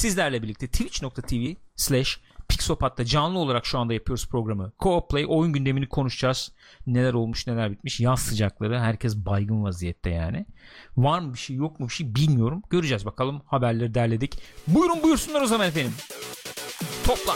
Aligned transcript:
sizlerle 0.00 0.42
birlikte 0.42 0.66
twitch.tv 0.66 1.54
slash 1.76 2.20
Pixopat'ta 2.48 3.04
canlı 3.04 3.38
olarak 3.38 3.66
şu 3.66 3.78
anda 3.78 3.94
yapıyoruz 3.94 4.28
programı. 4.28 4.72
Co-op 4.78 5.08
Play 5.08 5.24
oyun 5.28 5.52
gündemini 5.52 5.88
konuşacağız. 5.88 6.52
Neler 6.86 7.12
olmuş 7.14 7.46
neler 7.46 7.70
bitmiş. 7.70 8.00
Yaz 8.00 8.20
sıcakları. 8.20 8.80
Herkes 8.80 9.16
baygın 9.16 9.62
vaziyette 9.62 10.10
yani. 10.10 10.46
Var 10.96 11.20
mı 11.20 11.34
bir 11.34 11.38
şey 11.38 11.56
yok 11.56 11.80
mu 11.80 11.88
bir 11.88 11.92
şey 11.92 12.14
bilmiyorum. 12.14 12.62
Göreceğiz 12.70 13.06
bakalım. 13.06 13.42
Haberleri 13.46 13.94
derledik. 13.94 14.42
Buyurun 14.66 15.02
buyursunlar 15.02 15.42
o 15.42 15.46
zaman 15.46 15.68
efendim. 15.68 15.92
Topla. 17.04 17.34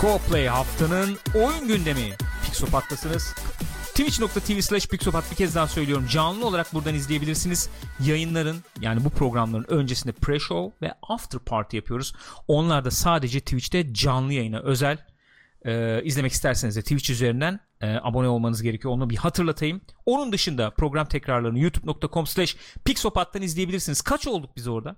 Co-Play 0.00 0.46
haftanın 0.48 1.18
oyun 1.34 1.68
gündemi. 1.68 2.16
Pixopat'tasınız. 2.44 3.34
Twitch.tv 3.94 4.60
slash 4.60 4.88
Pixopat 4.88 5.30
bir 5.30 5.36
kez 5.36 5.54
daha 5.54 5.66
söylüyorum. 5.66 6.06
Canlı 6.10 6.46
olarak 6.46 6.74
buradan 6.74 6.94
izleyebilirsiniz. 6.94 7.70
Yayınların 8.04 8.56
yani 8.80 9.04
bu 9.04 9.10
programların 9.10 9.64
öncesinde 9.68 10.12
pre-show 10.12 10.72
ve 10.82 10.92
after 11.02 11.40
party 11.40 11.76
yapıyoruz. 11.76 12.14
Onlar 12.48 12.84
da 12.84 12.90
sadece 12.90 13.40
Twitch'te 13.40 13.94
canlı 13.94 14.32
yayına 14.32 14.60
özel. 14.60 14.98
Ee, 15.64 16.02
izlemek 16.04 16.32
isterseniz 16.32 16.76
de 16.76 16.82
Twitch 16.82 17.10
üzerinden 17.10 17.60
e, 17.80 17.96
abone 18.02 18.28
olmanız 18.28 18.62
gerekiyor. 18.62 18.94
Onu 18.94 19.10
bir 19.10 19.16
hatırlatayım. 19.16 19.80
Onun 20.06 20.32
dışında 20.32 20.70
program 20.70 21.06
tekrarlarını 21.06 21.58
youtube.com 21.58 22.26
slash 22.26 22.56
Pixopat'tan 22.84 23.42
izleyebilirsiniz. 23.42 24.02
Kaç 24.02 24.26
olduk 24.26 24.56
biz 24.56 24.68
orada? 24.68 24.96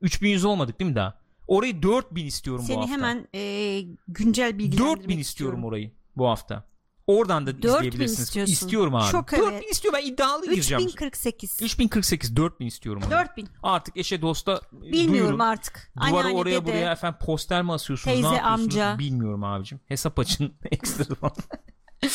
3100 0.00 0.44
olmadık 0.44 0.80
değil 0.80 0.90
mi 0.90 0.96
daha? 0.96 1.21
Orayı 1.52 1.82
4000 1.82 2.26
istiyorum 2.26 2.64
Seni 2.66 2.76
bu 2.76 2.80
hafta. 2.80 2.92
hemen 2.92 3.28
e, 3.34 3.80
güncel 4.08 4.58
bilgilendirmek 4.58 4.98
4000 5.00 5.18
istiyorum 5.18 5.64
orayı 5.64 5.92
bu 6.16 6.28
hafta. 6.28 6.64
Oradan 7.06 7.46
da 7.46 7.62
4000 7.62 7.68
izleyebilirsiniz. 7.68 8.20
istiyorsun. 8.28 8.52
İstiyorum 8.52 8.94
abi. 8.94 9.10
Çok 9.10 9.32
4000 9.32 9.46
evet. 9.52 9.72
istiyor 9.72 9.94
ben 9.94 10.06
iddialı 10.06 10.50
gireceğim. 10.50 10.82
3048. 10.82 11.62
3048 11.62 12.36
4000 12.36 12.66
istiyorum. 12.66 13.02
onu. 13.06 13.10
4000. 13.10 13.48
Artık 13.62 13.96
eşe 13.96 14.22
dosta 14.22 14.60
Bilmiyorum 14.72 15.12
duyurun. 15.12 15.38
artık. 15.38 15.92
Duvara 15.96 16.10
Anneanne, 16.20 16.36
oraya 16.38 16.50
dede. 16.50 16.64
buraya 16.64 16.92
efendim 16.92 17.18
poster 17.26 17.62
mi 17.62 17.72
asıyorsunuz 17.72 18.14
Teyze, 18.14 18.30
ne 18.30 18.34
yapıyorsunuz 18.36 18.76
amca. 18.76 18.98
bilmiyorum 18.98 19.44
abicim. 19.44 19.80
Hesap 19.86 20.18
açın 20.18 20.54
ekstra 20.70 21.14
falan. 21.14 21.34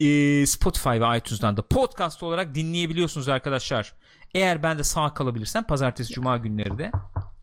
Ee, 0.00 0.46
Spotify 0.46 0.88
ve 0.88 1.18
iTunes'dan 1.18 1.56
da 1.56 1.62
podcast 1.62 2.22
olarak 2.22 2.54
dinleyebiliyorsunuz 2.54 3.28
arkadaşlar. 3.28 3.94
Eğer 4.34 4.62
ben 4.62 4.78
de 4.78 4.84
sağ 4.84 5.14
kalabilirsem 5.14 5.64
pazartesi 5.64 6.12
cuma 6.12 6.36
günleri 6.36 6.78
de 6.78 6.92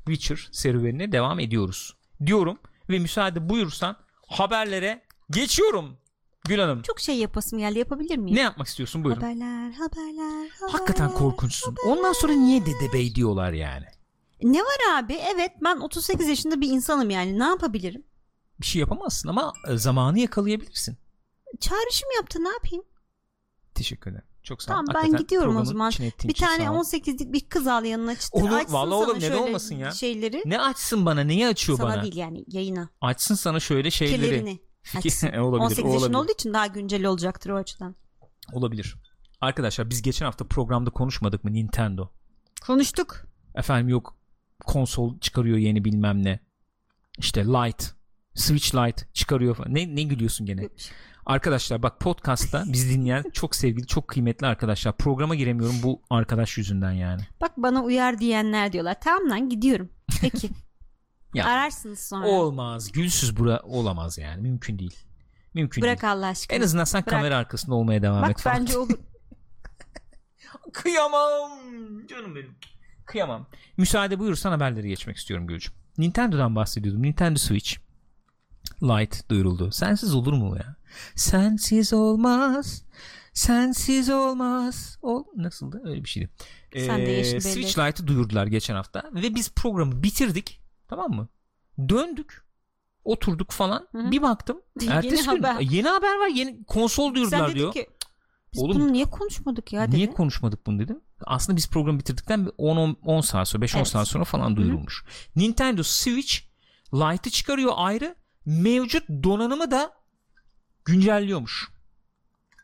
Witcher 0.05 0.49
serüvenine 0.51 1.11
devam 1.11 1.39
ediyoruz. 1.39 1.95
Diyorum 2.25 2.59
ve 2.89 2.99
müsaade 2.99 3.49
buyursan 3.49 3.97
haberlere 4.27 5.01
geçiyorum. 5.29 5.97
Gül 6.47 6.59
Hanım 6.59 6.81
Çok 6.81 6.99
şey 6.99 7.17
yapasım 7.17 7.59
geldi. 7.59 7.79
Yapabilir 7.79 8.17
miyim? 8.17 8.37
ne 8.37 8.41
yapmak 8.41 8.67
istiyorsun 8.67 9.03
buyurun. 9.03 9.21
Haberler, 9.21 9.71
haberler, 9.71 10.49
haberler. 10.49 10.71
Hakikaten 10.71 11.11
korkunçsun. 11.11 11.75
Ondan 11.87 12.13
sonra 12.13 12.33
niye 12.33 12.61
Dede 12.61 12.93
Bey 12.93 13.15
diyorlar 13.15 13.53
yani? 13.53 13.85
Ne 14.43 14.59
var 14.59 14.77
abi? 15.03 15.13
Evet 15.13 15.51
ben 15.63 15.77
38 15.77 16.27
yaşında 16.27 16.61
bir 16.61 16.69
insanım 16.69 17.09
yani. 17.09 17.39
Ne 17.39 17.43
yapabilirim? 17.43 18.03
Bir 18.61 18.65
şey 18.65 18.79
yapamazsın 18.79 19.29
ama 19.29 19.53
e, 19.69 19.77
zamanı 19.77 20.19
yakalayabilirsin. 20.19 20.97
Çağrışım 21.59 22.09
yaptı 22.19 22.43
ne 22.43 22.49
yapayım? 22.49 22.85
Teşekkür 23.75 24.11
ederim. 24.11 24.25
Çok 24.45 24.63
sağ. 24.63 24.67
Tamam 24.67 24.85
ben 24.93 25.17
gidiyorum 25.17 25.57
o 25.57 25.65
zaman. 25.65 25.91
Bir 26.23 26.33
tane 26.33 26.65
sağ 26.65 26.71
ol. 26.73 26.75
18'lik 26.77 27.33
bir 27.33 27.49
kız 27.49 27.67
al 27.67 27.85
yanına 27.85 28.15
çıtır. 28.15 28.41
Olur, 28.41 28.51
Açsın 28.51 28.73
vallahi 28.73 28.99
sana 28.99 29.11
olur, 29.11 29.21
neden 29.21 29.38
olmasın 29.38 29.75
ya? 29.75 29.91
Şeyleri. 29.91 30.43
Ne 30.45 30.61
açsın 30.61 31.05
bana? 31.05 31.21
Neyi 31.21 31.47
açıyor 31.47 31.77
sana 31.77 31.89
bana? 31.89 32.01
değil 32.03 32.15
yani 32.15 32.45
yayına. 32.47 32.89
Açsın 33.01 33.35
sana 33.35 33.59
şöyle 33.59 33.91
şeyleri. 33.91 34.21
Fikirlerini. 34.21 34.59
Fikir-. 34.83 35.33
E, 35.33 35.39
olabilir, 35.41 35.66
18 35.66 35.83
o 35.83 35.88
yaşında 35.88 35.97
olabilir. 35.99 36.17
olduğu 36.17 36.31
için 36.31 36.53
daha 36.53 36.67
güncel 36.67 37.05
olacaktır 37.05 37.49
o 37.49 37.55
açıdan. 37.55 37.95
Olabilir. 38.53 38.95
Arkadaşlar 39.41 39.89
biz 39.89 40.01
geçen 40.01 40.25
hafta 40.25 40.47
programda 40.47 40.89
konuşmadık 40.89 41.43
mı 41.43 41.53
Nintendo? 41.53 42.09
Konuştuk. 42.67 43.25
Efendim 43.55 43.89
yok 43.89 44.17
konsol 44.66 45.19
çıkarıyor 45.19 45.57
yeni 45.57 45.85
bilmem 45.85 46.23
ne. 46.23 46.39
İşte 47.17 47.45
Lite, 47.45 47.85
Switch 48.35 48.75
Lite 48.75 49.06
çıkarıyor 49.13 49.56
falan. 49.56 49.73
Ne, 49.73 49.95
ne 49.95 50.03
gülüyorsun 50.03 50.45
gene? 50.47 50.69
Arkadaşlar 51.25 51.84
bak 51.84 52.00
podcast'ta 52.00 52.63
biz 52.68 52.90
dinleyen 52.90 53.24
çok 53.34 53.56
sevgili 53.56 53.88
çok 53.88 54.08
kıymetli 54.08 54.47
arkadaşlar 54.47 54.97
programa 54.97 55.36
giremiyorum 55.36 55.75
bu 55.84 56.02
arkadaş 56.09 56.58
yüzünden 56.58 56.91
yani. 56.91 57.22
Bak 57.41 57.52
bana 57.58 57.84
uyar 57.84 58.19
diyenler 58.19 58.74
diyorlar. 58.74 58.97
Tamam 59.02 59.30
lan 59.30 59.50
gidiyorum. 59.50 59.90
Peki. 60.22 60.50
Ya. 61.34 61.46
Ararsınız 61.46 62.00
sonra. 62.00 62.28
Olmaz. 62.28 62.91
Gülsüz 62.91 63.38
bura 63.38 63.59
olamaz 63.63 64.18
yani. 64.18 64.41
Mümkün 64.41 64.80
değil. 64.80 64.96
Mümkün 65.53 65.81
Bırak 65.84 66.02
değil. 66.02 66.13
Allah 66.13 66.28
aşkına. 66.28 66.58
En 66.58 66.62
azından 66.62 66.84
sen 66.84 67.02
Bırak. 67.02 67.09
kamera 67.09 67.38
arkasında 67.38 67.75
olmaya 67.75 68.02
devam 68.02 68.24
et 68.24 68.30
Bak 68.30 68.42
bence 68.46 68.78
olur. 68.78 68.90
Kıyamam. 70.74 71.52
Canım 72.07 72.36
benim. 72.36 72.56
Kıyamam. 73.06 73.47
Müsaade 73.78 74.19
buyursan 74.19 74.52
haberleri 74.52 74.88
geçmek 74.88 75.18
istiyorum 75.18 75.47
Gülcüm. 75.47 75.74
Nintendo'dan 75.97 76.56
bahsediyordum. 76.56 77.03
Nintendo 77.03 77.40
Switch 77.40 77.78
Lite 78.84 79.30
duyuruldu. 79.30 79.72
Sensiz 79.72 80.13
olur 80.13 80.34
mu 80.34 80.57
ya? 80.57 80.75
Sensiz 81.16 81.94
olmaz. 81.94 82.83
Sensiz 83.33 84.09
olmaz. 84.09 84.97
O 85.01 85.25
nasıldı? 85.35 85.81
Öyle 85.85 86.03
bir 86.03 86.09
şeydi. 86.09 86.29
Sen 86.75 87.01
de 87.01 87.06
belli 87.07 87.41
Switch. 87.41 87.79
Lite'ı 87.79 88.07
duyurdular 88.07 88.47
geçen 88.47 88.75
hafta 88.75 89.03
ve 89.13 89.35
biz 89.35 89.50
programı 89.51 90.03
bitirdik. 90.03 90.61
Tamam 90.88 91.11
mı? 91.11 91.28
Döndük. 91.89 92.45
Oturduk 93.03 93.51
falan. 93.51 93.88
Hı 93.91 93.97
hı. 93.97 94.11
Bir 94.11 94.22
baktım. 94.22 94.61
Yeni 94.81 94.94
ertesi 94.94 95.29
gün 95.29 95.44
haber. 95.44 95.59
yeni 95.59 95.88
haber 95.88 96.19
var. 96.19 96.28
Yeni 96.28 96.63
konsol 96.63 97.06
Sen 97.07 97.16
duyurdular 97.16 97.50
dedin 97.50 97.59
diyor. 97.59 97.73
ki 97.73 97.88
biz 98.53 98.62
Oğlum, 98.63 98.75
bunu 98.75 98.94
niye 98.94 99.06
konuşmadık 99.06 99.73
ya 99.73 99.88
dedi. 99.88 99.95
Niye 99.95 100.09
konuşmadık 100.09 100.66
bunu 100.66 100.79
dedim. 100.79 101.01
Aslında 101.25 101.57
biz 101.57 101.69
programı 101.69 102.00
bitirdikten 102.00 102.45
bir 102.45 102.51
10 102.57 102.97
10 103.06 103.22
saat 103.22 103.47
sonra 103.47 103.62
5 103.62 103.75
10 103.75 103.79
Evet. 103.79 103.88
saat 103.88 104.07
sonra 104.07 104.23
falan 104.23 104.56
duyurulmuş. 104.56 105.03
Nintendo 105.35 105.83
Switch 105.83 106.35
Lite'ı 106.94 107.31
çıkarıyor 107.31 107.73
ayrı. 107.75 108.16
Mevcut 108.45 109.09
donanımı 109.09 109.72
da 109.72 109.94
güncelliyormuş. 110.85 111.69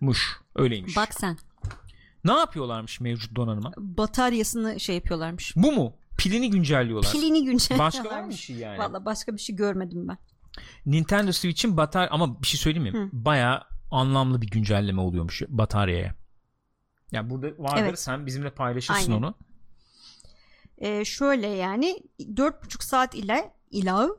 Muş. 0.02 0.40
Öyleymiş. 0.56 0.96
Bak 0.98 1.14
sen 1.14 1.38
Ne 2.24 2.32
yapıyorlarmış 2.34 3.00
mevcut 3.00 3.36
donanıma? 3.36 3.72
bataryasını 3.78 4.80
şey 4.80 4.96
yapıyorlarmış. 4.96 5.54
Bu 5.56 5.72
mu? 5.72 5.96
Pilini 6.18 6.50
güncelliyorlar. 6.50 7.12
Pilini 7.12 7.46
güncelliyorlarmış. 7.46 7.98
Başka 8.00 8.16
var 8.16 8.24
mı 8.24 8.30
bir 8.30 8.36
şey 8.36 8.56
yani? 8.56 8.80
Valla 8.80 9.06
başka 9.06 9.34
bir 9.34 9.40
şey 9.42 9.56
görmedim 9.56 10.08
ben. 10.08 10.18
Nintendo 10.86 11.31
Switch'in 11.31 11.78
batarya 11.78 12.10
ama 12.10 12.42
bir 12.42 12.48
şey 12.48 12.60
söyleyeyim 12.60 12.94
mi? 12.94 13.00
Hı. 13.00 13.10
Bayağı 13.14 13.64
anlamlı 13.92 14.42
bir 14.42 14.48
güncelleme 14.50 15.02
oluyormuş 15.02 15.42
bataryaya. 15.48 16.16
Ya 17.12 17.30
burada 17.30 17.48
vardır 17.64 17.81
Evet. 17.81 18.00
sen 18.00 18.26
bizimle 18.26 18.50
paylaşırsın 18.50 19.12
Aynen. 19.12 19.24
onu. 19.24 19.36
Ee, 20.78 21.06
şöyle 21.06 21.48
yani 21.48 22.04
4,5 22.20 22.84
saat 22.84 23.16
ile 23.16 23.54
ila 23.72 24.10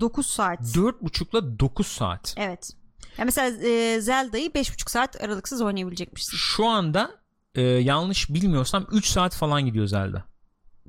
9 0.00 0.26
saat. 0.26 0.60
4.5'la 0.60 1.58
9 1.58 1.86
saat. 1.86 2.34
Evet. 2.36 2.72
Ya 3.18 3.24
mesela 3.24 3.68
e, 3.68 4.00
Zelda'yı 4.00 4.48
5,5 4.50 4.90
saat 4.90 5.24
aralıksız 5.24 5.62
oynayabilecekmişsin. 5.62 6.36
Şu 6.36 6.66
anda 6.66 7.10
e, 7.54 7.62
yanlış 7.62 8.30
bilmiyorsam 8.30 8.86
3 8.92 9.06
saat 9.06 9.34
falan 9.36 9.66
gidiyor 9.66 9.86
Zelda. 9.86 10.24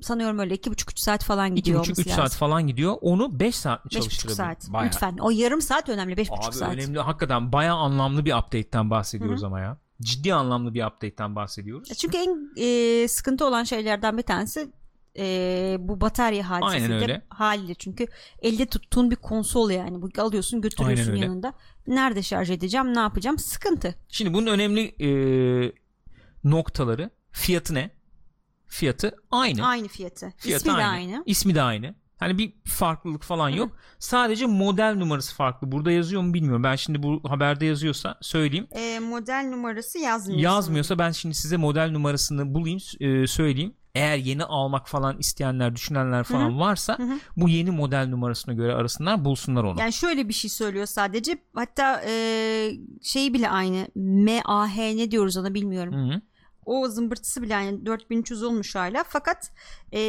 Sanıyorum 0.02 0.40
öyle 0.40 0.56
2,5-3 0.56 1.00
saat 1.00 1.24
falan 1.24 1.56
gidiyor 1.56 1.80
2,5-3 1.80 1.92
olması 1.92 2.10
saat 2.10 2.36
falan 2.36 2.68
gidiyor. 2.68 2.98
Onu 3.02 3.40
5 3.40 3.56
saat 3.56 3.86
mi 3.86 3.90
5,5 3.90 3.94
çalıştırabilir? 3.94 4.36
saat. 4.36 4.70
Bayağı. 4.74 4.88
Lütfen. 4.88 5.18
O 5.18 5.30
yarım 5.30 5.62
saat 5.62 5.90
önemli. 5.90 6.14
5,5 6.14 6.48
Abi 6.48 6.56
saat. 6.56 6.74
önemli. 6.74 7.00
Hakikaten 7.00 7.52
bayağı 7.52 7.78
anlamlı 7.78 8.26
bir 8.26 8.34
update'ten 8.34 8.90
bahsediyoruz 8.90 9.44
ama 9.44 9.60
ya. 9.60 9.78
Ciddi 10.02 10.34
anlamlı 10.34 10.74
bir 10.74 10.86
update'ten 10.86 11.36
bahsediyoruz. 11.36 11.90
Çünkü 11.98 12.18
en 12.18 12.52
e, 12.58 13.08
sıkıntı 13.08 13.46
olan 13.46 13.64
şeylerden 13.64 14.18
bir 14.18 14.24
tanesi 14.24 14.72
e, 15.20 15.78
bu 15.80 16.02
batarya 16.02 16.50
hadisesi 16.50 16.84
Aynen 16.84 16.90
de 16.90 17.04
öyle. 17.04 17.22
haliyle 17.30 17.76
çünkü 17.76 18.08
elde 18.42 18.66
tuttuğun 18.66 19.12
bir 19.12 19.16
konsol 19.16 19.70
yani 19.72 20.02
bu 20.02 20.10
alıyorsun 20.18 20.62
götürüyorsun 20.62 21.16
yanında 21.16 21.54
nerede 21.88 22.24
şarj 22.24 22.50
edeceğim 22.50 22.96
ne 22.96 23.00
yapacağım 23.00 23.40
sıkıntı 23.40 23.96
Şimdi 24.10 24.34
bunun 24.34 24.48
önemli 24.48 24.96
e, 25.00 25.10
noktaları 26.44 27.10
fiyatı 27.32 27.74
ne? 27.74 27.92
Fiyatı 28.68 29.16
aynı. 29.32 29.68
aynı 29.68 29.88
fiyatı 29.88 30.34
Fiyatı 30.38 30.68
ismi 30.70 30.78
de 30.78 30.86
aynı 30.86 31.24
İsmi 31.26 31.56
de 31.56 31.62
aynı. 31.62 31.96
Hani 32.20 32.38
bir 32.38 32.54
farklılık 32.66 33.24
falan 33.24 33.50
yok. 33.50 33.72
Sadece 34.00 34.46
model 34.46 34.96
numarası 34.98 35.36
farklı. 35.36 35.72
Burada 35.72 35.92
yazıyor 35.92 36.22
mu 36.22 36.34
bilmiyorum. 36.34 36.64
Ben 36.64 36.76
şimdi 36.76 37.04
bu 37.04 37.22
haberde 37.28 37.66
yazıyorsa 37.66 38.18
söyleyeyim. 38.22 38.68
E, 38.72 39.00
model 39.00 39.48
numarası 39.50 40.00
yazmıyor 40.00 40.42
Yazmıyorsa 40.42 41.00
ben 41.00 41.12
şimdi 41.12 41.36
size 41.36 41.58
model 41.58 41.92
numarasını 41.92 42.54
bulayım, 42.54 42.80
e, 43.00 43.28
söyleyeyim. 43.28 43.74
Eğer 44.00 44.18
yeni 44.18 44.44
almak 44.44 44.90
falan 44.90 45.18
isteyenler, 45.20 45.76
düşünenler 45.76 46.24
falan 46.24 46.60
varsa 46.60 46.98
Hı 47.00 47.04
hı. 47.04 47.20
bu 47.38 47.50
yeni 47.50 47.72
model 47.72 48.08
numarasına 48.08 48.54
göre 48.54 48.74
arasınlar, 48.74 49.26
bulsunlar 49.26 49.64
onu. 49.64 49.80
yani 49.80 49.94
şöyle 49.94 50.28
bir 50.28 50.34
şey 50.34 50.50
söylüyor 50.50 50.86
sadece 50.86 51.38
hatta 51.54 52.02
e, 52.08 52.72
şey 53.04 53.34
bile 53.34 53.50
aynı 53.50 53.88
MAH 53.96 54.78
ne 54.78 55.12
diyoruz 55.12 55.38
ona 55.38 55.54
bilmiyorum 55.54 55.94
Hı 55.94 56.14
hı. 56.16 56.22
o 56.66 56.88
zımbırtısı 56.88 57.42
bile 57.42 57.54
yani 57.54 57.86
4300 57.86 58.44
olmuş 58.44 58.76
hala 58.76 59.04
fakat 59.08 59.52
e, 59.94 60.00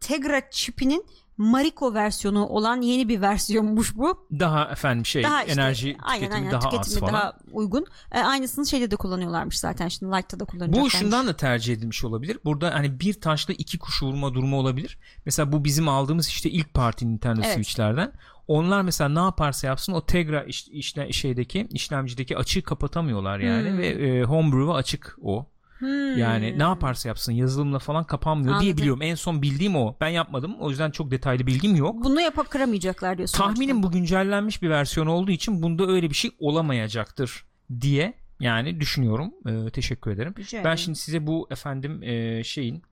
Tegra 0.00 0.50
çipinin 0.50 1.06
Mariko 1.36 1.94
versiyonu 1.94 2.46
olan 2.46 2.80
yeni 2.80 3.08
bir 3.08 3.20
versiyonmuş 3.20 3.96
bu. 3.96 4.26
Daha 4.38 4.64
efendim 4.70 5.06
şey 5.06 5.22
Daha 5.22 5.42
işte, 5.44 5.52
enerji 5.60 5.96
aynen, 6.02 6.20
tüketimi 6.20 6.34
aynen, 6.48 6.52
daha 6.52 6.68
az 6.68 6.70
tüketimi 6.70 7.00
falan. 7.00 7.12
daha 7.14 7.36
uygun. 7.52 7.86
E, 8.12 8.20
aynısını 8.20 8.66
şeyde 8.66 8.90
de 8.90 8.96
kullanıyorlarmış 8.96 9.58
zaten 9.58 9.88
şimdi 9.88 10.16
Lite'da 10.16 10.40
da 10.40 10.44
kullanacaklarmış. 10.44 10.94
Bu 10.94 10.98
şundan 10.98 11.26
da 11.26 11.36
tercih 11.36 11.74
edilmiş 11.74 12.04
olabilir. 12.04 12.38
Burada 12.44 12.74
hani 12.74 13.00
bir 13.00 13.20
taşla 13.20 13.54
iki 13.54 13.78
kuş 13.78 14.02
vurma 14.02 14.34
durumu 14.34 14.56
olabilir. 14.56 14.98
Mesela 15.26 15.52
bu 15.52 15.64
bizim 15.64 15.88
aldığımız 15.88 16.28
işte 16.28 16.50
ilk 16.50 16.74
parti 16.74 17.08
Nintendo 17.08 17.40
Evet. 17.44 17.52
Switch'lerden. 17.54 18.12
Onlar 18.48 18.82
mesela 18.82 19.08
ne 19.08 19.18
yaparsa 19.18 19.66
yapsın 19.66 19.92
o 19.92 20.06
Tegra 20.06 20.42
iş, 20.42 20.68
işle, 20.68 21.12
şeydeki 21.12 21.68
işlemcideki 21.70 22.36
açığı 22.36 22.62
kapatamıyorlar 22.62 23.38
yani 23.38 23.70
Hmm. 23.70 23.78
ve 23.78 23.86
e, 23.86 24.22
Homebrew'a 24.24 24.74
açık 24.74 25.16
o. 25.22 25.46
Hmm. 25.82 26.18
Yani 26.18 26.58
ne 26.58 26.62
yaparsa 26.62 27.08
yapsın 27.08 27.32
yazılımla 27.32 27.78
falan 27.78 28.04
kapanmıyor 28.04 28.60
diye 28.60 28.76
biliyorum. 28.76 29.02
En 29.02 29.14
son 29.14 29.42
bildiğim 29.42 29.76
o. 29.76 29.96
Ben 30.00 30.08
yapmadım. 30.08 30.56
O 30.60 30.70
yüzden 30.70 30.90
çok 30.90 31.10
detaylı 31.10 31.46
bilgim 31.46 31.76
yok. 31.76 32.04
Bunu 32.04 32.20
yapıp 32.20 32.50
kıramayacaklar 32.50 33.18
diyorsun. 33.18 33.38
Tahminim 33.38 33.82
bu 33.82 33.90
güncellenmiş 33.90 34.62
bir 34.62 34.70
versiyon 34.70 35.06
olduğu 35.06 35.30
için 35.30 35.62
bunda 35.62 35.86
öyle 35.86 36.10
bir 36.10 36.14
şey 36.14 36.30
olamayacaktır 36.38 37.44
diye 37.80 38.14
yani 38.40 38.80
düşünüyorum. 38.80 39.34
Ee, 39.46 39.70
teşekkür 39.70 40.10
ederim. 40.10 40.34
Rica 40.38 40.64
Ben 40.64 40.76
şimdi 40.76 40.98
size 40.98 41.26
bu 41.26 41.48
efendim 41.50 42.02
e, 42.02 42.44
şeyin 42.44 42.82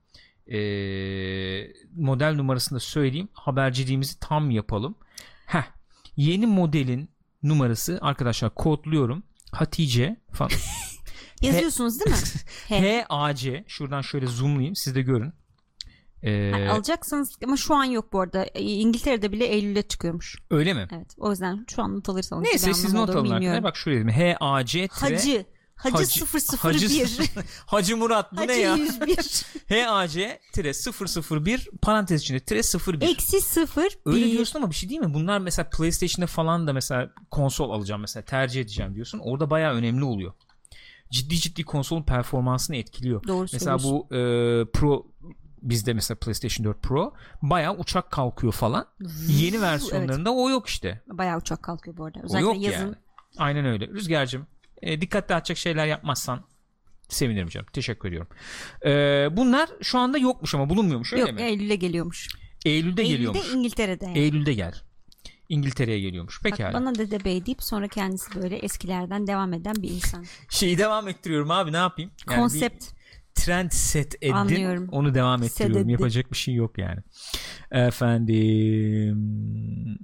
e, 0.46 0.58
model 1.96 2.34
numarasını 2.34 2.76
da 2.76 2.81
söyleyeyim. 2.81 3.28
Haberciliğimizi 3.32 4.20
tam 4.20 4.50
yapalım. 4.50 4.94
Heh, 5.46 5.64
yeni 6.16 6.46
modelin 6.46 7.10
numarası 7.43 7.98
arkadaşlar 8.02 8.54
kodluyorum. 8.54 9.22
Hatice 9.52 10.16
falan. 10.32 10.50
Yazıyorsunuz 11.40 12.00
değil 12.00 12.10
mi? 12.10 13.04
HAC 13.08 13.64
şuradan 13.69 14.00
şöyle 14.00 14.26
zoomlayayım 14.26 14.76
siz 14.76 14.94
de 14.94 15.02
görün. 15.02 15.32
Ee, 16.22 16.69
alacaksınız 16.69 17.38
ama 17.44 17.56
şu 17.56 17.75
an 17.75 17.84
yok 17.84 18.12
bu 18.12 18.20
arada. 18.20 18.44
E, 18.44 18.62
İngiltere'de 18.62 19.32
bile 19.32 19.46
Eylül'de 19.46 19.82
çıkıyormuş. 19.82 20.38
öyle 20.50 20.75
mi? 20.75 20.88
Evet. 20.92 21.14
O 21.19 21.31
yüzden 21.31 21.66
şu 21.69 21.82
an 21.82 21.96
not 21.96 22.08
alırsanız 22.08 22.42
Neyse 22.42 22.75
siz 22.75 22.92
not 22.92 23.10
alın 23.10 23.31
arkadaşlar. 23.31 23.62
Bak 23.62 23.76
şuraya 23.76 23.96
dedim. 23.96 24.37
HAC 24.40 24.88
Hacı. 24.90 25.44
Hacı, 25.76 25.96
Hacı- 25.96 26.88
001. 26.88 27.20
Hacı 27.66 27.96
Murat 27.96 28.32
bu 28.32 28.36
Hacı 28.36 28.48
ne 28.48 28.56
ya? 28.56 28.76
101. 28.76 29.44
HAC 29.69 30.40
001 31.31 31.69
parantez 31.82 32.22
içinde 32.22 32.40
tire 32.40 32.60
01. 33.00 33.08
Eksi 33.08 33.40
0 33.40 33.98
Öyle 34.06 34.26
1. 34.26 34.31
diyorsun 34.31 34.58
ama 34.58 34.70
bir 34.70 34.75
şey 34.75 34.88
değil 34.88 35.00
mi? 35.00 35.14
Bunlar 35.14 35.38
mesela 35.38 35.70
PlayStation'da 35.70 36.26
falan 36.26 36.66
da 36.66 36.72
mesela 36.72 37.10
konsol 37.31 37.70
alacağım 37.70 38.00
mesela 38.00 38.25
tercih 38.25 38.60
edeceğim 38.60 38.94
diyorsun. 38.94 39.19
Orada 39.19 39.50
bayağı 39.50 39.75
önemli 39.75 40.04
oluyor. 40.04 40.32
Ciddi 41.10 41.36
ciddi 41.36 41.64
konsolun 41.64 42.02
performansını 42.02 42.76
etkiliyor. 42.76 43.26
Doğru 43.26 43.46
Mesela 43.52 43.78
bu 43.78 44.06
e, 44.14 44.18
Pro 44.72 45.06
bizde 45.62 45.92
mesela 45.92 46.18
PlayStation 46.18 46.64
4 46.64 46.82
Pro 46.82 47.14
bayağı 47.42 47.76
uçak 47.76 48.10
kalkıyor 48.10 48.52
falan. 48.52 48.86
Yeni 49.28 49.60
versiyonlarında 49.60 50.34
o 50.34 50.50
yok 50.50 50.66
işte. 50.66 51.00
Bayağı 51.06 51.38
uçak 51.38 51.62
kalkıyor 51.62 51.96
bu 51.96 52.04
arada. 52.04 52.18
O 52.20 52.24
Özellikle 52.24 52.46
yok 52.46 52.62
yazın. 52.62 52.86
yani. 52.86 52.94
Aynen 53.38 53.64
öyle. 53.64 53.88
Rüzgar'cığım 53.88 54.46
e, 54.82 55.00
dikkat 55.00 55.28
dağıtacak 55.28 55.58
şeyler 55.58 55.86
yapmazsan 55.86 56.44
sevinirim 57.08 57.48
canım. 57.48 57.66
Teşekkür 57.72 58.08
ediyorum. 58.08 58.28
E, 58.84 58.90
bunlar 59.36 59.68
şu 59.82 59.98
anda 59.98 60.18
yokmuş 60.18 60.54
ama 60.54 60.70
bulunmuyormuş 60.70 61.12
öyle 61.12 61.22
Yok 61.22 61.32
mi? 61.32 61.42
Eylül'e 61.42 61.76
geliyormuş. 61.76 62.28
Eylül'de, 62.64 63.02
Eylül'de 63.02 63.02
geliyormuş. 63.02 63.54
İngiltere'de. 63.54 64.04
yani. 64.04 64.18
Eylül'de 64.18 64.54
gel. 64.54 64.74
İngiltere'ye 65.50 66.00
geliyormuş. 66.00 66.44
Bak, 66.44 66.50
Pekala. 66.50 66.73
bana 66.75 66.94
dede 66.94 67.25
bey 67.25 67.47
deyip 67.47 67.62
sonra 67.62 67.88
kendisi 67.88 68.43
böyle 68.43 68.56
eskilerden 68.56 69.26
devam 69.26 69.52
eden 69.52 69.75
bir 69.76 69.91
insan. 69.91 70.25
Şeyi 70.50 70.79
devam 70.79 71.08
ettiriyorum 71.08 71.50
abi 71.50 71.73
ne 71.73 71.76
yapayım? 71.76 72.11
Yani 72.31 72.41
Konsept. 72.41 72.85
trend 73.35 73.70
set 73.70 74.14
ettim. 74.14 74.35
Anlıyorum. 74.35 74.88
Onu 74.93 75.14
devam 75.14 75.43
ettiriyorum. 75.43 75.76
Sededi. 75.76 75.93
Yapacak 75.93 76.32
bir 76.32 76.37
şey 76.37 76.55
yok 76.55 76.79
yani. 76.79 77.00
Efendim. 79.00 79.99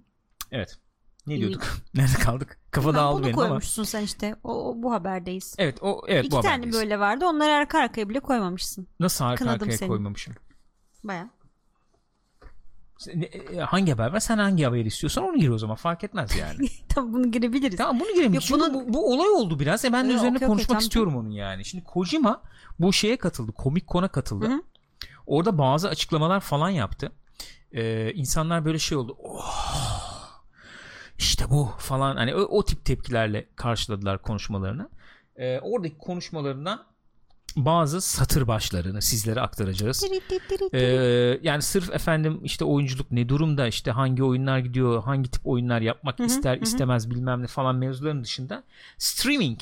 Evet. 0.53 0.79
Ne 1.27 1.37
diyorduk? 1.39 1.65
Nerede 1.95 2.13
kaldık? 2.19 2.59
Kafa 2.71 2.89
Ben 2.89 2.95
dağıldı 2.95 3.19
bunu 3.19 3.27
benim 3.27 3.39
ama. 3.39 3.49
koymuşsun 3.49 3.85
sen 3.85 4.03
işte. 4.03 4.37
O, 4.45 4.71
o- 4.71 4.83
bu 4.83 4.93
haberdeyiz. 4.93 5.55
Evet 5.59 5.79
o 5.83 6.03
evet 6.09 6.25
İki 6.25 6.37
bu 6.37 6.41
tane 6.41 6.49
haberdeyiz. 6.53 6.77
böyle 6.77 6.99
vardı. 7.01 7.25
Onları 7.27 7.53
arka 7.53 7.79
arkaya 7.79 8.09
bile 8.09 8.21
koymamışsın. 8.21 8.89
Nasıl 9.01 9.25
arka 9.25 9.45
Kınadım 9.45 9.63
arkaya 9.63 9.79
seni. 9.79 9.89
koymamışım? 9.89 10.35
Baya. 11.05 11.31
Ne- 13.15 13.25
e, 13.25 13.59
Hangi 13.61 13.93
haber 13.93 14.13
var? 14.13 14.21
Sen 14.21 14.39
hangi 14.39 14.65
haberi 14.65 14.87
istiyorsan 14.89 15.25
onu 15.25 15.39
gir 15.39 15.49
o 15.49 15.59
zaman. 15.59 15.77
Fark 15.77 16.05
etmez 16.05 16.37
yani. 16.37 16.69
tamam 16.89 17.13
bunu 17.13 17.31
girebiliriz. 17.31 17.77
tamam 17.79 18.01
bunu 18.01 18.15
girelim. 18.15 18.35
Yok, 18.35 18.43
Çünkü 18.43 18.61
bunun- 18.61 18.75
bu, 18.89 18.93
bu 18.95 19.13
olay 19.13 19.29
oldu 19.29 19.61
biraz. 19.61 19.85
E 19.85 19.93
ben 19.93 20.05
de 20.09 20.13
Yok, 20.13 20.17
üzerine 20.19 20.37
okey, 20.37 20.49
konuşmak 20.49 20.69
tamam, 20.69 20.81
istiyorum 20.83 21.17
onun 21.17 21.31
yani. 21.31 21.65
Şimdi 21.65 21.85
Kojima 21.85 22.43
bu 22.81 22.93
şeye 22.93 23.17
katıldı. 23.17 23.53
Komik 23.53 23.87
Kon'a 23.87 24.09
katıldı. 24.09 24.47
Hı 24.47 24.53
hı. 24.53 24.63
Orada 25.27 25.59
bazı 25.59 25.89
açıklamalar 25.89 26.41
falan 26.41 26.71
yaptı. 26.71 27.13
Ee, 27.73 28.13
insanlar 28.15 28.65
böyle 28.65 28.79
şey 28.79 28.99
oldu. 28.99 29.17
Oh, 29.23 30.43
işte 31.19 31.51
bu 31.51 31.71
falan. 31.79 32.17
Hani 32.17 32.35
o, 32.35 32.39
o 32.41 32.65
tip 32.65 32.85
tepkilerle 32.85 33.47
karşıladılar 33.57 34.23
konuşmalarını. 34.23 34.89
Ee, 35.37 35.59
oradaki 35.61 35.99
konuşmalarından 35.99 36.85
bazı 37.57 38.01
satır 38.01 38.49
başlarını 38.49 39.03
sizlere 39.03 39.41
aktaracağız. 39.41 40.05
Ee, 40.73 40.81
yani 41.43 41.63
sırf 41.63 41.91
efendim 41.91 42.41
işte 42.43 42.65
oyunculuk 42.65 43.11
ne 43.11 43.29
durumda 43.29 43.67
işte 43.67 43.91
hangi 43.91 44.25
oyunlar 44.25 44.59
gidiyor 44.59 45.03
hangi 45.03 45.31
tip 45.31 45.47
oyunlar 45.47 45.81
yapmak 45.81 46.19
Hı 46.19 46.23
hı, 46.23 46.27
ister 46.27 46.57
hı 46.57 46.63
istemez 46.63 47.11
bilmem 47.11 47.43
ne 47.43 47.47
falan 47.47 47.77
mevzuların 47.77 48.25
dışında 48.25 48.65
streaming 48.99 49.61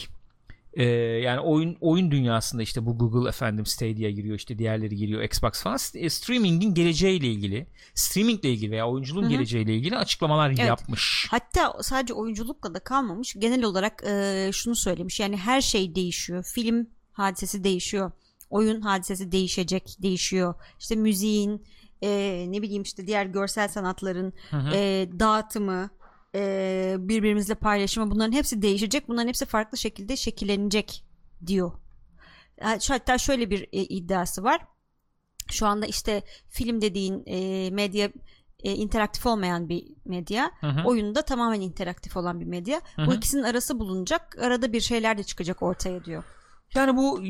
ee, 0.76 0.84
yani 1.22 1.40
oyun 1.40 1.76
oyun 1.80 2.10
dünyasında 2.10 2.62
işte 2.62 2.86
bu 2.86 2.98
Google 2.98 3.28
efendim 3.28 3.66
Stadia 3.66 4.10
giriyor 4.10 4.36
işte 4.36 4.58
diğerleri 4.58 4.96
giriyor 4.96 5.22
Xbox 5.22 5.62
falan 5.62 5.78
e, 5.94 6.10
streamingin 6.10 6.74
geleceğiyle 6.74 7.26
ilgili 7.26 7.66
streamingle 7.94 8.50
ilgili 8.50 8.70
veya 8.70 8.88
oyunculuğun 8.88 9.22
Hı 9.22 9.26
hı. 9.26 9.30
geleceğiyle 9.30 9.74
ilgili 9.74 9.96
açıklamalar 9.96 10.48
Evet. 10.48 10.58
yapmış. 10.58 11.26
Hatta 11.30 11.82
sadece 11.82 12.14
oyunculukla 12.14 12.74
da 12.74 12.80
kalmamış. 12.80 13.34
Genel 13.38 13.64
olarak 13.64 14.02
e, 14.06 14.50
şunu 14.52 14.76
söylemiş. 14.76 15.20
Yani 15.20 15.36
her 15.36 15.60
şey 15.60 15.94
değişiyor. 15.94 16.44
Film 16.54 16.86
hadisesi 17.14 17.64
değişiyor. 17.64 18.12
Oyun 18.50 18.80
hadisesi 18.80 19.32
değişecek, 19.32 19.96
değişiyor. 20.02 20.54
İşte 20.80 20.96
müziğin, 20.96 21.66
e, 22.02 22.44
ne 22.48 22.62
bileyim 22.62 22.82
işte 22.82 23.06
diğer 23.06 23.26
görsel 23.26 23.68
sanatların 23.68 24.32
Hı 24.50 24.56
hı. 24.56 24.70
e, 24.74 25.08
dağıtımı, 25.20 25.90
e, 26.34 26.94
birbirimizle 26.98 27.54
paylaşımı 27.54 28.10
bunların 28.10 28.32
hepsi 28.32 28.62
değişecek. 28.62 29.08
Bunların 29.08 29.28
hepsi 29.28 29.46
farklı 29.46 29.78
şekilde 29.78 30.16
şekillenecek 30.16 31.04
diyor. 31.46 31.72
Ha- 32.60 32.78
Hatta 32.88 33.18
şöyle 33.18 33.50
bir 33.50 33.62
e, 33.72 33.82
iddiası 33.82 34.44
var. 34.44 34.60
Şu 35.50 35.66
anda 35.66 35.86
işte 35.86 36.22
film 36.50 36.80
dediğin 36.80 37.22
e, 37.26 37.70
medya 37.70 38.10
e, 38.62 38.72
interaktif 38.74 39.26
olmayan 39.26 39.68
bir 39.68 39.84
medya. 40.04 40.50
Hı 40.60 40.66
hı. 40.66 40.84
Oyunda 40.88 41.22
tamamen 41.22 41.60
interaktif 41.60 42.16
olan 42.16 42.40
bir 42.40 42.46
medya. 42.46 42.80
Hı 42.96 43.06
Bu 43.06 43.10
hı. 43.12 43.16
ikisinin 43.16 43.42
arası 43.42 43.78
bulunacak. 43.78 44.38
Arada 44.38 44.72
bir 44.72 44.80
şeyler 44.80 45.18
de 45.18 45.22
çıkacak 45.22 45.62
ortaya 45.62 46.04
diyor. 46.04 46.24
Yani 46.74 46.96
bu 46.96 47.22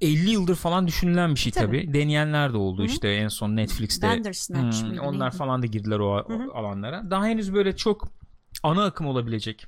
e, 0.00 0.06
50 0.06 0.30
yıldır 0.30 0.54
falan 0.56 0.86
düşünülen 0.86 1.34
bir 1.34 1.40
şey 1.40 1.52
Tabii. 1.52 1.66
tabii. 1.86 1.94
Deneyenler 1.94 2.52
de 2.52 2.56
oldu 2.56 2.78
Hı 2.78 2.82
hı. 2.82 2.86
işte 2.86 3.08
en 3.08 3.28
son 3.28 3.56
Netflix'te. 3.56 4.08
Bandersnatch 4.08 4.82
Hmm, 4.82 4.98
onlar 4.98 5.26
neydi? 5.26 5.36
falan 5.36 5.62
da 5.62 5.66
girdiler 5.66 5.98
o, 5.98 6.06
o 6.28 6.28
Hı 6.28 6.34
hı. 6.34 6.52
alanlara. 6.54 7.10
Daha 7.10 7.26
henüz 7.26 7.54
böyle 7.54 7.76
çok 7.76 8.08
ana 8.62 8.84
akım 8.84 9.06
olabilecek 9.06 9.66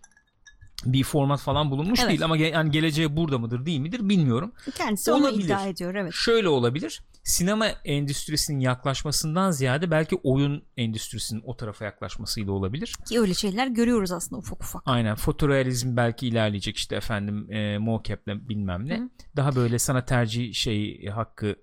bir 0.85 1.05
format 1.05 1.41
falan 1.41 1.71
bulunmuş 1.71 2.01
Evet. 2.01 2.09
değil 2.11 2.25
ama 2.25 2.37
ge- 2.39 2.53
yani 2.53 2.71
geleceği 2.71 3.17
burada 3.17 3.39
mıdır 3.39 3.67
değil 3.67 3.81
midir 3.81 4.09
bilmiyorum. 4.09 4.53
Kendisi 4.75 5.13
onu 5.13 5.27
Olabilir. 5.27 5.45
iddia 5.45 5.67
ediyor 5.67 5.95
evet. 5.95 6.13
Şöyle 6.15 6.49
olabilir. 6.49 7.01
Sinema 7.29 7.67
endüstrisinin 7.67 8.61
yaklaşmasından 8.61 9.51
ziyade 9.51 9.91
belki 9.91 10.17
oyun 10.17 10.63
endüstrisinin 10.77 11.43
o 11.45 11.57
tarafa 11.57 11.85
yaklaşmasıyla 11.85 12.53
olabilir. 12.53 12.95
Ki 13.09 13.21
öyle 13.21 13.35
şeyler 13.35 13.67
görüyoruz 13.67 14.13
aslında 14.13 14.39
ufak 14.39 14.63
ufak. 14.63 14.83
Aynen 14.87 15.15
fotorealizm 15.15 15.97
belki 15.97 16.29
ilerleyecek 16.29 16.77
işte 16.77 16.97
efendim 16.97 17.53
e, 17.53 17.79
mocap'le 17.79 18.49
bilmem 18.49 18.89
ne. 18.89 18.99
Hı. 18.99 19.09
Daha 19.37 19.57
böyle 19.57 19.79
sana 19.79 20.05
tercih 20.05 20.55
şey 20.55 21.07
hakkı 21.07 21.57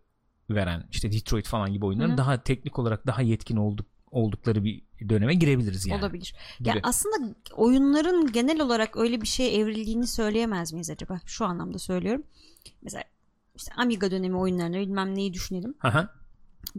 veren 0.49 0.87
işte 0.91 1.11
Detroit 1.11 1.47
falan 1.47 1.73
gibi 1.73 1.85
oyunların 1.85 2.13
Hı 2.13 2.17
daha 2.17 2.43
teknik 2.43 2.79
olarak 2.79 3.07
daha 3.07 3.21
yetkin 3.21 3.55
olduk 3.55 3.87
oldukları 4.11 4.63
bir 4.63 4.83
döneme 5.09 5.33
girebiliriz 5.33 5.87
yani. 5.87 5.99
Olabilir. 5.99 6.35
Gibi. 6.59 6.69
Ya 6.69 6.75
aslında 6.83 7.35
oyunların 7.55 8.31
genel 8.31 8.61
olarak 8.61 8.97
öyle 8.97 9.21
bir 9.21 9.27
şeye 9.27 9.55
evrildiğini 9.55 10.07
söyleyemez 10.07 10.73
miyiz 10.73 10.89
acaba? 10.89 11.19
Şu 11.25 11.45
anlamda 11.45 11.79
söylüyorum. 11.79 12.23
Mesela 12.81 13.03
işte 13.55 13.71
Amiga 13.77 14.11
dönemi 14.11 14.37
oyunlarını 14.37 14.75
bilmem 14.77 15.15
neyi 15.15 15.33
düşünelim. 15.33 15.73
Aha. 15.83 16.09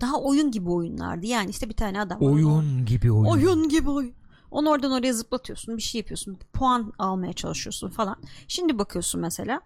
Daha 0.00 0.20
oyun 0.20 0.50
gibi 0.50 0.70
oyunlardı. 0.70 1.26
Yani 1.26 1.50
işte 1.50 1.68
bir 1.68 1.74
tane 1.76 2.00
adam 2.00 2.20
var. 2.20 2.26
Oyun 2.26 2.84
gibi 2.86 3.12
oyun. 3.12 3.24
Oyun 3.24 3.68
gibi 3.68 3.90
oyun. 3.90 4.14
Onu 4.50 4.70
oradan 4.70 4.92
oraya 4.92 5.12
zıplatıyorsun, 5.12 5.76
bir 5.76 5.82
şey 5.82 5.98
yapıyorsun, 5.98 6.38
puan 6.52 6.92
almaya 6.98 7.32
çalışıyorsun 7.32 7.88
falan. 7.90 8.16
Şimdi 8.48 8.78
bakıyorsun 8.78 9.20
mesela 9.20 9.60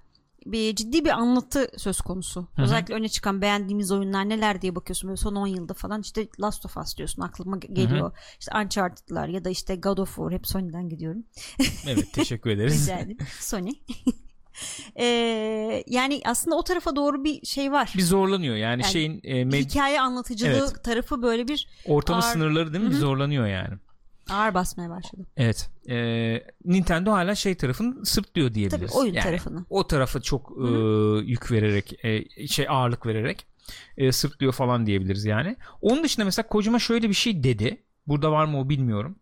bir 0.47 0.75
ciddi 0.77 1.05
bir 1.05 1.11
anlatı 1.11 1.71
söz 1.77 2.01
konusu. 2.01 2.41
hı. 2.57 2.63
Özellikle 2.63 2.95
öne 2.95 3.09
çıkan 3.09 3.43
beğendiğimiz 3.43 3.93
oyunlar 3.93 4.29
neler 4.29 4.63
diye 4.63 4.75
bakıyorsun. 4.75 5.09
Böyle 5.09 5.17
son 5.17 5.35
10 5.35 5.47
yılda 5.47 5.75
falan 5.75 6.01
işte 6.01 6.29
Last 6.41 6.67
of 6.67 6.77
Us 6.77 6.97
diyorsun 6.97 7.23
aklıma 7.23 7.57
ge- 7.57 7.75
geliyor. 7.75 8.13
İşte 8.41 8.53
Uncharted'lar 8.65 9.29
ya 9.29 9.45
da 9.45 9.51
işte 9.51 9.77
God 9.77 9.99
of 9.99 10.09
War 10.17 10.33
hep 10.33 10.47
Sony'den 10.47 10.89
gidiyorum. 10.89 11.25
Evet 11.87 12.13
teşekkür 12.13 12.51
ederiz. 12.57 12.83
Rica 12.83 12.99
ederim. 12.99 13.17
Sony. 13.41 13.71
Ee, 14.99 15.85
yani 15.87 16.21
aslında 16.25 16.57
o 16.57 16.65
tarafa 16.65 16.97
doğru 16.97 17.25
bir 17.25 17.47
şey 17.47 17.73
var. 17.73 17.93
Bir 17.97 18.03
zorlanıyor 18.03 18.57
yani, 18.57 18.83
Yani 18.83 18.93
şeyin 18.93 19.21
e, 19.25 19.43
med- 19.43 19.65
Hikaye 19.71 20.01
anlatıcılığı 20.01 20.51
Evet. 20.73 20.85
tarafı 20.85 21.23
böyle 21.23 21.49
bir 21.49 21.69
ortamın 21.87 22.21
ağır- 22.23 22.33
sınırları 22.33 22.73
değil 22.73 22.85
mi? 22.85 22.91
Bir 22.91 22.95
Hı 22.95 22.99
hı. 22.99 23.01
zorlanıyor 23.03 23.47
yani. 23.47 23.75
ağır 24.31 24.55
basmaya 24.55 24.91
başladı. 24.91 25.27
Evet. 25.37 25.71
E, 25.89 25.97
Nintendo 26.65 27.13
hala 27.13 27.35
şey 27.35 27.55
tarafını 27.55 28.07
sırtlıyor 28.07 28.55
diyebiliriz. 28.55 28.91
Tabii 28.91 28.99
oyun 29.01 29.15
Yani 29.15 29.25
tarafını. 29.25 29.65
O 29.71 29.87
tarafı 29.87 30.21
çok 30.23 30.53
e, 30.67 30.71
yük 31.25 31.53
vererek, 31.53 32.05
e, 32.05 32.47
şey 32.49 32.67
ağırlık 32.69 33.07
vererek 33.07 33.47
e, 33.97 34.13
sırtlıyor 34.13 34.53
falan 34.53 34.87
diyebiliriz 34.87 35.25
yani. 35.25 35.57
Onun 35.83 36.05
dışında 36.05 36.25
mesela 36.25 36.49
Kojima 36.49 36.79
şöyle 36.79 37.09
bir 37.09 37.15
şey 37.15 37.45
dedi. 37.45 37.83
Burada 38.07 38.33
var 38.33 38.45
mı 38.45 38.61
o 38.61 38.69
bilmiyorum. 38.69 39.17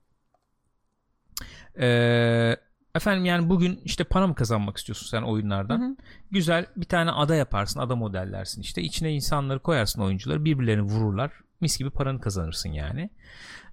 Eee 1.79 2.57
Efendim 2.95 3.25
yani 3.25 3.49
bugün 3.49 3.81
işte 3.85 4.05
para 4.05 4.27
mı 4.27 4.35
kazanmak 4.35 4.77
istiyorsun 4.77 5.07
sen 5.07 5.23
oyunlardan? 5.23 5.81
Hı 5.81 5.85
hı. 5.85 5.97
Güzel 6.31 6.67
bir 6.77 6.87
tane 6.87 7.11
ada 7.11 7.35
yaparsın, 7.35 7.81
ada 7.81 7.97
modellersin 7.97 8.63
işte. 8.63 8.83
İçine 8.83 9.13
insanları 9.13 9.59
koyarsın 9.59 10.03
oyuncuları, 10.03 10.45
birbirlerini 10.45 10.83
vururlar. 10.83 11.33
Mis 11.61 11.79
gibi 11.79 11.91
paranı 11.91 12.21
kazanırsın 12.21 12.73
yani. 12.73 13.11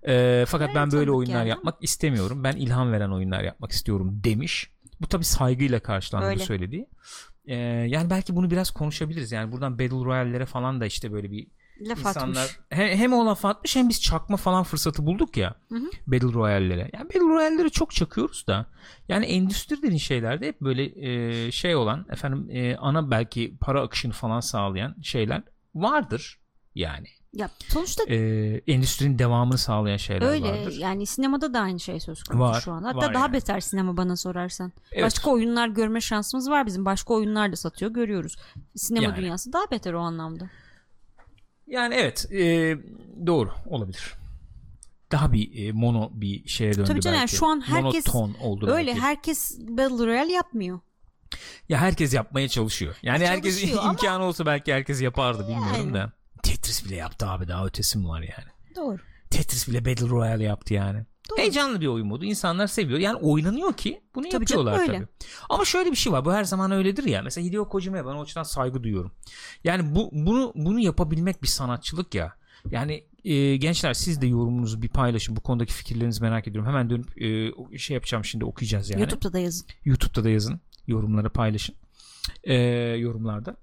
Ee, 0.08 0.46
fakat 0.48 0.68
Evet, 0.68 0.76
ben 0.76 0.92
böyle 0.92 1.12
oyunlar 1.12 1.40
yani 1.40 1.50
yapmak 1.50 1.76
istemiyorum. 1.82 2.44
Ben 2.44 2.56
ilham 2.56 2.92
veren 2.92 3.10
oyunlar 3.10 3.44
yapmak 3.44 3.72
istiyorum 3.72 4.22
demiş. 4.24 4.72
Bu 5.02 5.08
tabii 5.08 5.24
saygıyla 5.24 5.80
karşılandı 5.80 6.26
bu 6.26 6.30
Öyle. 6.30 6.44
söylediği. 6.44 6.88
Ee, 7.46 7.56
yani 7.88 8.10
belki 8.10 8.36
bunu 8.36 8.52
biraz 8.52 8.72
konuşabiliriz. 8.72 9.32
Yani 9.32 9.52
buradan 9.52 9.80
Battle 9.80 10.06
Royale'lere 10.06 10.46
falan 10.46 10.82
da 10.82 10.86
işte 10.86 11.12
böyle 11.12 11.32
bir 11.32 11.48
Laf 11.82 12.00
insanlar 12.00 12.42
atmış. 12.44 12.60
he- 12.70 12.98
hem 12.98 13.14
o 13.14 13.26
laf 13.26 13.46
atmış 13.46 13.76
hem 13.76 13.90
biz 13.90 14.02
çakma 14.02 14.38
falan 14.38 14.64
fırsatı 14.64 15.06
bulduk 15.06 15.38
ya 15.38 15.56
Hı 15.70 15.76
hı. 15.76 15.90
Battle 16.08 16.34
Royale'lere. 16.34 16.90
Yani 16.94 17.06
Battle 17.06 17.20
Royale'lere 17.20 17.70
çok 17.70 17.92
çakıyoruz 17.96 18.48
da 18.48 18.66
yani 19.10 19.26
endüstri 19.26 19.78
dediğin 19.78 19.98
şeylerde 19.98 20.48
hep 20.48 20.62
böyle 20.62 20.84
e, 21.48 21.52
şey 21.52 21.76
olan 21.76 22.06
efendim 22.12 22.48
e, 22.52 22.76
ana 22.78 23.12
belki 23.12 23.58
para 23.62 23.82
akışını 23.82 24.12
falan 24.14 24.40
sağlayan 24.40 24.96
şeyler 25.02 25.44
vardır 25.76 26.40
yani. 26.76 27.08
Ya 27.34 27.50
sonuçta 27.68 28.04
E, 28.08 28.16
endüstrinin 28.68 29.20
devamını 29.20 29.58
sağlayan 29.58 29.98
şeyler 29.98 30.28
öyle 30.28 30.52
vardır. 30.52 30.78
yani 30.80 31.06
sinemada 31.06 31.54
da 31.54 31.60
aynı 31.60 31.80
şey 31.80 32.00
söz 32.00 32.24
konusu 32.24 32.44
Var, 32.44 32.62
şu 32.62 32.72
an. 32.72 32.84
Hatta 32.84 32.98
var 32.98 33.14
daha 33.14 33.24
yani. 33.24 33.34
beter 33.34 33.60
sinema 33.60 33.98
bana 33.98 34.16
sorarsan. 34.16 34.72
Evet. 34.92 35.04
Başka 35.06 35.30
oyunlar 35.32 35.68
görme 35.68 36.02
şansımız 36.02 36.50
var 36.50 36.66
bizim. 36.66 36.86
Başka 36.86 37.14
oyunlar 37.14 37.52
da 37.52 37.56
satıyor 37.56 37.92
görüyoruz. 37.92 38.36
Sinema 38.76 39.04
Yani. 39.06 39.16
dünyası 39.16 39.54
daha 39.54 39.72
beter 39.72 39.94
o 39.94 40.00
anlamda. 40.00 40.50
Yani 41.68 41.96
evet 41.96 42.26
e, 42.32 42.40
doğru 43.28 43.52
olabilir. 43.66 44.14
Daha 45.12 45.34
bir 45.34 45.68
e, 45.68 45.72
mono 45.72 46.10
bir 46.14 46.48
şeye 46.48 46.74
döndü 46.74 46.88
Tabii 46.88 47.02
canım, 47.02 47.16
yani 47.16 47.22
belki. 47.24 47.36
şu 47.36 47.46
an 47.46 47.62
herkes 47.68 48.08
Monoton 48.08 48.34
oldu 48.42 48.68
Öyle 48.70 48.88
belki. 48.88 49.02
herkes 49.02 49.60
Battle 49.60 50.06
Royale 50.06 50.32
yapmıyor. 50.34 50.80
Ya 51.70 51.78
herkes 51.78 52.14
yapmaya 52.14 52.48
çalışıyor. 52.50 52.96
Yani 53.02 53.24
Ya 53.24 53.30
herkes 53.30 53.56
çalışıyor 53.60 53.82
ama- 53.84 53.92
imkanı 53.92 54.24
olsa 54.24 54.46
belki 54.46 54.74
herkes 54.74 55.02
yapardı 55.02 55.44
bilmiyorum 55.48 55.76
Yani. 55.78 55.94
da. 55.94 56.12
Tetris 56.44 56.86
bile 56.86 56.96
yaptı 56.96 57.28
abi 57.28 57.48
daha 57.48 57.66
ötesi 57.66 57.98
mi 57.98 58.08
var 58.08 58.22
yani? 58.22 58.50
Doğru. 58.76 58.98
Tetris 59.36 59.68
bile 59.68 59.86
Battle 59.86 60.10
Royale 60.10 60.44
yaptı 60.44 60.74
yani. 60.74 61.06
Doğru. 61.30 61.40
Heyecanlı 61.40 61.82
bir 61.82 61.88
oyun 61.88 62.08
modu. 62.08 62.26
İnsanlar 62.26 62.68
seviyor. 62.68 63.00
Yani 63.00 63.16
oynanıyor 63.16 63.74
ki 63.74 64.02
bunu 64.16 64.30
Tabii 64.30 64.46
canım, 64.46 64.68
yapıyorlar 64.68 64.90
öyle. 64.90 64.98
tabii. 64.98 65.08
Ama 65.50 65.66
şöyle 65.66 65.92
bir 65.92 65.96
şey 65.96 66.14
var. 66.14 66.26
Bu 66.26 66.34
her 66.34 66.44
zaman 66.44 66.72
öyledir 66.72 67.04
ya. 67.04 67.22
Mesela 67.22 67.48
Hideo 67.48 67.70
Kojima'ya 67.70 68.06
ben 68.06 68.12
o 68.12 68.22
açıdan 68.22 68.44
saygı 68.44 68.84
duyuyorum. 68.84 69.12
Yani 69.64 69.96
bu 69.96 70.10
bunu 70.14 70.52
bunu 70.56 70.80
yapabilmek 70.80 71.44
bir 71.44 71.48
sanatçılık 71.48 72.16
ya. 72.16 72.34
Yani 72.72 73.04
e, 73.24 73.56
gençler 73.58 73.94
siz 73.94 74.22
de 74.22 74.28
yorumunuzu 74.28 74.82
bir 74.82 74.90
paylaşın. 74.90 75.36
Bu 75.36 75.42
konudaki 75.42 75.74
fikirlerinizi 75.74 76.22
merak 76.22 76.48
ediyorum. 76.48 76.70
Hemen 76.70 76.90
dönüp 76.90 77.22
e, 77.74 77.78
şey 77.78 77.94
yapacağım 77.94 78.26
şimdi 78.26 78.46
okuyacağız 78.46 78.90
yani. 78.90 79.02
YouTube'da 79.02 79.34
da 79.34 79.40
yazın. 79.40 79.68
YouTube'da 79.86 80.24
da 80.24 80.30
yazın. 80.30 80.62
Yorumlara 80.88 81.30
paylaşın. 81.30 81.76
Ee, 82.44 82.54
yorumlarda. 82.98 83.58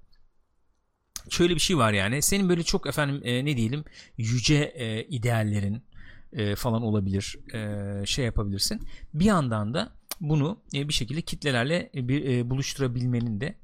Şöyle 1.29 1.55
bir 1.55 1.59
şey 1.59 1.77
var 1.77 1.93
yani. 1.93 2.21
Senin 2.21 2.49
böyle 2.49 2.63
çok 2.63 2.87
efendim 2.87 3.21
e, 3.23 3.45
ne 3.45 3.57
diyelim 3.57 3.83
yüce 4.17 4.55
e, 4.55 5.03
ideallerin 5.03 5.83
e, 6.33 6.55
falan 6.55 6.81
olabilir. 6.81 7.37
E, 7.53 8.05
şey 8.05 8.25
yapabilirsin. 8.25 8.87
Bir 9.13 9.25
yandan 9.25 9.73
da 9.73 9.91
bunu 10.21 10.57
e, 10.75 10.87
bir 10.87 10.93
şekilde 10.93 11.21
kitlelerle 11.21 11.89
e, 11.95 12.07
bir 12.07 12.25
e, 12.37 12.49
buluşturabilmenin 12.49 13.41
de 13.41 13.55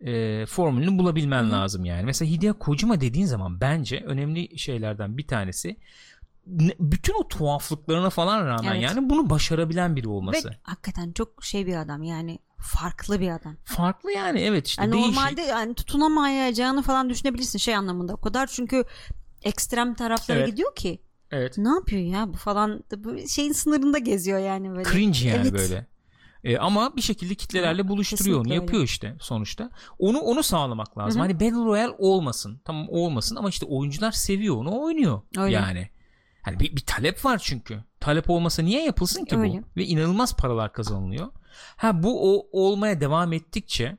e, 0.00 0.46
formülünü 0.46 0.98
bulabilmen 0.98 1.44
Hı 1.44 1.50
lazım 1.52 1.84
yani. 1.84 2.04
Mesela 2.04 2.30
Hideo 2.30 2.54
Kojima 2.58 3.00
dediğin 3.00 3.26
zaman 3.26 3.60
bence 3.60 4.00
önemli 4.06 4.58
şeylerden 4.58 5.18
bir 5.18 5.26
tanesi 5.26 5.76
ne- 6.46 6.74
bütün 6.80 7.14
o 7.20 7.28
tuhaflıklarına 7.28 8.10
falan 8.10 8.46
rağmen 8.46 8.72
Evet. 8.72 8.82
yani 8.82 9.10
bunu 9.10 9.30
başarabilen 9.30 9.96
biri 9.96 10.08
olması. 10.08 10.48
Ve 10.48 10.52
hakikaten 10.62 11.12
çok 11.12 11.44
şey 11.44 11.66
bir 11.66 11.76
adam 11.76 12.02
yani 12.02 12.38
farklı 12.64 13.20
bir 13.20 13.30
adam. 13.30 13.56
Farklı 13.64 14.12
yani 14.12 14.40
evet 14.40 14.66
işte 14.66 14.82
Yani 14.82 14.92
değişik. 14.92 15.14
normalde 15.14 15.42
yani 15.42 15.74
tutunamayacağını 15.74 16.82
falan 16.82 17.10
düşünebilirsin 17.10 17.58
şey 17.58 17.76
anlamında. 17.76 18.14
O 18.14 18.20
kadar 18.20 18.46
çünkü 18.46 18.84
ekstrem 19.42 19.94
taraflara 19.94 20.38
Evet. 20.38 20.48
gidiyor 20.48 20.74
ki. 20.74 21.02
Evet. 21.30 21.58
Ne 21.58 21.68
yapıyor 21.68 22.02
ya 22.02 22.32
bu 22.32 22.36
falan 22.36 22.84
bu 22.96 23.28
şeyin 23.28 23.52
sınırında 23.52 23.98
geziyor 23.98 24.38
yani 24.38 24.70
böyle. 24.70 24.84
Cringe 24.90 25.28
yani 25.28 25.40
Evet. 25.42 25.52
böyle. 25.52 25.86
E, 26.44 26.58
ama 26.58 26.96
bir 26.96 27.02
şekilde 27.02 27.34
kitlelerle 27.34 27.88
buluşturuyor 27.88 28.36
onu 28.36 28.42
kesinlikle 28.42 28.54
öyle. 28.54 28.64
yapıyor 28.64 28.82
işte 28.82 29.16
sonuçta. 29.20 29.70
Onu 29.98 30.18
onu 30.18 30.42
sağlamak 30.42 30.98
lazım. 30.98 31.20
Hı 31.20 31.24
hı. 31.24 31.28
Hani 31.28 31.40
Battle 31.40 31.64
Royale 31.64 31.94
olmasın. 31.98 32.60
Tamam 32.64 32.86
olmasın 32.88 33.36
ama 33.36 33.48
işte 33.48 33.66
oyuncular 33.66 34.12
seviyor 34.12 34.56
onu 34.56 34.80
oynuyor. 34.82 35.20
Öyle. 35.36 35.54
Yani. 35.54 35.88
Hani 36.42 36.60
bir, 36.60 36.76
bir 36.76 36.80
talep 36.86 37.24
var 37.24 37.38
çünkü. 37.44 37.84
Talep 38.00 38.30
olmasa 38.30 38.62
niye 38.62 38.84
yapılsın 38.84 39.24
ki 39.24 39.36
Öyle. 39.36 39.52
bu? 39.52 39.62
Ve 39.76 39.84
inanılmaz 39.84 40.36
paralar 40.36 40.72
kazanılıyor. 40.72 41.26
Ha 41.76 42.02
bu 42.02 42.36
o 42.36 42.48
olmaya 42.52 43.00
devam 43.00 43.32
ettikçe 43.32 43.98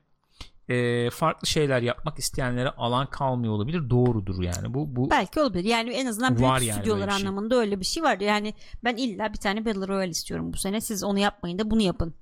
e, 0.68 1.10
farklı 1.10 1.46
şeyler 1.46 1.82
yapmak 1.82 2.18
isteyenlere 2.18 2.70
alan 2.70 3.10
kalmıyor 3.10 3.52
olabilir. 3.52 3.90
Doğrudur 3.90 4.42
yani. 4.42 4.74
Bu 4.74 4.96
bu 4.96 5.10
Belki 5.10 5.40
olabilir. 5.40 5.64
Yani 5.64 5.90
en 5.90 6.06
azından 6.06 6.36
büyük 6.36 6.62
yani 6.62 6.72
stüdyolar 6.72 7.10
şey. 7.10 7.20
anlamında 7.20 7.56
öyle 7.56 7.80
bir 7.80 7.84
şey 7.84 8.02
var. 8.02 8.20
Yani 8.20 8.54
ben 8.84 8.96
illa 8.96 9.32
bir 9.32 9.38
tane 9.38 9.64
Battle 9.64 9.88
Royale 9.88 10.10
istiyorum 10.10 10.52
bu 10.52 10.56
sene. 10.56 10.80
Siz 10.80 11.04
onu 11.04 11.18
yapmayın 11.18 11.58
da 11.58 11.70
bunu 11.70 11.82
yapın. 11.82 12.14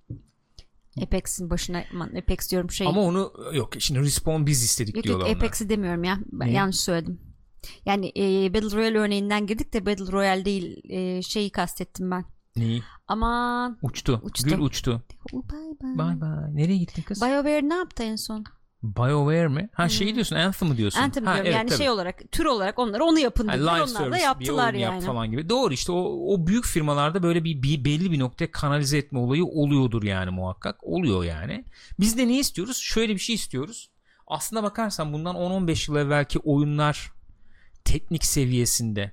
Apex'in 1.03 1.50
başına 1.50 1.85
aman 1.93 2.14
Apex 2.14 2.50
diyorum 2.50 2.71
şey. 2.71 2.87
ama 2.87 3.00
onu 3.00 3.33
yok 3.53 3.73
şimdi 3.79 4.00
Respawn 4.00 4.47
biz 4.47 4.62
istedik 4.62 4.97
Yok 4.97 4.97
yok 4.97 5.05
diyorlar 5.05 5.26
onlar. 5.26 5.37
Apex'i 5.37 5.69
demiyorum 5.69 6.05
ya. 6.05 6.19
Ben 6.33 6.49
Ne? 6.49 6.53
yanlış 6.53 6.81
söyledim. 6.81 7.21
Yani 7.87 8.12
e, 8.17 8.55
Battle 8.55 8.76
Royale 8.76 8.99
örneğinden 8.99 9.47
girdik 9.47 9.73
de 9.73 9.87
Battle 9.87 10.12
Royale 10.12 10.45
değil 10.45 10.91
e, 10.91 11.23
şeyi 11.23 11.50
kastettim 11.50 12.11
ben. 12.11 12.25
Neyi? 12.57 12.83
Aman 13.09 13.79
Uçtu. 13.83 14.21
Uçtu. 14.23 14.49
Gül 14.49 14.59
uçtu. 14.59 15.03
Bye 15.33 15.43
bye. 15.83 15.99
Bye 15.99 16.21
bye. 16.21 16.57
Nereye 16.57 16.79
gittin 16.79 17.03
kız? 17.03 17.23
BioWare 17.23 17.69
ne 17.69 17.75
yaptı 17.75 18.03
en 18.03 18.17
son? 18.17 18.45
BioWare 18.83 19.49
mi? 19.49 19.69
Ha 19.73 19.89
şeyi 19.89 20.15
diyorsun 20.15 20.37
Anthem'ı 20.37 20.77
diyorsun. 20.77 20.99
Hmm. 20.99 21.05
Anthem 21.05 21.27
ha, 21.27 21.35
diyorum. 21.35 21.47
evet, 21.47 21.57
yani 21.57 21.69
tabii. 21.69 21.79
şey 21.79 21.91
olarak 21.91 22.33
tür 22.33 22.45
olarak 22.45 22.79
onlara 22.79 23.05
onu 23.05 23.19
yapın 23.19 23.49
dediler. 23.49 23.75
live 23.75 23.83
Onlar 23.83 24.13
da 24.13 24.17
yaptılar 24.17 24.73
oyun 24.73 24.83
yap 24.83 24.93
yani. 24.93 25.05
falan 25.05 25.31
gibi. 25.31 25.49
Doğru 25.49 25.75
işte 25.75 25.93
o, 25.93 26.33
o 26.35 26.47
büyük 26.47 26.67
firmalarda 26.67 27.23
böyle 27.23 27.45
bir, 27.45 27.63
bir 27.63 27.85
belli 27.85 28.13
bir 28.13 28.19
noktaya 28.19 28.51
kanalize 28.51 28.99
etme 28.99 29.19
olayı 29.19 29.45
oluyordur 29.45 30.03
yani 30.03 30.31
muhakkak. 30.31 30.85
Oluyor 30.85 31.25
yani. 31.25 31.65
Biz 32.01 32.19
de 32.19 32.29
ne 32.29 32.39
istiyoruz? 32.39 32.77
Şöyle 32.77 33.15
bir 33.15 33.19
şey 33.19 33.35
istiyoruz. 33.35 33.91
Aslına 34.27 34.63
bakarsan 34.63 35.13
bundan 35.13 35.37
10-15 35.37 35.91
yıl 35.91 35.99
evvelki 35.99 36.39
oyunlar 36.39 37.13
teknik 37.85 38.25
seviyesinde 38.25 39.13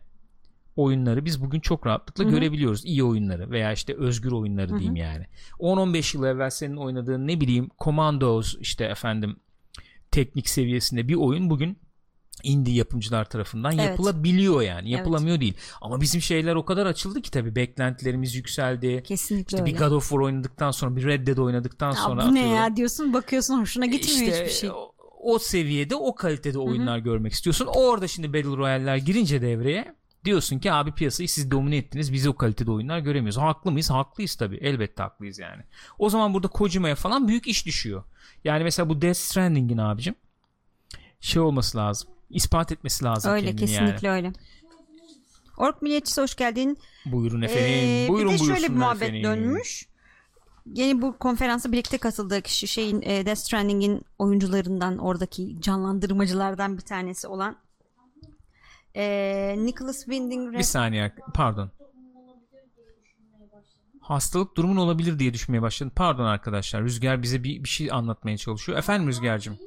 oyunları 0.76 1.26
biz 1.26 1.42
bugün 1.44 1.60
çok 1.60 1.88
rahatlıkla 1.88 2.24
Hı 2.24 2.28
hı. 2.28 2.32
görebiliyoruz. 2.32 2.86
İyi 2.86 3.04
oyunları 3.04 3.52
veya 3.52 3.74
işte 3.74 3.96
özgür 3.96 4.32
oyunları 4.32 4.70
Hı 4.70 4.74
hı. 4.76 4.80
diyeyim 4.80 4.96
yani. 4.96 5.26
10-15 5.60 6.18
yıl 6.18 6.24
evvel 6.24 6.50
senin 6.50 6.78
oynadığın 6.78 7.28
ne 7.28 7.42
bileyim 7.42 7.70
Commandos 7.80 8.56
işte 8.60 8.84
efendim 8.86 9.36
teknik 10.12 10.50
seviyesinde 10.50 11.08
bir 11.08 11.16
oyun 11.16 11.50
bugün 11.50 11.78
indie 12.44 12.74
yapımcılar 12.76 13.26
tarafından 13.30 13.72
Evet. 13.78 13.86
yapılabiliyor 13.86 14.62
yani. 14.62 14.90
Evet. 14.90 14.98
Yapılamıyor 14.98 15.40
değil. 15.40 15.54
Ama 15.82 16.02
bizim 16.02 16.22
şeyler 16.22 16.56
o 16.56 16.66
kadar 16.66 16.86
açıldı 16.86 17.22
ki 17.22 17.32
tabii 17.32 17.56
beklentilerimiz 17.56 18.36
yükseldi. 18.36 19.04
Kesinlikle 19.06 19.58
İşte 19.58 19.62
öyle. 19.64 19.74
bir 19.74 19.80
God 19.80 19.92
of 19.92 20.04
War 20.10 20.20
oynadıktan 20.20 20.72
sonra 20.72 20.96
bir 20.96 21.04
Red 21.06 21.28
Dead 21.28 21.38
oynadıktan 21.38 21.88
Ya 21.90 21.94
sonra 21.96 22.26
bu 22.26 22.34
ne 22.34 22.48
ya 22.48 22.76
diyorsun 22.76 23.14
bakıyorsun 23.14 23.60
hoşuna 23.62 23.86
gitmiyor 23.86 24.20
İşte 24.32 24.46
hiçbir 24.46 24.56
şey. 24.60 24.70
o, 24.70 24.92
o 25.22 25.40
seviyede 25.40 25.96
o 25.96 26.16
kalitede 26.16 26.60
oyunlar 26.60 26.98
görmek 26.98 27.34
istiyorsun. 27.34 27.68
Orada 27.76 28.08
şimdi 28.08 28.34
Battle 28.34 28.58
Royale'ler 28.58 28.98
girince 28.98 29.42
devreye 29.42 29.96
diyorsun 30.26 30.60
ki 30.60 30.72
abi 30.72 30.92
piyasayı 30.92 31.30
siz 31.30 31.52
domine 31.52 31.78
ettiniz. 31.78 32.14
Biz 32.14 32.28
o 32.28 32.36
kalitede 32.36 32.72
oyunlar 32.72 33.00
göremiyoruz. 33.00 33.38
Haklı 33.38 33.72
mıyız? 33.72 33.90
Haklıyız 33.90 34.36
tabii. 34.36 34.58
Elbette 34.58 35.04
haklıyız 35.04 35.40
yani. 35.40 35.64
O 36.00 36.10
zaman 36.10 36.34
burada 36.34 36.48
Kojima'ya 36.48 36.96
falan 36.96 37.28
büyük 37.28 37.48
iş 37.48 37.66
düşüyor. 37.66 38.04
Yani 38.44 38.64
mesela 38.64 38.90
bu 38.90 39.02
Death 39.02 39.18
Stranding'in 39.18 39.78
abicim 39.78 40.16
şey 41.20 41.42
olması 41.42 41.78
lazım. 41.78 42.10
İspat 42.30 42.72
etmesi 42.72 43.06
lazım 43.06 43.32
Öyle 43.32 43.46
kendini 43.48 43.66
kesinlikle 43.66 44.08
yani. 44.08 44.16
öyle. 44.18 44.34
Ork 45.58 45.82
Milliyetçisi 45.82 46.22
hoş 46.22 46.36
geldin. 46.36 46.78
Buyurun 47.06 47.42
efendim. 47.42 47.64
Ee, 47.66 48.06
Buyurun 48.10 48.34
bir 48.34 48.40
de 48.40 48.44
şöyle 48.46 48.68
bir 48.70 48.76
muhabbet 48.76 49.02
efendim. 49.02 49.24
dönmüş. 49.24 49.88
Yeni 50.66 51.02
bu 51.02 51.18
konferansa 51.18 51.72
birlikte 51.72 51.98
katıldığı 51.98 52.42
kişi 52.42 52.68
şeyin 52.68 53.02
e, 53.02 53.26
Death 53.26 53.40
Stranding'in 53.40 54.02
oyuncularından 54.20 54.98
oradaki 54.98 55.62
canlandırmacılardan 55.62 56.78
bir 56.78 56.82
tanesi 56.82 57.28
olan 57.28 57.58
e, 58.96 59.56
Nicholas 59.58 60.00
Winding 60.00 60.54
Bir 60.58 60.64
saniye 60.64 61.16
pardon. 61.34 61.72
hastalık 64.00 64.58
durumun 64.58 64.78
olabilir 64.78 65.20
diye 65.20 65.34
düşünmeye 65.34 65.62
başladım. 65.62 65.94
Pardon 65.96 66.26
arkadaşlar. 66.26 66.84
Rüzgar 66.84 67.24
bize 67.24 67.44
bir, 67.44 67.64
bir 67.64 67.70
şey 67.70 67.92
anlatmaya 67.92 68.38
çalışıyor. 68.38 68.78
Efendim 68.78 69.08
Rüzgar'cığım. 69.08 69.58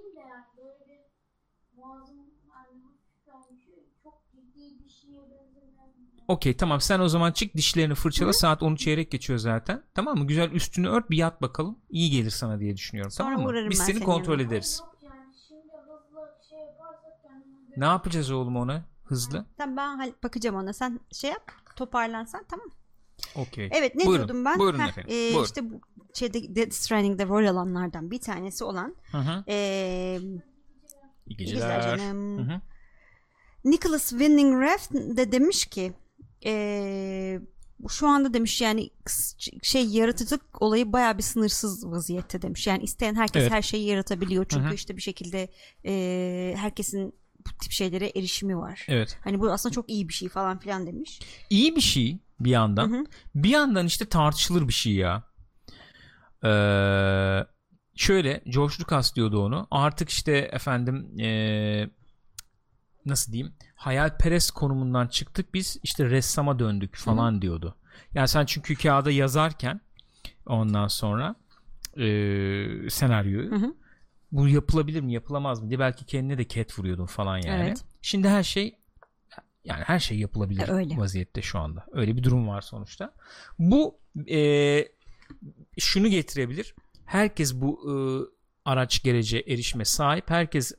Okey 6.29 6.57
tamam 6.57 6.81
sen 6.81 7.01
o 7.01 7.09
zaman 7.09 7.33
çık 7.33 7.55
dişlerini 7.57 7.95
fırçala 7.95 8.33
saat 8.33 8.63
10 8.63 8.75
çeyrek 8.77 9.11
geçiyor 9.11 9.39
zaten. 9.39 9.83
Tamam 9.95 10.19
mı? 10.19 10.27
Güzel 10.27 10.51
üstünü 10.51 10.89
ört 10.89 11.11
bir 11.11 11.17
yat 11.17 11.43
bakalım. 11.43 11.79
İyi 11.91 12.11
gelir 12.11 12.31
sana 12.31 12.61
diye 12.61 12.77
düşünüyorum. 12.77 13.11
Sonra 13.11 13.37
tamam 13.37 13.53
mı? 13.55 13.71
Biz 13.71 13.79
seni 13.79 14.01
kontrol 14.01 14.33
yanına. 14.33 14.47
ederiz. 14.47 14.83
yani 15.03 15.35
şimdi 15.49 15.63
hızlı 15.87 16.29
şey 16.51 16.59
Ne 17.77 17.85
yapacağız 17.85 18.31
oğlum 18.31 18.57
ona? 18.57 18.85
Hızlı. 19.05 19.47
Tamam 19.59 19.77
ben 19.77 19.97
hal- 19.97 20.13
bakacağım 20.23 20.57
ona. 20.57 20.73
Sen 20.73 21.01
şey 21.13 21.31
yap. 21.31 21.53
Toparlansan 21.77 22.45
tamam. 22.51 22.67
Okey. 23.37 23.69
Evet 23.73 23.95
ne 23.95 24.07
Buyurun, 24.07 24.29
diyordum 24.29 24.45
ben? 24.45 24.59
buyurun 24.59 24.79
Heh, 24.79 24.89
efendim, 24.89 25.11
e, 25.15 25.29
buyurun. 25.29 25.45
işte 25.45 25.71
bu 25.71 25.81
şeyde 26.15 26.55
Death 26.57 26.73
Stranding'de 26.73 27.27
rol 27.27 27.47
alanlardan 27.47 28.11
bir 28.11 28.21
tanesi 28.21 28.65
olan 28.65 28.97
Hı 29.11 29.19
hı. 29.19 29.45
e, 29.49 30.19
İyi 31.27 31.37
geceler. 31.37 31.77
geceler 31.77 31.99
canım. 31.99 32.39
Hı 32.49 32.55
hı. 32.55 32.61
Nicholas 33.65 34.11
Winding 34.11 34.63
Refn 34.63 35.17
de 35.17 35.33
demiş 35.33 35.65
ki 35.67 35.93
eee, 36.43 37.41
şu 37.89 38.09
anda 38.09 38.35
demiş 38.35 38.61
yani 38.61 38.91
kıs- 39.05 39.65
şey 39.65 39.87
yaratıcılık 39.87 40.63
olayı 40.63 40.93
baya 40.93 41.19
bir 41.19 41.23
sınırsız 41.23 41.87
vaziyette 41.91 42.43
demiş. 42.43 42.67
Yani 42.67 42.83
isteyen 42.83 43.15
herkes 43.15 43.43
Evet. 43.43 43.53
her 43.53 43.63
şeyi 43.63 43.87
yaratabiliyor. 43.87 44.47
Çünkü 44.49 44.65
Hı 44.65 44.71
hı. 44.71 44.75
işte 44.75 44.97
bir 44.97 45.03
şekilde 45.03 45.49
eee, 45.85 46.55
herkesin 46.59 47.15
bu 47.47 47.59
tip 47.59 47.73
şeylere 47.73 48.13
erişimi 48.17 48.59
var. 48.59 48.87
Evet. 48.89 49.19
Hani 49.25 49.41
bu 49.41 49.53
aslında 49.53 49.73
çok 49.73 49.91
iyi 49.91 50.09
bir 50.09 50.15
şey 50.15 50.29
falan 50.29 50.59
filan 50.59 50.87
demiş. 50.87 51.21
İyi 51.51 51.77
bir 51.77 51.81
şey 51.81 52.19
bir 52.41 52.51
yandan. 52.51 52.91
Hı 52.91 52.97
hı. 52.97 53.05
Bir 53.35 53.49
yandan 53.49 53.87
işte 53.87 54.05
tartışılır 54.05 54.69
bir 54.69 54.73
şey 54.73 54.93
ya. 54.93 55.23
Ee, 56.45 57.47
şöyle 57.97 58.43
George 58.47 58.75
Lucas 58.81 59.15
diyordu 59.15 59.45
onu. 59.45 59.67
Artık 59.71 60.09
işte 60.09 60.33
efendim 60.33 61.21
ee, 61.21 61.91
nasıl 63.07 63.33
diyeyim 63.33 63.55
hayalperest 63.75 64.51
konumundan 64.51 65.07
çıktık 65.07 65.55
biz 65.55 65.77
işte 65.83 66.11
ressama 66.11 66.59
döndük 66.59 66.97
falan 66.97 67.43
diyordu. 67.43 67.77
Yani 68.15 68.29
sen 68.29 68.47
çünkü 68.47 68.77
kağıda 68.77 69.11
yazarken 69.11 69.81
ondan 70.47 70.89
sonra 70.89 71.35
ee, 71.97 72.91
senaryoyu 72.91 73.51
Hı 73.51 73.57
hı. 73.57 73.75
Bu 74.33 74.49
yapılabilir 74.49 75.01
mi 75.01 75.13
yapılamaz 75.13 75.63
mı 75.63 75.69
diye 75.69 75.79
belki 75.79 76.05
kendine 76.07 76.39
de 76.39 76.45
ket 76.45 76.79
vuruyordun 76.79 77.07
falan 77.07 77.39
yani. 77.39 77.63
Evet. 77.63 77.85
Şimdi 78.03 78.29
her 78.29 78.43
şey 78.43 78.79
yani 79.65 79.83
her 79.85 79.99
şey 79.99 80.19
yapılabilir 80.19 80.69
E, 80.69 80.73
öyle. 80.73 80.97
vaziyette 80.97 81.43
şu 81.43 81.59
anda. 81.59 81.87
Öyle 81.93 82.17
bir 82.17 82.23
durum 82.23 82.49
var 82.49 82.61
sonuçta. 82.61 83.15
Bu 83.59 83.99
e, 84.31 84.89
şunu 85.79 86.09
getirebilir. 86.09 86.75
Herkes 87.05 87.55
bu 87.55 87.81
e, 87.91 87.95
araç 88.65 89.03
gerece 89.03 89.39
erişime 89.39 89.85
sahip. 89.85 90.31
Herkes 90.31 90.73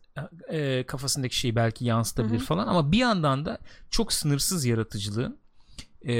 e, 0.50 0.84
kafasındaki 0.88 1.36
şeyi 1.40 1.56
belki 1.56 1.86
yansıtabilir 1.86 2.38
Hı 2.38 2.42
hı. 2.42 2.46
falan 2.46 2.68
ama 2.68 2.92
bir 2.92 2.98
yandan 2.98 3.46
da 3.46 3.60
çok 3.90 4.14
sınırsız 4.14 4.66
yaratıcılığın 4.66 5.38
e, 6.02 6.14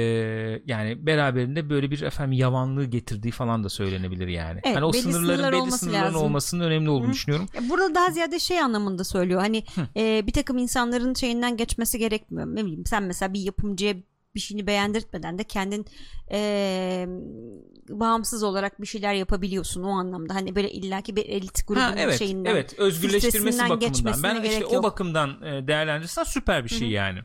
yani 0.66 1.06
beraberinde 1.06 1.70
böyle 1.70 1.90
bir 1.90 2.02
efendim 2.02 2.32
yavanlığı 2.32 2.84
getirdiği 2.84 3.30
falan 3.30 3.64
da 3.64 3.68
söylenebilir 3.68 4.28
yani. 4.28 4.60
Evet, 4.64 4.76
hani 4.76 4.84
o 4.84 4.92
belli 4.92 5.02
sınırların 5.02 5.26
sınırlar 5.26 5.52
belli 5.52 5.60
olması 5.60 5.78
sınırların 5.78 6.04
lazım. 6.04 6.22
olmasının 6.22 6.64
önemli 6.64 6.90
olduğunu 6.90 7.08
Hı. 7.08 7.12
düşünüyorum. 7.12 7.48
Burada 7.70 7.94
daha 7.94 8.10
ziyade 8.10 8.38
şey 8.38 8.60
anlamında 8.60 9.04
söylüyor. 9.04 9.40
Hani 9.40 9.64
e, 9.96 10.26
bir 10.26 10.32
takım 10.32 10.58
insanların 10.58 11.14
şeyinden 11.14 11.56
geçmesi 11.56 11.98
gerekmiyor. 11.98 12.46
Ne 12.46 12.64
bileyim 12.64 12.86
sen 12.86 13.02
mesela 13.02 13.32
bir 13.32 13.40
yapımcıya 13.40 13.94
bir 14.34 14.40
şeyini 14.40 14.66
beğendirtmeden 14.66 15.38
de 15.38 15.44
kendin 15.44 15.86
e, 16.30 17.06
bağımsız 17.88 18.42
olarak 18.42 18.80
bir 18.80 18.86
şeyler 18.86 19.14
yapabiliyorsun 19.14 19.82
o 19.82 19.90
anlamda. 19.90 20.34
Hani 20.34 20.56
böyle 20.56 20.70
illaki 20.70 21.16
bir 21.16 21.26
elit 21.26 21.66
grubunun 21.68 21.84
Ha, 21.84 21.94
evet, 21.96 22.18
şeyinden. 22.18 22.50
evet 22.50 22.78
özgürleştirmesi 22.78 23.58
bakımından. 23.58 24.22
Ben 24.22 24.42
işte 24.42 24.66
o 24.66 24.82
bakımdan 24.82 25.42
e, 25.42 25.68
değerlendirirsen 25.68 26.24
süper 26.24 26.64
bir 26.64 26.68
şey 26.68 26.88
yani. 26.88 27.18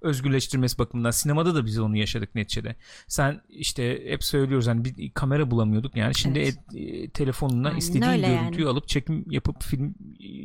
Özgürleştirmesi 0.00 0.78
bakımından. 0.78 1.10
Sinemada 1.10 1.54
da 1.54 1.66
biz 1.66 1.78
onu 1.78 1.96
yaşadık 1.96 2.34
neticede. 2.34 2.76
Sen 3.08 3.40
işte 3.48 4.10
hep 4.10 4.24
söylüyoruz 4.24 4.66
hani 4.66 4.84
bir 4.84 5.10
kamera 5.10 5.50
bulamıyorduk 5.50 5.96
yani. 5.96 6.14
Şimdi 6.14 6.38
Evet. 6.38 6.58
e, 6.74 6.80
e, 6.80 7.10
telefonunla 7.10 7.68
Aynen 7.68 7.78
istediğin 7.78 8.02
öyle 8.12 8.26
yani. 8.26 8.40
görüntüyü 8.40 8.68
alıp 8.68 8.88
çekim 8.88 9.30
yapıp 9.30 9.62
film 9.62 9.94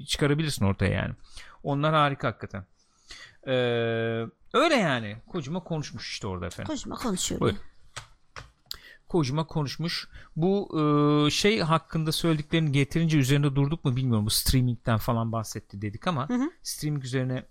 çıkarabilirsin 0.05 0.65
ortaya 0.65 0.91
yani. 0.91 1.13
Onlar 1.63 1.93
harika 1.93 2.27
hakikaten. 2.27 2.65
Ee, 3.47 3.51
öyle 4.53 4.75
yani. 4.75 5.15
Kocuma 5.27 5.63
konuşmuş 5.63 6.11
işte 6.11 6.27
orada 6.27 6.47
efendim. 6.47 6.67
Konuşma 6.67 6.95
konuşuyorum. 6.95 7.47
Buyur. 7.47 7.57
Kojima 9.07 9.47
konuşmuş. 9.47 10.07
Bu 10.35 10.69
e, 11.27 11.31
şey 11.31 11.59
hakkında 11.59 12.11
söylediklerini 12.11 12.71
getirince 12.71 13.17
üzerinde 13.17 13.55
durduk 13.55 13.85
mu 13.85 13.95
bilmiyorum. 13.95 14.25
Bu 14.25 14.29
streamingden 14.29 14.97
falan 14.97 15.31
bahsetti 15.31 15.81
dedik 15.81 16.07
ama 16.07 16.29
Hı 16.29 16.33
hı. 16.33 16.51
streaming 16.63 17.03
üzerine 17.03 17.45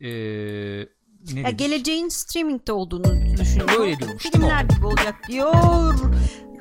e, 0.00 0.08
ne 1.32 1.40
Ya 1.40 1.50
geleceğin 1.50 2.08
streamingde 2.08 2.72
olduğunu 2.72 3.36
düşünüyorum. 3.38 3.82
Öyle 3.82 3.98
diyormuş, 3.98 4.22
Filmler 4.22 4.64
gibi 4.64 4.86
olacak 4.86 5.14
diyor. 5.28 5.54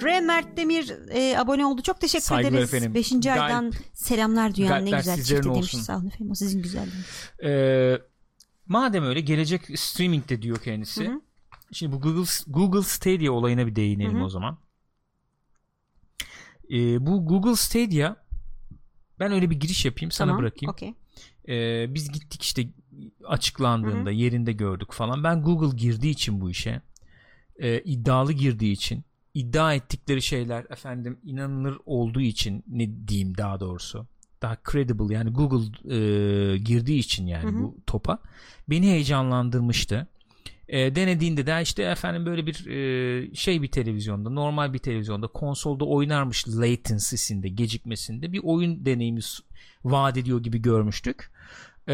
R. 0.04 0.20
Mert 0.22 0.58
Demir 0.58 0.94
e, 1.12 1.38
abone 1.40 1.66
oldu. 1.66 1.82
Çok 1.82 2.02
teşekkür 2.02 2.24
Saygılar 2.26 2.52
ederiz. 2.54 2.74
efendim. 2.74 2.94
Beşinci 2.94 3.30
Galip- 3.30 3.42
aydan 3.42 3.72
selamlar 3.94 4.56
dünyanın 4.56 4.86
ne 4.86 4.92
güzel 4.98 5.16
çifti 5.18 5.44
demiş. 5.44 5.48
olsun. 5.58 5.80
Sağ 5.80 5.98
olun 5.98 6.08
efendim. 6.08 6.32
O 6.32 6.36
sizin 6.36 6.62
güzelliğiniz. 6.64 7.06
E, 7.44 8.02
madem 8.68 9.04
öyle 9.04 9.20
gelecek 9.22 9.80
streamingde 9.80 10.42
diyor 10.42 10.62
kendisi. 10.64 11.08
Hı 11.08 11.12
hı. 11.12 11.22
Şimdi 11.72 11.92
bu 11.96 12.02
Google 12.02 12.30
Google 12.48 12.82
Stadia 12.84 13.32
olayına 13.32 13.68
bir 13.68 13.76
değinelim 13.76 14.16
Hı 14.16 14.20
hı. 14.20 14.24
o 14.24 14.30
zaman. 14.30 14.58
E, 16.72 17.06
bu 17.06 17.26
Google 17.26 17.56
Stadia 17.56 18.16
ben 19.20 19.32
öyle 19.32 19.50
bir 19.50 19.60
giriş 19.60 19.86
yapayım 19.86 20.12
sana 20.12 20.28
Tamam. 20.32 20.42
bırakayım. 20.42 20.72
Okey. 20.72 20.94
Ee, 21.48 21.94
biz 21.94 22.12
gittik 22.12 22.44
işte 22.44 22.68
açıklandığında 23.26 24.12
yerinde 24.12 24.52
gördük 24.54 24.92
falan. 24.92 25.24
Ben 25.24 25.42
Google 25.42 25.78
girdiği 25.78 26.12
için 26.12 26.42
bu 26.42 26.50
işe 26.50 26.82
e, 27.56 27.80
iddialı 27.80 28.34
girdiği 28.34 28.72
için 28.72 29.04
iddia 29.34 29.74
ettikleri 29.74 30.22
şeyler 30.22 30.66
efendim 30.70 31.18
inanılır 31.24 31.78
olduğu 31.86 32.22
için 32.22 32.64
ne 32.68 33.08
diyeyim 33.08 33.38
daha 33.38 33.60
doğrusu 33.60 34.08
daha 34.42 34.58
credible 34.72 35.14
yani 35.14 35.30
Google 35.30 35.94
e, 35.96 36.58
girdiği 36.58 37.00
için 37.00 37.28
yani 37.28 37.44
Hı 37.44 37.56
hı. 37.56 37.64
bu 37.64 37.78
topa 37.88 38.20
beni 38.70 38.88
heyecanlandırmıştı. 38.88 40.08
E, 40.68 40.96
denediğinde 40.96 41.46
de 41.46 41.62
işte 41.62 41.84
efendim 41.84 42.26
böyle 42.26 42.48
bir 42.48 42.68
e, 42.68 43.36
şey 43.36 43.62
bir 43.62 43.68
televizyonda 43.68 44.30
normal 44.30 44.74
bir 44.74 44.80
televizyonda 44.80 45.28
konsolda 45.28 45.86
oynarmış 45.86 46.48
latency'sinde 46.48 47.50
gecikmesinde 47.50 48.34
bir 48.34 48.40
oyun 48.44 48.86
deneyimi 48.86 49.20
vaat 49.84 50.18
ediyor 50.18 50.44
gibi 50.44 50.62
görmüştük. 50.62 51.32
E, 51.88 51.94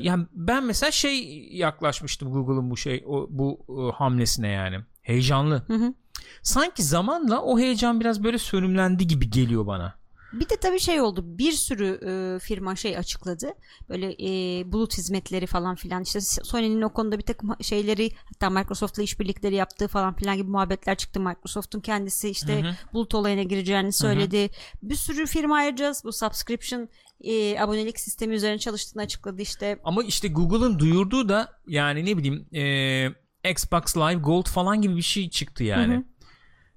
yani 0.00 0.26
ben 0.32 0.64
mesela 0.64 0.90
şey 0.90 1.48
yaklaşmıştım 1.52 2.32
Google'ın 2.32 2.70
bu 2.70 2.76
şey 2.76 3.04
o, 3.06 3.26
bu 3.30 3.58
e, 3.68 3.96
hamlesine 3.96 4.48
yani 4.48 4.76
heyecanlı. 5.02 5.62
Hı 5.66 5.74
hı. 5.74 5.94
Sanki 6.42 6.82
zamanla 6.82 7.42
o 7.42 7.58
heyecan 7.58 8.00
biraz 8.00 8.24
böyle 8.24 8.38
sönümlendi 8.38 9.06
gibi 9.06 9.30
geliyor 9.30 9.66
bana. 9.66 9.99
Bir 10.32 10.48
de 10.48 10.56
tabii 10.56 10.80
şey 10.80 11.00
oldu. 11.00 11.24
Bir 11.26 11.52
sürü 11.52 12.00
e, 12.06 12.38
firma 12.38 12.76
şey 12.76 12.96
açıkladı. 12.96 13.52
Böyle 13.88 14.12
e, 14.12 14.62
bulut 14.72 14.98
hizmetleri 14.98 15.46
falan 15.46 15.74
filan. 15.74 16.02
İşte 16.02 16.20
Sony'nin 16.20 16.82
o 16.82 16.92
konuda 16.92 17.18
bir 17.18 17.22
takım 17.22 17.56
şeyleri 17.60 18.10
hatta 18.24 18.50
Microsoft'la 18.50 19.02
işbirlikleri 19.02 19.54
yaptığı 19.54 19.88
falan 19.88 20.14
filan 20.14 20.36
gibi 20.36 20.50
muhabbetler 20.50 20.96
çıktı. 20.96 21.20
Microsoft'un 21.20 21.80
kendisi 21.80 22.28
işte 22.28 22.62
Hı 22.62 22.68
hı. 22.68 22.74
bulut 22.92 23.14
olayına 23.14 23.42
gireceğini 23.42 23.92
söyledi. 23.92 24.50
Bir 24.82 24.94
sürü 24.94 25.26
firma 25.26 25.56
ayrıca 25.56 25.92
bu 26.04 26.12
subscription 26.12 26.88
e, 27.20 27.60
abonelik 27.60 28.00
sistemi 28.00 28.34
üzerine 28.34 28.58
çalıştığını 28.58 29.02
açıkladı 29.02 29.42
işte. 29.42 29.78
Ama 29.84 30.02
işte 30.02 30.28
Google'ın 30.28 30.78
duyurduğu 30.78 31.28
da 31.28 31.52
yani 31.66 32.06
ne 32.06 32.16
bileyim 32.16 32.46
e, 32.52 33.50
Xbox 33.50 33.96
Live 33.96 34.20
Gold 34.20 34.46
falan 34.46 34.82
gibi 34.82 34.96
bir 34.96 35.02
şey 35.02 35.30
çıktı 35.30 35.64
yani. 35.64 35.94
Hı 35.94 35.98
hı. 35.98 36.04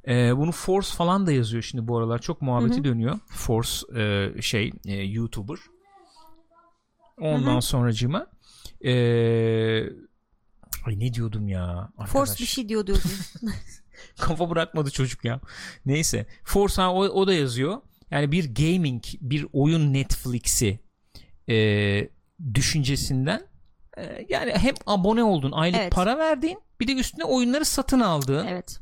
E, 0.08 0.38
bunu 0.38 0.52
Force 0.52 0.90
falan 0.96 1.28
da 1.28 1.32
yazıyor 1.32 1.64
şimdi 1.64 1.88
bu 1.88 1.98
aralar. 1.98 2.20
Çok 2.20 2.42
muhabbeti 2.42 2.76
Hı 2.76 2.80
hı. 2.80 2.84
dönüyor. 2.84 3.20
Force 3.28 4.02
e, 4.02 4.42
şey 4.42 4.72
e, 4.86 4.96
YouTuber. 4.96 5.58
Ondan 7.22 7.54
Hı 7.54 7.58
hı. 7.58 7.62
sonracığıma 7.62 8.28
e, 8.86 8.94
ay 10.86 11.00
ne 11.00 11.14
diyordum 11.14 11.48
ya 11.48 11.92
arkadaş. 11.98 12.10
Force 12.10 12.34
bir 12.40 12.46
şey 12.46 12.70
diyor 12.70 12.88
diyordun. 12.88 13.12
Kafa 14.20 14.50
bırakmadı 14.50 14.92
çocuk 14.92 15.26
ya. 15.26 15.40
Neyse. 15.86 16.26
Force 16.44 16.82
ha, 16.82 16.94
o, 16.94 17.00
o 17.00 17.28
da 17.28 17.34
yazıyor. 17.34 17.82
Yani 18.12 18.32
bir 18.32 18.56
gaming, 18.56 19.04
bir 19.22 19.48
oyun 19.54 19.94
Netflix'i 19.94 20.80
e, 21.50 22.10
düşüncesinden 22.54 23.48
e, 23.98 24.26
yani 24.30 24.52
hem 24.52 24.76
abone 24.86 25.24
oldun, 25.24 25.52
aylık 25.52 25.80
Evet. 25.80 25.94
para 25.94 26.18
verdiğin, 26.18 26.60
bir 26.80 26.88
de 26.88 26.94
üstüne 26.94 27.24
oyunları 27.24 27.66
satın 27.66 28.00
aldığın 28.00 28.48
evet. 28.48 28.80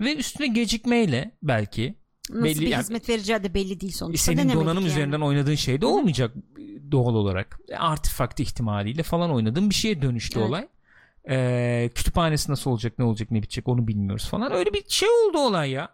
Ve 0.00 0.16
üstüne 0.16 0.46
gecikmeyle 0.46 1.36
belki 1.42 1.94
Nasıl 2.30 2.44
Belli- 2.44 2.60
bir 2.60 2.66
yani- 2.66 2.80
hizmet 2.82 3.08
vereceği 3.08 3.42
de 3.44 3.54
belli 3.54 3.80
değil 3.80 3.92
sonuçta. 3.92 4.32
senin 4.32 4.52
donanım 4.52 4.82
yani. 4.82 4.86
üzerinden 4.92 5.20
oynadığın 5.20 5.54
şey 5.54 5.80
de 5.80 5.86
olmayacak 5.86 6.34
e, 6.58 6.92
doğal 6.92 7.14
olarak. 7.14 7.58
Artifact 7.78 8.40
ihtimaliyle 8.40 9.02
falan 9.02 9.30
oynadığın 9.30 9.70
bir 9.70 9.74
şeye 9.74 10.02
dönüştü 10.02 10.38
Evet. 10.38 10.48
olay. 10.48 10.68
Ee, 11.30 11.90
kütüphanesi 11.94 12.50
nasıl 12.50 12.70
olacak 12.70 12.98
ne 12.98 13.04
olacak 13.04 13.30
ne 13.30 13.42
bitecek 13.42 13.68
onu 13.68 13.88
bilmiyoruz 13.88 14.28
falan. 14.28 14.52
Öyle 14.52 14.72
bir 14.72 14.84
şey 14.88 15.08
oldu 15.08 15.38
olay 15.38 15.70
ya. 15.70 15.88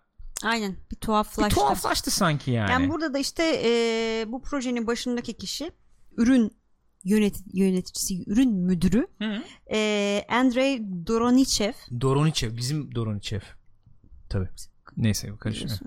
Aynen 0.45 0.73
bir 0.73 0.91
Bir 0.91 0.97
tuhaflaştı. 1.01 1.55
tuhaflaştı 1.61 2.11
sanki 2.11 2.51
yani. 2.51 2.71
Yani 2.71 2.89
burada 2.91 3.15
da 3.15 3.19
işte 3.19 3.61
e, 3.65 4.25
bu 4.29 4.43
projenin 4.43 4.87
başındaki 4.87 5.33
kişi 5.37 5.71
ürün 6.17 6.53
yönet 7.05 7.37
yöneticisi, 7.53 8.25
ürün 8.31 8.53
müdürü 8.55 9.07
Hı. 9.19 9.43
e, 9.73 10.25
Andrei 10.29 10.83
Doronichev. 11.07 11.73
Doronichev 12.01 12.57
bizim 12.57 12.95
Doronichev. 12.95 13.41
Tabii. 14.31 14.49
Neyse 14.97 15.33
karışmıyor. 15.41 15.79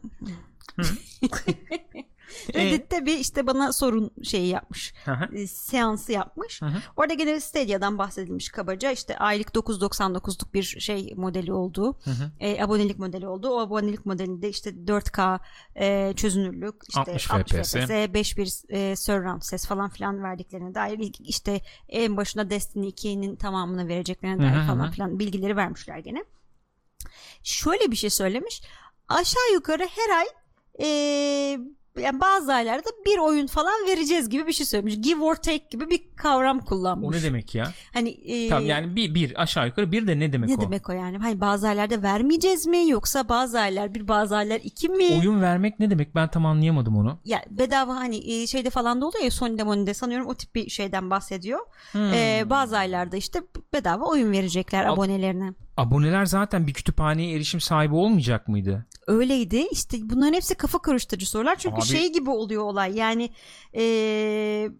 Reddit'te 2.55 3.05
bir 3.05 3.17
işte 3.19 3.47
bana 3.47 3.73
sorun 3.73 4.11
şeyi 4.23 4.47
yapmış. 4.47 4.93
E, 5.33 5.47
seansı 5.47 6.11
yapmış. 6.11 6.61
Orada 6.97 7.13
gene 7.13 7.39
Stadia'dan 7.39 7.97
bahsedilmiş 7.97 8.49
kabaca. 8.49 8.91
İşte 8.91 9.17
aylık 9.17 9.47
9.99'luk 9.47 10.53
bir 10.53 10.63
şey 10.63 11.13
modeli 11.15 11.53
olduğu, 11.53 11.99
e, 12.39 12.63
abonelik 12.63 12.99
modeli 12.99 13.27
olduğu. 13.27 13.49
O 13.49 13.59
abonelik 13.59 14.05
modelinde 14.05 14.49
işte 14.49 14.69
4K 14.69 15.39
e, 15.75 16.13
çözünürlük, 16.15 16.75
işte 16.89 17.01
60 17.01 17.31
60 17.31 17.51
FPS. 17.51 17.71
FPS, 17.71 17.89
5.1 17.89 18.91
e, 18.91 18.95
surround 18.95 19.41
ses 19.41 19.65
falan 19.67 19.89
filan 19.89 20.23
verdiklerine 20.23 20.75
dair 20.75 20.99
ilk- 20.99 21.21
işte 21.29 21.61
en 21.89 22.17
başına 22.17 22.49
Destiny 22.49 22.87
2'nin 22.89 23.35
tamamını 23.35 23.87
vereceklerine 23.87 24.39
dair 24.39 24.67
falan 24.67 24.91
filan 24.91 25.19
bilgileri 25.19 25.55
vermişler 25.55 25.97
gene. 25.97 26.23
Şöyle 27.43 27.91
bir 27.91 27.95
şey 27.95 28.09
söylemiş. 28.09 28.61
Aşağı 29.09 29.53
yukarı 29.53 29.83
her 29.83 30.17
ay 30.17 30.25
e, 30.79 30.87
yani 31.99 32.21
bazı 32.21 32.53
aylarda 32.53 32.89
bir 33.05 33.17
oyun 33.17 33.47
falan 33.47 33.87
vereceğiz 33.87 34.29
gibi 34.29 34.47
bir 34.47 34.53
şey 34.53 34.65
söylemiş. 34.65 35.01
Give 35.01 35.23
or 35.23 35.35
take 35.35 35.65
gibi 35.71 35.89
bir 35.89 36.01
kavram 36.15 36.59
kullanmış. 36.59 37.07
O 37.07 37.11
ne 37.19 37.23
demek 37.23 37.55
ya? 37.55 37.71
Hani 37.93 38.09
e, 38.09 38.49
Tamam 38.49 38.65
yani 38.65 38.95
bir, 38.95 39.15
bir 39.15 39.41
aşağı 39.41 39.67
yukarı 39.67 39.91
bir 39.91 40.07
de 40.07 40.19
ne 40.19 40.33
demek 40.33 40.49
ne 40.49 40.55
o? 40.55 40.61
demek 40.61 40.89
o 40.89 40.93
yani? 40.93 41.17
Hani 41.17 41.41
bazı 41.41 41.67
aylarda 41.67 42.01
vermeyeceğiz 42.01 42.67
mi 42.67 42.89
yoksa 42.89 43.29
bazı 43.29 43.59
aylar 43.59 43.95
bir 43.95 44.07
bazı 44.07 44.37
aylar 44.37 44.59
iki 44.63 44.89
mi? 44.89 45.17
Oyun 45.19 45.41
vermek 45.41 45.79
ne 45.79 45.89
demek? 45.89 46.15
Ben 46.15 46.27
tam 46.27 46.45
anlayamadım 46.45 46.97
onu. 46.97 47.19
Ya 47.25 47.45
bedava 47.49 47.95
hani 47.95 48.33
e, 48.33 48.47
şeyde 48.47 48.69
falan 48.69 49.01
da 49.01 49.05
oluyor 49.05 49.23
ya 49.23 49.31
Sony'de 49.31 49.63
Mony'de 49.63 49.93
sanıyorum 49.93 50.27
o 50.27 50.35
tip 50.35 50.55
bir 50.55 50.69
şeyden 50.69 51.09
bahsediyor. 51.09 51.59
Hmm. 51.91 52.13
E, 52.13 52.43
bazı 52.49 52.77
aylarda 52.77 53.17
işte 53.17 53.41
bedava 53.73 54.05
oyun 54.05 54.31
verecekler 54.31 54.85
Ab- 54.85 54.93
abonelerine. 54.93 55.53
Aboneler 55.77 56.25
zaten 56.25 56.67
bir 56.67 56.73
kütüphaneye 56.73 57.35
erişim 57.35 57.61
sahibi 57.61 57.95
olmayacak 57.95 58.47
mıydı? 58.47 58.85
Öyleydi. 59.07 59.67
İşte 59.71 59.97
bunların 60.01 60.33
hepsi 60.33 60.55
kafa 60.55 60.79
karıştırıcı 60.79 61.29
sorular. 61.29 61.55
Çünkü 61.55 61.75
Abi- 61.75 61.85
şey 61.85 62.13
gibi 62.13 62.29
oluyor 62.29 62.63
olay. 62.63 62.95
Yani 62.97 63.29
eee, 63.73 64.71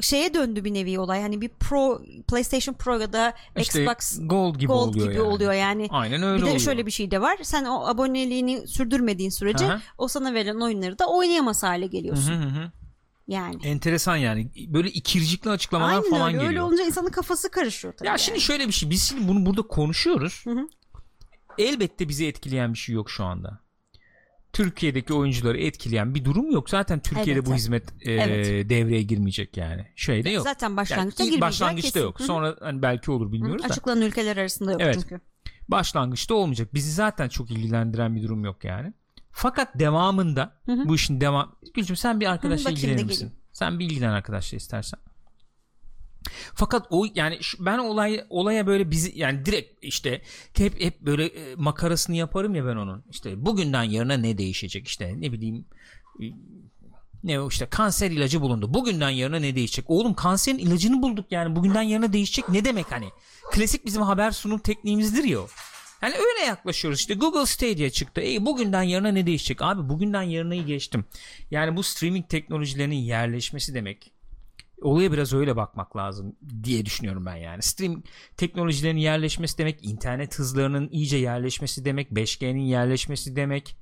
şeye 0.00 0.34
döndü 0.34 0.64
bir 0.64 0.74
nevi 0.74 0.98
olay. 0.98 1.22
Hani 1.22 1.40
bir 1.40 1.48
Pro 1.48 2.02
PlayStation 2.28 2.74
Pro 2.74 2.98
ya 2.98 3.12
da 3.12 3.34
İşte 3.58 3.82
Xbox 3.82 4.18
Gold 4.28 4.56
gibi 4.56 4.66
Gold 4.66 4.88
oluyor 4.88 5.06
gibi 5.06 5.14
yani. 5.18 5.26
oluyor 5.28 5.52
yani. 5.52 5.86
Aynen 5.90 6.22
öyle 6.22 6.36
bir 6.36 6.40
de 6.40 6.44
oluyor. 6.44 6.60
şöyle 6.60 6.86
bir 6.86 6.90
şey 6.90 7.10
de 7.10 7.20
var. 7.20 7.36
Sen 7.42 7.64
o 7.64 7.86
aboneliğini 7.86 8.68
sürdürmediğin 8.68 9.30
sürece 9.30 9.66
Hı 9.66 9.72
hı. 9.74 9.80
o 9.98 10.08
sana 10.08 10.34
verilen 10.34 10.60
oyunları 10.60 10.98
da 10.98 11.06
oynayamaz 11.08 11.62
hale 11.62 11.86
geliyorsun. 11.86 12.32
hı 12.32 12.36
hı 12.36 12.48
hı. 12.48 12.70
Yani. 13.28 13.56
Enteresan 13.66 14.16
yani. 14.16 14.50
Böyle 14.68 14.90
ikircikli 14.90 15.50
açıklamalar 15.50 15.94
Aynen 15.94 16.10
falan 16.10 16.22
öyle. 16.26 16.32
geliyor. 16.32 16.50
Öyle 16.50 16.62
olunca 16.62 16.84
insanın 16.84 17.10
kafası 17.10 17.50
karışıyor 17.50 17.94
tabii. 17.94 18.06
Ya 18.06 18.12
yani. 18.12 18.20
şimdi 18.20 18.40
şöyle 18.40 18.66
bir 18.66 18.72
şey. 18.72 18.90
Biz 18.90 19.02
şimdi 19.08 19.28
bunu 19.28 19.46
burada 19.46 19.62
konuşuyoruz. 19.62 20.40
Hı 20.44 20.50
hı. 20.50 20.68
Elbette 21.58 22.08
bizi 22.08 22.26
etkileyen 22.26 22.72
bir 22.72 22.78
şey 22.78 22.94
yok 22.94 23.10
şu 23.10 23.24
anda. 23.24 23.60
Türkiye'deki 24.52 25.14
oyuncuları 25.14 25.58
etkileyen 25.60 26.14
bir 26.14 26.24
durum 26.24 26.50
yok. 26.50 26.70
Zaten 26.70 27.00
Türkiye'de 27.00 27.30
Elbette. 27.32 27.50
bu 27.50 27.54
hizmet 27.54 27.92
e, 28.00 28.12
Evet. 28.12 28.70
devreye 28.70 29.02
girmeyecek 29.02 29.56
yani. 29.56 29.86
Şeyde 29.96 30.30
yok. 30.30 30.44
Zaten 30.44 30.66
Yani 30.68 30.76
başlangıçta 30.76 31.24
ilk 31.24 31.30
girmeyecek 31.32 31.42
başlangıçta 31.60 31.88
kesin. 31.88 32.00
yok. 32.00 32.18
Hı 32.18 32.22
hı. 32.22 32.26
Sonra 32.26 32.56
hani 32.60 32.82
belki 32.82 33.10
olur 33.10 33.32
bilmiyoruz 33.32 33.62
da. 33.62 33.66
Açıklanan 33.68 34.02
ülkeler 34.02 34.36
arasında 34.36 34.72
yok 34.72 34.80
Evet. 34.80 34.94
çünkü. 35.02 35.20
Başlangıçta 35.68 36.34
olmayacak. 36.34 36.74
Bizi 36.74 36.92
zaten 36.92 37.28
çok 37.28 37.50
ilgilendiren 37.50 38.16
bir 38.16 38.22
durum 38.22 38.44
yok 38.44 38.64
yani. 38.64 38.92
Fakat 39.40 39.78
devamında 39.78 40.52
Hı 40.66 40.72
hı. 40.72 40.88
bu 40.88 40.94
işin 40.94 41.20
devam 41.20 41.56
Gülcüm 41.74 41.96
sen 41.96 42.20
bir 42.20 42.26
arkadaşla 42.26 42.70
ilgilenir 42.70 43.04
misin? 43.04 43.32
Sen 43.52 43.78
bir 43.78 43.84
ilgilen 43.84 44.10
arkadaşla 44.10 44.56
istersen. 44.56 45.00
Fakat 46.54 46.86
o 46.90 47.06
yani 47.14 47.38
şu- 47.40 47.64
ben 47.66 47.78
olay 47.78 48.24
olaya 48.30 48.66
böyle 48.66 48.90
bizi 48.90 49.18
yani 49.18 49.44
direkt 49.46 49.84
işte 49.84 50.22
hep 50.56 50.80
hep 50.80 51.00
böyle 51.00 51.26
e, 51.26 51.54
makarasını 51.54 52.16
yaparım 52.16 52.54
ya 52.54 52.66
ben 52.66 52.76
onun. 52.76 53.04
İşte 53.10 53.46
bugünden 53.46 53.82
yarına 53.82 54.14
ne 54.16 54.38
değişecek 54.38 54.88
işte 54.88 55.14
ne 55.20 55.32
bileyim 55.32 55.64
e, 56.20 56.24
ne 57.24 57.40
o 57.40 57.48
işte 57.48 57.66
kanser 57.66 58.10
ilacı 58.10 58.40
bulundu. 58.40 58.74
Bugünden 58.74 59.10
yarına 59.10 59.38
ne 59.38 59.54
değişecek? 59.54 59.84
Oğlum 59.88 60.14
kanserin 60.14 60.58
ilacını 60.58 61.02
bulduk 61.02 61.26
yani 61.30 61.56
bugünden 61.56 61.82
yarına 61.82 62.12
değişecek 62.12 62.48
ne 62.48 62.64
demek 62.64 62.92
hani? 62.92 63.08
Klasik 63.52 63.86
bizim 63.86 64.02
haber 64.02 64.30
sunum 64.30 64.58
tekniğimizdir 64.58 65.24
ya 65.24 65.40
o. 65.40 65.48
Yani 66.02 66.14
öyle 66.14 66.46
yaklaşıyoruz 66.46 67.00
işte 67.00 67.14
Google 67.14 67.46
Stadia 67.46 67.90
çıktı. 67.90 68.20
Ey 68.20 68.46
bugünden 68.46 68.82
yarına 68.82 69.08
ne 69.08 69.26
değişecek? 69.26 69.62
Abi 69.62 69.88
bugünden 69.88 70.22
yarınayı 70.22 70.66
geçtim. 70.66 71.04
Yani 71.50 71.76
bu 71.76 71.82
streaming 71.82 72.28
teknolojilerinin 72.28 72.96
yerleşmesi 72.96 73.74
demek. 73.74 74.12
Olaya 74.82 75.12
biraz 75.12 75.32
öyle 75.32 75.56
bakmak 75.56 75.96
lazım 75.96 76.36
diye 76.62 76.86
düşünüyorum 76.86 77.26
ben 77.26 77.36
yani. 77.36 77.62
Stream 77.62 78.02
teknolojilerinin 78.36 79.00
yerleşmesi 79.00 79.58
demek, 79.58 79.84
internet 79.84 80.38
hızlarının 80.38 80.88
iyice 80.92 81.16
yerleşmesi 81.16 81.84
demek, 81.84 82.10
5G'nin 82.10 82.64
yerleşmesi 82.64 83.36
demek. 83.36 83.76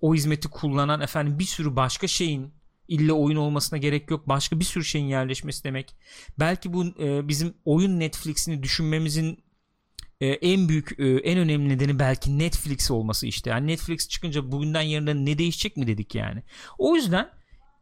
O 0.00 0.14
hizmeti 0.14 0.48
kullanan 0.48 1.00
efendim 1.00 1.38
bir 1.38 1.44
sürü 1.44 1.76
başka 1.76 2.06
şeyin 2.06 2.52
illa 2.88 3.12
oyun 3.12 3.36
olmasına 3.36 3.78
gerek 3.78 4.10
yok. 4.10 4.28
Başka 4.28 4.60
bir 4.60 4.64
sürü 4.64 4.84
şeyin 4.84 5.06
yerleşmesi 5.06 5.64
demek. 5.64 5.96
Belki 6.38 6.72
bu 6.72 6.84
e, 6.86 7.28
bizim 7.28 7.54
oyun 7.64 8.00
Netflix'ini 8.00 8.62
düşünmemizin 8.62 9.38
e, 10.22 10.26
en 10.26 10.68
büyük 10.68 11.00
e, 11.00 11.04
en 11.04 11.38
önemli 11.38 11.68
nedeni 11.68 11.98
belki 11.98 12.38
Netflix 12.38 12.90
olması 12.90 13.26
işte. 13.26 13.50
Yani 13.50 13.66
Netflix 13.66 14.08
çıkınca 14.08 14.52
bugünden 14.52 14.82
yarına 14.82 15.14
ne 15.14 15.38
değişecek 15.38 15.76
mi 15.76 15.86
dedik 15.86 16.14
yani. 16.14 16.42
O 16.78 16.96
yüzden 16.96 17.30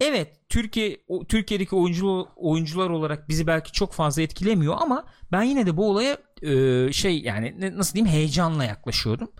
evet 0.00 0.28
Türkiye 0.48 1.00
Türkiye'deki 1.28 1.76
oyuncu 1.76 2.26
oyuncular 2.36 2.90
olarak 2.90 3.28
bizi 3.28 3.46
belki 3.46 3.72
çok 3.72 3.92
fazla 3.92 4.22
etkilemiyor 4.22 4.76
ama 4.80 5.04
ben 5.32 5.42
yine 5.42 5.66
de 5.66 5.76
bu 5.76 5.90
olaya 5.90 6.18
e, 6.42 6.92
şey 6.92 7.22
yani 7.22 7.56
nasıl 7.76 7.94
diyeyim 7.94 8.12
heyecanla 8.12 8.64
yaklaşıyorum. 8.64 9.32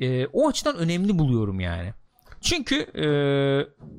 E, 0.00 0.26
o 0.26 0.48
açıdan 0.48 0.76
önemli 0.76 1.18
buluyorum 1.18 1.60
yani. 1.60 1.92
Çünkü 2.40 2.76
e, 2.76 3.06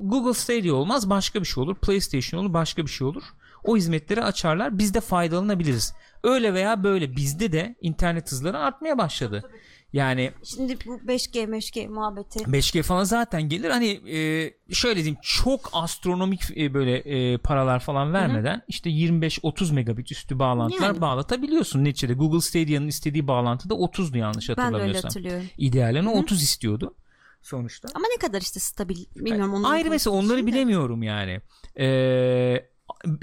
Google 0.00 0.34
Stadia 0.34 0.74
olmaz 0.74 1.10
başka 1.10 1.40
bir 1.40 1.46
şey 1.46 1.62
olur. 1.62 1.76
PlayStation 1.76 2.40
olur 2.40 2.52
başka 2.52 2.82
bir 2.86 2.90
şey 2.90 3.06
olur. 3.06 3.22
O 3.64 3.76
hizmetleri 3.76 4.24
açarlar. 4.24 4.78
Biz 4.78 4.94
de 4.94 5.00
faydalanabiliriz. 5.00 5.94
Öyle 6.24 6.54
veya 6.54 6.84
böyle 6.84 7.16
bizde 7.16 7.52
de 7.52 7.76
internet 7.80 8.32
hızları 8.32 8.58
artmaya 8.58 8.98
başladı. 8.98 9.50
Yani 9.92 10.32
Şimdi 10.44 10.78
bu 10.86 10.96
5G 10.96 11.44
5G 11.44 11.88
muhabbeti 11.88 12.38
5G 12.38 12.82
falan 12.82 13.04
zaten 13.04 13.42
gelir. 13.42 13.70
Hani 13.70 13.88
e, 13.88 14.50
şöyle 14.74 14.96
diyeyim 14.96 15.18
çok 15.22 15.70
astronomik 15.72 16.56
e, 16.56 16.74
böyle 16.74 16.96
e, 16.96 17.38
paralar 17.38 17.80
falan 17.80 18.12
vermeden 18.12 18.62
işte 18.68 18.90
25-30 18.90 19.74
megabit 19.74 20.12
üstü 20.12 20.38
bağlantılar 20.38 20.86
Yani. 20.86 21.00
bağlatabiliyorsun. 21.00 21.84
Neticede 21.84 22.14
Google 22.14 22.40
Stadia'nın 22.40 22.88
istediği 22.88 23.28
bağlantı 23.28 23.70
da 23.70 23.74
30'du 23.74 24.18
yanlış 24.18 24.48
ben 24.48 24.56
de 24.56 24.60
öyle 24.60 24.66
hatırlamıyorsam. 24.66 25.08
hatırlıyorum. 25.08 25.46
İdealini 25.58 26.08
30 26.08 26.42
istiyordu 26.42 26.94
sonuçta. 27.42 27.88
Ama 27.94 28.06
ne 28.16 28.26
kadar 28.26 28.40
işte 28.40 28.60
stabil 28.60 29.04
bilmiyorum. 29.16 29.54
Onu 29.54 29.68
Ayrı 29.68 29.90
mesela 29.90 30.16
onları 30.16 30.46
bilemiyorum 30.46 31.02
yani. 31.02 31.40
Ee, 31.78 32.68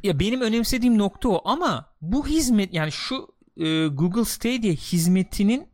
ya 0.04 0.20
benim 0.20 0.42
önemsediğim 0.42 0.98
nokta 0.98 1.30
o 1.30 1.42
ama 1.50 1.86
bu 2.02 2.28
hizmet 2.28 2.74
yani 2.74 2.92
şu 2.92 3.28
e, 3.58 3.88
Google 3.88 4.26
Stadia 4.26 4.72
hizmetinin 4.72 5.68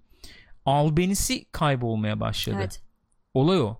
albenisi 0.65 1.45
kaybolmaya 1.51 2.19
başladı. 2.19 2.55
Evet. 2.59 2.81
Olay 3.33 3.61
o. 3.61 3.77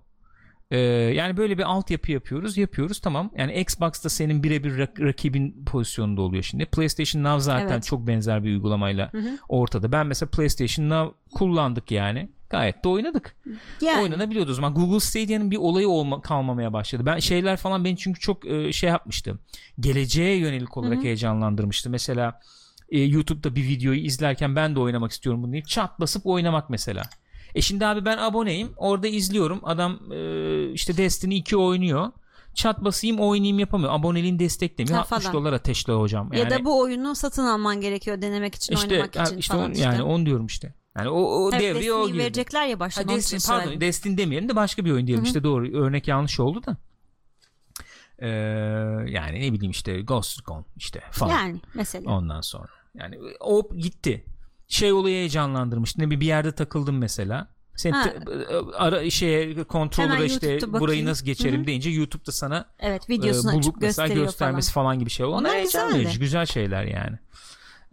Ee, 0.70 0.78
yani 1.14 1.36
böyle 1.36 1.58
bir 1.58 1.62
altyapı 1.62 2.12
yapıyoruz 2.12 2.56
yapıyoruz 2.58 3.00
tamam 3.00 3.30
yani 3.36 3.60
Xbox'ta 3.60 4.08
senin 4.08 4.42
birebir 4.42 4.70
rak- 4.78 5.04
rakibin 5.06 5.64
pozisyonunda 5.64 6.22
oluyor 6.22 6.42
şimdi 6.42 6.66
PlayStation 6.66 7.22
Now 7.24 7.40
zaten 7.40 7.72
Evet. 7.72 7.84
çok 7.84 8.06
benzer 8.06 8.44
bir 8.44 8.48
uygulamayla 8.48 9.12
Hı 9.12 9.18
hı. 9.18 9.38
ortada 9.48 9.92
ben 9.92 10.06
mesela 10.06 10.30
PlayStation 10.30 10.88
Now 10.90 11.18
kullandık 11.34 11.90
yani 11.90 12.28
gayet 12.52 12.84
de 12.84 12.88
oynadık. 12.88 13.36
Yani. 13.80 14.02
Oynanabiliyordu 14.02 14.50
o 14.50 14.54
zaman. 14.54 14.74
Google 14.74 15.00
Stadia'nın 15.00 15.50
bir 15.50 15.56
olayı 15.56 15.88
olma, 15.88 16.20
kalmamaya 16.20 16.72
başladı. 16.72 17.06
Ben 17.06 17.18
şeyler 17.18 17.56
falan 17.56 17.84
beni 17.84 17.96
çünkü 17.96 18.20
çok 18.20 18.46
e, 18.46 18.72
şey 18.72 18.90
yapmıştı. 18.90 19.38
Geleceğe 19.80 20.36
yönelik 20.36 20.76
olarak 20.76 20.96
Hı 20.96 21.00
hı. 21.00 21.04
heyecanlandırmıştı. 21.04 21.90
Mesela 21.90 22.40
e, 22.88 23.00
YouTube'da 23.00 23.56
bir 23.56 23.62
videoyu 23.62 24.00
izlerken 24.00 24.56
ben 24.56 24.74
de 24.74 24.80
oynamak 24.80 25.12
istiyorum 25.12 25.42
bunu 25.42 25.52
deyip 25.52 25.68
çat 25.68 26.00
basıp 26.00 26.26
oynamak 26.26 26.70
mesela. 26.70 27.02
E 27.54 27.60
şimdi 27.60 27.86
abi 27.86 28.04
ben 28.04 28.18
aboneyim 28.18 28.72
orada 28.76 29.06
izliyorum. 29.06 29.60
Adam 29.62 30.12
e, 30.12 30.72
işte 30.72 30.96
Destiny 30.96 31.36
2 31.36 31.56
oynuyor. 31.56 32.12
Çat 32.54 32.84
basayım 32.84 33.20
oynayayım 33.20 33.58
yapamıyor. 33.58 33.92
Aboneliğin 33.92 34.38
desteklemiyor 34.38 34.96
Ha, 34.96 35.02
60 35.02 35.22
falan. 35.22 35.34
dolar 35.34 35.52
ateşle 35.52 35.92
hocam. 35.92 36.32
Ya 36.32 36.38
yani, 36.38 36.50
da 36.50 36.64
bu 36.64 36.80
oyunu 36.80 37.14
satın 37.14 37.44
alman 37.44 37.80
gerekiyor 37.80 38.22
denemek 38.22 38.54
için 38.54 38.74
işte, 38.74 38.94
oynamak 38.94 39.16
için 39.16 39.38
işte 39.38 39.54
falan 39.54 39.66
on- 39.68 39.72
işte. 39.72 39.84
yani 39.84 40.02
onu 40.02 40.26
diyorum 40.26 40.46
işte 40.46 40.74
yani 40.98 41.08
o, 41.08 41.20
o 41.20 41.50
Evet, 41.52 41.60
devreye 41.62 41.92
o 41.92 42.06
girdi. 42.06 42.18
verecekler 42.18 42.66
ya 42.66 42.74
Ha, 42.76 42.80
baştan 42.80 43.04
için 43.04 43.14
Destiny, 43.16 43.40
pardon 43.46 43.62
söyledim. 43.64 43.80
Destiny 43.80 44.18
demeyelim 44.18 44.48
de 44.48 44.56
başka 44.56 44.84
bir 44.84 44.90
oyun 44.92 45.06
diyelim 45.06 45.22
Hı 45.24 45.26
hı. 45.26 45.28
işte 45.28 45.44
doğru 45.44 45.76
örnek 45.84 46.08
yanlış 46.08 46.40
oldu 46.40 46.62
da 46.66 46.76
Ee, 48.18 48.28
yani 49.06 49.40
ne 49.40 49.52
bileyim 49.52 49.70
işte 49.70 50.00
Ghost 50.02 50.40
Recon 50.40 50.64
işte 50.76 51.00
falan 51.10 51.30
Yani 51.30 51.60
mesela. 51.74 52.10
ondan 52.10 52.40
sonra 52.40 52.68
yani 52.94 53.18
o 53.40 53.68
gitti 53.76 54.24
şey 54.68 54.92
olayı 54.92 55.14
heyecanlandırmış. 55.16 55.96
Ne 55.98 56.10
bir 56.10 56.20
bir 56.20 56.26
yerde 56.26 56.52
takıldım 56.52 56.98
mesela. 56.98 57.48
Sen 57.76 57.92
Ha. 57.92 58.12
ara 58.74 59.10
şeye 59.10 59.54
Hemen 59.96 60.22
işte 60.24 60.72
burayı 60.72 61.06
nasıl 61.06 61.26
geçerim 61.26 61.58
Hı 61.58 61.62
hı. 61.62 61.66
deyince 61.66 61.90
YouTube'da 61.90 62.32
sana 62.32 62.66
Evet 62.78 63.10
e, 63.10 63.12
videosunu 63.12 63.50
açıp 63.50 63.62
bulup 63.62 63.80
mesela 63.82 64.06
gösteriyor 64.06 64.26
göstermesi 64.26 64.72
falan. 64.72 64.84
falan, 64.84 64.98
gibi 64.98 65.10
şey. 65.10 65.26
Onlar, 65.26 65.50
Onlar 65.50 65.94
verici, 65.94 66.18
güzel 66.18 66.46
şeyler 66.46 66.84
yani. 66.84 67.18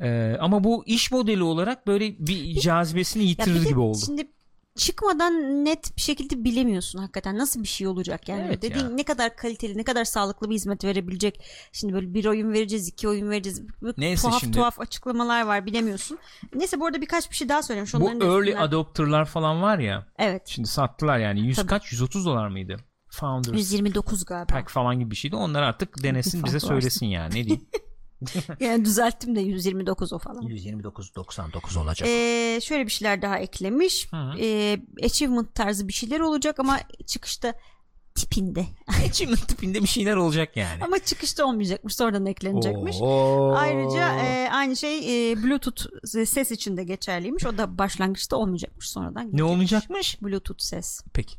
E, 0.04 0.38
ama 0.40 0.64
bu 0.64 0.84
iş 0.86 1.12
modeli 1.12 1.44
olarak 1.44 1.88
böyle 1.88 2.20
bir 2.20 2.60
cazibesini 2.60 3.24
yitirir 3.24 3.64
gibi 3.66 3.80
oldu. 3.80 3.98
Şimdi 4.06 4.28
çıkmadan 4.76 5.66
net 5.66 5.98
bir 5.98 6.02
şekilde 6.02 6.44
bilemiyorsun 6.44 7.00
hakikaten 7.00 7.38
nasıl 7.38 7.64
bir 7.64 7.68
şey 7.68 7.88
olacak 7.88 8.30
yani 8.30 8.44
Evet 8.48 8.62
dediğin 8.62 8.86
ya. 8.86 8.90
ne 8.92 9.04
kadar 9.04 9.36
kaliteli 9.36 9.78
ne 9.78 9.84
kadar 9.84 10.06
sağlıklı 10.06 10.50
bir 10.50 10.56
hizmet 10.56 10.84
verebilecek 10.84 11.44
şimdi 11.72 11.94
böyle 11.94 12.14
bir 12.14 12.26
oyun 12.26 12.54
vereceğiz 12.54 12.88
iki 12.88 13.08
oyun 13.10 13.30
vereceğiz 13.30 13.62
Neyse 13.98 14.22
tuhaf 14.28 14.40
şimdi- 14.42 14.58
tuhaf 14.58 14.80
açıklamalar 14.80 15.42
var 15.46 15.66
bilemiyorsun 15.66 16.18
neyse 16.56 16.80
bu 16.80 16.86
arada 16.86 17.02
birkaç 17.02 17.32
bir 17.32 17.36
şey 17.36 17.50
daha 17.50 17.64
söylemiş 17.64 17.94
Bu 17.94 17.98
onların 17.98 18.22
da 18.22 18.26
early 18.26 18.50
üstünden- 18.50 18.62
adopter'lar 18.62 19.26
falan 19.26 19.62
var 19.62 19.80
ya. 19.80 20.06
evet 20.20 20.42
Şimdi 20.48 20.68
sattılar 20.68 21.18
yani. 21.20 21.40
100 21.48 21.56
Tabii. 21.58 21.68
kaç? 21.68 21.92
130 21.92 22.26
dolar 22.26 22.48
mıydı? 22.48 22.78
Founders 23.12 23.58
129 23.58 24.26
galiba 24.26 24.46
Pack 24.54 24.70
falan 24.70 25.00
gibi 25.00 25.12
bir 25.12 25.16
şeydi. 25.16 25.36
Onlar 25.36 25.62
artık 25.62 26.04
denesin 26.04 26.44
bize 26.44 26.60
söylesin 26.60 27.06
yani. 27.06 27.30
Ne 27.36 27.44
diyeyim? 27.46 27.68
yani 28.60 28.86
düzelttim 28.86 29.36
de 29.36 29.42
129 29.42 30.14
o 30.14 30.20
falan 30.20 30.44
129.99 30.44 31.80
olacak. 31.80 32.10
Ee, 32.10 32.60
şöyle 32.64 32.86
bir 32.86 32.92
şeyler 32.92 33.22
daha 33.22 33.40
eklemiş. 33.40 34.08
Hı 34.12 34.18
hı. 34.18 34.40
Ee, 34.40 34.82
achievement 35.04 35.56
tarzı 35.56 35.88
bir 35.88 35.94
şeyler 35.94 36.20
olacak 36.20 36.60
ama 36.60 36.80
çıkışta 37.06 37.54
tipinde. 38.16 38.66
Achievement 39.10 39.48
tipinde 39.48 39.82
bir 39.82 39.88
şeyler 39.88 40.16
olacak 40.16 40.58
yani. 40.58 40.84
ama 40.84 41.00
çıkışta 41.00 41.46
olmayacakmış. 41.46 41.96
Sonradan 41.96 42.26
eklenecekmiş. 42.26 42.98
Oo. 43.02 43.54
Ayrıca 43.58 44.16
e, 44.16 44.50
aynı 44.52 44.76
şey 44.76 45.32
e, 45.32 45.44
Bluetooth 45.44 45.86
ses 46.26 46.52
için 46.52 46.78
de 46.78 46.84
geçerliymiş. 46.84 47.46
O 47.46 47.58
da 47.58 47.78
başlangıçta 47.78 48.38
olmayacakmış. 48.38 48.90
Sonradan 48.90 49.30
ne 49.34 49.44
olmayacakmış? 49.44 50.22
Bluetooth 50.22 50.62
ses. 50.62 51.02
Peki. 51.14 51.36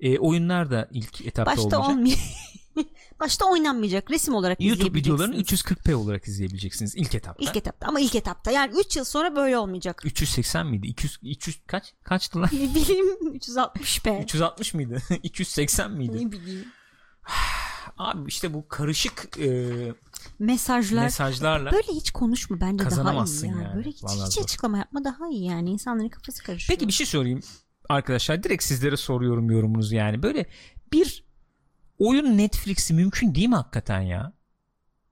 E, 0.00 0.18
oyunlar 0.18 0.70
da 0.70 0.88
ilk 0.92 1.20
etapta 1.20 1.52
Başta 1.52 1.62
olmayacak. 1.62 1.90
olmayacak. 1.90 2.20
Başta 3.20 3.44
oynanmayacak. 3.44 4.10
Resim 4.10 4.34
olarak 4.34 4.60
YouTube 4.60 4.98
videolarını 4.98 5.36
340p 5.36 5.94
olarak 5.94 6.28
izleyebileceksiniz 6.28 6.96
ilk 6.96 7.14
etapta. 7.14 7.44
İlk 7.44 7.56
etapta 7.56 7.86
ama 7.88 8.00
ilk 8.00 8.14
etapta. 8.14 8.50
Yani 8.50 8.72
3 8.86 8.96
yıl 8.96 9.04
sonra 9.04 9.36
böyle 9.36 9.58
olmayacak. 9.58 10.02
380 10.04 10.66
miydi? 10.66 10.86
200 10.86 11.18
300 11.22 11.60
kaç? 11.66 11.94
Kaçtı 12.04 12.40
lan? 12.40 12.48
Ne 12.62 12.74
bileyim 12.74 13.36
360p. 13.36 14.22
360 14.22 14.74
mıydı? 14.74 15.02
280 15.22 15.92
miydi? 15.92 16.26
Ne 16.26 16.32
bileyim. 16.32 16.64
Abi 17.98 18.28
işte 18.28 18.54
bu 18.54 18.68
karışık 18.68 19.38
e, 19.38 19.68
Mesajlar. 20.38 21.02
mesajlarla 21.02 21.72
Böyle 21.72 21.92
hiç 21.92 22.10
konuşma 22.10 22.60
bence 22.60 22.84
daha 22.84 23.24
iyi 23.24 23.46
ya. 23.46 23.62
yani. 23.62 23.76
Böyle 23.76 23.88
hiç, 23.90 24.04
Vallahi 24.04 24.26
hiç 24.26 24.34
zor. 24.34 24.42
açıklama 24.42 24.78
yapma 24.78 25.04
daha 25.04 25.28
iyi 25.28 25.44
yani. 25.44 25.70
İnsanların 25.70 26.08
kafası 26.08 26.42
karışıyor. 26.42 26.76
Peki 26.78 26.88
bir 26.88 26.92
şey 26.92 27.06
sorayım 27.06 27.40
arkadaşlar. 27.88 28.42
Direkt 28.42 28.62
sizlere 28.62 28.96
soruyorum 28.96 29.50
yorumunuzu 29.50 29.94
yani. 29.94 30.22
Böyle 30.22 30.46
bir 30.92 31.24
oyun 32.06 32.38
Netflix'i 32.38 32.94
mümkün 32.94 33.34
değil 33.34 33.48
mi 33.48 33.54
hakikaten 33.54 34.00
ya? 34.00 34.32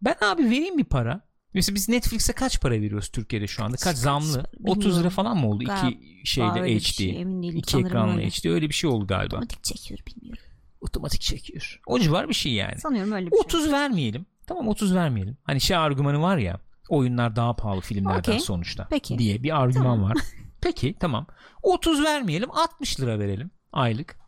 Ben 0.02 0.16
abi 0.20 0.44
vereyim 0.44 0.78
bir 0.78 0.84
para. 0.84 1.20
Mesela 1.54 1.74
biz 1.74 1.88
Netflix'e 1.88 2.32
kaç 2.32 2.60
para 2.60 2.74
veriyoruz 2.74 3.08
Türkiye'de 3.08 3.46
şu 3.46 3.64
anda? 3.64 3.76
Kaç 3.76 3.96
zamlı? 3.96 4.44
30 4.64 5.00
lira 5.00 5.10
falan 5.10 5.36
mı 5.36 5.48
oldu? 5.48 5.64
Galiba 5.64 5.88
İki 5.88 6.26
şeyde 6.30 6.76
HD. 6.78 6.80
şey, 6.80 7.22
iki 7.58 7.78
ekranlı 7.78 8.16
öyle. 8.16 8.28
HD. 8.30 8.44
Öyle 8.48 8.68
bir 8.68 8.74
şey 8.74 8.90
oldu 8.90 9.06
galiba. 9.06 9.36
Otomatik 9.36 9.64
çekiyor 9.64 10.00
bilmiyorum. 10.06 10.42
Otomatik 10.80 11.20
çekiyor. 11.20 11.80
O 11.86 11.98
civar 11.98 12.28
bir 12.28 12.34
şey 12.34 12.52
yani. 12.52 12.78
Sanıyorum 12.80 13.12
öyle 13.12 13.26
bir 13.26 13.30
şey. 13.30 13.40
30 13.40 13.72
vermeyelim. 13.72 14.26
Tamam 14.46 14.68
30 14.68 14.94
vermeyelim. 14.94 15.36
Hani 15.44 15.60
şey 15.60 15.76
argümanı 15.76 16.20
var 16.22 16.38
ya. 16.38 16.60
Oyunlar 16.88 17.36
daha 17.36 17.56
pahalı 17.56 17.80
filmlerden 17.80 18.18
Okey. 18.32 18.40
sonuçta. 18.40 18.86
Peki. 18.90 19.18
Diye 19.18 19.42
bir 19.42 19.60
argüman 19.62 19.84
Tamam. 19.96 20.10
var. 20.10 20.16
Peki 20.60 20.94
tamam. 21.00 21.26
30 21.62 22.04
vermeyelim 22.04 22.50
60 22.50 23.00
lira 23.00 23.18
verelim 23.18 23.50
aylık. 23.72 24.19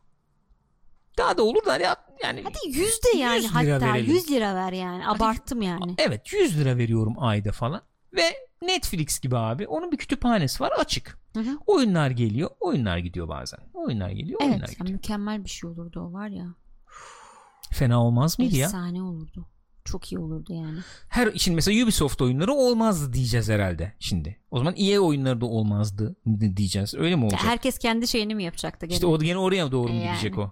Daha 1.18 1.38
da 1.38 1.42
olur 1.42 1.64
da 1.66 1.72
hani 1.72 1.82
yani 2.22 2.42
Hadi 2.44 2.78
100 2.78 3.00
de 3.04 3.18
yani 3.18 3.36
100 3.44 3.54
lira 3.56 3.74
hatta 3.74 3.94
verelim. 3.94 4.14
100 4.14 4.30
lira 4.30 4.54
ver 4.54 4.72
yani. 4.72 5.08
Abarttım 5.08 5.62
yani. 5.62 5.94
evet 5.98 6.32
100 6.32 6.58
lira 6.60 6.76
veriyorum 6.76 7.14
ayda 7.18 7.52
falan. 7.52 7.82
Ve 8.16 8.22
Netflix 8.62 9.20
gibi 9.20 9.36
abi 9.36 9.66
onun 9.66 9.92
bir 9.92 9.96
kütüphanesi 9.96 10.62
var 10.62 10.72
açık. 10.78 11.18
Hı 11.34 11.40
hı. 11.40 11.58
Oyunlar 11.66 12.10
geliyor 12.10 12.50
oyunlar 12.60 12.98
gidiyor 12.98 13.28
bazen. 13.28 13.60
Oyunlar 13.74 14.10
geliyor 14.10 14.40
oyunlar 14.40 14.58
Evet 14.58 14.68
ya, 14.68 14.74
gidiyor. 14.78 14.96
mükemmel 14.96 15.44
bir 15.44 15.50
şey 15.50 15.70
olurdu 15.70 16.00
o 16.00 16.12
var 16.12 16.28
ya. 16.28 16.46
Fena 17.72 18.04
olmaz 18.04 18.38
mıydı 18.38 18.56
ya? 18.56 18.66
Efsane 18.66 19.02
olurdu. 19.02 19.46
Çok 19.84 20.12
iyi 20.12 20.18
olurdu 20.18 20.52
yani. 20.52 20.78
Her 21.08 21.26
için 21.26 21.54
mesela 21.54 21.84
Ubisoft 21.84 22.22
oyunları 22.22 22.52
olmazdı 22.52 23.12
diyeceğiz 23.12 23.48
herhalde 23.48 23.92
şimdi. 23.98 24.40
O 24.50 24.58
zaman 24.58 24.74
EA 24.76 25.00
oyunları 25.00 25.40
da 25.40 25.46
olmazdı 25.46 26.16
diyeceğiz. 26.56 26.94
Öyle 26.94 27.16
mi 27.16 27.20
Ya 27.22 27.26
olacak? 27.26 27.44
herkes 27.44 27.78
kendi 27.78 28.08
şeyini 28.08 28.34
mi 28.34 28.44
yapacaktı 28.44 28.86
gene? 28.86 28.94
İşte 28.94 29.06
o 29.06 29.18
gene 29.18 29.38
oraya 29.38 29.72
doğru 29.72 29.88
mu 29.92 30.00
Yani. 30.00 30.10
gidecek 30.10 30.38
o? 30.38 30.50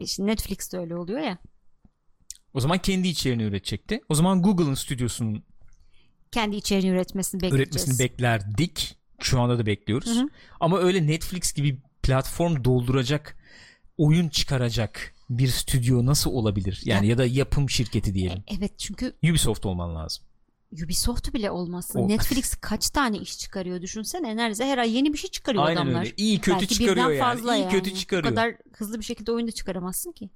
İşte 0.00 0.26
Netflix'te 0.26 0.78
öyle 0.78 0.96
oluyor 0.96 1.20
ya. 1.20 1.38
O 2.54 2.60
zaman 2.60 2.78
kendi 2.78 3.08
içeriğini 3.08 3.42
üretecekti. 3.42 4.00
O 4.08 4.14
zaman 4.14 4.42
Google'ın 4.42 4.74
stüdyosunun 4.74 5.44
Kendi 6.32 6.56
içeriğini 6.56 6.96
üretmesini 6.96 7.42
bekleyeceğiz. 7.42 7.76
üretmesini 7.76 7.98
beklerdik. 7.98 8.96
Şu 9.20 9.40
anda 9.40 9.58
da 9.58 9.66
bekliyoruz. 9.66 10.08
Hı 10.16 10.20
hı. 10.20 10.28
Ama 10.60 10.78
öyle 10.78 11.06
Netflix 11.06 11.52
gibi 11.52 11.78
platform 12.02 12.64
dolduracak, 12.64 13.36
oyun 13.98 14.28
çıkaracak 14.28 15.14
bir 15.30 15.48
stüdyo 15.48 16.06
nasıl 16.06 16.30
olabilir? 16.30 16.82
Yani 16.84 17.06
ya, 17.06 17.18
da 17.18 17.26
yapım 17.26 17.70
şirketi 17.70 18.14
diyelim. 18.14 18.44
Evet 18.58 18.78
çünkü 18.78 19.16
Ubisoft 19.30 19.66
olman 19.66 19.94
lazım. 19.94 20.24
Ubisoft 20.84 21.34
bile 21.34 21.50
olmasın. 21.50 21.98
O- 22.00 22.08
Netflix 22.08 22.54
kaç 22.54 22.90
tane 22.90 23.18
iş 23.18 23.38
çıkarıyor 23.38 23.82
düşünsene. 23.82 24.36
Neredeyse 24.36 24.64
her 24.64 24.78
ay 24.78 24.96
yeni 24.96 25.12
bir 25.12 25.18
şey 25.18 25.30
çıkarıyor 25.30 25.64
Aynen 25.64 25.80
adamlar. 25.82 26.00
öyle. 26.00 26.12
İyi 26.16 26.38
kötü 26.40 26.60
Belki 26.60 26.74
çıkarıyor 26.74 27.10
yani. 27.10 27.18
fazla 27.18 27.56
İyi 27.56 27.60
yani. 27.62 27.70
kötü 27.72 27.94
çıkarıyor. 27.94 28.24
Bu 28.24 28.28
kadar 28.36 28.54
hızlı 28.76 28.98
bir 28.98 29.04
şekilde 29.04 29.32
oyun 29.32 29.46
da 29.46 29.52
çıkaramazsın 29.52 30.12
ki. 30.12 30.30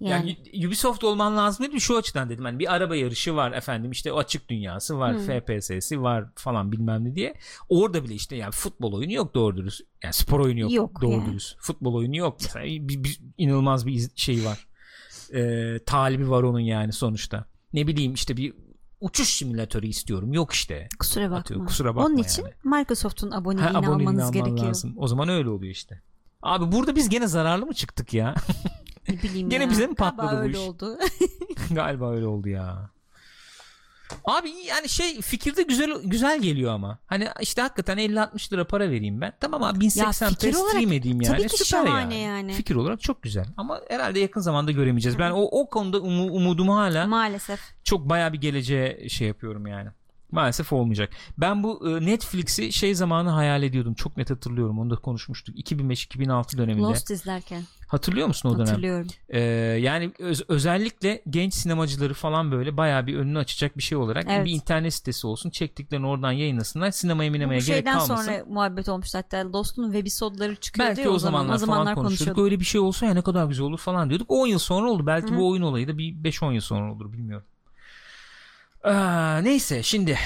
Yani, 0.00 0.36
Yani, 0.54 0.66
Ubisoft 0.66 1.04
olman 1.04 1.36
lazım 1.36 1.66
dedim 1.66 1.80
şu 1.80 1.96
açıdan 1.96 2.30
dedim. 2.30 2.44
Hani 2.44 2.58
bir 2.58 2.74
araba 2.74 2.96
yarışı 2.96 3.34
var 3.34 3.52
efendim 3.52 3.90
işte 3.90 4.12
açık 4.12 4.48
dünyası 4.48 4.98
var 4.98 5.14
Hmm. 5.14 5.26
FPS'si 5.40 6.02
var 6.02 6.24
falan 6.36 6.72
bilmem 6.72 7.04
ne 7.04 7.14
diye. 7.14 7.34
Orada 7.68 8.04
bile 8.04 8.14
işte 8.14 8.36
yani 8.36 8.52
futbol 8.52 8.92
oyunu 8.92 9.12
yok 9.12 9.34
doğru 9.34 9.56
dürüst. 9.56 9.80
Yani 10.04 10.12
spor 10.14 10.40
oyunu 10.40 10.60
yok, 10.60 10.72
Yok 10.72 11.02
doğru 11.02 11.12
yani. 11.12 11.26
dürüst. 11.30 11.56
Futbol 11.60 11.94
oyunu 11.94 12.16
yok. 12.16 12.36
Mesela 12.42 12.64
bir, 12.66 13.04
bir- 13.04 13.20
inanılmaz 13.38 13.86
bir 13.86 14.08
şey 14.16 14.44
var. 14.44 14.66
Ee, 15.34 15.78
talibi 15.86 16.30
var 16.30 16.42
onun 16.42 16.60
yani 16.60 16.92
sonuçta. 16.92 17.44
Ne 17.72 17.86
bileyim 17.86 18.14
işte 18.14 18.36
bir 18.36 18.54
uçuş 19.00 19.28
simülatörü 19.28 19.86
istiyorum. 19.86 20.32
Yok 20.32 20.52
işte. 20.52 20.88
kusura 20.98 21.24
bakma. 21.24 21.36
Atıyor, 21.38 21.66
kusura 21.66 21.88
bakma 21.88 22.04
Onun 22.04 22.16
için 22.16 22.42
yani. 22.42 22.78
Microsoft'un 22.78 23.30
Ha, 23.30 23.36
aboneliğini 23.38 23.68
aboneliğini 23.70 24.08
almanız 24.10 24.20
alman 24.20 24.32
gerekiyor. 24.32 24.68
lazım. 24.68 24.94
O 24.96 25.06
zaman 25.08 25.28
öyle 25.28 25.48
oluyor 25.48 25.72
işte. 25.72 26.02
Abi 26.42 26.72
burada 26.72 26.96
biz 26.96 27.08
gene 27.08 27.26
zararlı 27.26 27.66
mı 27.66 27.74
çıktık 27.74 28.14
ya? 28.14 28.34
Ne 29.08 29.22
bileyim 29.22 29.48
Gene 29.50 29.62
ya. 29.64 29.70
bize 29.70 29.86
mi 29.86 29.94
Galiba 29.94 30.16
patladı 30.16 30.36
bu 30.36 30.40
öyle 30.42 30.58
iş? 30.62 30.68
oldu. 30.68 30.98
Galiba 31.70 32.10
öyle 32.12 32.26
oldu 32.26 32.48
ya. 32.48 32.90
Abi 34.24 34.50
yani 34.68 34.88
şey 34.88 35.20
fikirde 35.20 35.62
güzel 35.62 35.90
güzel 36.04 36.40
geliyor 36.42 36.72
ama. 36.72 36.98
Hani 37.06 37.28
işte 37.40 37.62
hakikaten 37.62 37.98
50-60 37.98 38.52
lira 38.52 38.66
para 38.66 38.90
vereyim 38.90 39.20
ben. 39.20 39.32
Tamam 39.40 39.62
abi 39.62 39.78
1080p 39.84 40.28
fikir 40.28 40.54
olarak 40.54 40.70
stream 40.70 40.92
edeyim 40.92 41.20
yani. 41.20 41.36
tabii 41.36 41.48
ki 41.48 41.64
Süper 41.64 41.64
şahane 41.86 42.18
yani. 42.18 42.52
Fikir 42.52 42.74
olarak 42.74 43.00
çok 43.00 43.22
güzel. 43.22 43.46
Ama 43.56 43.80
herhalde 43.88 44.20
yakın 44.20 44.40
zamanda 44.40 44.70
göremeyeceğiz. 44.72 45.18
Ben 45.18 45.30
o 45.30 45.40
o 45.42 45.68
konuda 45.68 45.96
umu- 45.98 46.30
umudumu 46.30 46.76
hala 46.76 47.06
Maalesef. 47.06 47.60
çok 47.84 48.08
baya 48.08 48.32
bir 48.32 48.40
geleceğe 48.40 49.08
şey 49.08 49.28
yapıyorum 49.28 49.66
yani. 49.66 49.90
Maalesef 50.32 50.72
olmayacak. 50.72 51.10
Ben 51.38 51.62
bu 51.62 51.90
e, 51.98 52.06
Netflix'i 52.06 52.72
şey 52.72 52.94
zamanı 52.94 53.30
hayal 53.30 53.62
ediyordum. 53.62 53.94
Çok 53.94 54.16
net 54.16 54.30
hatırlıyorum. 54.30 54.78
Onu 54.78 54.90
da 54.90 54.96
konuşmuştuk. 54.96 55.56
2005-2006 55.58 56.58
döneminde. 56.58 56.82
Lost 56.82 57.10
izlerken 57.10 57.62
Hatırlıyor 57.88 58.26
musun 58.26 58.48
o 58.48 58.52
dönem? 58.54 58.66
hatırlıyorum. 58.66 59.06
Ee, 59.28 59.40
yani 59.80 60.12
öz- 60.18 60.42
özellikle 60.48 61.22
genç 61.30 61.54
sinemacıları 61.54 62.14
falan 62.14 62.52
böyle 62.52 62.76
bayağı 62.76 63.06
bir 63.06 63.16
önünü 63.16 63.38
açacak 63.38 63.76
bir 63.78 63.82
şey 63.82 63.98
olarak 63.98 64.26
Evet. 64.28 64.46
bir 64.46 64.50
internet 64.50 64.94
sitesi 64.94 65.26
olsun. 65.26 65.50
Çektiklerini 65.50 66.06
oradan 66.06 66.32
yayınlasınlar. 66.32 66.90
Sinemaya 66.90 67.28
Bu 67.30 67.32
minemaya 67.32 67.58
gerek 67.60 67.66
şeyden 67.76 67.98
kalmasın. 67.98 68.24
sonra 68.24 68.44
muhabbet 68.48 68.88
olmuştu 68.88 69.18
hatta 69.18 69.52
Lost'un 69.52 69.84
webisodları 69.92 70.56
çıkıyordu 70.56 70.96
Belki 70.96 71.08
o 71.08 71.12
o 71.12 71.18
zaman. 71.18 71.38
zamanlar, 71.38 71.54
O 71.54 71.58
zamanlar 71.58 71.94
falan 71.94 72.06
konuşuyorduk. 72.06 72.44
Öyle 72.44 72.60
bir 72.60 72.64
şey 72.64 72.80
olsa 72.80 73.06
ya 73.06 73.14
ne 73.14 73.22
kadar 73.22 73.46
güzel 73.46 73.66
olur 73.66 73.78
falan 73.78 74.08
diyorduk. 74.10 74.30
10 74.30 74.46
yıl 74.46 74.58
sonra 74.58 74.90
oldu. 74.90 75.06
Belki 75.06 75.30
Hı 75.30 75.34
hı. 75.34 75.38
bu 75.38 75.48
oyun 75.50 75.62
olayı 75.62 75.88
da 75.88 75.98
bir 75.98 76.14
5-10 76.14 76.52
yıl 76.52 76.60
sonra 76.60 76.92
olur 76.92 77.12
bilmiyorum. 77.12 77.46
Aa, 78.84 79.38
neyse 79.42 79.82
şimdi 79.82 80.18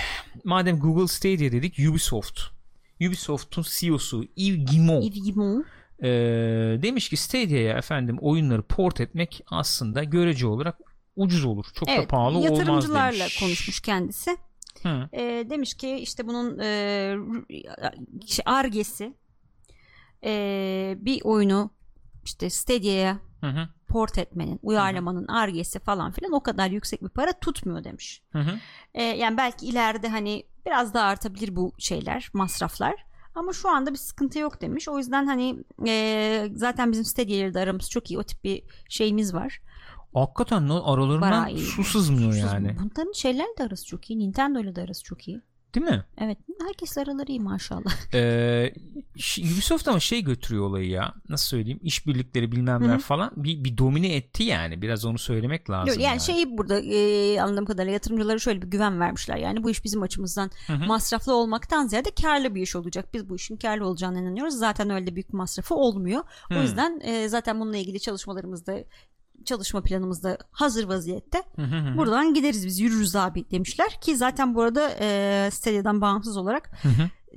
madem 0.45 0.79
Google 0.79 1.09
Stadia 1.09 1.53
dedik 1.53 1.79
Ubisoft. 1.91 2.41
Ubisoft'un 3.01 3.65
CEO'su 3.69 4.25
Yves 4.37 4.71
Guillemot 4.71 5.05
Yves 5.05 5.23
Guillemot. 5.23 5.67
Ee, 6.03 6.09
demiş 6.83 7.09
ki 7.09 7.17
Stadia'ya 7.17 7.79
efendim 7.79 8.17
oyunları 8.21 8.63
port 8.63 9.01
etmek 9.01 9.45
aslında 9.51 10.05
görece 10.05 10.47
olarak 10.47 10.79
ucuz 11.17 11.45
olur. 11.45 11.67
Çok 11.75 11.89
da 11.89 11.93
Evet, 11.93 12.09
pahalı 12.09 12.39
olmaz 12.39 12.51
yatırımcılarla 12.51 13.19
demiş. 13.19 13.41
konuşmuş 13.41 13.81
kendisi. 13.81 14.37
Hı. 14.83 15.09
E, 15.13 15.51
demiş 15.51 15.75
ki 15.75 15.97
işte 15.97 16.27
bunun 16.27 16.59
e, 16.59 17.17
şey, 18.27 18.43
argesi 18.47 19.15
e, 20.25 20.95
bir 21.01 21.21
oyunu 21.25 21.71
işte 22.25 22.51
Stadia'ya 22.51 23.19
Hı 23.45 23.61
hı. 23.61 23.69
port 23.89 24.19
etmenin, 24.19 24.61
uyarlamanın 24.63 25.27
argesi 25.27 25.79
falan 25.79 26.13
filan 26.13 26.33
o 26.33 26.43
kadar 26.43 26.71
yüksek 26.71 27.03
bir 27.03 27.09
para 27.09 27.33
tutmuyor 27.33 27.85
demiş. 27.85 28.23
Hı 28.33 28.39
hı. 28.39 28.59
E, 28.95 29.03
yani 29.03 29.37
belki 29.37 29.67
ileride 29.67 30.09
hani 30.09 30.45
Biraz 30.67 30.95
daha 30.95 31.07
artabilir 31.07 31.57
bu 31.57 31.73
şeyler, 31.79 32.31
masraflar. 32.33 32.95
Ama 33.35 33.53
şu 33.53 33.69
anda 33.69 33.93
bir 33.93 33.99
sıkıntı 33.99 34.39
yok 34.39 34.61
demiş. 34.61 34.89
O 34.89 34.99
yüzden 34.99 35.27
hani 35.27 35.65
e, 35.87 36.49
zaten 36.55 36.93
bizim 36.93 37.05
Stadia'yla 37.05 37.55
da 37.55 37.61
aramız 37.61 37.91
çok 37.91 38.11
iyi. 38.11 38.19
O 38.19 38.23
tip 38.23 38.45
bir 38.45 38.63
şeyimiz 38.89 39.35
var. 39.35 39.61
Hakikaten 40.15 40.69
aralarından 40.69 41.21
Bayağı 41.21 41.51
iyi. 41.51 41.67
su 41.67 41.85
sızmıyor 41.85 42.33
Susuz- 42.33 42.55
yani. 42.55 42.77
Bunların 42.79 43.13
şeylerle 43.13 43.57
de 43.59 43.65
arası 43.65 43.87
çok 43.87 44.11
iyi. 44.11 44.19
Nintendo'yla 44.19 44.77
da 44.77 44.83
arası 44.83 45.05
çok 45.05 45.29
iyi. 45.29 45.41
Değil 45.75 45.87
mi? 45.87 46.05
Evet. 46.19 46.39
Herkesle 46.67 47.03
araları 47.03 47.33
iyi 47.33 47.41
maşallah. 47.41 48.15
Ee, 48.15 48.73
Ubisoft 49.39 49.89
ama 49.89 50.01
şey 50.01 50.23
götürüyor 50.23 50.65
olayı 50.65 50.89
ya. 50.89 51.15
Nasıl 51.29 51.47
söyleyeyim? 51.47 51.81
İşbirlikleri 51.83 52.53
bilmemler 52.53 52.99
falan 52.99 53.31
bir, 53.37 53.65
bir 53.65 53.79
domine 53.79 54.15
etti 54.15 54.43
yani. 54.43 54.83
Biraz 54.83 55.05
onu 55.05 55.19
söylemek 55.19 55.71
lazım. 55.71 55.89
Yok, 55.89 56.03
yani, 56.03 56.21
şeyi 56.21 56.59
burada 56.59 56.81
e, 56.81 57.41
anladığım 57.41 57.65
kadarıyla 57.65 57.93
yatırımcılara 57.93 58.39
şöyle 58.39 58.63
bir 58.63 58.67
güven 58.67 59.01
vermişler. 59.01 59.37
Yani 59.37 59.63
bu 59.63 59.71
iş 59.71 59.85
bizim 59.85 60.03
açımızdan 60.03 60.51
Hı 60.67 60.73
hı. 60.73 60.87
masraflı 60.87 61.35
olmaktan 61.35 61.87
ziyade 61.87 62.11
karlı 62.23 62.55
bir 62.55 62.63
iş 62.63 62.77
olacak. 62.77 63.15
Biz 63.15 63.29
bu 63.29 63.37
işin 63.37 63.57
karlı 63.57 63.87
olacağına 63.87 64.21
inanıyoruz. 64.21 64.55
Zaten 64.55 64.91
öyle 64.91 65.15
büyük 65.15 65.33
masrafı 65.33 65.75
olmuyor. 65.75 66.23
O 66.51 66.55
Hı. 66.55 66.59
yüzden 66.59 67.01
e, 67.01 67.29
zaten 67.29 67.61
bununla 67.61 67.77
ilgili 67.77 68.01
çalışmalarımızda 68.01 68.75
çalışma 69.45 69.83
planımızda 69.83 70.39
hazır 70.51 70.85
vaziyette. 70.89 71.43
Buradan 71.97 72.35
gideriz 72.35 72.67
biz 72.67 72.81
yürürüz 72.81 73.17
abi 73.17 73.51
demişler 73.51 74.01
ki 74.01 74.17
zaten 74.17 74.55
bu 74.55 74.63
arada 74.63 74.91
e, 75.01 75.49
Stadia'dan 75.53 76.01
bağımsız 76.01 76.37
olarak. 76.37 76.71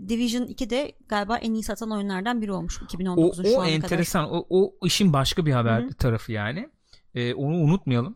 Division 0.09 0.43
2 0.43 0.69
de 0.69 0.91
galiba 1.09 1.37
en 1.37 1.53
iyi 1.53 1.63
satan 1.63 1.91
oyunlardan 1.91 2.41
biri 2.41 2.51
olmuş 2.51 2.81
O, 2.81 2.85
2019'un 2.85 3.43
şu 3.43 3.49
o 3.49 3.59
ana 3.61 3.65
kadar. 3.65 3.73
enteresan. 3.75 4.27
O, 4.31 4.45
o 4.49 4.73
işin 4.85 5.13
başka 5.13 5.45
bir 5.45 5.51
haber 5.51 5.81
Hı 5.81 5.85
hı. 5.85 5.93
tarafı 5.93 6.31
yani. 6.31 6.69
Ee, 7.15 7.33
onu 7.33 7.55
unutmayalım. 7.55 8.15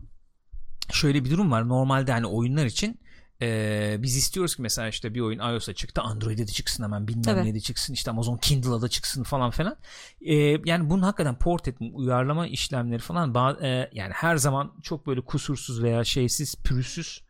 Şöyle 0.91 1.25
bir 1.25 1.30
durum 1.30 1.51
var. 1.51 1.67
Normalde 1.69 2.12
hani 2.12 2.25
oyunlar 2.25 2.65
için 2.65 2.99
e, 3.41 3.95
biz 3.99 4.17
istiyoruz 4.17 4.56
ki 4.56 4.62
mesela 4.62 4.88
işte 4.88 5.13
bir 5.15 5.19
oyun 5.19 5.39
iOS'a 5.39 5.73
çıktı 5.73 6.01
Android'e 6.01 6.47
de 6.47 6.51
çıksın 6.51 6.84
hemen 6.84 7.08
bilmem 7.08 7.23
Tabii. 7.23 7.45
ne 7.45 7.54
de 7.54 7.60
çıksın 7.60 7.93
işte 7.93 8.12
Amazon 8.12 8.38
Kindle'a 8.38 8.82
da 8.82 8.88
çıksın 8.88 9.23
falan 9.23 9.51
filan. 9.51 9.75
E, 10.21 10.36
yani 10.65 10.89
bunun 10.89 11.01
hakikaten 11.01 11.36
port 11.36 11.67
etme 11.67 11.89
uyarlama 11.93 12.47
işlemleri 12.47 12.99
falan 12.99 13.58
e, 13.62 13.89
yani 13.93 14.13
her 14.13 14.38
zaman 14.38 14.73
çok 14.82 15.08
böyle 15.08 15.21
kusursuz 15.21 15.84
veya 15.84 16.04
şeysiz 16.04 16.56
pürüzsüz 16.56 17.23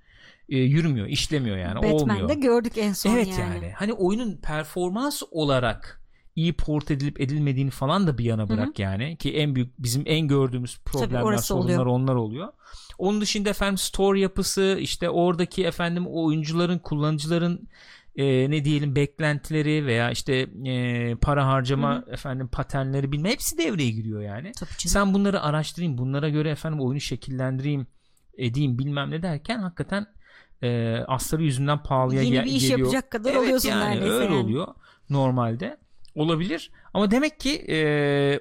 e, 0.49 0.57
yürümüyor 0.57 1.07
işlemiyor 1.07 1.57
yani 1.57 1.77
olmuyor. 1.77 1.99
Batman'de 1.99 2.33
gördük 2.33 2.77
en 2.77 2.93
son 2.93 3.15
Evet 3.15 3.27
yani. 3.27 3.55
yani. 3.55 3.71
Hani 3.71 3.93
oyunun 3.93 4.37
performans 4.37 5.23
olarak 5.31 6.00
iyi 6.35 6.53
port 6.53 6.91
edilip 6.91 7.21
edilmediğini 7.21 7.69
falan 7.69 8.07
da 8.07 8.17
bir 8.17 8.23
yana 8.23 8.49
bırak 8.49 8.79
yani 8.79 9.17
ki 9.17 9.33
en 9.37 9.55
büyük 9.55 9.83
bizim 9.83 10.03
en 10.05 10.27
gördüğümüz 10.27 10.79
problemler 10.85 11.37
sorunlar 11.37 11.63
oluyor. 11.73 11.85
onlar 11.85 12.15
oluyor. 12.15 12.47
Onun 12.97 13.21
dışında 13.21 13.49
efendim 13.49 13.77
store 13.77 14.19
yapısı 14.19 14.77
işte 14.79 15.09
oradaki 15.09 15.65
efendim 15.65 16.05
oyuncuların 16.07 16.79
kullanıcıların 16.79 17.67
e, 18.15 18.51
ne 18.51 18.65
diyelim 18.65 18.95
beklentileri 18.95 19.85
veya 19.85 20.11
işte 20.11 20.47
e, 20.65 21.15
para 21.15 21.47
harcama 21.47 22.05
efendim 22.11 22.47
paternleri 22.47 23.11
bilme 23.11 23.29
hepsi 23.29 23.57
devreye 23.57 23.89
giriyor 23.91 24.21
yani. 24.21 24.51
Sen 24.77 25.13
bunları 25.13 25.41
araştırayım 25.41 25.97
bunlara 25.97 26.29
göre 26.29 26.49
efendim 26.49 26.79
oyunu 26.81 26.99
şekillendireyim 26.99 27.87
edeyim 28.37 28.79
bilmem 28.79 29.11
ne 29.11 29.21
derken 29.21 29.59
hakikaten 29.59 30.05
e, 30.63 30.97
astarı 31.07 31.43
yüzünden 31.43 31.83
pahalıya 31.83 32.21
Yeni 32.21 32.31
gel- 32.33 32.45
bir 32.45 32.51
iş 32.51 32.61
geliyor. 32.61 32.79
yapacak 32.79 33.11
kadar 33.11 33.29
Evet 33.31 33.39
oluyorsun 33.41 33.69
yani, 33.69 33.85
neredeyse 33.89 34.13
öyle 34.13 34.23
yani. 34.25 34.35
oluyor 34.45 34.67
normalde 35.09 35.77
olabilir 36.15 36.71
ama 36.93 37.11
demek 37.11 37.39
ki 37.39 37.65
e, 37.69 38.39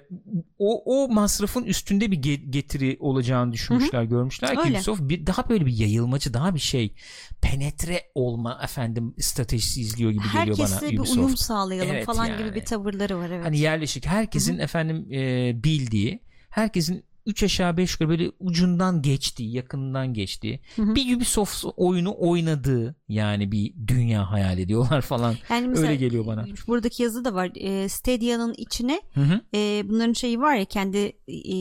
o, 0.58 0.82
o 1.04 1.08
masrafın 1.08 1.64
üstünde 1.64 2.10
bir 2.10 2.16
ge- 2.18 2.50
getiri 2.50 2.96
olacağını 3.00 3.52
düşünmüşler 3.52 4.02
görmüşler 4.02 4.62
ki. 4.62 4.70
Ubisoft 4.70 5.00
bir, 5.02 5.26
daha 5.26 5.48
böyle 5.48 5.66
bir 5.66 5.76
yayılmacı 5.78 6.34
daha 6.34 6.54
bir 6.54 6.60
şey 6.60 6.94
penetre 7.42 8.02
olma 8.14 8.60
efendim 8.64 9.14
stratejisi 9.18 9.80
izliyor 9.80 10.10
gibi 10.10 10.22
geliyor 10.24 10.58
Herkesle 10.58 10.80
bana 10.86 10.90
bir 10.90 10.98
Ubisoft. 10.98 11.18
uyum 11.18 11.36
sağlayalım 11.36 11.90
Evet 11.90 12.06
falan 12.06 12.26
yani. 12.26 12.38
gibi 12.38 12.54
bir 12.54 12.64
tavırları 12.64 13.18
var 13.18 13.30
evet. 13.30 13.44
Hani 13.44 13.58
yerleşik 13.58 14.06
herkesin 14.06 14.58
efendim 14.58 15.12
e, 15.12 15.52
bildiği 15.64 16.20
herkesin 16.50 17.04
3 17.26 17.42
aşağı 17.42 17.76
5 17.76 17.92
yukarı 17.92 18.08
böyle 18.08 18.30
ucundan 18.40 19.02
geçtiği 19.02 19.52
yakından 19.52 20.14
geçtiği 20.14 20.60
Hı 20.76 20.82
hı. 20.82 20.94
bir 20.94 21.16
Ubisoft 21.16 21.64
oyunu 21.76 22.14
oynadığı 22.18 22.96
yani 23.08 23.52
bir 23.52 23.74
dünya 23.86 24.30
hayal 24.30 24.58
ediyorlar 24.58 25.00
falan 25.10 25.34
yani 25.50 25.78
öyle 25.78 25.96
geliyor 25.96 26.26
bana. 26.26 26.46
Buradaki 26.66 27.02
yazı 27.02 27.24
da 27.24 27.34
var. 27.34 27.50
E, 27.54 27.88
Stadia'nın 27.88 28.54
içine 28.58 29.02
Hı 29.14 29.20
hı. 29.20 29.40
e, 29.54 29.82
bunların 29.88 30.12
şeyi 30.12 30.40
var 30.40 30.54
ya 30.54 30.64
kendi 30.64 31.12
e, 31.28 31.54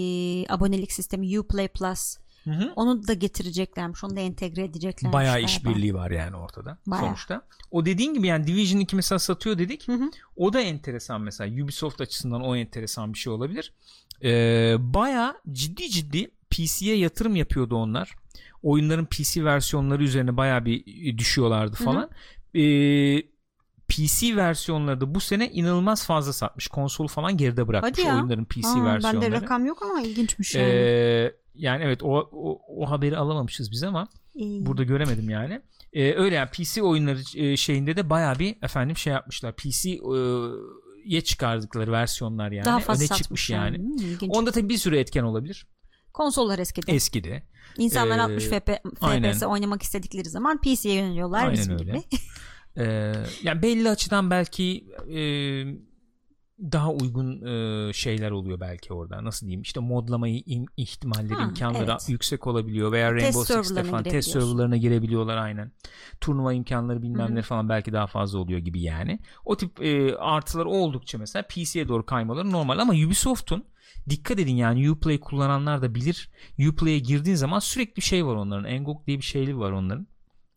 abonelik 0.53 0.91
sistemi 0.91 1.39
Uplay 1.39 1.67
Plus. 1.67 2.17
Hı 2.43 2.51
hı. 2.51 2.71
Onu 2.75 3.07
da 3.07 3.13
getireceklermiş. 3.13 4.03
Onu 4.03 4.15
da 4.15 4.19
entegre 4.19 4.63
edeceklermiş. 4.63 5.13
Bayağı 5.13 5.33
galiba. 5.33 5.45
işbirliği 5.45 5.93
var 5.93 6.11
yani 6.11 6.35
ortada 6.35 6.77
Bayağı. 6.87 7.05
sonuçta. 7.05 7.41
O 7.71 7.85
dediğin 7.85 8.13
gibi 8.13 8.27
yani 8.27 8.47
Division 8.47 8.79
2 8.79 8.95
mesela 8.95 9.19
satıyor 9.19 9.57
dedik. 9.57 9.87
Hı 9.87 9.93
hı. 9.93 10.11
O 10.35 10.53
da 10.53 10.61
enteresan 10.61 11.21
mesela 11.21 11.63
Ubisoft 11.63 12.01
açısından 12.01 12.41
o 12.41 12.55
enteresan 12.55 13.13
bir 13.13 13.17
şey 13.17 13.33
olabilir. 13.33 13.73
Ee, 14.23 14.75
bayağı 14.79 15.35
ciddi 15.51 15.89
ciddi 15.89 16.31
PC'ye 16.49 16.97
yatırım 16.97 17.35
yapıyordu 17.35 17.75
onlar. 17.75 18.15
Oyunların 18.63 19.05
PC 19.05 19.45
versiyonları 19.45 20.03
üzerine 20.03 20.37
bayağı 20.37 20.65
bir 20.65 20.83
e, 21.13 21.17
düşüyorlardı 21.17 21.77
Hı 21.77 21.79
hı. 21.79 21.85
falan. 21.85 22.09
Ee, 22.55 23.21
PC 23.87 24.35
versiyonları 24.35 25.01
da 25.01 25.15
bu 25.15 25.19
sene 25.19 25.51
inanılmaz 25.51 26.05
fazla 26.05 26.33
satmış. 26.33 26.67
Konsolu 26.67 27.07
falan 27.07 27.37
geride 27.37 27.67
bırakmış 27.67 27.91
Hadi 27.91 28.01
ya. 28.01 28.15
oyunların 28.15 28.45
PC 28.45 28.67
Aa, 28.67 28.85
versiyonları. 28.85 29.31
bende 29.31 29.41
rakam 29.41 29.65
yok 29.65 29.81
ama 29.81 30.01
ilginçmiş 30.01 30.55
yani. 30.55 30.67
Ee, 30.67 31.35
yani 31.59 31.83
evet 31.83 32.03
o, 32.03 32.29
o, 32.31 32.61
o 32.67 32.89
haberi 32.89 33.17
alamamışız 33.17 33.71
biz 33.71 33.83
ama 33.83 34.07
İyi. 34.35 34.65
burada 34.65 34.83
göremedim 34.83 35.29
yani. 35.29 35.61
Ee, 35.93 36.13
öyle 36.13 36.35
yani 36.35 36.49
PC 36.49 36.83
oyunları 36.83 37.19
e, 37.35 37.57
şeyinde 37.57 37.95
de 37.95 38.09
bayağı 38.09 38.39
bir 38.39 38.55
efendim 38.61 38.97
şey 38.97 39.13
yapmışlar. 39.13 39.55
PC 39.55 39.89
e, 39.89 39.97
ye 41.05 41.21
çıkardıkları 41.21 41.91
versiyonlar 41.91 42.51
yani 42.51 42.65
Daha 42.65 42.79
fazla 42.79 43.03
öne 43.13 43.17
çıkmış 43.17 43.49
yani. 43.49 43.77
Hmm, 43.77 43.97
ilginç. 43.97 44.31
Onda 44.35 44.51
tabii 44.51 44.69
bir 44.69 44.77
sürü 44.77 44.97
etken 44.97 45.23
olabilir. 45.23 45.67
Konsollar 46.13 46.59
eskidi. 46.59 46.91
Eskidi. 46.91 47.43
İnsanlar 47.77 48.17
Ee, 48.17 48.21
60 48.21 48.43
FP, 48.43 48.69
aynen. 49.01 49.31
FPS 49.33 49.43
oynamak 49.43 49.83
istedikleri 49.83 50.29
zaman 50.29 50.61
PC'ye 50.61 50.95
yöneliyorlar. 50.95 51.39
Aynen 51.39 51.53
bizim 51.53 51.73
öyle. 51.73 51.83
gibi. 51.83 52.03
Ee, 52.77 53.13
yani 53.43 53.61
belli 53.61 53.89
açıdan 53.89 54.31
belki 54.31 54.87
e, 55.09 55.19
daha 56.71 56.91
uygun 56.91 57.41
e, 57.45 57.93
şeyler 57.93 58.31
oluyor 58.31 58.59
belki 58.59 58.93
orada. 58.93 59.23
Nasıl 59.23 59.45
diyeyim? 59.45 59.61
İşte 59.61 59.79
modlamayı 59.79 60.39
im- 60.39 60.67
ihtimalleri, 60.77 61.35
Ha, 61.35 61.43
imkanları 61.43 61.83
evet. 61.91 62.09
yüksek 62.09 62.47
olabiliyor 62.47 62.91
veya 62.91 63.13
Rainbow 63.13 63.53
Six'te 63.53 63.83
falan 63.83 64.03
test 64.03 64.29
serverlarına 64.31 64.77
girebiliyorlar 64.77 65.37
aynen. 65.37 65.71
Turnuva 66.21 66.53
imkanları 66.53 67.01
bilmem 67.01 67.35
ne 67.35 67.41
falan 67.41 67.69
belki 67.69 67.93
daha 67.93 68.07
fazla 68.07 68.39
oluyor 68.39 68.59
gibi 68.59 68.81
yani. 68.81 69.19
O 69.45 69.57
tip 69.57 69.81
e, 69.81 70.15
artılar 70.15 70.65
oldukça 70.65 71.17
mesela 71.17 71.43
PC'ye 71.49 71.87
doğru 71.87 72.05
kaymaları 72.05 72.51
normal 72.51 72.79
ama 72.79 72.93
Ubisoft'un 72.93 73.63
dikkat 74.09 74.39
edin 74.39 74.55
yani 74.55 74.91
Uplay 74.91 75.19
kullananlar 75.19 75.81
da 75.81 75.95
bilir. 75.95 76.29
Uplay'e 76.69 76.99
girdiğin 76.99 77.35
zaman 77.35 77.59
sürekli 77.59 78.01
şey 78.01 78.25
var 78.25 78.35
onların. 78.35 78.81
Ngok 78.81 79.07
diye 79.07 79.17
bir 79.17 79.23
şeyli 79.23 79.57
var 79.57 79.71
onların. 79.71 80.07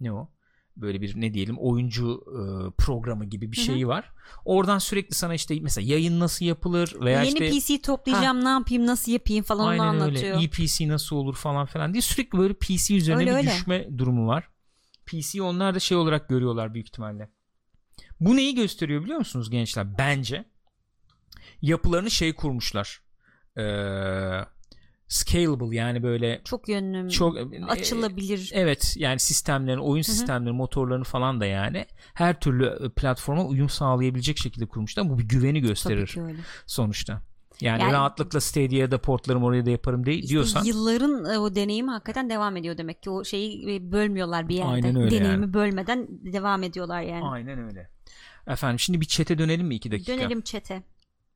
Ne 0.00 0.12
o? 0.12 0.30
Böyle 0.76 1.00
bir 1.00 1.20
ne 1.20 1.34
diyelim 1.34 1.56
oyuncu 1.58 2.24
e, 2.26 2.40
programı 2.78 3.24
gibi 3.24 3.52
bir 3.52 3.56
şeyi 3.56 3.88
var. 3.88 4.12
Oradan 4.44 4.78
sürekli 4.78 5.14
sana 5.14 5.34
işte 5.34 5.58
mesela 5.60 5.86
yayın 5.88 6.20
nasıl 6.20 6.44
yapılır 6.44 6.96
veya 7.00 7.22
Yeni 7.22 7.38
işte 7.38 7.50
PC 7.76 7.82
toplayacağım 7.82 8.44
ne 8.44 8.48
yapayım 8.48 8.86
nasıl 8.86 9.12
yapayım 9.12 9.44
falan 9.44 9.60
onu 9.64 9.70
aynen 9.70 9.84
anlatıyor. 9.84 10.36
öyle. 10.36 10.44
EPC 10.44 10.88
nasıl 10.88 11.16
olur 11.16 11.34
falan 11.34 11.66
filan 11.66 11.92
diye 11.92 12.02
sürekli 12.02 12.38
böyle 12.38 12.54
PC 12.54 12.96
üzerine 12.96 13.20
Öyle, 13.20 13.30
bir 13.30 13.36
öyle. 13.36 13.50
düşme 13.50 13.88
durumu 13.98 14.26
var. 14.26 14.48
PC 15.06 15.42
onlar 15.42 15.74
da 15.74 15.80
şey 15.80 15.96
olarak 15.96 16.28
görüyorlar 16.28 16.74
büyük 16.74 16.86
ihtimalle. 16.88 17.30
Bu 18.20 18.36
neyi 18.36 18.54
gösteriyor 18.54 19.02
biliyor 19.02 19.18
musunuz 19.18 19.50
gençler? 19.50 19.98
Bence 19.98 20.44
yapılarını 21.62 22.10
şey 22.10 22.34
kurmuşlar. 22.34 23.02
Ee, 23.56 23.62
scalable 25.12 25.76
yani 25.76 26.02
böyle 26.02 26.40
Çok 26.44 26.68
yönlü 26.68 27.10
çok 27.10 27.36
açılabilir. 27.68 28.50
Evet 28.54 28.94
yani 28.96 29.18
sistemlerin, 29.18 29.78
oyun 29.78 30.02
sistemleri, 30.02 30.52
motorlarını 30.52 31.04
falan 31.04 31.40
da 31.40 31.46
yani 31.46 31.86
her 32.14 32.40
türlü 32.40 32.66
e, 32.66 32.88
platforma 32.88 33.44
uyum 33.44 33.68
sağlayabilecek 33.68 34.38
şekilde 34.38 34.66
kurmuşlar. 34.66 35.10
Bu 35.10 35.18
bir 35.18 35.24
güveni 35.24 35.60
gösterir 35.60 36.16
sonuçta. 36.66 37.22
Yani, 37.60 37.82
Yani- 37.82 37.92
rahatlıkla 37.92 38.40
Stadia'ya 38.40 38.90
da 38.90 38.98
portlarım 38.98 39.44
oraya 39.44 39.66
da 39.66 39.70
yaparım 39.70 40.06
de, 40.06 40.14
İşte 40.14 40.28
diyorsan 40.28 40.64
yılların 40.64 41.34
e, 41.34 41.38
o 41.38 41.54
deneyimi 41.54 41.90
hakikaten 41.90 42.30
devam 42.30 42.56
ediyor 42.56 42.78
demek 42.78 43.02
ki 43.02 43.10
o 43.10 43.24
şeyi 43.24 43.74
e, 43.76 43.92
bölmüyorlar 43.92 44.48
bir 44.48 44.54
yerde. 44.54 44.70
Aynen 44.70 44.96
öyle 44.96 45.10
Deneyimi 45.10 45.42
yani. 45.42 45.54
bölmeden 45.54 46.08
devam 46.10 46.62
ediyorlar 46.62 47.02
yani. 47.02 47.24
aynen 47.24 47.58
öyle. 47.58 47.90
Efendim 48.46 48.78
şimdi 48.78 49.00
bir 49.00 49.06
çete 49.06 49.38
dönelim 49.38 49.66
mi 49.66 49.74
iki 49.74 49.90
dakika? 49.90 50.12
Dönelim 50.12 50.40
çete. 50.40 50.82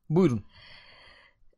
Buyurun. 0.09 0.43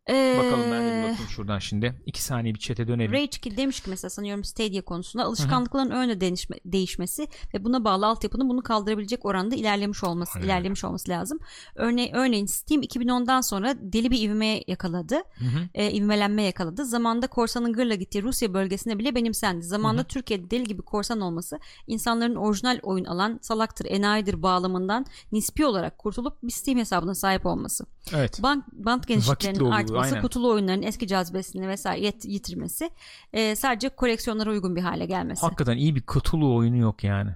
Bakalım 0.10 0.72
ben 0.72 0.84
de 0.84 0.92
bir 0.92 1.00
Ee, 1.00 1.12
bakayım 1.12 1.30
şuradan 1.30 1.60
şimdi. 1.60 2.02
İki 2.06 2.24
saniye 2.24 2.54
bir 2.54 2.60
chat'e 2.60 2.88
dönelim. 2.88 3.12
Rage 3.12 3.24
2 3.24 3.58
demiş 3.58 3.80
ki 3.80 3.90
mesela 3.90 4.10
sanıyorum 4.10 4.44
Stadia 4.44 4.82
konusunda 4.82 5.26
alışkanlıkların 5.26 6.20
değişme, 6.22 6.58
değişmesi 6.66 7.28
ve 7.54 7.64
buna 7.64 7.84
bağlı 7.84 8.08
altyapının 8.08 8.50
bunu 8.50 8.64
kaldırabilecek 8.64 9.26
oranda 9.26 9.56
ilerlemiş 9.56 10.04
olması 10.04 10.32
Aynen. 10.36 10.46
ilerlemiş 10.46 10.84
olması 10.84 11.10
lazım. 11.12 11.40
Örne 11.76 12.12
örneğin 12.14 12.46
Steam 12.46 12.82
2010'dan 12.82 13.42
sonra 13.42 13.76
deli 13.82 14.12
bir 14.12 14.22
ivme 14.22 14.64
yakaladı. 14.68 15.16
Hı 15.16 15.46
hı. 15.46 15.70
E, 15.74 15.92
ivmelenme 15.92 16.44
yakaladı. 16.44 16.86
Zamanda 16.86 17.28
korsanın 17.28 17.74
gırla 17.74 17.96
gittiği 17.96 18.24
Rusya 18.24 18.54
bölgesine 18.54 19.00
bile 19.00 19.16
benimsendi. 19.16 19.66
Zamanda 19.66 20.04
Türkiye'de 20.04 20.52
deli 20.52 20.64
gibi 20.64 20.82
korsan 20.82 21.22
olması 21.22 21.60
insanların 21.88 22.36
orijinal 22.36 22.80
oyun 22.84 23.06
alan 23.06 23.40
salaktır, 23.42 23.86
enayidir 23.86 24.44
bağlamından 24.44 25.06
nispi 25.32 25.66
olarak 25.66 25.98
kurtulup 25.98 26.44
bir 26.44 26.52
Steam 26.52 26.80
hesabına 26.80 27.16
sahip 27.16 27.46
olması. 27.46 27.86
Evet. 28.16 28.44
Bank, 28.44 28.66
bant 28.72 29.00
Vakitli 29.00 29.14
genişliklerinin 29.14 29.60
artması, 30.00 30.16
aynen. 30.16 30.22
kutulu 30.22 30.52
oyunların 30.52 30.82
eski 30.82 31.08
cazibesini 31.08 31.68
vesaire 31.68 32.08
yet- 32.08 32.28
yitirmesi, 32.28 32.90
e, 33.34 33.56
sadece 33.56 33.90
koleksiyonlara 33.90 34.50
uygun 34.52 34.76
bir 34.76 34.82
hale 34.82 35.06
gelmesi. 35.06 35.42
Hakikaten 35.42 35.78
iyi 35.78 35.96
bir 35.96 36.02
kutulu 36.02 36.56
oyunu 36.56 36.78
yok 36.78 37.04
yani. 37.04 37.32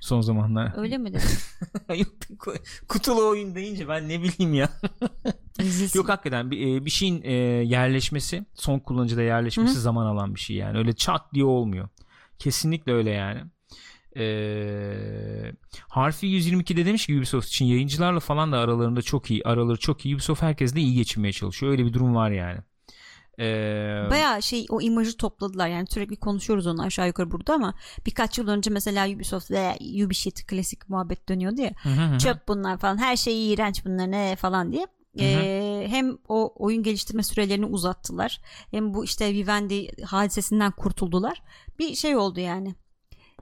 Son 0.00 0.20
zamanlar. 0.20 0.72
Öyle 0.76 0.98
mi 0.98 1.14
dedim? 1.14 1.28
Yok, 1.98 2.08
kutulu 2.88 3.28
oyun 3.28 3.54
deyince 3.54 3.88
ben 3.88 4.08
ne 4.08 4.22
bileyim 4.22 4.54
ya. 4.54 4.68
Yok 5.94 6.08
hakikaten 6.08 6.50
bir, 6.50 6.76
e, 6.76 6.84
bir 6.84 6.90
şeyin 6.90 7.22
e, 7.22 7.32
yerleşmesi, 7.64 8.44
son 8.54 8.78
kullanıcıda 8.78 9.22
yerleşmesi 9.22 9.80
zaman 9.80 10.06
alan 10.06 10.34
bir 10.34 10.40
şey 10.40 10.56
yani. 10.56 10.78
Öyle 10.78 10.92
çat 10.92 11.22
diye 11.34 11.44
olmuyor. 11.44 11.88
Kesinlikle 12.38 12.92
öyle 12.92 13.10
yani. 13.10 13.40
Ee, 14.16 15.52
Harfi 15.88 16.26
122'de 16.26 16.86
demiş 16.86 17.06
ki 17.06 17.18
Ubisoft 17.18 17.48
için 17.48 17.64
yayıncılarla 17.64 18.20
falan 18.20 18.52
da 18.52 18.58
aralarında 18.58 19.02
çok 19.02 19.30
iyi. 19.30 19.42
Araları 19.44 19.78
çok 19.78 20.06
iyi. 20.06 20.14
Ubisoft 20.14 20.42
herkesle 20.42 20.80
iyi 20.80 20.94
geçinmeye 20.94 21.32
çalışıyor. 21.32 21.72
Öyle 21.72 21.86
bir 21.86 21.92
durum 21.92 22.14
var 22.14 22.30
yani. 22.30 22.58
Ee, 23.38 24.10
Bayağı 24.10 24.42
şey 24.42 24.66
o 24.70 24.80
imajı 24.80 25.16
topladılar 25.16 25.68
yani 25.68 25.86
sürekli 25.90 26.16
konuşuyoruz 26.16 26.66
onu 26.66 26.82
aşağı 26.82 27.06
yukarı 27.06 27.30
burada 27.30 27.54
ama 27.54 27.74
birkaç 28.06 28.38
yıl 28.38 28.48
önce 28.48 28.70
mesela 28.70 29.08
Ubisoft 29.08 29.50
ve 29.50 29.74
Ubishit 30.04 30.46
klasik 30.46 30.88
muhabbet 30.88 31.28
dönüyordu 31.28 31.60
ya 31.60 31.70
hı 31.82 31.88
hı 31.88 32.14
hı. 32.14 32.18
çöp 32.18 32.48
bunlar 32.48 32.78
falan 32.78 32.98
her 32.98 33.16
şey 33.16 33.52
iğrenç 33.52 33.84
bunlar 33.84 34.10
ne 34.10 34.36
falan 34.36 34.72
diye 34.72 34.86
Ee, 35.20 35.86
hem 35.90 36.18
o 36.28 36.54
oyun 36.56 36.82
geliştirme 36.82 37.22
sürelerini 37.22 37.66
uzattılar 37.66 38.40
hem 38.70 38.94
bu 38.94 39.04
işte 39.04 39.32
Vivendi 39.32 40.04
hadisesinden 40.04 40.70
kurtuldular 40.70 41.42
bir 41.78 41.94
şey 41.94 42.16
oldu 42.16 42.40
yani 42.40 42.74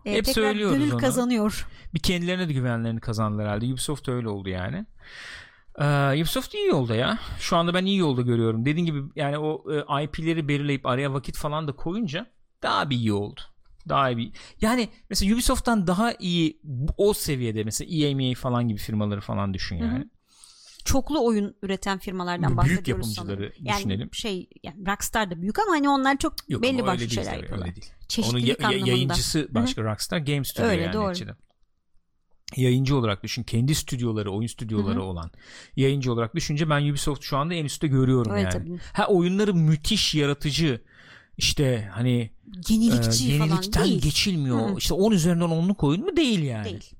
Ee, 0.06 0.12
Hep 0.12 0.24
tekrar 0.24 0.42
söylüyoruz 0.42 0.78
gönül 0.78 0.92
onu. 0.92 1.00
kazanıyor 1.00 1.66
bir 1.94 1.98
kendilerine 2.00 2.48
de 2.48 2.52
güvenlerini 2.52 3.00
kazandılar 3.00 3.46
herhalde. 3.46 3.66
Ubisoft 3.66 4.08
öyle 4.08 4.28
oldu 4.28 4.48
yani. 4.48 4.86
Ee, 5.78 6.20
Ubisoft 6.20 6.54
iyi 6.54 6.66
yolda 6.66 6.94
ya. 6.94 7.18
Şu 7.38 7.56
anda 7.56 7.74
ben 7.74 7.84
iyi 7.84 7.98
yolda 7.98 8.22
görüyorum. 8.22 8.64
Dediğin 8.64 8.86
gibi 8.86 9.02
yani 9.16 9.38
o 9.38 9.64
e, 9.72 10.04
IP'leri 10.04 10.48
belirleyip 10.48 10.86
araya 10.86 11.12
vakit 11.12 11.36
falan 11.36 11.68
da 11.68 11.72
koyunca 11.72 12.26
daha 12.62 12.90
bir 12.90 12.96
iyi 12.96 13.12
oldu. 13.12 13.40
Daha 13.88 14.10
iyi. 14.10 14.32
Yani 14.60 14.88
mesela 15.10 15.34
Ubisoft'tan 15.34 15.86
daha 15.86 16.12
iyi 16.18 16.60
o 16.96 17.12
seviyede 17.12 17.64
mesela 17.64 17.90
EA 17.96 18.14
MEA 18.16 18.34
falan 18.34 18.68
gibi 18.68 18.78
firmaları 18.78 19.20
falan 19.20 19.54
düşün 19.54 19.80
Hı 19.80 19.96
hı. 19.96 20.04
Çoklu 20.92 21.26
oyun 21.26 21.54
üreten 21.62 21.98
firmalardan 21.98 22.56
bahsediyoruz 22.56 22.86
büyük 22.86 22.88
yapımcıları 22.88 23.36
sanırım. 23.36 23.52
yani 23.58 23.78
düşünelim. 23.78 24.08
şey 24.14 24.48
yani 24.62 24.86
Rockstar 24.86 25.30
da 25.30 25.42
büyük 25.42 25.58
ama 25.58 25.72
hani 25.72 25.88
onlar 25.88 26.16
çok 26.18 26.34
Yok 26.48 26.62
belli 26.62 26.72
öyle 26.72 26.86
başlı 26.86 27.10
şeyler 27.10 27.24
tabii, 27.30 27.36
yapıyorlar. 27.40 27.66
öyle 27.66 27.76
değil. 27.76 27.92
Onun 28.00 28.08
Çeşitlilik 28.08 28.48
ya- 28.48 28.56
ya- 28.60 28.68
anlamında. 28.68 28.90
yayıncısı 28.90 29.48
başka 29.50 29.82
Rockstar 29.84 30.18
Game 30.18 30.44
Studio 30.44 30.66
Öyle, 30.66 30.82
yani 30.82 30.92
doğru. 30.92 31.08
neticede. 31.10 31.34
Yayıncı 32.56 32.96
olarak 32.96 33.22
düşün. 33.22 33.42
Kendi 33.42 33.74
stüdyoları, 33.74 34.32
oyun 34.32 34.46
stüdyoları 34.46 34.94
Hı 34.98 35.02
hı. 35.02 35.04
olan 35.04 35.30
yayıncı 35.76 36.12
olarak 36.12 36.34
düşünce 36.34 36.70
ben 36.70 36.90
Ubisoft 36.90 37.22
şu 37.22 37.36
anda 37.36 37.54
en 37.54 37.64
üstte 37.64 37.86
görüyorum 37.86 38.32
Evet, 38.32 38.42
yani. 38.44 38.52
tabii. 38.52 38.78
Ha 38.92 39.06
oyunları 39.06 39.54
müthiş 39.54 40.14
yaratıcı. 40.14 40.80
İşte 41.38 41.88
hani 41.92 42.30
Yenilikçi 42.68 43.34
e, 43.34 43.38
falan 43.38 43.48
yenilikten 43.50 43.84
değil. 43.84 44.02
geçilmiyor. 44.02 44.58
Hı 44.68 44.72
hı. 44.72 44.78
İşte 44.78 44.94
10 44.94 45.12
üzerinden 45.12 45.44
10'luk 45.48 45.86
oyun 45.86 46.04
mu 46.04 46.16
değil 46.16 46.42
yani. 46.42 46.64
Değil. 46.64 46.90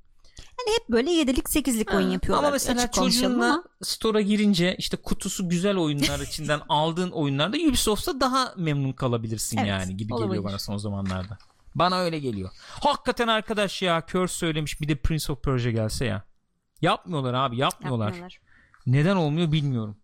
Hani 0.65 0.75
hep 0.75 0.89
böyle 0.89 1.11
yedilik 1.11 1.49
sekizlik 1.49 1.93
oyun 1.93 2.09
yapıyorlar. 2.09 2.43
Ama 2.43 2.51
mesela 2.51 2.91
çocuğunla 2.91 3.45
ama 3.45 3.63
store'a 3.81 4.21
girince 4.21 4.75
işte 4.77 4.97
kutusu 4.97 5.49
güzel 5.49 5.77
oyunlar 5.77 6.19
içinden 6.27 6.61
aldığın 6.69 7.11
oyunlarda 7.11 7.57
Ubisoft'ta 7.57 8.19
daha 8.19 8.53
memnun 8.57 8.91
kalabilirsin 8.91 9.57
Evet, 9.57 9.69
yani 9.69 9.97
gibi 9.97 10.13
olabilir. 10.13 10.27
geliyor 10.29 10.43
bana 10.43 10.59
son 10.59 10.77
zamanlarda. 10.77 11.37
Bana 11.75 11.99
öyle 11.99 12.19
geliyor. 12.19 12.49
Hakikaten 12.69 13.27
arkadaş 13.27 13.81
ya 13.81 14.03
Curse 14.07 14.33
söylemiş 14.33 14.81
bir 14.81 14.87
de 14.87 14.95
Prince 14.95 15.31
of 15.31 15.43
Persia 15.43 15.71
gelse 15.71 16.05
ya. 16.05 16.23
Yapmıyorlar 16.81 17.33
abi 17.33 17.57
yapmıyorlar. 17.57 18.05
yapmıyorlar. 18.05 18.41
Neden 18.85 19.15
olmuyor 19.15 19.51
bilmiyorum. 19.51 19.97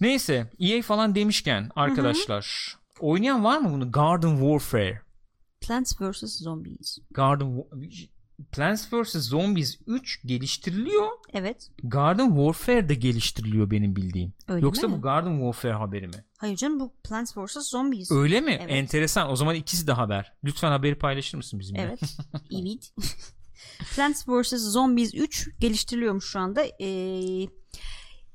Neyse 0.00 0.52
EA 0.60 0.82
falan 0.82 1.14
demişken 1.14 1.70
arkadaşlar 1.76 2.76
oynayan 3.00 3.44
var 3.44 3.58
mı 3.58 3.72
bunu? 3.72 3.92
Garden 3.92 4.36
Warfare. 4.36 5.02
Plants 5.60 6.00
vs 6.00 6.42
Zombies. 6.42 6.98
Garden 7.10 7.64
Plants 8.52 8.92
vs 8.92 9.16
Zombies 9.16 9.78
3 9.86 10.22
geliştiriliyor. 10.26 11.08
Evet. 11.32 11.70
Garden 11.84 12.28
Warfare 12.28 12.88
de 12.88 12.94
geliştiriliyor 12.94 13.70
benim 13.70 13.96
bildiğim. 13.96 14.32
Öyle 14.48 14.64
Yoksa 14.64 14.88
mi? 14.88 14.96
bu 14.96 15.02
Garden 15.02 15.36
Warfare 15.36 15.72
haberi 15.72 16.06
mi? 16.06 16.24
Hayır 16.38 16.56
canım 16.56 16.80
bu 16.80 16.92
Plants 17.08 17.36
vs 17.36 17.70
Zombies. 17.70 18.10
Öyle 18.10 18.40
mi? 18.40 18.58
Evet. 18.60 18.70
Enteresan. 18.72 19.30
O 19.30 19.36
zaman 19.36 19.54
ikisi 19.54 19.86
de 19.86 19.92
haber. 19.92 20.32
Lütfen 20.44 20.70
haberi 20.70 20.98
paylaşır 20.98 21.36
mısın 21.36 21.60
bizimle? 21.60 21.80
Evet. 21.80 22.00
evet. 22.52 22.92
Plants 23.96 24.28
vs 24.28 24.54
Zombies 24.54 25.14
3 25.14 25.48
geliştiriliyormuş 25.60 26.24
şu 26.24 26.38
anda. 26.38 26.62
Ee, 26.80 27.46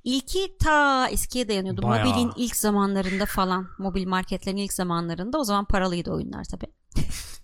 ilki 0.04 0.58
ta 0.60 1.08
eskiye 1.10 1.48
dayanıyordu. 1.48 1.82
Bayağı. 1.82 2.08
Mobilin 2.08 2.32
ilk 2.36 2.56
zamanlarında 2.56 3.26
falan. 3.26 3.68
Mobil 3.80 4.08
marketlerin 4.08 4.58
ilk 4.58 4.74
zamanlarında. 4.74 5.40
O 5.40 5.44
zaman 5.44 5.66
paralıydı 5.66 6.12
oyunlar 6.12 6.44
tabi. 6.44 6.66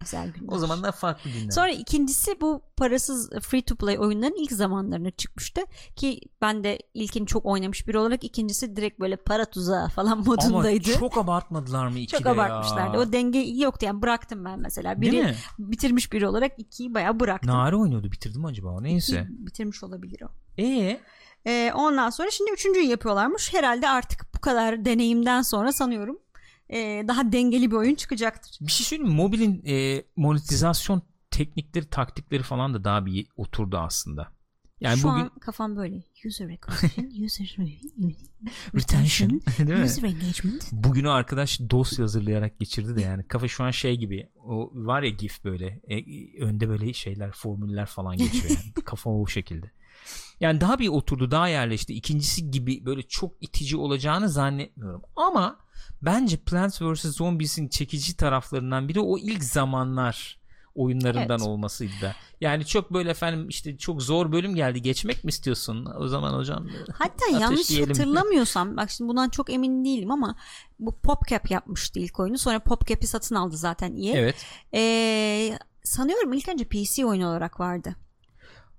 Güzel 0.00 0.32
günler. 0.32 0.52
O 0.52 0.58
zamanlar 0.58 0.92
farklı 0.92 1.30
günler. 1.30 1.50
Sonra 1.50 1.70
ikincisi 1.70 2.40
bu 2.40 2.62
parasız 2.76 3.30
free 3.30 3.62
to 3.62 3.76
play 3.76 3.98
oyunların 3.98 4.34
ilk 4.42 4.52
zamanlarına 4.52 5.10
çıkmıştı 5.10 5.60
ki 5.96 6.20
ben 6.42 6.64
de 6.64 6.78
ilkini 6.94 7.26
çok 7.26 7.46
oynamış 7.46 7.88
biri 7.88 7.98
olarak 7.98 8.24
ikincisi 8.24 8.76
direkt 8.76 9.00
böyle 9.00 9.16
para 9.16 9.44
tuzağı 9.44 9.88
falan 9.88 10.12
Ama 10.12 10.22
modundaydı. 10.24 10.92
çok 10.98 11.18
abartmadılar 11.18 11.86
mı 11.88 11.98
ikide 11.98 12.16
Çok 12.18 12.26
ya? 12.26 12.32
abartmışlardı. 12.32 12.98
O 12.98 13.12
denge 13.12 13.38
yoktu 13.38 13.86
yani 13.86 14.02
bıraktım 14.02 14.44
ben 14.44 14.58
mesela. 14.60 15.00
Değil 15.00 15.12
Biri 15.12 15.22
mi? 15.22 15.34
bitirmiş 15.58 16.12
biri 16.12 16.28
olarak 16.28 16.52
ikiyi 16.58 16.94
bayağı 16.94 17.20
bıraktım. 17.20 17.50
Nare 17.50 17.76
oynuyordu 17.76 18.12
bitirdi 18.12 18.38
mi 18.38 18.46
acaba? 18.46 18.80
Neyse. 18.80 19.20
İkiyi 19.22 19.46
bitirmiş 19.46 19.84
olabilir 19.84 20.22
o. 20.22 20.28
Ee, 20.62 21.00
Ee, 21.46 21.72
ondan 21.74 22.10
sonra 22.10 22.30
şimdi 22.30 22.50
üçüncüyü 22.50 22.86
yapıyorlarmış. 22.86 23.54
Herhalde 23.54 23.88
artık 23.88 24.34
bu 24.34 24.40
kadar 24.40 24.84
deneyimden 24.84 25.42
sonra 25.42 25.72
sanıyorum 25.72 26.18
ee, 26.72 27.04
daha 27.08 27.32
dengeli 27.32 27.70
bir 27.70 27.76
oyun 27.76 27.94
çıkacaktır. 27.94 28.58
bir 28.60 28.72
şey 28.72 28.86
söyleyeyim 28.86 29.12
mi? 29.12 29.16
Mobilin 29.16 29.62
e, 29.66 30.04
monetizasyon 30.16 31.02
teknikleri, 31.30 31.86
taktikleri 31.86 32.42
falan 32.42 32.74
da 32.74 32.84
daha 32.84 33.06
bir 33.06 33.26
oturdu 33.36 33.78
aslında. 33.78 34.32
Yani 34.80 34.98
Şu 34.98 35.08
bugün 35.08 35.20
an 35.20 35.30
kafam 35.40 35.76
böyle. 35.76 36.02
User 36.26 36.48
acquisition, 36.50 37.24
user 37.24 37.56
retention 38.74 39.40
user 39.84 40.02
engagement. 40.02 40.72
Bugünü 40.72 41.10
arkadaş 41.10 41.60
dosya 41.70 42.02
hazırlayarak 42.02 42.58
geçirdi 42.58 42.96
de 42.96 43.00
yani 43.00 43.28
kafa 43.28 43.48
şu 43.48 43.64
an 43.64 43.70
şey 43.70 43.96
gibi 43.96 44.28
o 44.36 44.70
var 44.74 45.02
ya 45.02 45.10
gif 45.10 45.44
böyle 45.44 45.80
e, 45.88 46.44
önde 46.44 46.68
böyle 46.68 46.92
şeyler 46.92 47.32
formüller 47.32 47.86
falan 47.86 48.16
geçiyor 48.16 48.50
yani 48.50 48.72
kafa 48.84 49.10
o 49.10 49.26
şekilde. 49.26 49.70
Yani 50.40 50.60
daha 50.60 50.78
bir 50.78 50.88
oturdu 50.88 51.30
daha 51.30 51.48
yerleşti. 51.48 51.94
İkincisi 51.94 52.50
gibi 52.50 52.86
böyle 52.86 53.02
çok 53.02 53.32
itici 53.40 53.76
olacağını 53.76 54.28
zannetmiyorum. 54.28 55.02
Ama 55.16 55.58
bence 56.02 56.36
Plants 56.36 56.82
vs. 56.82 57.04
Zombies'in 57.04 57.68
çekici 57.68 58.16
taraflarından 58.16 58.88
biri 58.88 59.00
o 59.00 59.18
ilk 59.18 59.44
zamanlar 59.44 60.40
oyunlarından 60.74 61.38
Evet. 61.38 61.48
olmasıydı 61.48 61.92
da. 62.02 62.14
Yani 62.40 62.66
çok 62.66 62.92
böyle 62.92 63.10
efendim 63.10 63.48
işte 63.48 63.78
çok 63.78 64.02
zor 64.02 64.32
bölüm 64.32 64.54
geldi 64.54 64.82
geçmek 64.82 65.24
mi 65.24 65.28
istiyorsun? 65.28 65.88
O 65.98 66.08
zaman 66.08 66.32
hocam 66.38 66.68
Hatta 66.92 67.38
yanlış 67.40 67.80
hatırlamıyorsam 67.80 68.76
bak 68.76 68.90
şimdi 68.90 69.08
bundan 69.08 69.28
çok 69.28 69.50
emin 69.50 69.84
değilim 69.84 70.10
ama 70.10 70.36
bu 70.78 70.98
PopCap 70.98 71.50
yapmıştı 71.50 72.00
ilk 72.00 72.20
oyunu. 72.20 72.38
Sonra 72.38 72.58
PopCap'i 72.58 73.06
satın 73.06 73.34
aldı 73.34 73.56
zaten 73.56 73.96
EA. 73.96 74.16
evet 74.16 74.46
Ee, 74.74 75.58
sanıyorum 75.84 76.32
ilk 76.32 76.48
önce 76.48 76.64
PC 76.64 77.06
oyunu 77.06 77.28
olarak 77.28 77.60
vardı. 77.60 77.96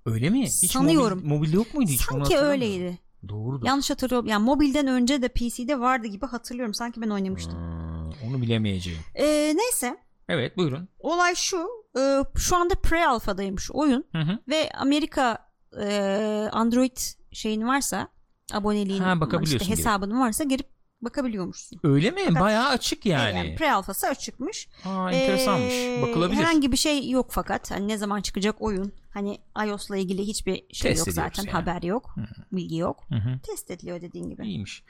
Öyle 0.06 0.30
mi? 0.30 0.42
Hiç 0.42 0.70
Sanıyorum. 0.72 1.18
Mobil, 1.18 1.28
mobil 1.28 1.52
yok 1.52 1.74
muydu 1.74 1.90
hiç? 1.90 2.00
Sanki 2.00 2.38
öyleydi. 2.38 2.98
Doğrudur. 3.28 3.66
Yanlış 3.66 3.90
hatırlıyorum. 3.90 4.28
Yani 4.28 4.44
mobilden 4.44 4.86
önce 4.86 5.22
de 5.22 5.28
PC'de 5.28 5.80
vardı 5.80 6.06
gibi 6.06 6.26
hatırlıyorum. 6.26 6.74
Sanki 6.74 7.00
ben 7.02 7.08
oynamıştım. 7.10 7.54
Hmm, 7.58 8.28
onu 8.28 8.42
bilemeyeceğim. 8.42 9.00
Ee, 9.14 9.52
neyse. 9.56 9.96
Evet 10.28 10.56
buyurun. 10.56 10.88
Olay 10.98 11.34
şu. 11.34 11.68
e, 11.98 12.22
şu 12.36 12.56
anda 12.56 12.74
pre-alfa'daymış 12.74 13.70
oyun. 13.70 14.04
Hı 14.12 14.18
hı. 14.18 14.38
Ve 14.48 14.70
Amerika 14.78 15.38
e, 15.80 16.48
Android 16.52 16.96
şeyin 17.32 17.66
varsa 17.68 18.08
aboneliğin 18.52 19.02
Ha, 19.02 19.20
bakabiliyorsun 19.20 19.56
işte 19.56 19.64
girip. 19.66 19.78
hesabının 19.78 20.20
varsa 20.20 20.44
girip 20.44 20.66
bakabiliyormuşsun. 21.02 21.80
Öyle 21.84 22.10
mi? 22.10 22.20
Fakat- 22.26 22.42
Bayağı 22.42 22.68
açık 22.68 23.06
yani. 23.06 23.36
Yani 23.38 23.54
pre-alfası 23.56 24.06
açıkmış. 24.06 24.68
Aa, 24.84 25.10
enteresanmış. 25.12 25.72
Ee, 25.74 26.02
Bakılabilir. 26.02 26.40
Herhangi 26.40 26.72
bir 26.72 26.76
şey 26.76 27.10
yok 27.10 27.26
fakat. 27.30 27.70
Hani 27.70 27.88
ne 27.88 27.96
zaman 27.98 28.20
çıkacak 28.20 28.56
oyun 28.62 28.92
Hani 29.14 29.38
iOS'la 29.66 29.96
ilgili 29.96 30.22
hiçbir 30.26 30.54
şey 30.72 30.90
Test 30.92 31.06
yok 31.06 31.14
zaten. 31.14 31.42
yani. 31.42 31.52
Haber 31.52 31.82
yok. 31.82 32.14
Bilgi 32.52 32.76
yok. 32.76 33.04
Hı 33.08 33.14
hı. 33.14 33.38
Test 33.42 33.70
ediliyor 33.70 34.00
dediğin 34.00 34.30
gibi. 34.30 34.46
İyiymiş. 34.46 34.82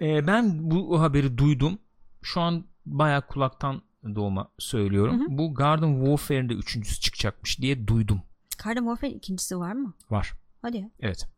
E, 0.00 0.26
ben 0.26 0.70
bu 0.70 1.00
haberi 1.00 1.38
duydum. 1.38 1.78
Şu 2.22 2.40
an 2.40 2.64
bayağı 2.86 3.26
kulaktan 3.26 3.82
doğma 4.14 4.48
söylüyorum. 4.58 5.24
Bu 5.28 5.54
Garden 5.54 5.94
Warfare'in 6.04 6.48
de 6.48 6.54
üçüncüsü 6.54 7.00
çıkacakmış 7.00 7.60
diye 7.60 7.86
duydum. 7.86 8.22
Garden 8.64 8.80
Warfare 8.82 9.10
ikincisi 9.10 9.58
var 9.58 9.72
mı? 9.72 9.94
Var. 10.10 10.32
Hadi. 10.62 10.90
Evet. 11.00 11.28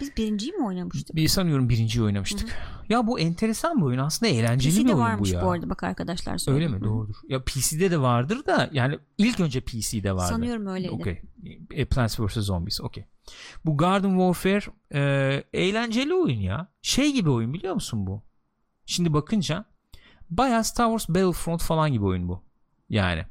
Biz 0.00 0.16
birinciyi 0.16 0.52
mi 0.52 0.66
oynamıştık? 0.66 1.16
Bir 1.16 1.28
sanıyorum 1.28 1.68
birinciyi 1.68 2.04
oynamıştık. 2.04 2.48
Ya 2.88 3.06
bu 3.06 3.20
enteresan 3.20 3.80
bir 3.80 3.82
oyun. 3.82 3.98
Aslında 3.98 4.32
eğlenceli 4.32 4.72
bir 4.72 4.78
PC'de 4.78 4.88
oyun 4.88 4.98
bu 4.98 5.02
varmış 5.02 5.32
ya. 5.32 5.42
bu, 5.42 5.50
arada 5.50 5.70
bak 5.70 5.82
arkadaşlar 5.82 6.32
Öyle 6.32 6.38
söylüyor. 6.38 6.70
mi? 6.70 6.76
Hı. 6.76 6.84
Doğrudur. 6.84 7.14
Ya 7.28 7.44
PC'de 7.44 7.90
de 7.90 8.00
vardır 8.00 8.46
da 8.46 8.70
yani 8.72 8.98
ilk 9.18 9.40
önce 9.40 9.60
PC'de 9.60 10.12
vardı. 10.12 10.28
Sanıyorum 10.28 10.66
öyleydi. 10.66 10.92
Okey. 10.92 11.22
E, 11.70 11.84
Plants 11.84 12.20
vs 12.20 12.34
Zombies. 12.34 12.80
Okey. 12.80 13.04
Bu 13.64 13.76
Garden 13.76 14.10
Warfare 14.10 14.74
e, 14.94 15.44
eğlenceli 15.52 16.14
oyun 16.14 16.40
ya. 16.40 16.68
Şey 16.82 17.12
gibi 17.12 17.30
oyun 17.30 17.54
biliyor 17.54 17.74
musun 17.74 18.06
bu? 18.06 18.22
Şimdi 18.86 19.12
bakınca 19.12 19.64
bayağı 20.30 20.64
Star 20.64 20.98
Wars 20.98 21.08
Battlefront 21.08 21.62
falan 21.62 21.92
gibi 21.92 22.04
oyun 22.04 22.28
bu. 22.28 22.42
Yani. 22.88 23.24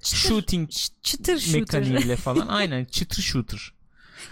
Çıtır, 0.00 0.18
Shooting 0.18 0.70
çıtır 1.02 1.38
shooter. 1.38 1.80
mekaniğiyle 1.80 2.16
falan. 2.16 2.46
Aynen 2.48 2.84
çıtır 2.84 3.22
shooter. 3.22 3.72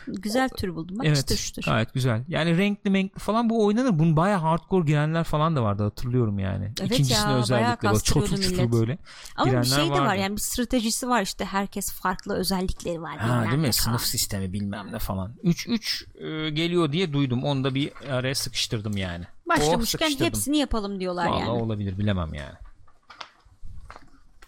Güzel 0.08 0.48
tür 0.48 0.74
buldum. 0.74 0.98
Bak 0.98 1.06
evet. 1.06 1.16
çıtır 1.16 1.36
shooter. 1.36 1.72
Gayet 1.72 1.94
güzel. 1.94 2.24
Yani 2.28 2.58
renkli 2.58 2.94
renkli 2.94 3.18
falan 3.18 3.50
bu 3.50 3.66
oynanır. 3.66 3.98
Bunun 3.98 4.16
bayağı 4.16 4.40
hardcore 4.40 4.84
girenler 4.84 5.24
falan 5.24 5.56
da 5.56 5.62
vardı 5.62 5.82
hatırlıyorum 5.82 6.38
yani. 6.38 6.72
Evet 6.80 6.92
İkincisine 6.92 7.32
ya, 7.32 7.38
özellikle 7.38 7.70
bak 7.70 7.80
kastırıyordu 7.80 8.40
çutur 8.40 8.72
böyle. 8.72 8.98
Ama 9.36 9.62
bir 9.62 9.66
şey 9.66 9.86
de 9.86 9.90
var 9.90 10.00
vardı. 10.00 10.20
yani 10.20 10.36
bir 10.36 10.40
stratejisi 10.40 11.08
var 11.08 11.22
işte 11.22 11.44
herkes 11.44 11.92
farklı 11.92 12.34
özellikleri 12.34 13.02
var. 13.02 13.16
Ha 13.16 13.44
değil 13.44 13.56
mi? 13.56 13.62
falan. 13.62 13.70
Sınıf 13.70 14.02
sistemi 14.02 14.52
bilmem 14.52 14.92
ne 14.92 14.98
falan. 14.98 15.34
3-3 15.44 16.46
e, 16.46 16.50
geliyor 16.50 16.92
diye 16.92 17.12
duydum. 17.12 17.44
Onu 17.44 17.64
da 17.64 17.74
bir 17.74 17.92
araya 18.10 18.34
sıkıştırdım 18.34 18.96
yani. 18.96 19.24
Oh, 19.24 19.48
Başlamışken 19.48 19.98
sıkıştırdım. 19.98 20.26
hepsini 20.26 20.58
yapalım 20.58 21.00
diyorlar 21.00 21.26
Vallahi 21.26 21.40
yani. 21.40 21.50
olabilir 21.50 21.98
bilemem 21.98 22.34
yani. 22.34 22.54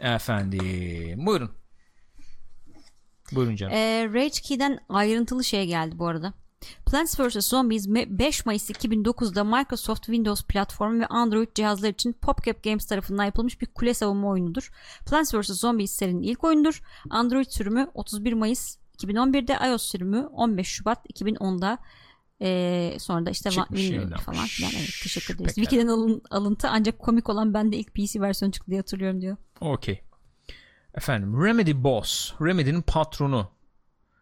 Efendim 0.01 1.26
buyurun. 1.26 1.51
Buyurun 3.33 3.57
canım. 3.57 3.72
Ee, 3.74 4.09
Rage 4.14 4.29
Key'den 4.43 4.79
ayrıntılı 4.89 5.45
şey 5.45 5.66
geldi 5.66 5.99
bu 5.99 6.07
arada. 6.07 6.33
Plants 6.87 7.20
vs. 7.20 7.49
Zombies 7.49 7.87
me- 7.89 8.18
5 8.18 8.47
Mayıs 8.47 8.70
2009'da 8.70 9.45
Microsoft 9.45 10.03
Windows 10.07 10.45
platformu 10.45 11.01
ve 11.01 11.07
Android 11.07 11.49
cihazlar 11.55 11.89
için 11.89 12.12
PopCap 12.12 12.62
Games 12.64 12.87
tarafından 12.87 13.24
yapılmış 13.24 13.61
bir 13.61 13.66
kule 13.66 13.95
savunma 13.95 14.29
oyunudur. 14.29 14.70
Plants 15.07 15.35
vs. 15.35 15.47
Zombies 15.61 15.93
serinin 15.93 16.22
ilk 16.22 16.45
oyunudur. 16.45 16.81
Android 17.11 17.47
sürümü 17.51 17.91
31 17.95 18.33
Mayıs 18.33 18.77
2011'de, 18.99 19.68
iOS 19.70 19.83
sürümü 19.83 20.27
15 20.33 20.66
Şubat 20.68 21.07
2010'da 21.11 21.79
ee, 22.43 22.97
sonra 22.99 23.27
da 23.27 23.31
işte 23.31 23.51
Çıkmış, 23.51 23.81
Windows 23.81 24.24
falan 24.24 24.47
filan. 24.47 24.70
Evet, 24.77 24.91
teşekkür 25.03 25.35
ederiz. 25.35 25.55
Wiki'den 25.55 25.87
alın- 25.87 26.22
alıntı 26.31 26.68
ancak 26.70 26.99
komik 26.99 27.29
olan 27.29 27.55
bende 27.55 27.77
ilk 27.77 27.95
PC 27.95 28.20
versiyonu 28.20 28.53
çıktı 28.53 28.70
diye 28.70 28.81
hatırlıyorum 28.81 29.20
diyor. 29.20 29.37
Okey. 29.61 30.01
Efendim 30.97 31.44
Remedy 31.44 31.72
Boss. 31.74 32.32
Remedy'nin 32.40 32.82
patronu. 32.82 33.51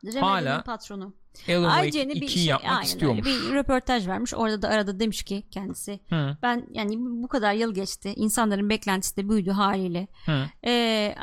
Remedy'nin 0.04 0.62
patronu. 0.62 1.14
Alan 1.48 1.84
Wake 1.84 1.88
IGN'e 2.02 2.14
bir 2.14 2.20
2'yi 2.20 2.28
şey, 2.28 2.44
yapmak 2.44 2.72
aynen 2.72 2.82
istiyormuş. 2.82 3.26
bir 3.26 3.54
röportaj 3.54 4.08
vermiş. 4.08 4.34
Orada 4.34 4.62
da 4.62 4.68
arada 4.68 5.00
demiş 5.00 5.22
ki 5.22 5.42
kendisi 5.50 6.00
Hı, 6.08 6.36
ben 6.42 6.66
yani 6.72 6.96
bu 6.98 7.28
kadar 7.28 7.52
yıl 7.54 7.74
geçti. 7.74 8.12
İnsanların 8.16 8.68
beklentisi 8.70 9.16
de 9.16 9.28
büyüdü 9.28 9.50
haliyle. 9.50 10.08
hı. 10.26 10.44
Ee, 10.62 10.70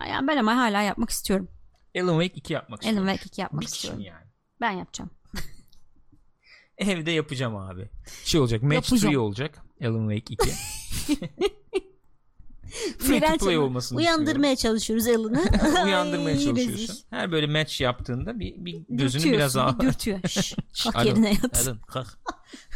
yani 0.10 0.28
ben 0.28 0.38
ama 0.38 0.58
hala 0.58 0.82
yapmak 0.82 1.10
istiyorum. 1.10 1.48
Alan 1.98 2.22
Wake 2.22 2.34
2 2.40 2.54
yapmak 2.54 2.84
Alan 2.84 2.90
istiyormuş. 2.90 3.12
Wake 3.12 3.28
2 3.30 3.42
yapmak 3.42 3.62
Bir 3.62 3.66
istiyorum. 3.68 4.02
yani? 4.02 4.26
Ben 4.62 4.72
yapacağım. 4.72 5.10
Evde 6.78 7.12
yapacağım 7.12 7.56
abi. 7.56 7.90
Şey 8.24 8.42
olacak. 8.42 8.64
Match 8.64 8.76
Yapacağım. 8.76 9.14
3 9.14 9.18
olacak. 9.18 9.58
Alan 9.84 10.10
Wake 10.10 10.34
2. 10.34 10.52
Free 13.00 13.20
to 13.20 13.38
play 13.38 13.58
olmasını 13.58 13.98
Uyandırmaya 13.98 14.56
çalışıyoruz 14.56 15.08
Alan'ı. 15.08 15.44
Uyandırmaya 15.86 16.38
Ay, 16.38 16.44
çalışıyorsun. 16.44 16.98
Her 17.10 17.32
böyle 17.32 17.48
match 17.48 17.82
yaptığında 17.82 18.40
bir, 18.40 18.54
bir 18.58 18.82
gözünü 18.90 19.32
biraz 19.32 19.56
daha 19.56 19.80
bir 19.80 19.88
dürtüyor. 19.88 20.20
Şş, 20.28 20.56
kalk 20.84 20.96
Alan, 20.96 21.06
yerine 21.06 21.30
yat. 21.30 21.68
Alan, 21.68 21.78
kalk. 21.88 22.08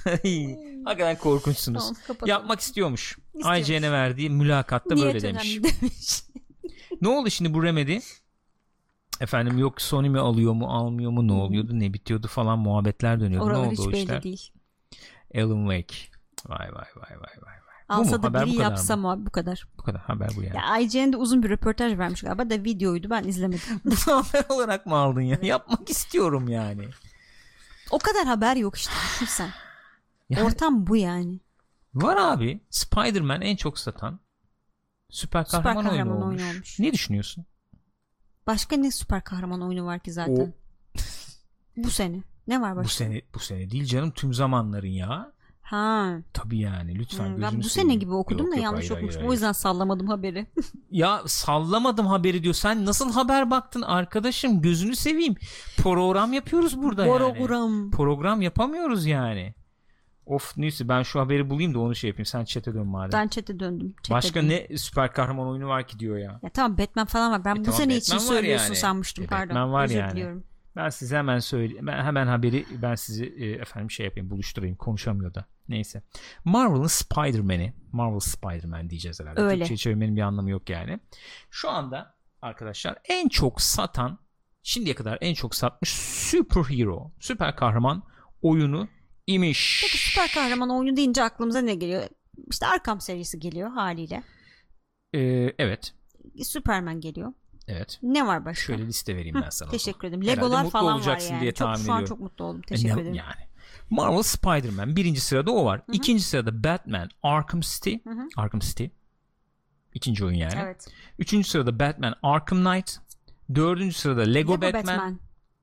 Hakikaten 0.85 1.17
korkunçsunuz. 1.17 1.79
Tamam, 1.83 1.95
kapatalım. 2.07 2.29
Yapmak 2.29 2.59
istiyormuş. 2.59 3.17
İstiyormuş. 3.33 3.69
IGN'e 3.69 3.91
verdiği 3.91 4.29
mülakatta 4.29 4.95
Niyet 4.95 5.07
böyle 5.07 5.21
demiş. 5.21 5.59
demiş. 5.63 6.23
Ne 7.01 7.07
oldu 7.07 7.29
şimdi 7.29 7.53
bu 7.53 7.63
Remedy? 7.63 7.97
Efendim 9.21 9.57
yok 9.57 9.81
Sony 9.81 10.09
mi 10.09 10.19
alıyor 10.19 10.53
mu 10.53 10.67
almıyor 10.67 11.11
mu 11.11 11.27
ne 11.27 11.33
oluyordu 11.33 11.79
ne 11.79 11.93
bitiyordu 11.93 12.27
falan 12.27 12.59
muhabbetler 12.59 13.19
dönüyordu. 13.19 13.45
Oralar 13.45 13.67
ne 13.67 13.71
hiç 13.71 13.79
oldu 13.79 13.89
o 13.89 13.91
belli 13.91 14.01
işler? 14.01 14.23
değil. 14.23 14.51
Alan 15.35 15.69
Wake. 15.69 15.95
Vay 16.45 16.67
vay 16.73 16.87
vay 16.95 17.17
vay 17.21 17.33
vay. 17.45 17.54
Alsa 17.89 18.23
da 18.23 18.33
biri 18.45 18.55
yapsa 18.55 18.95
mı? 18.95 19.25
Bu 19.25 19.29
kadar. 19.29 19.67
Bu 19.77 19.83
kadar 19.83 20.01
haber 20.01 20.29
bu 20.37 20.43
yani. 20.43 20.57
Ya 20.57 20.77
IGN'de 20.79 21.17
uzun 21.17 21.43
bir 21.43 21.49
röportaj 21.49 21.97
vermiş 21.97 22.21
galiba 22.21 22.49
da 22.49 22.63
videoydu 22.63 23.09
ben 23.09 23.23
izlemedim. 23.23 23.81
Bunu 23.85 23.95
haber 24.23 24.45
olarak 24.49 24.85
mı 24.85 24.95
aldın 24.95 25.21
ya? 25.21 25.37
Yapmak 25.41 25.89
istiyorum 25.89 26.47
yani. 26.47 26.89
o 27.91 27.99
kadar 27.99 28.25
haber 28.25 28.55
yok 28.55 28.75
işte 28.77 28.93
düşünsen. 29.13 29.49
Yani 30.29 30.43
Ortam 30.43 30.87
bu 30.87 30.97
yani. 30.97 31.39
var 31.93 32.17
abi 32.17 32.59
Spider-Man 32.69 33.41
en 33.41 33.55
çok 33.55 33.79
satan 33.79 34.19
süper 35.09 35.43
Süper 35.43 35.63
kahraman, 35.63 35.83
kahraman 35.83 36.05
oyunu, 36.05 36.27
oyunu 36.27 36.41
olmuş. 36.43 36.53
olmuş. 36.55 36.79
Ne 36.79 36.93
düşünüyorsun? 36.93 37.45
Başka 38.47 38.75
ne 38.77 38.91
süper 38.91 39.23
kahraman 39.23 39.61
oyunu 39.61 39.85
var 39.85 39.99
ki 39.99 40.11
zaten? 40.11 40.53
bu 41.77 41.89
sene. 41.89 42.23
Ne 42.47 42.61
var 42.61 42.75
başka? 42.75 42.83
Bu 42.85 42.89
sene 42.89 43.21
bu 43.33 43.39
sene 43.39 43.71
değil 43.71 43.85
canım 43.85 44.11
tüm 44.11 44.33
zamanların 44.33 44.87
ya. 44.87 45.31
Ha. 45.65 46.17
Tabii 46.33 46.57
yani 46.59 46.95
lütfen 46.95 47.29
Hmm, 47.35 47.41
ben 47.41 47.59
bu 47.59 47.63
sene 47.63 47.95
gibi 47.95 48.13
okudum 48.13 48.45
Yok, 48.45 48.51
da 48.53 48.55
yok, 48.57 48.63
yanlış 48.63 48.89
hayır, 48.89 48.91
okumuşum. 48.99 49.19
hayır. 49.19 49.29
O 49.29 49.33
yüzden 49.33 49.51
sallamadım 49.51 50.07
haberi. 50.07 50.47
Ya 50.91 51.21
sallamadım 51.25 52.05
haberi 52.07 52.43
diyor. 52.43 52.53
Sen 52.53 52.85
nasıl 52.85 53.11
haber 53.13 53.51
baktın 53.51 53.81
arkadaşım? 53.81 54.61
Gözünü 54.61 54.95
seveyim. 54.95 55.35
Program 55.77 56.33
yapıyoruz 56.33 56.81
burada 56.83 57.05
yani. 57.05 57.13
Borogram. 57.19 57.91
Program 57.91 58.41
yapamıyoruz 58.41 59.05
yani. 59.05 59.53
Of 60.25 60.57
neyse 60.57 60.87
ben 60.89 61.03
şu 61.03 61.19
haberi 61.19 61.49
bulayım 61.49 61.73
da 61.73 61.79
onu 61.79 61.95
şey 61.95 62.07
yapayım. 62.07 62.25
Sen 62.25 62.45
chat'e 62.45 62.73
dön 62.73 62.87
madem. 62.87 63.19
Ben 63.19 63.27
chat'e 63.27 63.59
döndüm. 63.59 63.95
Chat'e 64.03 64.13
Başka 64.13 64.41
döndüm. 64.41 64.57
ne 64.71 64.77
süper 64.77 65.13
kahraman 65.13 65.47
oyunu 65.47 65.67
var 65.67 65.87
ki 65.87 65.99
diyor 65.99 66.17
ya. 66.17 66.39
Ya 66.43 66.49
tamam 66.49 66.77
Batman 66.77 67.05
falan 67.05 67.31
var. 67.31 67.45
Ben 67.45 67.55
E 67.55 67.59
bu 67.59 67.63
tamam, 67.63 67.77
sene 67.81 67.95
için 67.95 68.13
Batman 68.15 68.29
var 68.29 68.35
söylüyorsun 68.35 68.65
yani. 68.65 68.75
sanmıştım. 68.75 69.23
E, 69.25 69.27
Pardon. 69.27 69.47
Batman 69.49 69.71
var 69.73 69.85
Özür 69.85 69.95
yani. 69.99 70.11
diliyorum. 70.11 70.43
Ben 70.75 70.89
size 70.89 71.17
hemen 71.17 71.39
söyle 71.39 71.73
ben 71.81 72.03
hemen 72.03 72.27
haberi 72.27 72.65
ben 72.81 72.95
sizi 72.95 73.25
e, 73.25 73.49
efendim 73.51 73.91
şey 73.91 74.05
yapayım 74.05 74.29
buluşturayım 74.29 74.75
konuşamıyor 74.75 75.33
da. 75.33 75.45
Neyse. 75.69 76.03
Marvel'ın 76.43 76.87
Spider-Man'i 76.87 77.73
Marvel 77.91 78.19
Spider-Man 78.19 78.89
diyeceğiz 78.89 79.19
herhalde. 79.19 79.41
Öyle. 79.41 79.57
Türkçe 79.57 79.77
çevirmenin 79.77 80.15
bir 80.15 80.21
anlamı 80.21 80.49
yok 80.49 80.69
yani. 80.69 80.99
Şu 81.49 81.69
anda 81.69 82.15
arkadaşlar 82.41 82.97
en 83.09 83.29
çok 83.29 83.61
satan 83.61 84.19
şimdiye 84.63 84.95
kadar 84.95 85.17
en 85.21 85.33
çok 85.33 85.55
satmış 85.55 85.93
superhero 86.29 87.11
süper 87.19 87.55
kahraman 87.55 88.03
oyunu 88.41 88.87
imiş. 89.27 89.81
Peki 89.83 89.97
süper 89.97 90.31
kahraman 90.33 90.69
oyunu 90.69 90.97
deyince 90.97 91.23
aklımıza 91.23 91.61
ne 91.61 91.75
geliyor? 91.75 92.03
İşte 92.51 92.67
Arkham 92.67 93.01
serisi 93.01 93.39
geliyor 93.39 93.71
haliyle. 93.71 94.23
Ee, 95.13 95.53
evet. 95.59 95.93
Superman 96.43 97.01
geliyor. 97.01 97.33
Evet. 97.67 97.99
Ne 98.03 98.27
var 98.27 98.45
başka? 98.45 98.65
Şöyle 98.65 98.85
liste 98.87 99.15
vereyim 99.15 99.41
ben 99.43 99.49
sana. 99.49 99.69
teşekkür 99.71 100.07
ederim. 100.07 100.25
Legolar 100.25 100.69
falan 100.69 101.05
var 101.05 101.21
yani. 101.29 101.41
diye 101.41 101.51
çok, 101.51 101.67
tahmin 101.67 101.85
şu 101.85 101.91
an 101.91 101.97
ediyorum. 101.97 102.15
çok 102.15 102.19
mutlu 102.19 102.45
oldum. 102.45 102.61
E, 102.65 102.67
Teşekkür 102.67 102.95
ne- 102.95 103.01
ederim. 103.01 103.15
Yani. 103.15 103.54
Marvel 103.89 104.23
Spider-Man 104.23 104.95
birinci 104.95 105.21
sırada 105.21 105.51
o 105.51 105.65
var. 105.65 105.81
İkinci 105.93 106.23
sırada 106.23 106.63
Batman 106.63 107.09
Arkham 107.23 107.61
City. 107.61 107.95
Hı 108.03 108.09
hı. 108.09 108.27
Arkham 108.37 108.59
City. 108.59 108.85
İkinci 109.93 110.25
oyun 110.25 110.37
yani. 110.37 110.53
Evet. 110.63 110.87
Üçüncü 111.19 111.49
sırada 111.49 111.79
Batman 111.79 112.15
Arkham 112.23 112.63
Knight. 112.63 112.97
Dördüncü 113.55 113.95
sırada 113.95 114.21
Lego, 114.21 114.53
Lego 114.53 114.61
Batman. 114.61 114.83
Batman. 114.83 115.19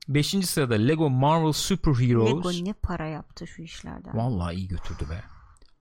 Beşinci 0.09 0.47
sırada 0.47 0.75
Lego 0.75 1.11
Marvel 1.11 1.53
Super 1.53 1.93
Heroes. 1.93 2.29
Lego 2.29 2.65
ne 2.65 2.73
para 2.73 3.07
yaptı 3.07 3.47
şu 3.47 3.63
işlerden. 3.63 4.17
Vallahi 4.17 4.57
iyi 4.57 4.69
götürdü 4.69 5.07
be. 5.11 5.23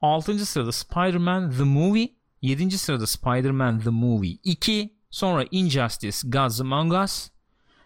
Altıncı 0.01 0.45
sırada 0.45 0.72
Spider-Man 0.72 1.51
The 1.51 1.63
Movie. 1.63 2.09
Yedinci 2.41 2.78
sırada 2.78 3.07
Spider-Man 3.07 3.80
The 3.80 3.89
Movie 3.89 4.38
2. 4.43 4.95
Sonra 5.09 5.45
Injustice 5.51 6.30
Gods 6.30 6.61
Among 6.61 6.93
Us. 6.93 7.30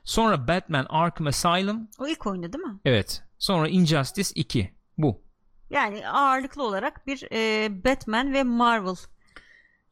Sonra 0.03 0.47
Batman 0.47 0.85
Arkham 0.89 1.27
Asylum. 1.27 1.87
O 1.99 2.07
ilk 2.07 2.27
oyunda 2.27 2.53
değil 2.53 2.63
mi? 2.63 2.79
Evet. 2.85 3.23
Sonra 3.39 3.67
Injustice 3.67 4.29
2. 4.35 4.73
Bu. 4.97 5.23
Yani 5.69 6.07
ağırlıklı 6.09 6.63
olarak 6.63 7.07
bir 7.07 7.27
e, 7.31 7.69
Batman 7.83 8.33
ve 8.33 8.43
Marvel. 8.43 8.95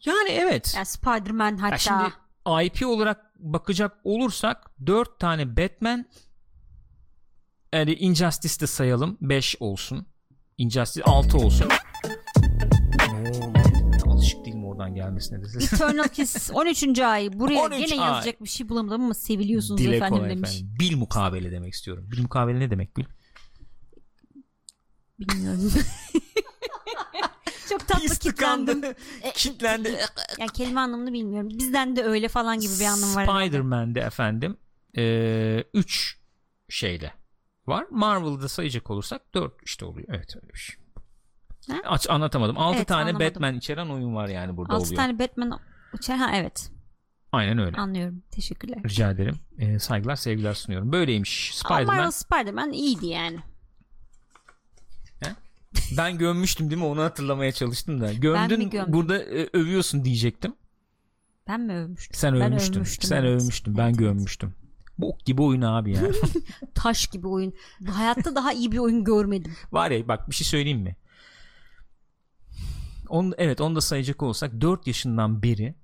Yani 0.06 0.30
evet. 0.30 0.74
Yani 0.76 0.86
Spider-Man 0.86 1.58
hatta. 1.58 1.74
Ya 1.74 1.78
şimdi 1.78 2.68
IP 2.68 2.88
olarak 2.88 3.34
bakacak 3.39 3.98
olursak 4.04 4.72
4 4.86 5.20
tane 5.20 5.58
Batman 5.58 6.06
yani 7.74 7.94
Injustice 7.94 8.60
de 8.60 8.68
sayalım 8.68 9.18
5 9.22 9.56
olsun. 9.60 10.08
Injustice 10.58 11.04
6 11.04 11.38
olsun. 11.38 11.68
Alışık 14.06 14.46
değilim 14.46 14.66
oradan 14.66 14.84
oradan 14.84 14.96
gelmesine 14.96 15.44
de. 15.44 15.48
Eternal 15.64 16.08
Kiss 16.08 16.52
13. 16.54 17.00
ay. 17.00 17.39
Buraya 17.39 17.62
13 17.62 17.89
gene 17.89 18.02
ay. 18.02 18.08
yazacak 18.08 18.44
bir 18.44 18.50
şey 18.50 18.70
bulamadım 18.70 19.04
ama 19.04 19.14
seviliyorsunuz 19.14 19.82
Dile 19.82 19.96
efendim 19.96 20.30
demiş. 20.30 20.50
efendim. 20.50 20.76
Bil 20.80 20.98
mukabele 20.98 21.52
demek 21.52 21.74
istiyorum. 21.74 22.12
Bil 22.12 22.22
mukabele 22.22 22.60
ne 22.60 22.72
demek 22.72 22.98
bil? 22.98 23.06
Bilmiyorum. 25.30 25.71
Çok 27.69 27.88
tatlı 27.88 28.01
Pis 28.01 28.19
kitlendim. 28.19 28.82
tıkandı. 28.82 28.95
Kitlendi. 29.36 29.99
Yani 30.39 30.49
kelime 30.51 30.80
anlamını 30.80 31.13
bilmiyorum. 31.13 31.49
Bizden 31.49 31.95
de 31.95 32.03
öyle 32.03 32.28
falan 32.28 32.59
gibi 32.59 32.71
bir 32.80 32.86
anlam 32.86 33.15
var. 33.15 33.24
herhalde. 33.24 33.45
Spider-Man'de 33.45 33.99
efendim 33.99 34.57
3 35.74 36.17
şeyle 36.69 37.13
var. 37.67 37.86
Marvel'da 37.91 38.49
sayacak 38.49 38.89
olursak 38.91 39.34
4 39.34 39.53
işte 39.65 39.86
oluyor. 39.86 40.07
Evet 40.09 40.36
öyle 40.36 40.53
bir 40.53 40.59
şey. 40.59 40.76
Ha? 41.69 41.76
Aç 41.86 42.09
anlatamadım. 42.09 42.57
6 42.57 42.78
Evet, 42.78 42.88
tane 42.88 43.01
anlamadım. 43.01 43.28
Batman 43.28 43.55
içeren 43.55 43.89
oyun 43.89 44.15
var 44.15 44.28
yani 44.28 44.57
burada 44.57 44.74
6 44.74 44.84
oluyor. 44.84 44.95
tane 44.95 45.19
Batman 45.19 45.59
uçar. 45.93 46.17
Ha 46.17 46.32
evet. 46.36 46.71
Aynen 47.32 47.57
öyle. 47.57 47.78
Anlıyorum. 47.78 48.24
Teşekkürler. 48.32 48.84
Rica 48.84 49.11
ederim. 49.11 49.36
Ee, 49.57 49.80
saygılar 49.80 50.15
sevgiler 50.15 50.53
sunuyorum. 50.53 50.91
Böyleymiş 50.91 51.61
Ama 51.65 51.76
Spider-Man. 51.76 51.95
Marvel 51.95 52.11
Spider-Man 52.11 52.71
iyiydi 52.71 53.05
yani. 53.07 53.39
Ben 55.97 56.17
gömmüştüm 56.17 56.69
değil 56.69 56.82
mi? 56.82 56.88
Onu 56.88 57.01
hatırlamaya 57.01 57.51
çalıştım 57.51 58.01
da. 58.01 58.13
Gömdün 58.13 58.69
gömdüm? 58.69 58.93
burada 58.93 59.24
e, 59.24 59.49
övüyorsun 59.53 60.05
diyecektim. 60.05 60.53
Ben 61.47 61.61
mi 61.61 61.74
övmüştüm? 61.74 62.15
Sen 62.19 62.34
Ben 62.36 62.41
övmüştün. 62.51 62.74
övmüştüm, 62.76 63.07
Sen 63.09 63.24
evet. 63.24 63.41
övmüştün. 63.41 63.78
Ben 63.78 63.88
evet. 63.88 63.99
gömmüştüm. 63.99 64.53
Bok 64.97 65.26
gibi 65.26 65.41
oyun 65.41 65.61
abi 65.61 65.91
ya. 65.91 66.01
Taş 66.76 67.07
gibi 67.07 67.28
oyun. 67.28 67.53
Hayatta 67.91 68.36
daha 68.36 68.53
iyi 68.53 68.71
bir 68.71 68.78
oyun 68.78 69.03
görmedim. 69.03 69.53
Var 69.71 69.91
ya 69.91 70.07
bak 70.07 70.30
bir 70.30 70.36
şey 70.36 70.47
söyleyeyim 70.47 70.80
mi? 70.80 70.95
On, 73.09 73.34
evet 73.38 73.61
onu 73.61 73.76
da 73.76 73.82
sayacak 73.82 74.24
olsak 74.24 74.61
4 74.61 74.88
yaşından 74.88 75.43
beri 75.43 75.76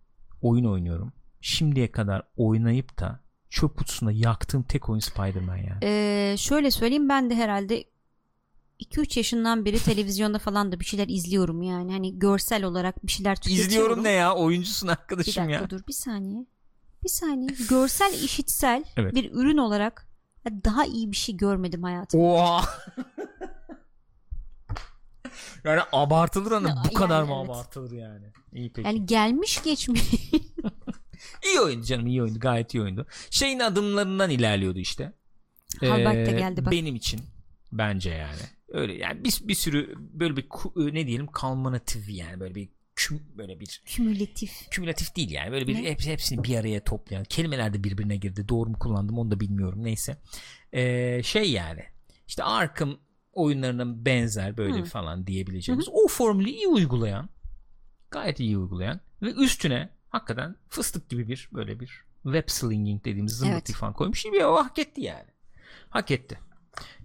oyun 0.42 0.66
oynuyorum. 0.66 1.14
Şimdiye 1.42 1.92
kadar 1.92 2.22
oynayıp 2.36 3.00
da 3.00 3.20
çöp 3.50 3.78
kutusunda 3.78 4.12
yaktığım 4.12 4.64
tek 4.64 4.90
oyun 4.90 5.00
Spider-Man 5.00 5.58
yani. 5.58 5.80
Ee, 5.84 6.36
şöyle 6.38 6.72
söyleyeyim 6.72 7.10
ben 7.10 7.30
de 7.30 7.36
herhalde 7.36 7.84
2-3 8.80 9.20
yaşından 9.20 9.66
beri 9.66 9.80
televizyonda 9.80 10.40
falan 10.40 10.72
da 10.72 10.80
bir 10.80 10.86
şeyler 10.86 11.08
izliyorum 11.08 11.62
yani. 11.62 11.92
Hani 11.92 12.20
görsel 12.20 12.64
olarak 12.64 13.06
bir 13.08 13.12
şeyler 13.12 13.36
tüketiyorum. 13.36 13.70
İzliyorum 13.70 14.04
ne 14.04 14.10
ya? 14.12 14.36
Oyuncusun 14.36 14.88
Bir 14.88 14.92
arkadaşım 14.94 15.44
dakika 15.44 15.62
ya. 15.62 15.70
dur 15.70 15.82
bir 15.88 15.94
saniye. 15.94 16.46
Bir 17.04 17.10
saniye. 17.10 17.50
Görsel 17.70 18.14
işitsel 18.24 18.84
Evet. 18.98 19.16
bir 19.16 19.32
ürün 19.32 19.58
olarak 19.58 20.08
daha 20.66 20.86
iyi 20.86 21.12
bir 21.12 21.16
şey 21.18 21.38
görmedim 21.38 21.84
hayatımda. 21.84 22.24
Oha. 22.24 22.66
yani 25.64 25.82
abartılır 25.92 26.52
hanım. 26.52 26.72
Bu 26.72 26.88
Yani 26.88 26.94
kadar 26.94 27.24
mı 27.24 27.34
evet. 27.40 27.50
abartılır 27.50 27.92
yani? 27.92 28.26
İyi 28.54 28.74
peki. 28.74 28.88
Yani 28.88 29.06
gelmiş 29.06 29.64
geçmiş. 29.64 30.02
İyi 31.46 31.60
oyundu 31.62 31.86
canım 31.86 32.08
iyi 32.08 32.24
oyundu 32.24 32.40
gayet 32.40 32.74
iyi 32.74 32.82
oyundu. 32.84 33.08
Şeyin 33.30 33.60
adımlarından 33.60 34.30
ilerliyordu 34.30 34.80
işte. 34.80 35.14
Halbert 35.80 36.28
Ee, 36.30 36.32
geldi 36.32 36.66
bak. 36.66 36.72
Benim 36.72 36.96
için 36.96 37.22
bence 37.72 38.10
yani. 38.10 38.42
Öyle 38.72 38.94
yani 38.94 39.24
bir, 39.24 39.40
bir 39.44 39.56
sürü 39.56 39.94
böyle 39.98 40.38
bir 40.38 40.50
ku- 40.50 40.94
ne 40.94 41.08
diyelim 41.08 41.28
kalmanatif 41.28 42.10
yani 42.10 42.40
böyle 42.40 42.56
bir 42.56 42.70
küm, 42.96 43.22
böyle 43.38 43.60
bir 43.60 43.82
Kümülatif. 43.86 44.70
kümülatif 44.72 45.16
değil 45.16 45.32
yani 45.32 45.52
böyle 45.52 45.68
bir 45.68 45.74
Ne? 45.76 45.84
hepsi, 45.84 46.12
hepsini 46.12 46.44
bir 46.44 46.56
araya 46.58 46.84
toplayan 46.84 47.24
kelimeler 47.24 47.74
de 47.74 47.84
birbirine 47.84 48.18
girdi 48.18 48.48
doğru 48.50 48.70
mu 48.70 48.80
kullandım 48.80 49.18
onu 49.18 49.32
da 49.32 49.40
bilmiyorum 49.40 49.84
neyse 49.84 50.18
Ee, 50.74 51.22
şey 51.24 51.52
yani 51.52 51.84
işte 52.28 52.44
Arkham 52.44 52.98
oyunlarına 53.34 54.06
benzer 54.06 54.58
böyle 54.58 54.80
Hı. 54.80 54.86
falan 54.86 55.28
diyebileceğimiz 55.28 55.88
o 55.92 56.08
formülü 56.08 56.50
iyi 56.50 56.68
uygulayan 56.68 57.30
gayet 58.12 58.40
iyi 58.40 58.58
uygulayan 58.58 59.00
ve 59.22 59.32
üstüne 59.32 59.90
hakikaten 60.10 60.56
fıstık 60.70 61.10
gibi 61.10 61.28
bir 61.28 61.50
böyle 61.54 61.80
bir 61.80 62.04
web 62.24 62.44
slinging 62.50 63.06
dediğimiz 63.06 63.34
zımbırtı 63.34 63.72
Evet. 63.72 63.80
falan 63.80 63.94
koymuş 63.94 64.26
bir 64.26 64.42
o 64.44 64.56
hak 64.56 64.80
etti 64.80 65.02
yani 65.02 65.28
hak 65.90 66.12
etti 66.12 66.40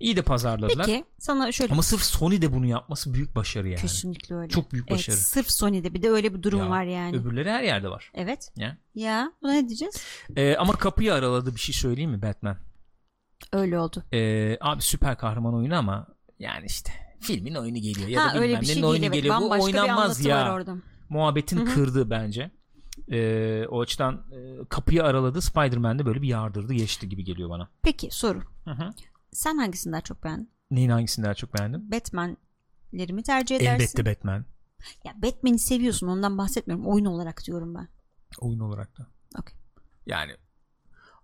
iyi 0.01 0.17
de 0.17 0.23
pazarladılar 0.23 0.87
Peki 0.87 1.05
sana 1.19 1.53
şöyle 1.53 1.73
ama 1.73 1.83
sırf 1.83 2.03
Sony 2.03 2.43
de 2.43 2.53
bunu 2.53 2.67
yapması 2.67 3.15
büyük 3.15 3.37
başarı 3.37 3.69
yani 3.69 3.81
kesinlikle 3.81 4.35
öyle. 4.35 4.49
çok 4.49 4.73
büyük 4.73 4.87
Evet, 4.91 4.99
başarı 4.99 5.17
sırf 5.17 5.51
Sony'de 5.51 5.95
bir 5.95 6.03
de 6.03 6.11
öyle 6.11 6.35
bir 6.35 6.43
durum 6.43 6.59
Ya, 6.59 6.71
var 6.71 6.85
yani. 6.85 7.17
öbürleri 7.17 7.51
her 7.51 7.63
yerde 7.63 7.89
var 7.89 8.11
Evet. 8.15 8.53
ya. 8.57 8.77
Ya 8.95 9.33
buna 9.43 9.53
ne 9.53 9.69
diyeceğiz? 9.69 10.05
Ee, 10.37 10.57
ama 10.57 10.73
kapıyı 10.73 11.15
araladı 11.15 11.55
bir 11.55 11.61
şey 11.61 11.75
söyleyeyim 11.75 12.11
mi 12.11 12.23
Batman? 12.23 12.57
Öyle 13.53 13.79
oldu. 13.79 14.03
Ee, 14.13 14.57
abi 14.61 14.83
süper 14.83 15.19
kahraman 15.19 15.55
oyunu 15.55 15.77
ama 15.77 16.07
yani 16.39 16.67
işte 16.67 16.93
filmin 17.21 17.55
oyunu 17.55 17.79
geliyor 17.79 18.09
ya 18.09 18.25
ha 18.25 18.35
da 18.35 18.43
bilmem 18.43 18.65
şey 18.65 18.75
nenin 18.77 18.87
oyunu 18.87 19.05
evet. 19.05 19.15
geliyor. 19.15 19.37
Bu 19.37 19.41
Bambaşka 19.41 19.67
bir 19.69 19.79
oynanmaz 19.79 20.25
ya. 20.25 20.55
orada. 20.55 20.77
Muhabbetin 21.09 21.57
Hı 21.57 21.61
hı. 21.71 21.75
kırdı 21.75 22.11
bence. 22.11 22.51
Ee, 23.13 23.65
o 23.71 23.81
açıdan 23.81 24.15
e, 24.33 24.65
kapıyı 24.69 25.05
araladı. 25.05 25.43
Spider-Man'de 25.43 26.07
böyle 26.07 26.23
bir 26.23 26.29
yardırdı 26.29 26.73
geçti 26.75 27.09
gibi 27.09 27.25
geliyor 27.25 27.51
bana. 27.51 27.69
Peki 27.83 28.09
soru. 28.11 28.41
Hı 28.65 28.71
hı. 28.71 28.91
Sen 29.35 29.57
hangisini 29.59 29.93
daha 29.93 30.01
çok 30.01 30.25
beğendin? 30.25 30.51
Neyin 30.71 30.91
hangisini 30.91 31.25
daha 31.25 31.35
çok 31.35 31.55
beğendin? 31.55 31.91
Batman'leri 31.93 33.13
mi 33.13 33.23
tercih 33.23 33.57
edersin? 33.57 33.73
Elbette 33.75 34.07
Batman. 34.07 34.45
Ya 35.05 35.13
Batman'i 35.23 35.59
seviyorsun 35.59 36.07
ondan 36.09 36.39
bahsetmiyorum. 36.39 36.87
Oyun 36.87 37.05
olarak 37.05 37.45
diyorum 37.47 37.75
ben. 37.75 37.89
Oyun 38.39 38.59
olarak 38.61 38.99
da. 38.99 39.07
Okey. 39.39 39.55
Yani 40.07 40.33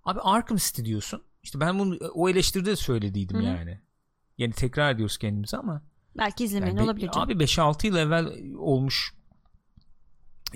abi 0.04 0.20
Arkham 0.20 0.56
City 0.58 0.82
diyorsun. 0.82 1.22
İşte 1.42 1.60
ben 1.60 1.78
bunu 1.78 1.96
o 2.14 2.28
eleştiride 2.28 2.70
de 2.70 2.76
söylediydim 2.76 3.36
Hı 3.36 3.40
hı. 3.40 3.46
yani. 3.46 3.80
Yani 4.38 4.52
tekrar 4.52 4.94
ediyoruz 4.94 5.18
kendimize 5.18 5.56
ama 5.56 5.82
Belki 6.18 6.44
izlemeyen 6.44 6.68
Yani 6.70 6.78
be- 6.78 6.84
olabilir. 6.84 7.10
canım. 7.10 7.28
Abi 7.28 7.32
5-6 7.44 7.86
yıl 7.86 7.96
evvel 7.96 8.26
olmuş 8.58 9.14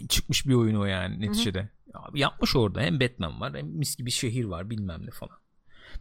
çıkmış 0.09 0.47
bir 0.47 0.55
oyun 0.55 0.75
o 0.77 0.85
yani 0.85 1.21
neticede. 1.21 1.69
Abi 1.95 2.21
yapmış 2.21 2.57
orada 2.57 2.81
hem 2.81 3.01
Batman 3.01 3.41
var 3.41 3.55
hem 3.57 3.67
mis 3.67 3.97
gibi 3.97 4.11
şehir 4.11 4.45
var 4.45 4.71
bilmem 4.71 5.07
ne 5.07 5.11
falan. 5.11 5.39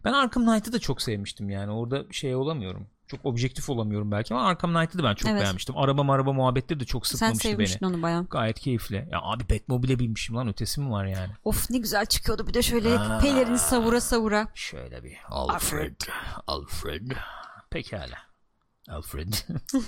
Ben 0.03 0.13
Arkham 0.13 0.45
Knight'ı 0.45 0.73
da 0.73 0.79
çok 0.79 1.01
sevmiştim 1.01 1.49
yani 1.49 1.71
orada 1.71 2.03
şey 2.11 2.35
olamıyorum. 2.35 2.87
Çok 3.07 3.25
objektif 3.25 3.69
olamıyorum 3.69 4.11
belki 4.11 4.33
ama 4.33 4.45
Arkham 4.47 4.73
Knight'ı 4.73 4.97
da 4.99 5.03
ben 5.03 5.15
çok 5.15 5.29
Evet. 5.31 5.41
beğenmiştim. 5.41 5.77
Araba 5.77 6.03
maraba 6.03 6.33
muhabbetleri 6.33 6.79
de 6.79 6.85
çok 6.85 7.07
Sen 7.07 7.15
sıkmamıştı 7.15 7.47
beni. 7.47 7.51
sevmiştin 7.55 7.85
onu 7.85 8.01
bayağı. 8.01 8.25
Gayet 8.27 8.59
keyifli. 8.59 9.07
Ya 9.11 9.19
abi 9.21 9.43
Batmobile'e 9.49 9.99
binmişim 9.99 10.35
lan 10.35 10.47
ötesi 10.47 10.81
mi 10.81 10.91
var 10.91 11.05
yani? 11.05 11.31
Of 11.43 11.69
ne 11.69 11.77
güzel 11.77 12.05
çıkıyordu 12.05 12.47
bir 12.47 12.53
de 12.53 12.61
şöyle 12.61 12.99
Aa. 12.99 13.19
pelerini 13.19 13.59
savura 13.59 14.01
savura. 14.01 14.47
Şöyle 14.53 15.03
bir 15.03 15.17
Alfred. 15.29 15.95
Alfred. 16.47 17.11
Pekala. 17.69 18.17
Alfred. 18.89 19.33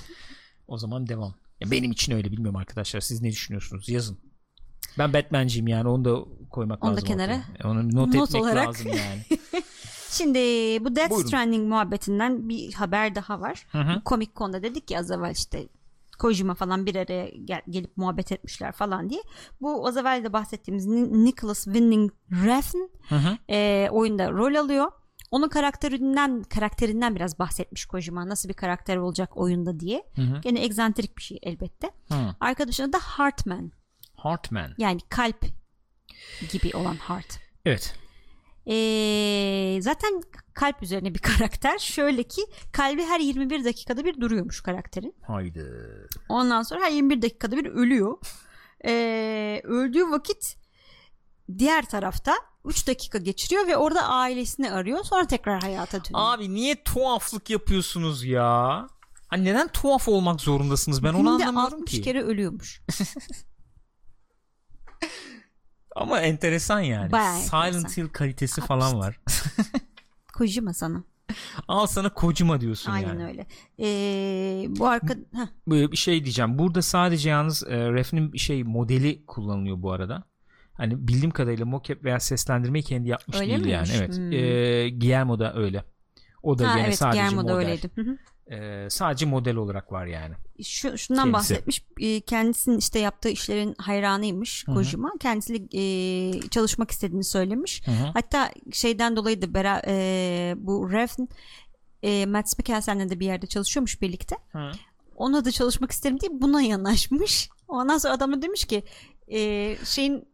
o 0.67 0.77
zaman 0.77 1.07
devam. 1.07 1.33
Ya 1.61 1.71
benim 1.71 1.91
için 1.91 2.13
öyle 2.13 2.31
bilmiyorum 2.31 2.55
arkadaşlar. 2.55 2.99
Siz 2.99 3.21
ne 3.21 3.29
düşünüyorsunuz? 3.31 3.89
Yazın. 3.89 4.19
Ben 4.97 5.13
Batman'ciyim 5.13 5.67
yani 5.67 5.87
onu 5.89 6.05
da 6.05 6.15
koymak 6.49 6.83
Onu 6.83 6.91
da 6.91 6.95
lazım. 6.95 7.07
kenara. 7.07 7.41
ortaya. 7.57 7.69
Onu 7.69 7.85
not, 7.95 8.13
Not 8.15 8.27
etmek 8.29 8.41
olarak. 8.43 8.67
lazım 8.67 8.87
yani. 8.87 9.25
Şimdi 10.17 10.39
bu 10.85 10.95
Death 10.95 11.09
Buyurun. 11.11 11.27
Stranding 11.27 11.69
muhabbetinden 11.69 12.49
bir 12.49 12.73
haber 12.73 13.15
daha 13.15 13.41
var. 13.41 13.67
Hı 13.71 13.77
hı. 13.81 14.01
Comic 14.05 14.31
Con'da 14.35 14.63
dedik 14.63 14.91
ya 14.91 14.99
az 14.99 15.11
evvel 15.11 15.31
işte 15.31 15.67
Kojima 16.19 16.53
falan 16.55 16.85
bir 16.85 16.95
araya 16.95 17.29
gel- 17.29 17.61
gelip 17.69 17.97
muhabbet 17.97 18.31
etmişler 18.31 18.71
falan 18.71 19.09
diye. 19.09 19.21
Bu 19.61 19.87
az 19.87 19.97
evvel 19.97 20.23
de 20.23 20.33
bahsettiğimiz 20.33 20.85
Ni- 20.85 21.25
Nicholas 21.25 21.63
Winding 21.63 22.11
Refn 22.31 22.77
Hı 23.09 23.15
hı. 23.15 23.37
e, 23.49 23.89
oyunda 23.91 24.31
rol 24.31 24.55
alıyor. 24.55 24.91
Onun 25.31 25.49
karakterinden 25.49 26.43
karakterinden 26.43 27.15
biraz 27.15 27.39
bahsetmiş 27.39 27.85
Kojima. 27.85 28.29
Nasıl 28.29 28.49
bir 28.49 28.53
karakter 28.53 28.97
olacak 28.97 29.37
oyunda 29.37 29.79
diye. 29.79 30.03
Hı 30.15 30.21
hı. 30.21 30.41
Gene 30.41 30.63
egzantrik 30.63 31.17
bir 31.17 31.21
şey 31.23 31.39
elbette. 31.43 31.91
Hı. 32.11 32.15
Arkadaşına 32.39 32.93
da 32.93 32.97
Heartman. 33.17 33.71
Heartman. 34.23 34.71
Yani 34.77 34.99
kalp 35.09 35.45
gibi 36.51 36.77
olan 36.77 36.95
Heart. 36.95 37.39
Evet. 37.65 37.95
Ee, 38.67 39.79
zaten 39.81 40.21
kalp 40.53 40.83
üzerine 40.83 41.13
bir 41.13 41.19
karakter. 41.37 41.77
Şöyle 41.77 42.23
ki 42.23 42.41
kalbi 42.73 43.03
her 43.03 43.19
21 43.19 43.65
dakikada 43.65 44.05
bir 44.05 44.21
duruyormuş 44.21 44.61
karakterin. 44.61 45.15
Haydi. 45.27 45.65
Ondan 46.29 46.63
sonra 46.63 46.85
her 46.85 46.91
21 46.91 47.21
dakikada 47.21 47.57
bir 47.57 47.65
ölüyor. 47.65 48.17
Ee, 48.85 49.61
öldüğü 49.63 50.11
vakit 50.11 50.55
diğer 51.57 51.85
tarafta 51.85 52.33
3 52.65 52.87
dakika 52.87 53.17
geçiriyor 53.17 53.67
ve 53.67 53.77
orada 53.77 54.01
ailesini 54.07 54.71
arıyor. 54.71 55.03
Sonra 55.03 55.27
tekrar 55.27 55.61
hayata 55.61 55.97
dönüyor. 56.05 56.33
Abi 56.35 56.53
niye 56.53 56.83
tuhaflık 56.83 57.49
yapıyorsunuz 57.49 58.23
ya? 58.23 58.87
Hani 59.27 59.45
neden 59.45 59.67
tuhaf 59.67 60.07
olmak 60.07 60.41
zorundasınız? 60.41 61.03
Ben 61.03 61.13
onu 61.13 61.17
Günde 61.31 61.45
anlamıyorum 61.47 61.79
60 61.81 61.91
ki. 61.91 62.01
kere 62.01 62.21
ölüyormuş. 62.23 62.81
Ama 65.95 66.19
enteresan 66.19 66.79
yani. 66.79 67.11
Bayağı 67.11 67.37
Silent 67.39 67.75
enteresan. 67.75 68.03
Hill 68.03 68.09
kalitesi 68.09 68.61
Abi 68.61 68.67
falan 68.67 68.85
işte. 68.87 68.97
var. 68.99 69.19
Kojima 70.33 70.73
sana. 70.73 71.03
Al 71.67 71.85
sana 71.87 72.09
Kojima 72.13 72.61
diyorsun 72.61 72.91
Aynen 72.91 73.07
yani. 73.07 73.23
öyle. 73.25 73.45
Ee, 73.79 74.65
bu 74.69 74.87
arka... 74.87 75.13
Heh, 75.13 75.47
Böyle 75.67 75.91
bir 75.91 75.97
şey 75.97 76.23
diyeceğim. 76.23 76.59
Burada 76.59 76.81
sadece 76.81 77.29
yalnız 77.29 77.63
e, 77.63 77.91
Ref'in 77.91 78.33
bir 78.33 78.37
şey 78.37 78.63
modeli 78.63 79.25
kullanılıyor 79.25 79.81
bu 79.81 79.91
arada. 79.91 80.23
Hani 80.73 81.07
bildiğim 81.07 81.31
kadarıyla 81.31 81.65
mocap 81.65 82.03
veya 82.03 82.19
seslendirmeyi 82.19 82.83
kendi 82.83 83.09
yapmış 83.09 83.37
Öyle 83.37 83.49
değil 83.49 83.65
miymiş? 83.65 83.89
yani. 83.89 83.99
Evet. 83.99 84.17
Hmm. 84.17 84.31
E, 84.31 84.89
Guillermo 84.89 85.39
da 85.39 85.53
öyle. 85.55 85.83
O 86.43 86.59
da 86.59 86.69
ha, 86.69 86.75
gene 86.75 86.85
evet 86.87 86.97
sadece 86.97 87.19
Guillermo 87.21 87.39
da 87.47 87.53
model. 87.53 87.55
öyleydi. 87.57 87.89
Hı 87.95 88.01
hı. 88.01 88.17
Ee, 88.51 88.87
sadece 88.89 89.25
model 89.25 89.55
olarak 89.55 89.91
var 89.91 90.05
yani. 90.05 90.35
Şu, 90.63 90.97
şundan 90.97 91.23
Kendisi. 91.23 91.33
bahsetmiş. 91.33 91.85
E, 91.99 92.21
Kendisinin 92.21 92.77
işte 92.77 92.99
yaptığı 92.99 93.29
işlerin 93.29 93.75
hayranıymış 93.77 94.67
Hı 94.67 94.71
hı. 94.71 94.75
Kojima. 94.75 95.11
Kendisiyle 95.19 95.67
e, 95.73 96.41
çalışmak 96.49 96.91
istediğini 96.91 97.23
söylemiş. 97.23 97.87
Hı 97.87 97.91
hı. 97.91 98.11
Hatta 98.13 98.51
şeyden 98.71 99.15
dolayı 99.15 99.41
da 99.41 99.53
bera, 99.53 99.81
e, 99.87 100.53
bu 100.57 100.91
Refn 100.91 101.21
e, 102.03 102.25
Mads 102.25 102.57
Mikkelsen'le 102.57 103.09
de 103.09 103.19
bir 103.19 103.25
yerde 103.25 103.47
çalışıyormuş 103.47 104.01
birlikte. 104.01 104.35
Hı. 104.51 104.71
Ona 105.15 105.45
da 105.45 105.51
çalışmak 105.51 105.91
isterim 105.91 106.19
diye 106.19 106.31
buna 106.41 106.61
yanaşmış. 106.61 107.49
Ondan 107.67 107.97
sonra 107.97 108.13
adam 108.13 108.33
da 108.33 108.41
demiş 108.41 108.65
ki 108.65 108.83
e, 109.27 109.75
şeyin 109.85 110.27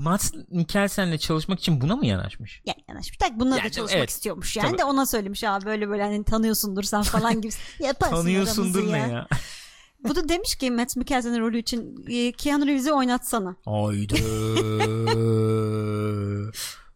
Mads 0.00 0.32
Mikkelsen'le 0.50 1.16
çalışmak 1.16 1.58
için 1.58 1.80
buna 1.80 1.96
mı 1.96 2.06
yanaşmış? 2.06 2.62
ya 2.66 2.74
yanaşmış. 2.88 3.16
Tak 3.18 3.40
bununla 3.40 3.56
Yani, 3.56 3.64
da 3.66 3.70
çalışmak 3.70 3.98
evet. 3.98 4.10
istiyormuş. 4.10 4.56
Yani 4.56 4.68
Tabii. 4.68 4.78
de 4.78 4.84
ona 4.84 5.06
söylemiş 5.06 5.44
abi 5.44 5.64
böyle 5.66 5.88
böyle 5.88 6.02
hani 6.02 6.24
tanıyorsundur 6.24 6.82
sen 6.82 7.02
falan 7.12 7.40
gibi. 7.40 7.52
Yaparsın 7.78 8.16
Tanıyorsundur 8.16 8.92
ne 8.92 8.98
ya. 8.98 9.06
ya? 9.06 9.26
Bu 10.04 10.16
da 10.16 10.28
demiş 10.28 10.54
ki 10.54 10.70
Mads 10.70 10.96
Mikkelsen'in 10.96 11.40
rolü 11.40 11.58
için 11.58 12.04
e, 12.08 12.32
Keanu 12.32 12.66
Reeves'i 12.66 12.92
oynatsana. 12.92 13.56
Haydi. 13.64 14.14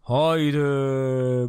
Haydi. 0.02 0.58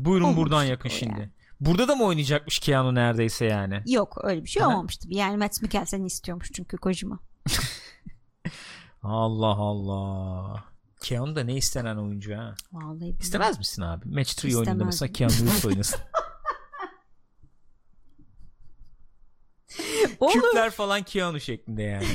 Buyurun 0.05 0.25
Olmuş 0.25 0.37
buradan 0.37 0.63
yakın 0.63 0.89
şimdi. 0.89 1.19
yani. 1.19 1.29
Burada 1.59 1.87
da 1.87 1.95
mı 1.95 2.03
oynayacakmış 2.03 2.59
Keanu 2.59 2.95
neredeyse 2.95 3.45
yani? 3.45 3.83
Yok 3.87 4.17
öyle 4.23 4.43
bir 4.43 4.49
şey 4.49 4.63
Aha. 4.63 4.69
olmamıştı. 4.69 5.07
Yani 5.11 5.37
Mads 5.37 5.61
Mikkelsen'i 5.61 6.05
istiyormuş 6.07 6.51
çünkü 6.53 6.77
Kojima. 6.77 7.19
Allah 9.03 9.47
Allah. 9.55 10.63
Keanu 11.05 11.35
da 11.35 11.43
ne 11.43 11.55
istenen 11.55 11.95
oyuncu 11.97 12.35
ha? 12.37 12.55
Vallahi. 12.71 13.15
İstemez 13.19 13.57
misin 13.57 13.81
abi? 13.81 14.09
Match 14.09 14.45
3 14.45 14.55
oyununda 14.55 14.85
mesela 14.85 15.11
Keanu 15.11 15.31
Reeves 15.31 15.65
oynasın. 15.65 15.99
Olur. 20.19 20.31
Küpler 20.33 20.71
falan 20.71 21.03
Keanu 21.03 21.39
şeklinde 21.39 21.81
yani. 21.83 22.05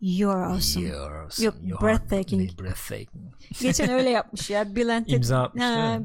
You're 0.00 0.44
awesome. 0.44 0.86
You're 0.86 1.18
awesome. 1.18 1.46
Yok, 1.46 1.54
You're 1.62 1.86
breathtaking. 1.86 2.60
breathtaking. 2.60 3.34
Geçen 3.60 3.90
öyle 3.90 4.10
yapmış 4.10 4.50
ya. 4.50 4.74
Bill 4.76 4.96
and 4.96 5.04
Ted. 5.06 5.12
İmza 5.14 5.42
atmış 5.42 5.62
Ha? 5.64 6.00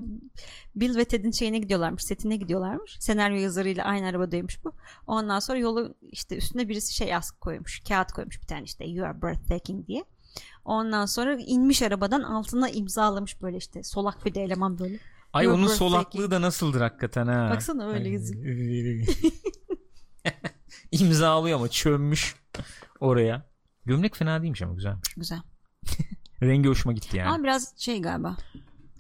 Bill 0.75 0.95
ve 0.97 1.05
Ted'in 1.05 1.31
şeyine 1.31 1.59
gidiyorlarmış. 1.59 2.03
Setine 2.03 2.35
gidiyorlarmış. 2.37 2.97
Senaryo 2.99 3.37
yazarıyla 3.37 3.83
aynı 3.85 4.07
arabadaymış 4.07 4.63
bu. 4.65 4.73
Ondan 5.07 5.39
sonra 5.39 5.57
yolu 5.57 5.95
işte 6.01 6.37
üstüne 6.37 6.69
birisi 6.69 6.93
şey 6.93 7.07
yaz 7.07 7.31
koymuş. 7.31 7.83
Kağıt 7.87 8.11
koymuş 8.11 8.41
bir 8.41 8.47
tane 8.47 8.63
işte. 8.63 8.85
You 8.85 9.05
are 9.07 9.21
breathtaking 9.21 9.87
diye. 9.87 10.03
Ondan 10.65 11.05
sonra 11.05 11.37
inmiş 11.39 11.81
arabadan 11.81 12.21
altına 12.23 12.69
imzalamış 12.69 13.41
böyle 13.41 13.57
işte. 13.57 13.83
Solak 13.83 14.25
bir 14.25 14.33
de 14.33 14.43
eleman 14.43 14.79
böyle. 14.79 14.99
Ay 15.33 15.47
onun 15.47 15.67
solaklığı 15.67 16.31
da 16.31 16.41
nasıldır 16.41 16.81
hakikaten 16.81 17.27
ha. 17.27 17.49
Baksana 17.53 17.87
öyle 17.87 18.09
yazıyor. 18.09 18.45
İmzalıyor 20.91 21.57
ama 21.59 21.67
çömmüş 21.69 22.35
oraya. 22.99 23.45
Gömlek 23.85 24.15
fena 24.15 24.41
değilmiş 24.41 24.61
ama 24.61 24.73
güzelmiş. 24.73 25.13
Güzel. 25.17 25.39
Rengi 26.41 26.69
hoşuma 26.69 26.93
gitti 26.93 27.17
yani. 27.17 27.29
Ama 27.29 27.43
biraz 27.43 27.73
şey 27.77 28.01
galiba. 28.01 28.37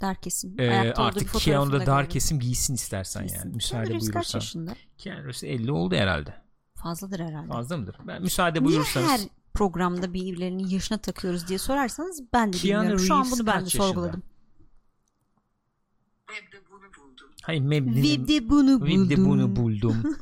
Dar 0.01 0.21
kesim. 0.21 0.59
Ee, 0.59 0.93
artık 0.95 1.27
fotoğrafını 1.27 1.41
Keanu 1.41 1.71
da 1.71 1.79
da 1.79 1.85
dar 1.85 2.09
kesim 2.09 2.39
giysin 2.39 2.73
istersen 2.73 3.21
Kesin. 3.21 3.35
yani. 3.35 3.43
Keanu 3.43 3.55
Müsaade 3.55 3.91
kaç 3.93 4.01
buyurursan. 4.01 4.39
yaşında? 4.39 4.75
Keanu 4.97 5.19
Reeves 5.23 5.43
50 5.43 5.71
oldu 5.71 5.95
herhalde. 5.95 6.33
Fazladır 6.75 7.19
herhalde. 7.19 7.47
Fazla 7.47 7.77
mıdır? 7.77 7.95
Ben 8.07 8.21
müsaade 8.21 8.59
Niye 8.59 8.65
buyurursanız. 8.65 9.09
her 9.09 9.19
programda 9.55 10.13
birilerinin 10.13 10.67
yaşına 10.67 10.97
takıyoruz 10.97 11.47
diye 11.47 11.59
sorarsanız 11.59 12.21
ben 12.33 12.53
de 12.53 12.57
Keanu 12.57 12.81
bilmiyorum. 12.81 13.05
Şu 13.05 13.13
an 13.15 13.23
Reeves 13.23 13.39
bunu 13.39 13.47
ben 13.47 13.65
de 13.65 13.69
sorguladım. 13.69 14.23
Web'de 16.27 16.57
bunu 16.71 16.79
buldum. 16.97 17.29
Hayır 17.43 17.61
mebnim. 17.61 18.03
Vibde 18.03 18.49
bunu 18.49 18.81
buldum. 18.81 18.87
Vibde 18.87 19.17
bunu 19.17 19.55
buldum. 19.55 20.17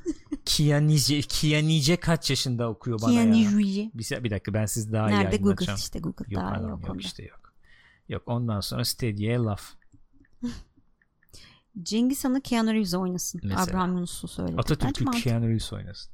Kianice, 0.45 1.21
Kianice 1.21 1.97
kaç 1.97 2.29
yaşında 2.29 2.69
okuyor 2.69 3.01
bana 3.01 3.11
Keanu 3.11 3.35
ya? 3.35 3.51
Reeves. 3.51 4.11
Bir, 4.11 4.23
bir 4.23 4.29
dakika 4.31 4.53
ben 4.53 4.65
siz 4.65 4.93
daha 4.93 5.09
iyi 5.09 5.11
Nerede 5.11 5.23
Google 5.23 5.35
aydınlatacağım. 5.35 5.79
işte 5.79 5.99
Google 5.99 6.25
Yok, 6.29 6.43
daha 6.43 6.55
iyi 6.55 6.59
adam, 6.59 6.69
yok 6.69 6.83
konuda. 6.85 6.99
işte 7.01 7.23
yok. 7.23 7.53
Yok 8.09 8.23
ondan 8.25 8.59
sonra 8.59 8.85
Stadia'ya 8.85 9.45
laf. 9.45 9.73
Cengiz 11.83 12.25
Han'ı 12.25 12.41
Keanu 12.41 12.73
Reeves 12.73 12.93
oynasın. 12.93 13.41
Mesela. 13.43 13.63
Abraham 13.63 13.95
Yunus'u 13.95 14.27
söyledi. 14.27 14.55
Atatürk'ü. 14.57 15.21
Keanu 15.21 15.47
Reeves 15.47 15.73
oynasın. 15.73 16.11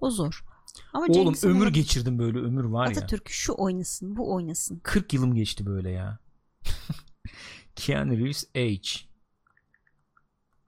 O 0.00 0.10
zor. 0.10 0.44
Ama 0.92 1.04
Oğlum 1.04 1.12
Cengiz 1.14 1.44
ömür 1.44 1.56
olabilir. 1.56 1.74
geçirdim 1.74 2.18
böyle 2.18 2.38
ömür 2.38 2.64
var 2.64 2.86
ya. 2.86 2.90
Atatürk'ü 2.90 3.32
şu 3.32 3.54
oynasın, 3.56 4.16
bu 4.16 4.34
oynasın. 4.34 4.80
40 4.82 5.12
yılım 5.12 5.34
geçti 5.34 5.66
böyle 5.66 5.90
ya. 5.90 6.18
Keanu 7.76 8.12
Reeves 8.18 8.44
age. 8.56 8.88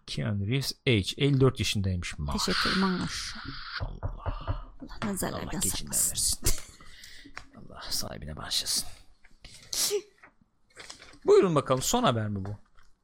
Keanu 0.07 0.47
Reeves 0.47 0.73
age. 0.87 1.09
54 1.17 1.59
yaşındaymış. 1.59 2.19
Maşallah. 2.19 2.45
Teşekkür. 2.47 2.81
Maşallah. 2.81 4.13
Allah 4.81 5.11
nazarlardan 5.13 5.61
saklasın. 5.61 6.11
versin. 6.11 6.39
Allah 7.57 7.81
sahibine 7.91 8.37
bağışlasın. 8.37 8.89
Buyurun 11.27 11.55
bakalım 11.55 11.83
son 11.83 12.03
haber 12.03 12.29
mi 12.29 12.45
bu? 12.45 12.57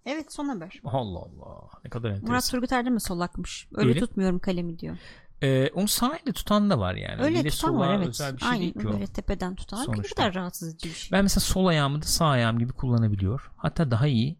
Evet 0.06 0.32
son 0.32 0.48
haber. 0.48 0.80
Allah 0.84 1.18
Allah 1.18 1.70
ne 1.84 1.90
kadar 1.90 2.08
enteresan. 2.08 2.28
Murat 2.30 2.50
Turgut 2.50 2.72
Erdem 2.72 2.94
mi 2.94 3.00
solakmış? 3.00 3.68
Öyle 3.74 3.88
Öyle. 3.88 4.00
tutmuyorum 4.00 4.38
kalemi 4.38 4.78
diyor. 4.78 4.96
Ee, 5.44 5.70
onu 5.74 5.88
sağ 5.88 6.16
elle 6.16 6.32
tutan 6.32 6.70
da 6.70 6.78
var 6.78 6.94
yani. 6.94 7.22
Öyle 7.22 7.38
Eliyle 7.38 7.50
tutan 7.50 7.78
var 7.78 7.94
evet. 7.94 8.08
özel 8.08 8.34
bir 8.36 8.40
şey 8.40 8.48
Aynen 8.48 8.60
değil 8.62 8.72
ki 8.72 8.88
o. 8.88 8.92
böyle 8.92 9.06
tepeden 9.06 9.54
tutan. 9.54 9.80
Ne 9.80 9.84
Sonuçta. 9.84 10.14
kadar 10.14 10.34
rahatsız 10.34 10.68
edici 10.68 10.88
bir 10.88 10.94
şey. 10.94 11.12
Ben 11.12 11.22
mesela 11.22 11.40
sol 11.40 11.66
ayağımı 11.66 12.02
da 12.02 12.06
sağ 12.06 12.26
ayağım 12.26 12.58
gibi 12.58 12.72
kullanabiliyor. 12.72 13.50
Hatta 13.56 13.90
daha 13.90 14.06
iyi 14.06 14.38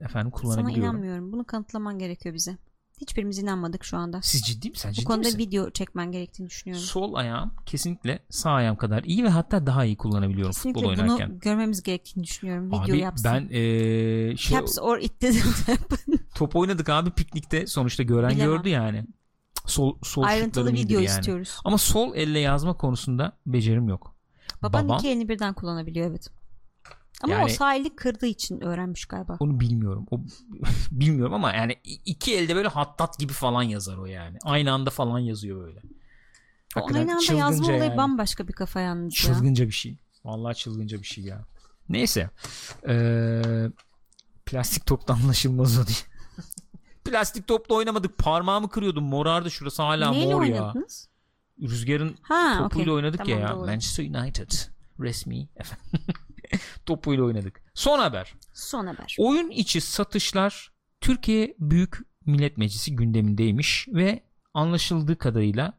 efendim 0.00 0.32
Sana 0.34 0.42
kullanabiliyorum. 0.42 0.82
inanmıyorum. 0.84 1.32
Bunu 1.32 1.44
kanıtlaman 1.44 1.98
gerekiyor 1.98 2.34
bize. 2.34 2.56
Hiçbirimiz 3.00 3.38
inanmadık 3.38 3.84
şu 3.84 3.96
anda. 3.96 4.22
Siz 4.22 4.42
ciddi 4.42 4.70
misin? 4.70 4.82
Sen 4.82 4.90
Bu 4.90 4.94
ciddi 4.94 5.04
konuda 5.04 5.26
misin? 5.28 5.38
video 5.38 5.70
çekmen 5.70 6.12
gerektiğini 6.12 6.48
düşünüyorum. 6.48 6.84
Sol 6.86 7.14
ayağım 7.14 7.54
kesinlikle 7.66 8.18
sağ 8.30 8.50
ayağım 8.50 8.76
kadar 8.76 9.02
iyi 9.04 9.24
ve 9.24 9.28
hatta 9.28 9.66
daha 9.66 9.84
iyi 9.84 9.96
kullanabiliyorum 9.96 10.52
Kesinlikle 10.52 10.80
futbol 10.80 10.90
oynarken. 11.02 11.30
bunu 11.30 11.38
görmemiz 11.40 11.82
gerektiğini 11.82 12.24
düşünüyorum. 12.24 12.68
Video 12.68 12.80
Abi 12.82 12.98
yapsın. 12.98 13.24
ben 13.24 13.48
ee, 13.50 14.36
şey, 14.36 14.56
Caps 14.56 14.78
or 14.78 14.98
it 14.98 15.12
happen. 15.68 16.18
top 16.34 16.56
oynadık 16.56 16.88
abi 16.88 17.10
piknikte 17.10 17.66
sonuçta 17.66 18.02
gören 18.02 18.30
Bilemem. 18.30 18.56
gördü 18.56 18.68
yani. 18.68 19.06
Sol 19.66 19.98
sol 20.02 20.22
Ayrıntılı 20.22 20.72
video 20.72 21.00
yani. 21.00 21.04
istiyoruz. 21.18 21.58
Ama 21.64 21.78
sol 21.78 22.14
elle 22.14 22.38
yazma 22.38 22.76
konusunda 22.76 23.32
becerim 23.46 23.88
yok. 23.88 24.14
Baban 24.62 24.88
Babam 24.88 24.98
iki 24.98 25.08
elini 25.08 25.28
birden 25.28 25.54
kullanabiliyor 25.54 26.10
evet. 26.10 26.28
Ama 27.22 27.32
Yani- 27.32 27.44
o 27.44 27.48
sağ 27.48 27.74
eli 27.74 27.96
kırdığı 27.96 28.26
için 28.26 28.60
öğrenmiş 28.60 29.04
galiba. 29.04 29.36
onu 29.40 29.60
bilmiyorum. 29.60 30.06
O 30.10 30.20
bilmiyorum 30.90 31.34
ama 31.34 31.52
yani 31.52 31.76
iki 32.04 32.36
elde 32.36 32.56
böyle 32.56 32.68
hattat 32.68 33.18
gibi 33.18 33.32
falan 33.32 33.62
yazar 33.62 33.96
o 33.96 34.06
yani. 34.06 34.38
Aynı 34.44 34.72
anda 34.72 34.90
falan 34.90 35.18
yazıyor 35.18 35.66
böyle. 35.66 35.82
Hakikaten 36.74 37.00
aynı 37.08 37.16
anda 37.16 37.32
yazma 37.32 37.66
olayı 37.66 37.82
yani. 37.82 37.96
bambaşka 37.96 38.48
bir 38.48 38.52
kafa 38.52 38.80
yalnız 38.80 39.04
ya. 39.24 39.34
Çılgınca 39.34 39.66
bir 39.66 39.72
şey. 39.72 39.96
Vallahi 40.24 40.54
çılgınca 40.56 40.98
bir 40.98 41.06
şey 41.06 41.24
ya. 41.24 41.44
Neyse. 41.88 42.30
Ee, 42.88 43.42
plastik 44.46 44.86
topla 44.86 45.14
anlaşılmaz 45.14 45.78
o 45.78 45.86
diye. 45.86 45.96
Plastik 47.10 47.46
topla 47.46 47.74
oynamadık. 47.74 48.18
Parmağımı 48.18 48.68
kırıyordum. 48.68 49.04
Morardı 49.04 49.50
şurası 49.50 49.82
hala 49.82 50.10
Neyle 50.10 50.34
mor 50.34 50.42
ya. 50.44 50.62
oynadınız? 50.62 51.08
Rüzgarın 51.62 52.16
Ha, 52.22 52.54
topuyla 52.58 52.82
okey. 52.92 52.94
oynadık 52.94 53.24
Tamam, 53.26 53.40
ya 53.40 53.52
doğru. 53.52 53.66
Manchester 53.66 54.04
United 54.04 54.50
resmi 55.00 55.48
topuyla 56.86 57.24
oynadık. 57.24 57.62
Son 57.74 57.98
haber. 57.98 58.34
Son 58.54 58.86
haber. 58.86 59.16
Oyun 59.18 59.50
içi 59.50 59.80
satışlar 59.80 60.72
Türkiye 61.00 61.54
Büyük 61.58 61.98
Millet 62.26 62.56
Meclisi 62.56 62.96
gündemindeymiş 62.96 63.88
ve 63.88 64.22
anlaşıldığı 64.54 65.18
kadarıyla 65.18 65.78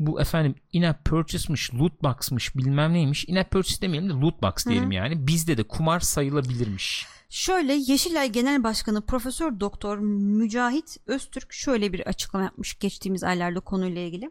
bu 0.00 0.20
efendim 0.20 0.54
in-app 0.72 1.04
purchase'mış, 1.04 1.74
loot 1.74 2.02
box'mış 2.02 2.56
bilmem 2.56 2.92
neymiş. 2.92 3.24
In-app 3.28 3.50
purchase 3.50 3.82
demeyelim 3.82 4.08
de 4.08 4.12
loot 4.12 4.42
box 4.42 4.66
diyelim 4.66 4.92
yani. 4.92 5.26
Bizde 5.26 5.56
de 5.56 5.62
kumar 5.62 6.00
sayılabilirmiş. 6.00 7.06
Şöyle 7.28 7.72
Yeşilay 7.72 8.32
Genel 8.32 8.64
Başkanı 8.64 9.06
Profesör 9.06 9.60
Doktor 9.60 9.98
Mücahit 9.98 10.96
Öztürk 11.06 11.52
şöyle 11.52 11.92
bir 11.92 12.08
açıklama 12.08 12.44
yapmış 12.44 12.78
geçtiğimiz 12.78 13.24
aylarda 13.24 13.60
konuyla 13.60 14.00
ilgili. 14.02 14.30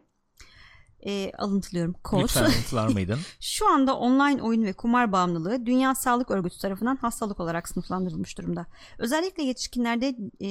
E, 1.06 1.32
alıntılıyorum. 1.38 1.94
Kod. 2.04 2.20
Lütfen 2.22 2.44
unutlar 2.58 2.88
mıydın? 2.88 3.18
Şu 3.40 3.68
anda 3.72 3.96
online 3.96 4.42
oyun 4.42 4.62
ve 4.64 4.72
kumar 4.72 5.12
bağımlılığı 5.12 5.66
Dünya 5.66 5.94
Sağlık 5.94 6.30
Örgütü 6.30 6.58
tarafından 6.58 6.96
hastalık 6.96 7.40
olarak 7.40 7.68
sınıflandırılmış 7.68 8.38
durumda. 8.38 8.66
Özellikle 8.98 9.42
yetişkinlerde 9.42 10.16
e, 10.40 10.48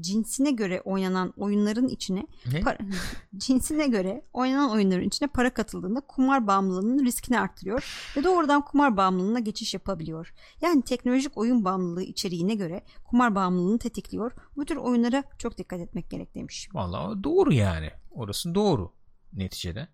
cinsine 0.00 0.50
göre 0.50 0.80
oynanan 0.84 1.32
oyunların 1.36 1.88
içine 1.88 2.26
Ne? 2.52 2.60
para- 2.60 2.78
cinsine 3.36 3.86
göre 3.86 4.24
oynanan 4.32 4.70
oyunların 4.70 5.04
içine 5.04 5.28
para 5.28 5.54
katıldığında 5.54 6.00
kumar 6.00 6.46
bağımlılığının 6.46 7.04
riskini 7.04 7.40
arttırıyor 7.40 8.12
ve 8.16 8.24
doğrudan 8.24 8.64
kumar 8.64 8.96
bağımlılığına 8.96 9.38
geçiş 9.38 9.74
yapabiliyor. 9.74 10.34
Yani 10.60 10.82
teknolojik 10.82 11.38
oyun 11.38 11.64
bağımlılığı 11.64 12.02
içeriğine 12.02 12.54
göre 12.54 12.84
kumar 13.04 13.34
bağımlılığını 13.34 13.78
tetikliyor. 13.78 14.32
Bu 14.56 14.64
tür 14.64 14.76
oyunlara 14.76 15.24
çok 15.38 15.58
dikkat 15.58 15.80
etmek 15.80 16.10
gerek 16.10 16.34
demiş. 16.34 16.68
Vallahi 16.72 17.24
doğru 17.24 17.52
yani. 17.52 17.90
Orası 18.10 18.54
doğru 18.54 18.92
neticede. 19.34 19.88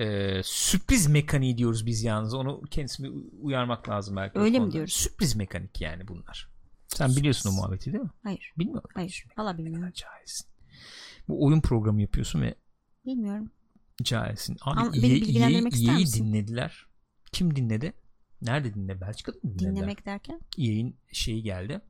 Ee, 0.00 0.40
sürpriz 0.44 1.06
mekaniği 1.06 1.58
diyoruz 1.58 1.86
biz 1.86 2.02
yalnız. 2.02 2.34
Onu 2.34 2.62
kendisini 2.70 3.08
uyarmak 3.40 3.88
lazım 3.88 4.16
belki. 4.16 4.38
Öyle 4.38 4.58
mi 4.58 4.72
diyoruz? 4.72 4.92
Sürpriz 4.92 5.36
mekanik 5.36 5.80
yani 5.80 6.08
bunlar. 6.08 6.48
Sen 6.88 7.16
biliyorsun 7.16 7.50
o 7.50 7.52
muhabbeti 7.52 7.92
değil 7.92 8.04
mi? 8.04 8.10
Hayır. 8.22 8.52
Bilmiyorum. 8.58 8.90
Hayır. 8.94 9.24
Valla 9.38 9.58
bilmiyorum. 9.58 9.92
Caiz. 9.94 10.46
Bu 11.28 11.44
oyun 11.46 11.60
programı 11.60 12.02
yapıyorsun 12.02 12.42
ve 12.42 12.54
Bilmiyorum. 13.06 13.50
Ama 14.60 14.88
Abi 14.88 15.02
bilgilendirmek 15.02 15.72
ister 15.72 15.92
EA'yi 15.92 16.00
misin? 16.00 16.26
dinlediler. 16.26 16.86
Kim 17.32 17.56
dinledi? 17.56 17.92
Nerede 18.42 18.74
dinledi? 18.74 19.00
Belçika'da 19.00 19.36
mı 19.42 19.42
dinlediler? 19.42 19.76
Dinlemek 19.76 20.06
derken. 20.06 20.40
EA'in 20.58 20.96
şeyi 21.12 21.42
geldi. 21.42 21.80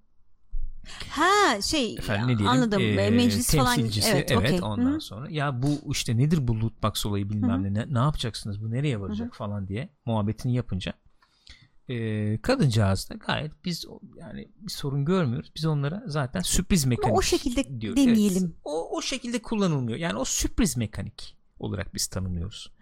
Ha 1.11 1.62
şey 1.62 1.95
Efendim 1.95 2.24
ne 2.24 2.28
diyelim? 2.28 2.47
anladım. 2.47 2.83
Ee, 2.83 3.11
Meclis 3.11 3.55
falan. 3.57 3.78
Evet, 3.78 3.99
evet, 4.07 4.33
okey. 4.37 4.59
ondan 4.62 4.95
Hı. 4.95 5.01
sonra. 5.01 5.31
Ya 5.31 5.62
bu 5.62 5.93
işte 5.93 6.16
nedir 6.16 6.49
bu 6.49 6.61
loot 6.61 6.83
box 6.83 7.07
olayı 7.07 7.31
bilmem 7.31 7.64
Hı 7.64 7.68
hı. 7.68 7.74
ne, 7.74 7.95
ne. 7.95 7.99
Yapacaksınız? 7.99 8.62
Bu 8.62 8.70
nereye 8.70 9.01
varacak 9.01 9.35
falan 9.37 9.68
diye 9.68 9.89
muhabbetini 10.05 10.55
yapınca. 10.55 10.93
Ee, 11.89 12.39
kadıncağız 12.43 13.11
da 13.11 13.14
gayet 13.14 13.53
biz 13.64 13.85
yani 14.16 14.49
bir 14.61 14.70
sorun 14.70 15.05
görmüyoruz. 15.05 15.53
Biz 15.57 15.66
onlara 15.66 16.03
zaten 16.07 16.41
sürpriz 16.41 16.85
mekanik 16.85 17.16
o 17.16 17.22
şekilde 17.22 17.81
diyoruz. 17.81 18.03
demeyelim. 18.03 18.43
Evet, 18.45 18.55
o, 18.64 18.97
o 18.97 19.03
şekilde 19.03 19.43
kullanılmıyor. 19.43 19.99
Yani 19.99 20.18
o 20.18 20.24
sürpriz 20.24 20.76
mekanik 20.76 21.37
olarak 21.59 21.95
biz 21.95 22.07
tanımlıyoruz 22.07 22.72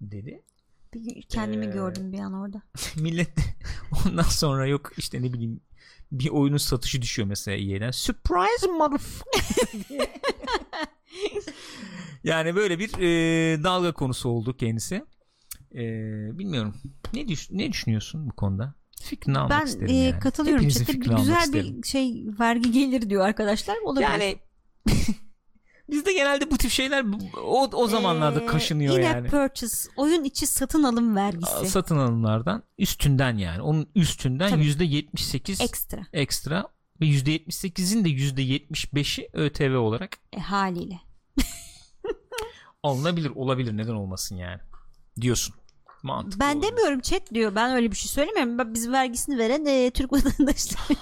dedi. 0.00 0.42
Bir 0.94 1.22
kendimi 1.22 1.66
Ee, 1.66 1.70
gördüm 1.70 2.12
bir 2.12 2.18
an 2.18 2.32
orada. 2.32 2.62
Millet 2.96 3.32
ondan 4.06 4.22
sonra 4.22 4.66
yok 4.66 4.92
işte 4.96 5.22
ne 5.22 5.32
bileyim 5.32 5.60
bir 6.12 6.28
oyunun 6.28 6.56
satışı 6.56 7.02
düşüyor 7.02 7.28
mesela 7.28 7.56
EA'den. 7.56 7.90
Surprise 7.90 8.66
motherfucker 8.66 10.08
yani 12.24 12.56
böyle 12.56 12.78
bir 12.78 12.88
e, 12.98 13.64
dalga 13.64 13.92
konusu 13.92 14.28
oldu 14.28 14.56
kendisi. 14.56 15.04
E, 15.74 15.78
bilmiyorum. 16.38 16.74
Ne 17.14 17.28
düş- 17.28 17.50
ne 17.50 17.72
düşünüyorsun 17.72 18.30
bu 18.30 18.36
konuda? 18.36 18.74
Fikrini 19.02 19.38
almak 19.38 19.60
Ben 19.60 19.66
isterim 19.66 19.88
e, 19.88 19.92
yani. 19.94 20.20
katılıyorum. 20.20 20.64
Hepinizin 20.64 20.84
Çete, 20.84 20.98
güzel 20.98 21.42
isterim. 21.42 21.82
bir 21.82 21.88
şey 21.88 22.24
vergi 22.40 22.72
gelir 22.72 23.10
diyor 23.10 23.24
arkadaşlar. 23.26 23.76
Olabilir. 23.84 24.08
Yani 24.08 24.36
bizde 25.90 26.12
genelde 26.12 26.50
bu 26.50 26.56
tip 26.56 26.70
şeyler 26.70 27.04
o, 27.44 27.70
o 27.72 27.86
zamanlarda 27.88 28.40
Ee, 28.40 28.46
kaşınıyor 28.46 28.98
in-app 28.98 29.14
yani. 29.14 29.28
purchase 29.28 29.90
oyun 29.96 30.24
içi 30.24 30.46
satın 30.46 30.82
alım 30.82 31.16
vergisi. 31.16 31.66
Satın 31.68 31.98
alımlardan 31.98 32.62
üstünden 32.78 33.36
yani. 33.36 33.62
Onun 33.62 33.88
üstünden 33.94 34.56
yüzde 34.58 34.84
78 34.84 35.60
Ekstra 35.60 35.98
ekstra 36.12 36.64
ve 37.00 37.04
%78'in 37.06 38.04
de 38.04 38.08
%75'i 38.08 39.28
ÖTV 39.32 39.76
olarak 39.78 40.18
e, 40.32 40.40
haliyle. 40.40 41.00
alınabilir 42.82 43.30
olabilir 43.34 43.76
neden 43.76 43.94
olmasın 43.94 44.36
yani 44.36 44.60
diyorsun 45.20 45.54
mantıklı 46.02 46.40
Ben 46.40 46.54
olabilir. 46.56 46.70
demiyorum 46.72 47.00
chat 47.00 47.34
diyor. 47.34 47.54
Ben 47.54 47.72
öyle 47.76 47.90
bir 47.90 47.96
şey 47.96 48.08
söylemiyorum. 48.10 48.74
Biz 48.74 48.90
vergisini 48.90 49.38
veren 49.38 49.66
e, 49.66 49.90
Türk 49.90 50.12
vatandaşları. 50.12 50.82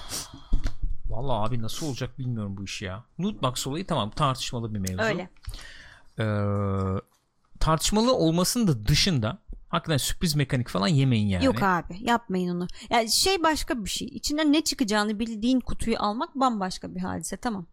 Vallahi 1.09 1.47
abi 1.47 1.61
nasıl 1.61 1.87
olacak 1.87 2.19
bilmiyorum 2.19 2.57
bu 2.57 2.63
iş 2.63 2.81
ya 2.81 3.03
lootbox 3.19 3.67
olayı 3.67 3.87
tamam 3.87 4.09
tartışmalı 4.09 4.73
bir 4.73 4.79
mevzu 4.79 5.01
öyle. 5.03 5.29
Ee, 6.19 6.25
tartışmalı 7.59 8.13
olmasının 8.13 8.67
da 8.67 8.87
dışında 8.87 9.39
hakikaten 9.69 9.97
sürpriz 9.97 10.35
mekanik 10.35 10.69
falan 10.69 10.87
yemeyin 10.87 11.27
yani 11.27 11.45
Yok 11.45 11.63
abi 11.63 11.97
yapmayın 11.99 12.55
onu. 12.55 12.67
Yani 12.89 13.11
şey 13.11 13.43
başka 13.43 13.85
bir 13.85 13.89
şey. 13.89 14.07
İçinden 14.07 14.53
ne 14.53 14.63
çıkacağını 14.63 15.19
bildiğin 15.19 15.59
kutuyu 15.59 15.95
almak 15.99 16.35
bambaşka 16.35 16.95
bir 16.95 16.99
hadise 16.99 17.37
tamam. 17.37 17.65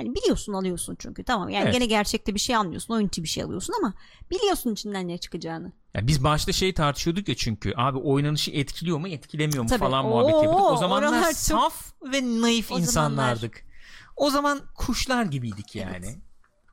Hani 0.00 0.14
biliyorsun 0.14 0.52
alıyorsun 0.52 0.96
çünkü 0.98 1.24
tamam. 1.24 1.48
Yani 1.48 1.62
Evet. 1.64 1.74
gene 1.74 1.86
gerçekte 1.86 2.34
bir 2.34 2.40
şey 2.40 2.56
almıyorsun. 2.56 2.94
Oyun 2.94 3.08
içi 3.08 3.22
bir 3.22 3.28
şey 3.28 3.42
alıyorsun 3.42 3.74
ama 3.78 3.94
biliyorsun 4.30 4.72
içinden 4.72 5.08
ne 5.08 5.18
çıkacağını. 5.18 5.72
Ya 5.94 6.06
biz 6.06 6.24
başta 6.24 6.52
şey 6.52 6.74
tartışıyorduk 6.74 7.28
ya 7.28 7.34
çünkü 7.36 7.72
abi 7.76 7.98
oynanışı 7.98 8.50
etkiliyor 8.50 8.98
mu 8.98 9.08
etkilemiyor 9.08 9.62
mu 9.62 9.68
Tabii. 9.68 9.78
falan 9.78 10.04
Oo, 10.04 10.08
muhabbet 10.08 10.34
yapıyorduk. 10.34 10.70
O 10.70 10.76
zamanlar 10.76 11.24
çok- 11.24 11.32
saf 11.36 11.92
ve 12.12 12.40
naif 12.42 12.72
O 12.72 12.78
insanlardık. 12.78 13.64
O 14.16 14.30
zaman 14.30 14.60
kuşlar 14.74 15.24
gibiydik 15.24 15.76
yani. 15.76 15.96
Evet. 16.06 16.18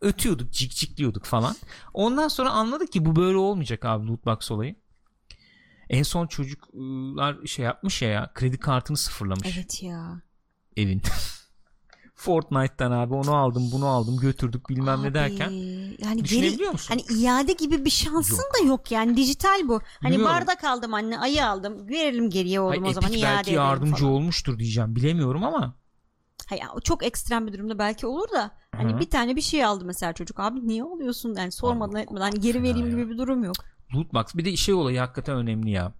Ötüyorduk, 0.01 0.53
cikcikliyorduk 0.53 1.25
falan. 1.25 1.55
Ondan 1.93 2.28
sonra 2.28 2.49
anladık 2.49 2.91
ki 2.91 3.05
bu 3.05 3.15
böyle 3.15 3.38
olmayacak 3.38 3.86
abi 3.86 4.07
lootbox 4.07 4.51
olayı. 4.51 4.75
En 5.89 6.03
son 6.03 6.28
çocuklar 6.28 7.45
şey 7.45 7.65
yapmış 7.65 8.01
ya, 8.01 8.09
ya 8.09 8.32
kredi 8.34 8.57
kartını 8.57 8.97
sıfırlamış 8.97 9.47
Evet 9.57 9.84
ya. 9.84 10.21
evin. 10.78 11.01
Fortnite'tan 12.18 12.91
abi 12.91 13.13
onu 13.13 13.36
aldım 13.36 13.70
bunu 13.72 13.88
aldım 13.88 14.18
götürdük 14.18 14.70
bilmem 14.70 15.03
ne 15.03 15.07
Abi, 15.07 15.13
derken. 15.13 15.49
yani 15.99 16.24
Düşünebiliyor 16.24 16.59
geri, 16.59 16.72
musun? 16.72 16.89
Hani 16.89 17.22
iade 17.22 17.53
gibi 17.53 17.86
bir 17.86 17.89
şansın 17.89 18.43
da 18.59 18.68
yok 18.68 18.91
yani 18.91 19.18
dijital 19.18 19.68
bu. 19.68 19.82
Hani 20.01 20.13
Bilmiyorum. 20.13 20.36
bardak 20.36 20.63
aldım 20.63 20.93
anne 20.93 21.20
ayı 21.20 21.45
aldım 21.47 21.89
verelim 21.89 22.30
geriye 22.30 22.59
oğlum 22.61 22.70
Hayır, 22.70 22.84
o 22.86 22.93
zaman 22.93 23.11
iade 23.11 23.24
belki 23.24 23.51
yardımcı 23.51 23.95
falan. 24.01 24.13
olmuştur 24.13 24.59
diyeceğim 24.59 24.95
bilemiyorum 24.95 25.43
ama 25.43 25.76
Hayır, 26.49 26.63
çok 26.84 27.03
ekstrem 27.05 27.47
bir 27.47 27.53
durumda 27.53 27.80
belki 27.80 28.07
olur 28.07 28.32
da 28.32 28.51
hani 28.72 28.93
Hı. 28.93 28.99
bir 28.99 29.09
tane 29.09 29.36
bir 29.36 29.41
şey 29.41 29.65
aldı 29.65 29.86
mesela 29.86 30.13
çocuk 30.13 30.39
abi 30.39 30.68
niye 30.68 30.84
oluyorsun 30.84 31.36
yani 31.36 31.51
sormadan 31.51 32.01
etmeden 32.01 32.22
hani 32.22 32.39
geri 32.39 32.63
vereyim 32.63 32.89
gibi 32.89 33.09
bir 33.09 33.18
durum 33.18 33.43
yok. 33.43 33.55
Lootbox 33.95 34.26
bir 34.36 34.45
de 34.45 34.55
şey 34.55 34.74
olayı 34.76 34.99
hakikaten 34.99 35.36
önemli 35.38 35.72
ya. 35.72 35.93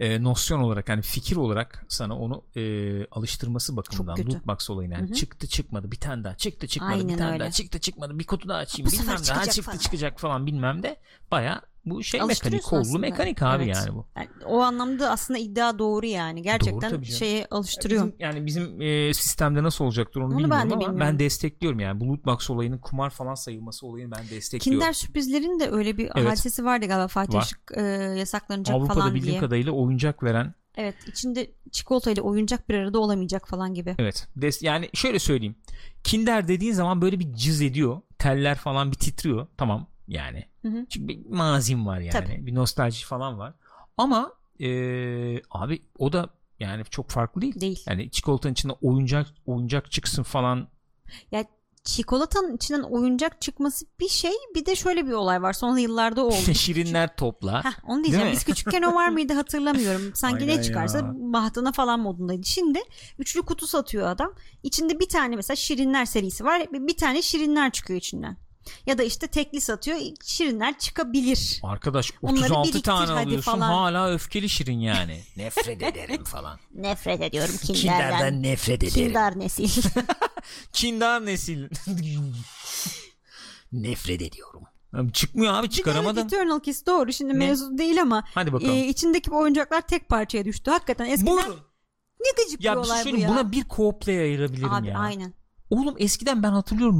E, 0.00 0.22
nosyon 0.22 0.60
olarak 0.60 0.88
yani 0.88 1.02
fikir 1.02 1.36
olarak 1.36 1.84
sana 1.88 2.18
onu 2.18 2.42
e, 2.56 3.06
alıştırması 3.06 3.76
bakımından 3.76 4.16
lootbox 4.18 4.70
olayına 4.70 4.94
yani 4.94 5.06
Hı 5.06 5.10
hı. 5.10 5.14
çıktı 5.14 5.46
çıkmadı 5.46 5.92
bir 5.92 6.00
tane 6.00 6.24
daha 6.24 6.34
çıktı 6.36 6.66
çıkmadı 6.66 6.94
bir 6.94 6.98
Aynen 7.04 7.18
tane 7.18 7.30
öyle. 7.32 7.40
daha 7.40 7.50
çıktı 7.50 7.78
çıkmadı 7.80 8.18
bir 8.18 8.26
kutu 8.26 8.48
daha 8.48 8.58
açayım 8.58 8.90
Bu 8.90 8.92
bilmem 8.92 9.14
ne 9.14 9.22
çıkacak 9.22 9.44
çıktı 9.44 9.62
falan. 9.62 9.78
çıkacak 9.78 10.20
falan 10.20 10.46
bilmem 10.46 10.82
de 10.82 10.96
baya 11.30 11.62
bu 11.84 12.02
şey 12.02 12.20
mekanik 12.22 12.62
kollu 12.62 12.80
aslında. 12.80 12.98
mekanik 12.98 13.42
abi 13.42 13.64
Evet. 13.64 13.76
yani 13.76 13.94
bu. 13.94 14.06
Yani 14.16 14.28
o 14.46 14.60
anlamda 14.60 15.10
aslında 15.10 15.38
iddia 15.38 15.78
doğru 15.78 16.06
yani 16.06 16.42
gerçekten 16.42 16.90
canım. 16.90 17.04
şeye 17.04 17.46
alıştırıyor. 17.50 18.04
Bizim, 18.06 18.16
yani 18.20 18.46
bizim 18.46 18.80
e, 18.80 19.14
sistemde 19.14 19.62
nasıl 19.62 19.84
olacaktır 19.84 20.20
onu, 20.20 20.26
Onu 20.26 20.34
ben 20.34 20.38
bilmiyorum 20.42 20.70
de 20.70 20.74
ama 20.74 20.80
bilmiyorum. 20.80 21.00
ben 21.00 21.18
destekliyorum 21.18 21.80
yani 21.80 22.00
bu 22.00 22.08
lootbox 22.08 22.50
olayının 22.50 22.78
kumar 22.78 23.10
falan 23.10 23.34
sayılması 23.34 23.86
olayını 23.86 24.10
ben 24.12 24.28
destekliyorum. 24.30 24.80
Kinder 24.80 24.92
sürprizlerin 24.92 25.60
de 25.60 25.70
öyle 25.70 25.98
bir 25.98 26.10
Evet. 26.16 26.28
hadisesi 26.30 26.64
vardı 26.64 26.86
galiba 26.86 27.08
Fatih 27.08 27.34
Var. 27.34 27.42
Işık 27.42 27.60
e, 27.76 27.80
yasaklanacak 28.18 28.76
Avrupa'da 28.76 28.94
falan 29.00 29.14
bildiğim 29.14 29.32
diye. 29.32 29.40
kadarıyla 29.40 29.72
oyuncak 29.72 30.22
veren 30.22 30.54
Evet 30.76 30.94
içinde 31.06 31.50
çikolata 31.72 32.10
ile 32.10 32.20
oyuncak 32.20 32.68
bir 32.68 32.74
arada 32.74 32.98
olamayacak 32.98 33.48
falan 33.48 33.74
gibi. 33.74 33.94
Evet. 33.98 34.28
Des 34.36 34.62
yani 34.62 34.90
şöyle 34.94 35.18
söyleyeyim. 35.18 35.56
Kinder 36.04 36.48
dediğin 36.48 36.72
zaman 36.72 37.02
böyle 37.02 37.18
bir 37.20 37.32
cız 37.32 37.62
ediyor. 37.62 38.00
Teller 38.18 38.54
falan 38.58 38.92
bir 38.92 38.96
titriyor. 38.96 39.46
Tamam 39.56 39.86
yani. 40.10 40.44
Hı 40.62 40.68
hı. 40.68 40.86
Çünkü 40.88 41.08
bir 41.08 41.26
mazim 41.26 41.86
var 41.86 41.98
yani. 42.00 42.12
Tabii. 42.12 42.46
Bir 42.46 42.54
nostalji 42.54 43.06
falan 43.06 43.38
var. 43.38 43.54
Ama 43.96 44.32
eee, 44.58 45.42
abi 45.50 45.82
o 45.98 46.12
da 46.12 46.28
yani 46.58 46.84
çok 46.90 47.10
farklı 47.10 47.40
değil. 47.40 47.60
Değil. 47.60 47.82
Yani 47.86 48.10
çikolatanın 48.10 48.52
içinde 48.52 48.72
oyuncak 48.82 49.26
oyuncak 49.46 49.90
çıksın 49.90 50.22
falan. 50.22 50.68
Ya 51.32 51.44
çikolatanın 51.84 52.56
içinden 52.56 52.82
oyuncak 52.82 53.40
çıkması 53.40 53.86
bir 54.00 54.08
şey 54.08 54.32
bir 54.54 54.66
de 54.66 54.76
şöyle 54.76 55.06
bir 55.06 55.12
olay 55.12 55.42
var 55.42 55.52
son 55.52 55.76
yıllarda 55.76 56.24
oldu. 56.24 56.54
Şirinler 56.54 57.16
topla. 57.16 57.64
Heh, 57.64 57.88
onu 57.88 58.04
diyeceğim. 58.04 58.32
Biz 58.32 58.44
küçükken 58.44 58.82
o 58.82 58.94
var 58.94 59.08
mıydı 59.08 59.32
hatırlamıyorum. 59.32 60.02
Sanki 60.14 60.44
Aynen 60.44 60.58
ne 60.58 60.62
çıkarsa 60.62 60.98
ya. 60.98 61.12
bahtına 61.14 61.72
falan 61.72 62.00
modundaydı. 62.00 62.44
Şimdi 62.46 62.78
üçlü 63.18 63.42
kutu 63.42 63.66
satıyor 63.66 64.08
adam. 64.08 64.34
İçinde 64.62 65.00
bir 65.00 65.08
tane 65.08 65.36
mesela 65.36 65.56
Şirinler 65.56 66.04
serisi 66.04 66.44
var. 66.44 66.62
Bir 66.72 66.96
tane 66.96 67.22
Şirinler 67.22 67.70
çıkıyor 67.70 67.98
içinden. 67.98 68.36
Ya 68.86 68.98
da 68.98 69.02
işte 69.02 69.26
tekli 69.26 69.60
satıyor. 69.60 69.98
Şirinler 70.24 70.78
çıkabilir. 70.78 71.60
Arkadaş 71.62 72.12
Onları 72.22 72.40
36 72.44 72.62
biriktir 72.68 72.82
tane 72.82 73.12
alıyorsun 73.12 73.52
falan. 73.52 73.60
hala 73.72 74.10
öfkeli 74.10 74.48
şirin 74.48 74.78
yani. 74.80 75.20
Nefret 75.36 75.82
ederim 75.82 76.24
falan. 76.24 76.58
Nefret 76.74 77.20
ediyorum 77.22 77.54
Kinder'den. 77.64 77.80
Kinder'den 78.10 78.42
nefret 78.42 78.82
ederim. 78.84 78.94
Kinder 79.06 79.38
nesil. 79.38 79.82
Kindar 80.72 81.26
nesil. 81.26 81.68
nefret 83.72 84.22
ediyorum. 84.22 84.62
Abi 84.92 85.12
çıkmıyor 85.12 85.54
abi 85.54 85.70
çıkaramadım. 85.70 86.26
Eternal 86.26 86.60
Kiss 86.60 86.86
doğru. 86.86 87.12
Şimdi 87.12 87.32
Ne? 87.34 87.38
mevzu 87.38 87.78
değil 87.78 88.02
ama 88.02 88.24
Hadi 88.34 88.52
bakalım. 88.52 88.72
e, 88.72 88.86
içindeki 88.88 89.30
bu 89.30 89.38
oyuncaklar 89.38 89.80
tek 89.80 90.08
parçaya 90.08 90.44
düştü. 90.44 90.70
Hakikaten 90.70 91.06
eskiden 91.06 91.26
Buyurun. 91.36 91.60
ne 92.20 92.44
gıcık 92.44 92.64
Ya 92.64 92.76
bir 92.76 92.80
bir 92.82 92.84
şey 92.86 92.92
olay 92.92 93.12
bu 93.12 93.16
ya. 93.16 93.28
buna 93.28 93.52
bir 93.52 93.64
co-play 93.64 94.20
ayırabilirim 94.20 94.72
Abi 94.72 94.88
ya. 94.88 94.98
aynen. 94.98 95.34
Oğlum 95.70 95.94
eskiden 95.98 96.42
ben 96.42 96.50
hatırlıyorum 96.52 96.96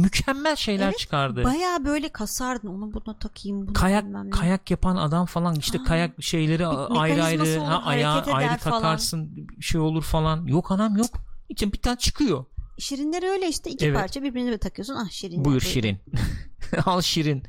mükemmel 0.00 0.56
şeyler 0.56 0.86
Evet, 0.88 0.98
çıkardı. 0.98 1.44
Baya 1.44 1.84
böyle 1.84 2.08
kasardın 2.08 2.68
onu 2.68 2.92
buna 2.94 3.18
takayım 3.18 3.66
bunu 3.66 3.72
kayak 3.72 4.04
kayak 4.32 4.70
yapan 4.70 4.96
adam 4.96 5.26
falan 5.26 5.54
işte 5.54 5.78
Ha. 5.78 5.84
kayak 5.84 6.22
şeyleri 6.22 6.66
ayrı 6.66 7.24
ayrı 7.24 7.42
olur, 7.42 7.56
ha, 7.66 7.82
ayağı 7.84 8.22
ayrı 8.22 8.56
falan. 8.58 8.80
takarsın 8.82 9.48
şey 9.60 9.80
olur 9.80 10.02
falan. 10.02 10.46
Yok 10.46 10.70
anam 10.70 10.96
yok. 10.96 11.10
İçin 11.48 11.72
bir 11.72 11.78
tane 11.78 11.98
çıkıyor. 11.98 12.44
Şirinleri 12.78 13.26
öyle 13.26 13.48
işte 13.48 13.70
iki 13.70 13.86
Evet. 13.86 13.96
parça 13.96 14.22
birbirine 14.22 14.52
bir 14.52 14.58
takıyorsun. 14.58 14.94
Ah 14.94 15.10
şirin. 15.10 15.44
Buyur 15.44 15.60
Şirin. 15.60 15.98
Al 16.86 17.00
Şirin. 17.00 17.42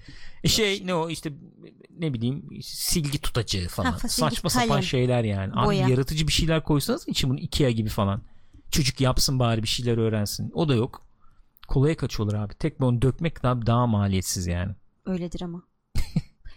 Şey 0.46 0.88
ne 0.88 0.94
o 0.96 1.10
işte 1.10 1.34
ne 2.00 2.14
bileyim 2.14 2.50
silgi 2.64 3.18
tutacağı 3.18 3.68
falan. 3.68 3.92
Ha, 3.92 3.98
silgi, 4.00 4.14
Saçma 4.14 4.50
sapan 4.50 4.68
kalem, 4.68 4.84
şeyler 4.84 5.24
yani. 5.24 5.54
Abi 5.56 5.66
boya. 5.66 5.88
yaratıcı 5.88 6.28
bir 6.28 6.32
şeyler 6.34 6.64
koysanız 6.64 7.08
için 7.08 7.30
bunu 7.30 7.40
Ikea 7.40 7.70
gibi 7.72 7.90
falan. 7.90 8.22
Çocuk 8.76 9.02
yapsın 9.02 9.40
bari 9.40 9.64
bir 9.64 9.68
şeyler 9.68 9.98
öğrensin. 9.98 10.52
O 10.54 10.70
da 10.70 10.76
yok. 10.76 11.02
Kolaya 11.68 11.98
kaçıyorlar 11.98 12.40
abi. 12.40 12.54
Tek 12.54 12.82
onu 12.82 13.02
dökmek 13.02 13.44
daha, 13.44 13.66
daha 13.66 13.88
maliyetsiz 13.88 14.48
yani. 14.48 14.72
Öyledir 15.06 15.42
ama. 15.42 15.64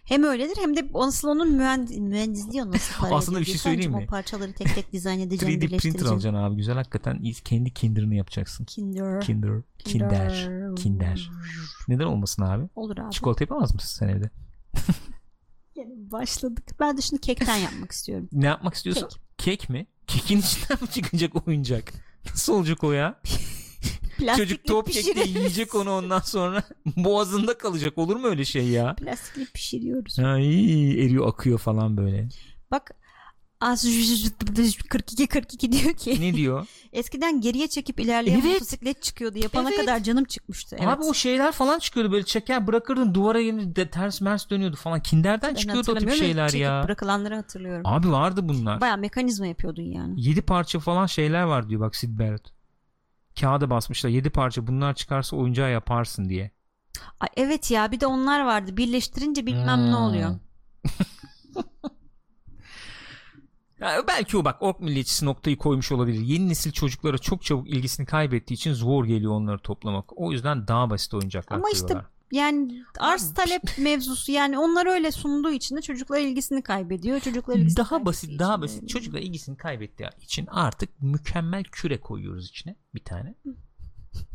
Hem 0.04 0.24
öyledir 0.24 0.56
hem 0.60 0.76
de 0.76 0.90
asıl 0.94 1.28
onun 1.28 1.52
mühendis, 1.52 1.98
mühendisliği 1.98 2.66
nasıl 2.66 3.00
para 3.00 3.14
Aslında 3.14 3.40
bir 3.40 3.44
şey 3.44 3.58
söyleyeyim 3.58 3.92
mi? 3.92 4.04
O 4.04 4.06
parçaları 4.06 4.52
tek 4.52 4.74
tek 4.74 4.92
dizayn 4.92 5.20
edeceğim, 5.26 5.60
3D 5.60 5.78
printer 5.78 6.06
alacaksın 6.06 6.34
abi 6.34 6.56
güzel 6.56 6.74
hakikaten 6.74 7.22
kendi 7.44 7.74
kinder'ını 7.74 8.14
yapacaksın. 8.14 8.64
Kinder. 8.64 9.20
Kinder. 9.20 9.62
Kinder. 9.78 10.48
Kinder. 10.76 11.30
Neden 11.88 12.04
olmasın 12.04 12.42
abi? 12.42 12.68
Olur 12.76 12.98
abi. 12.98 13.10
Çikolata 13.10 13.44
yapamaz 13.44 13.74
mısın 13.74 13.98
sen 13.98 14.08
evde? 14.08 14.30
Başladık. 16.10 16.64
Ben 16.80 16.96
de 16.96 17.00
şunu 17.00 17.20
kekten 17.20 17.56
yapmak 17.56 17.92
istiyorum. 17.92 18.28
Ne 18.32 18.46
yapmak 18.46 18.74
istiyorsun? 18.74 19.08
Kek, 19.38 19.70
mi? 19.70 19.86
Kekin 20.06 20.38
içinden 20.38 20.78
mi 20.80 20.90
çıkacak 20.90 21.48
oyuncak? 21.48 22.07
Nasıl 22.26 22.52
olacak 22.52 22.84
o 22.84 22.92
ya? 22.92 23.20
Çocuk 24.36 24.64
top 24.66 24.92
kekte 24.92 25.24
yiyecek 25.28 25.74
onu 25.74 25.90
ondan 25.90 26.20
sonra 26.20 26.62
boğazında 26.96 27.58
kalacak. 27.58 27.98
Olur 27.98 28.16
mu 28.16 28.26
öyle 28.26 28.44
şey 28.44 28.68
ya? 28.68 28.94
Plastikle 28.94 29.44
pişiriyoruz. 29.44 30.18
Ay 30.18 31.04
eriyor 31.04 31.28
akıyor 31.28 31.58
falan 31.58 31.96
böyle. 31.96 32.28
Bak 32.70 32.90
az 33.61 33.86
42 34.88 35.26
42 35.26 35.72
diyor 35.72 35.94
ki 35.94 36.16
Ne 36.20 36.34
diyor? 36.34 36.66
eskiden 36.92 37.40
geriye 37.40 37.68
çekip 37.68 38.00
ilerleyen 38.00 38.40
Evet. 38.40 38.52
motosiklet 38.52 39.02
çıkıyordu. 39.02 39.38
Yapana 39.38 39.68
Evet. 39.68 39.80
kadar 39.80 40.02
canım 40.02 40.24
çıkmıştı. 40.24 40.76
Evet. 40.80 40.88
Abi 40.88 41.04
o 41.04 41.14
şeyler 41.14 41.52
falan 41.52 41.78
çıkıyordu 41.78 42.12
böyle 42.12 42.24
çeker 42.24 42.66
bırakırdın 42.66 43.14
duvara 43.14 43.40
yeni 43.40 43.76
de 43.76 43.90
ters 43.90 44.20
mers 44.20 44.50
dönüyordu 44.50 44.76
falan. 44.76 45.00
Kinderden 45.02 45.50
Ben 45.50 45.54
çıkıyordu 45.54 45.92
o 45.92 45.94
tip 45.94 46.12
şeyler 46.14 46.48
çekip 46.48 46.62
ya. 46.64 46.82
bırakılanları 46.84 47.34
hatırlıyorum. 47.34 47.82
Abi 47.84 48.11
vardı 48.12 48.48
bunlar. 48.48 48.80
Baya 48.80 48.96
mekanizma 48.96 49.46
yapıyordun 49.46 49.82
yani. 49.82 50.14
7 50.22 50.42
parça 50.42 50.78
falan 50.78 51.06
şeyler 51.06 51.42
var 51.42 51.68
diyor 51.68 51.80
bak 51.80 51.96
Sid 51.96 52.18
Barrett. 52.18 52.46
Kağıda 53.40 53.70
basmışlar 53.70 54.11
7 54.11 54.30
parça 54.30 54.66
bunlar 54.66 54.94
çıkarsa 54.94 55.36
oyuncağı 55.36 55.70
yaparsın 55.70 56.28
diye. 56.28 56.50
Ay, 57.20 57.28
evet 57.36 57.70
ya 57.70 57.92
bir 57.92 58.00
de 58.00 58.06
onlar 58.06 58.44
vardı. 58.44 58.76
Birleştirince 58.76 59.46
bilmem 59.46 59.80
ne 59.86 59.86
Hmm. 59.86 59.94
oluyor. 59.94 60.30
Ya 63.81 64.05
belki 64.09 64.37
o 64.37 64.45
bak 64.45 64.62
ork 64.62 64.81
milliyetçisi 64.81 65.26
noktayı 65.26 65.57
koymuş 65.57 65.93
olabilir. 65.93 66.20
Yeni 66.20 66.49
nesil 66.49 66.72
çocuklara 66.72 67.18
çok 67.18 67.43
çabuk 67.43 67.68
ilgisini 67.68 68.07
kaybettiği 68.07 68.57
için 68.57 68.72
zor 68.72 69.05
geliyor 69.05 69.33
onları 69.33 69.59
toplamak. 69.59 70.18
O 70.20 70.33
yüzden 70.33 70.68
daha 70.68 70.91
basit 70.91 71.14
oyuncaklar 71.14 71.57
Ama 71.57 71.70
işte. 71.72 71.95
Yani 72.33 72.83
arz 72.99 73.35
talep 73.35 73.62
mevzusu 73.79 74.33
yani 74.33 74.59
onlar 74.59 74.87
öyle 74.87 75.11
sunduğu 75.11 75.51
için 75.51 75.76
de 75.76 75.83
çocuklar 75.83 76.20
ilgisini 76.20 76.62
kaybediyor. 76.62 77.20
Çocuklar 77.20 77.57
ilgisini 77.57 77.76
daha 77.76 78.07
basit 78.07 78.39
daha 78.39 78.53
için 78.53 78.59
de- 78.59 78.64
basit 78.64 78.89
çocuklar 78.89 79.20
ilgisini 79.20 79.57
kaybettiği 79.57 80.09
için 80.20 80.47
artık 80.47 81.03
mükemmel 81.03 81.64
küre 81.64 82.01
koyuyoruz 82.01 82.49
içine 82.49 82.76
bir 82.95 83.05
tane 83.05 83.35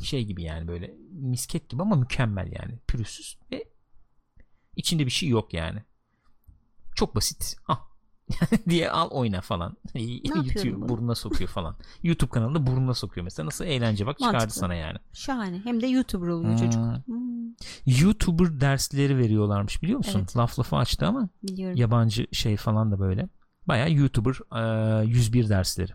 şey 0.04 0.26
gibi 0.26 0.44
yani 0.44 0.68
böyle 0.68 0.94
misket 1.12 1.70
gibi 1.70 1.82
ama 1.82 1.96
mükemmel 1.96 2.52
yani 2.52 2.80
pürüzsüz 2.88 3.38
ve 3.52 3.66
içinde 4.76 5.06
bir 5.06 5.12
şey 5.12 5.30
yok 5.30 5.54
yani 5.54 5.84
çok 6.96 7.16
basit 7.16 7.56
ah 7.68 7.93
diye 8.70 8.90
al 8.92 9.10
oyna 9.12 9.42
falan 9.42 9.78
bunu? 10.76 10.90
burnuna 10.90 11.16
sokuyor 11.16 11.50
falan 11.50 11.76
YouTube 12.04 12.30
kanalında 12.30 12.68
burnuna 12.68 12.94
sokuyor 12.94 13.24
mesela 13.24 13.46
nasıl 13.46 13.66
eğlence 13.66 14.06
bak 14.06 14.18
çıkardı 14.18 14.38
Mantıklı. 14.38 14.60
sana 14.60 14.74
yani 14.76 14.98
Şahane. 15.14 15.62
Hem 15.64 15.82
de 15.82 15.88
YouTuber 15.88 16.28
oluyor 16.28 16.58
çocuk. 16.58 16.82
Hmm. 16.82 16.96
Hmm, 17.06 17.54
YouTuber 17.86 18.62
dersleri 18.62 19.18
veriyorlarmış 19.18 19.84
biliyor 19.84 19.98
musun 19.98 20.20
Evet. 20.20 20.38
laf 20.38 20.60
lafı 20.60 20.76
açtı 20.76 21.08
ama 21.08 21.30
biliyorum. 21.44 21.78
yabancı 21.78 22.28
şey 22.32 22.58
falan 22.58 22.92
da 22.92 23.00
böyle. 23.00 23.30
Baya 23.68 23.88
YouTuber 23.88 24.36
e, 25.02 25.06
101 25.06 25.50
dersleri. 25.50 25.92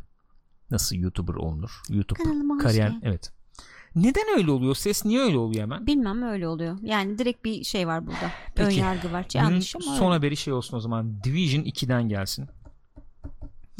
Nasıl 0.71 0.97
YouTuber 0.97 1.35
olunur? 1.35 1.81
YouTube 1.89 2.23
kariyer 2.63 2.89
geldin. 2.89 3.01
evet. 3.03 3.33
Neden 3.95 4.25
öyle 4.37 4.51
oluyor? 4.51 4.75
Ses 4.75 5.05
niye 5.05 5.21
öyle 5.21 5.39
oluyor 5.39 5.63
hemen? 5.63 5.87
Bilmem 5.87 6.23
öyle 6.23 6.49
oluyor. 6.49 6.79
Yani 6.83 7.19
direkt 7.19 7.45
bir 7.45 7.65
şey 7.65 7.87
var 7.87 8.07
burada. 8.07 8.33
Peki. 8.55 8.69
Ön 8.69 8.71
yargı 8.71 9.13
var. 9.13 9.27
Yanlış 9.35 9.77
ama 9.77 9.85
son 9.85 10.07
öyle. 10.07 10.15
haberi 10.15 10.37
şey 10.37 10.53
olsun 10.53 10.77
o 10.77 10.81
zaman. 10.81 11.25
Division 11.25 11.63
2'den 11.63 12.09
gelsin. 12.09 12.47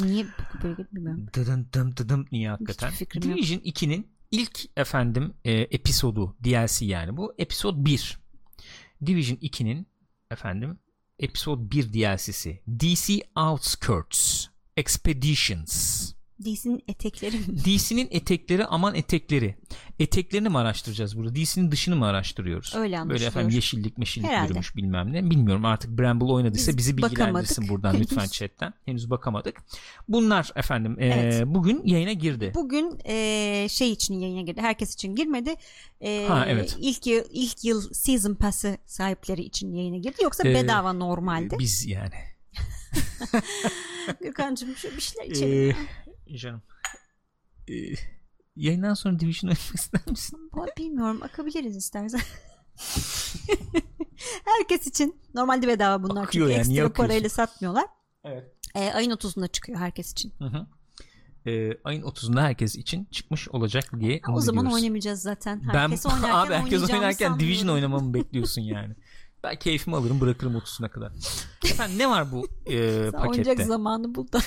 Niye 0.03 0.27
böyle 0.63 0.87
bilmiyorum. 0.93 1.27
Dıdım 1.35 1.67
dım 1.73 1.97
dıdım 1.97 2.27
niye 2.33 2.51
hakikaten? 2.51 2.93
Division 3.23 3.59
2'nin 3.61 4.07
ilk 4.31 4.61
efendim 4.77 5.35
e, 5.45 5.53
episodu 5.53 6.37
DLC 6.45 6.87
yani 6.87 7.17
bu. 7.17 7.35
Episod 7.39 7.85
1. 7.85 8.19
Division 9.07 9.37
2'nin 9.37 9.87
efendim 10.31 10.79
episod 11.19 11.71
1 11.73 11.93
DLC'si. 11.93 12.63
DC 12.81 13.21
Outskirts 13.37 14.47
Expeditions. 14.77 16.13
DC'nin 16.45 16.83
etekleri 16.89 17.37
mi? 17.49 17.59
DC'nin 17.65 18.09
etekleri 18.11 18.65
aman 18.67 18.95
etekleri. 18.95 19.55
Eteklerini 19.99 20.49
mi 20.49 20.59
araştıracağız 20.59 21.19
burada? 21.19 21.35
DC'nin 21.35 21.71
dışını 21.71 21.97
mı 21.97 22.07
araştırıyoruz? 22.07 22.73
Öyle 22.75 22.83
Böyle 22.85 22.99
anlaşılıyor. 22.99 23.31
efendim 23.31 23.51
yeşillik 23.55 23.99
meşillik 23.99 24.29
Herhalde. 24.29 24.49
yürümüş 24.49 24.77
bilmem 24.77 25.13
ne. 25.13 25.31
Bilmiyorum 25.31 25.65
artık 25.65 25.99
Bramble 25.99 26.25
oynadıysa 26.25 26.71
Biz 26.71 26.77
bizi 26.79 26.97
bilgilendirsin 26.97 27.69
buradan 27.69 27.97
lütfen 28.01 28.27
chatten. 28.27 28.75
Henüz 28.85 29.11
bakamadık. 29.11 29.57
Bunlar 30.09 30.51
efendim 30.57 30.97
e, 30.99 31.07
Evet. 31.07 31.43
bugün 31.47 31.83
yayına 31.85 32.13
girdi. 32.13 32.53
Bugün 32.55 32.99
e, 33.05 33.67
şey 33.71 33.93
için 33.93 34.15
yayına 34.15 34.43
girdi. 34.43 34.61
Herkes 34.61 34.95
için 34.95 35.15
girmedi. 35.15 35.55
E, 36.01 36.25
Ha, 36.29 36.45
evet. 36.49 36.77
İlk 36.81 37.07
yıl, 37.07 37.25
ilk 37.31 37.65
yıl 37.65 37.93
season 37.95 38.35
pass'ı 38.35 38.79
sahipleri 38.87 39.43
için 39.43 39.73
yayına 39.75 39.97
girdi. 39.97 40.17
Yoksa 40.23 40.49
Ee, 40.49 40.55
bedava 40.55 40.93
normalde. 40.93 41.59
Biz 41.59 41.87
yani. 41.87 42.15
Gürkan'cığım 44.21 44.77
şu 44.77 44.97
bir 44.97 45.01
şeyler 45.01 45.31
içelim. 45.31 45.71
Ee, 45.71 45.77
canım. 46.37 46.63
Ee, 47.69 47.75
yayından 48.57 48.95
sonra 48.95 49.19
Division 49.19 49.51
oynamak 49.51 49.75
ister 49.75 50.01
misin? 50.07 50.51
Bilmiyorum 50.79 51.21
bakabiliriz 51.21 51.77
istersen. 51.77 52.21
Herkes 54.45 54.87
için 54.87 55.21
normalde 55.35 55.69
bedava 55.69 56.03
bunlar 56.03 56.25
Akıyor 56.25 56.47
çünkü 56.47 56.59
yani, 56.59 56.79
ekstra 56.79 56.93
parayla 56.93 57.29
satmıyorlar. 57.29 57.87
Evet. 58.25 58.45
E, 58.75 58.93
ayın 58.93 59.11
30'unda 59.11 59.49
çıkıyor 59.49 59.79
herkes 59.79 60.13
için. 60.13 60.33
Hı 60.39 60.45
hı. 60.45 60.67
Ee, 61.47 61.79
ayın 61.85 62.03
30'unda 62.03 62.43
herkes 62.43 62.77
için 62.77 63.05
çıkmış 63.05 63.49
olacak 63.49 63.85
diye 64.01 64.21
o 64.29 64.41
zaman 64.41 64.65
ediyoruz. 64.65 64.83
oynamayacağız 64.83 65.23
zaten. 65.23 65.63
Ben 65.75 65.79
Herkes 65.79 66.07
oynarken 66.13 66.31
abi 66.31 66.55
herkes 66.55 66.91
oynarken 66.91 67.41
Division 67.41 67.69
oynamamı 67.69 68.15
bekliyorsun 68.15 68.63
yani. 68.63 68.95
Ben 69.43 69.57
keyfimi 69.57 69.97
alırım 69.97 70.21
bırakırım 70.21 70.55
30'una 70.55 70.89
kadar. 70.91 71.13
Efendim 71.65 71.99
ne 71.99 72.11
var 72.11 72.33
bu 72.33 72.47
e, 72.67 72.73
Sen 73.11 73.19
oynayacak 73.19 73.47
pakette? 73.47 73.65
zamanı 73.65 74.15
buldu. 74.15 74.39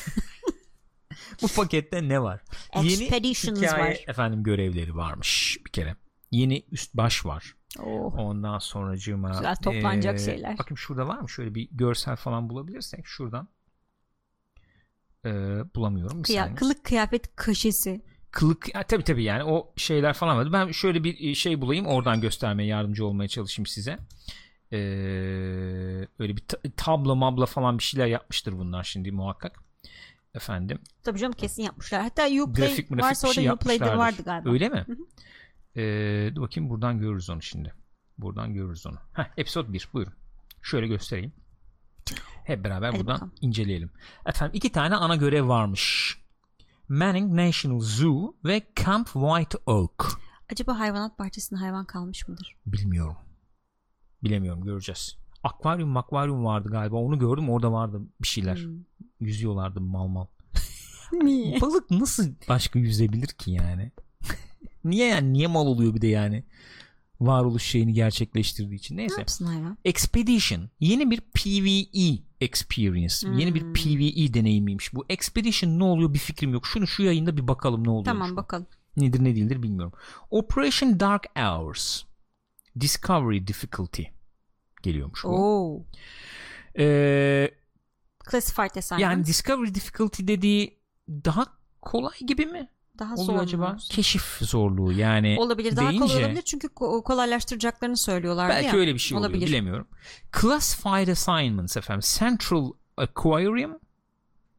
Bu 1.41 1.47
pakette 1.47 2.09
ne 2.09 2.21
var? 2.21 2.41
Yeni 2.75 2.87
Expeditions 2.87 3.57
hikaye 3.61 3.83
var. 3.91 4.03
efendim 4.07 4.43
görevleri 4.43 4.95
varmış 4.95 5.57
bir 5.65 5.71
kere. 5.71 5.95
Yeni 6.31 6.63
üst 6.71 6.93
baş 6.93 7.25
var. 7.25 7.55
Oh. 7.79 8.15
Ondan 8.19 8.59
sonracığıma 8.59 9.29
Güzel 9.29 9.55
toplanacak 9.55 10.15
e, 10.15 10.23
şeyler. 10.25 10.57
Bakayım 10.57 10.77
şurada 10.77 11.07
var 11.07 11.19
mı? 11.19 11.29
Şöyle 11.29 11.55
bir 11.55 11.67
görsel 11.71 12.15
falan 12.15 12.49
bulabilirsek 12.49 13.05
şuradan. 13.07 13.47
E, 15.25 15.29
bulamıyorum. 15.75 16.21
Kıya- 16.21 16.55
kılık 16.55 16.83
kıyafet 16.83 17.35
kaşesi. 17.35 18.01
Kılık 18.31 18.75
ya, 18.75 18.83
tabii 18.83 19.03
tabii 19.03 19.23
yani 19.23 19.43
o 19.43 19.73
şeyler 19.75 20.13
falan 20.13 20.37
vardı. 20.37 20.49
Ben 20.53 20.71
şöyle 20.71 21.03
bir 21.03 21.35
şey 21.35 21.61
bulayım 21.61 21.85
oradan 21.85 22.21
göstermeye 22.21 22.69
yardımcı 22.69 23.05
olmaya 23.05 23.27
çalışayım 23.27 23.65
size. 23.65 23.97
Ee, 24.71 24.77
öyle 26.19 26.35
bir 26.37 26.41
ta- 26.47 26.57
tablo 26.77 27.15
mabla 27.15 27.45
falan 27.45 27.77
bir 27.77 27.83
şeyler 27.83 28.07
yapmıştır 28.07 28.53
bunlar 28.57 28.83
şimdi 28.83 29.11
muhakkak. 29.11 29.63
Efendim. 30.35 30.79
Tabii 31.03 31.19
canım 31.19 31.33
kesin 31.33 31.63
yapmışlar. 31.63 32.01
Hatta 32.01 32.25
Uplay 32.25 32.45
Grafik 32.45 32.89
grafik 32.89 33.03
varsa 33.03 33.27
bir 33.27 33.29
orada 33.29 33.41
şey 33.41 33.49
Uplay'de 33.49 33.97
vardı 33.97 34.21
galiba. 34.25 34.49
Öyle 34.51 34.69
mi? 34.69 34.85
Ee, 35.75 36.31
dur 36.35 36.41
bakayım 36.41 36.69
buradan 36.69 36.99
görürüz 36.99 37.29
onu 37.29 37.41
şimdi. 37.41 37.73
Buradan 38.17 38.53
görürüz 38.53 38.85
onu. 38.87 38.97
Heh, 39.13 39.23
episode 39.37 39.73
1 39.73 39.89
buyurun. 39.93 40.13
Şöyle 40.61 40.87
göstereyim. 40.87 41.33
Hep 42.43 42.63
beraber 42.63 42.87
Hadi 42.87 42.99
buradan 42.99 43.15
bakalım. 43.15 43.33
inceleyelim. 43.41 43.91
Efendim 44.25 44.51
iki 44.55 44.71
tane 44.71 44.95
ana 44.95 45.15
görev 45.15 45.47
varmış. 45.47 46.17
Manning 46.89 47.33
National 47.33 47.79
Zoo 47.79 48.35
ve 48.45 48.61
Camp 48.85 49.07
White 49.07 49.57
Oak. 49.65 50.11
Acaba 50.51 50.79
hayvanat 50.79 51.19
bahçesinde 51.19 51.59
hayvan 51.59 51.85
kalmış 51.85 52.27
mıdır? 52.27 52.55
Bilmiyorum. 52.65 53.17
Bilemiyorum 54.23 54.63
göreceğiz. 54.63 55.17
Akvaryum 55.43 55.97
akvaryum 55.97 56.45
vardı 56.45 56.69
galiba 56.71 56.95
onu 56.95 57.19
gördüm 57.19 57.49
orada 57.49 57.71
vardı 57.71 58.01
bir 58.21 58.27
şeyler. 58.27 58.57
Hmm. 58.57 58.79
Yüzüyorlardı 59.19 59.81
mal 59.81 60.07
mal. 60.07 60.25
Niye? 61.23 61.61
Balık 61.61 61.91
nasıl 61.91 62.31
başka 62.49 62.79
yüzebilir 62.79 63.27
ki 63.27 63.51
yani? 63.51 63.91
niye 64.85 65.07
yani 65.07 65.33
niye 65.33 65.47
mal 65.47 65.67
oluyor 65.67 65.95
bir 65.95 66.01
de 66.01 66.07
yani? 66.07 66.43
Varoluş 67.21 67.63
şeyini 67.63 67.93
gerçekleştirdiği 67.93 68.79
için. 68.79 68.97
Ne 68.97 69.01
Neyse. 69.01 69.15
yapsın 69.19 69.45
hayvan? 69.45 69.77
Expedition 69.85 70.69
yeni 70.79 71.11
bir 71.11 71.19
PvE 71.21 72.19
experience. 72.41 73.15
Yeni 73.37 73.55
bir 73.55 73.61
Hmm. 73.61 73.73
PvE 73.73 74.33
deneyimiymiş. 74.33 74.93
Bu 74.93 75.05
Expedition 75.09 75.79
ne 75.79 75.83
oluyor 75.83 76.13
bir 76.13 76.19
fikrim 76.19 76.53
yok. 76.53 76.65
Şunu 76.65 76.87
şu 76.87 77.03
yayında 77.03 77.37
bir 77.37 77.47
bakalım 77.47 77.83
ne 77.83 77.89
oluyor. 77.89 78.05
Tamam 78.05 78.35
bakalım. 78.35 78.67
Nedir 78.97 79.23
ne 79.23 79.35
değildir 79.35 79.63
bilmiyorum. 79.63 79.93
Operation 80.29 80.99
Dark 80.99 81.23
Hours. 81.39 82.03
Discovery 82.79 83.47
Difficulty 83.47 84.03
geliyormuş 84.83 85.23
bu. 85.23 85.27
Oo. 85.27 85.85
Ee, 86.79 87.51
Classified 88.31 88.75
assignment. 88.75 89.01
yani 89.01 89.25
Discovery 89.25 89.75
Difficulty 89.75 90.27
dediği 90.27 90.79
daha 91.09 91.45
kolay 91.81 92.19
gibi 92.27 92.45
mi? 92.45 92.69
daha 92.99 93.13
oluyor 93.13 93.25
zor 93.25 93.43
acaba? 93.43 93.77
Keşif 93.89 94.23
zorluğu 94.41 94.91
yani. 94.91 95.35
Olabilir. 95.39 95.75
Daha 95.75 95.89
deyince, 95.89 96.07
kolay 96.07 96.25
olabilir 96.25 96.41
çünkü 96.41 96.67
ko- 96.67 97.03
kolaylaştıracaklarını 97.03 97.97
söylüyorlardı 97.97 98.53
Belki 98.53 98.67
ya. 98.67 98.73
öyle 98.81 98.93
bir 98.93 98.99
şey 98.99 99.17
oluyor 99.17 99.29
Olabilir. 99.31 99.47
bilemiyorum. 99.47 99.87
Classified 100.41 101.07
Assignments 101.07 101.77
efendim. 101.77 102.01
Central 102.19 102.71
Aquarium 102.97 103.79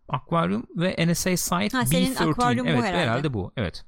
Aquarium 0.09 0.67
ve 0.77 1.07
NSA 1.07 1.37
Site 1.37 1.79
Ha, 1.79 1.87
senin 1.87 2.15
B13. 2.15 2.31
akvaryum 2.31 2.67
bu 2.67 2.71
evet, 2.71 2.85
herhalde. 2.85 3.35
bu. 3.35 3.53
Evet. 3.57 3.85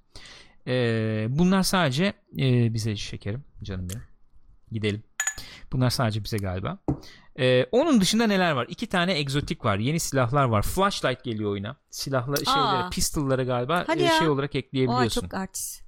Ee, 0.66 1.26
bunlar 1.30 1.62
sadece 1.62 2.12
e, 2.38 2.74
bize 2.74 2.96
şekerim 2.96 3.44
canım 3.62 3.88
benim. 3.88 4.02
Gidelim. 4.72 5.02
Bunlar 5.72 5.90
sadece 5.90 6.24
bize 6.24 6.36
galiba. 6.36 6.78
Ee, 7.38 7.66
onun 7.72 8.00
dışında 8.00 8.26
neler 8.26 8.52
var? 8.52 8.66
İki 8.68 8.86
tane 8.86 9.18
egzotik 9.18 9.64
var. 9.64 9.78
Yeni 9.78 10.00
silahlar 10.00 10.44
var. 10.44 10.62
Flashlight 10.62 11.24
geliyor 11.24 11.50
oyuna. 11.50 11.76
Silahla 11.90 12.36
şeylere, 12.36 12.90
pistol'lara 12.90 13.44
galiba 13.44 13.84
Hadi 13.86 14.00
e, 14.00 14.04
ya. 14.04 14.18
şey 14.18 14.28
olarak 14.28 14.50
Oha 14.50 14.58
ekleyebiliyorsun. 14.58 15.20
çok 15.20 15.34
artist. 15.34 15.84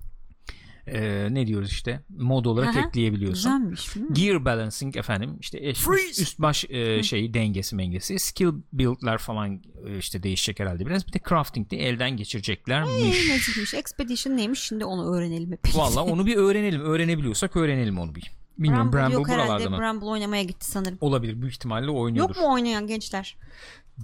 Ee, 0.89 1.29
ne 1.31 1.47
diyoruz 1.47 1.71
işte? 1.71 2.01
Mod 2.09 2.45
olarak 2.45 2.77
Aha, 2.77 2.89
ekleyebiliyorsun. 2.89 3.71
Güzelmiş. 3.71 4.13
Gear 4.13 4.45
balancing 4.45 4.97
efendim 4.97 5.37
işte 5.41 5.59
eş- 5.69 5.89
üst, 5.89 6.19
üst 6.21 6.39
baş 6.39 6.65
e, 6.69 7.03
şeyi 7.03 7.35
dengesi 7.35 7.77
mengesi 7.77 8.19
skill 8.19 8.53
build'lar 8.73 9.19
falan 9.19 9.63
e, 9.87 9.99
işte 9.99 10.23
değişecek 10.23 10.61
herhalde 10.61 10.87
biraz 10.87 11.07
bir 11.07 11.13
de 11.13 11.21
crafting 11.29 11.71
de 11.71 11.77
elden 11.89 12.17
geçireceklermiş. 12.17 12.93
nezihmiş. 13.29 13.75
Expedition 13.75 14.37
neymiş 14.37 14.61
şimdi 14.61 14.85
onu 14.85 15.17
öğrenelim 15.17 15.53
hep. 15.53 15.61
Valla 15.77 16.05
onu 16.05 16.27
bir 16.27 16.37
öğrenelim 16.37 16.81
öğrenebiliyorsak 16.81 17.57
öğrenelim 17.57 17.99
onu 17.99 18.15
bir. 18.15 18.31
Bilmiyorum 18.59 18.93
Bramble, 18.93 19.17
Bramble, 19.17 19.33
yok 19.33 19.49
buralarda 19.49 19.71
mı? 19.71 19.79
Bramble 19.79 20.07
oynamaya 20.07 20.43
gitti 20.43 20.67
sanırım. 20.71 20.99
Olabilir 21.01 21.41
büyük 21.41 21.55
ihtimalle 21.55 21.91
oynuyordur. 21.91 22.35
Yok 22.37 22.45
mu 22.45 22.53
oynayan 22.53 22.87
gençler? 22.87 23.37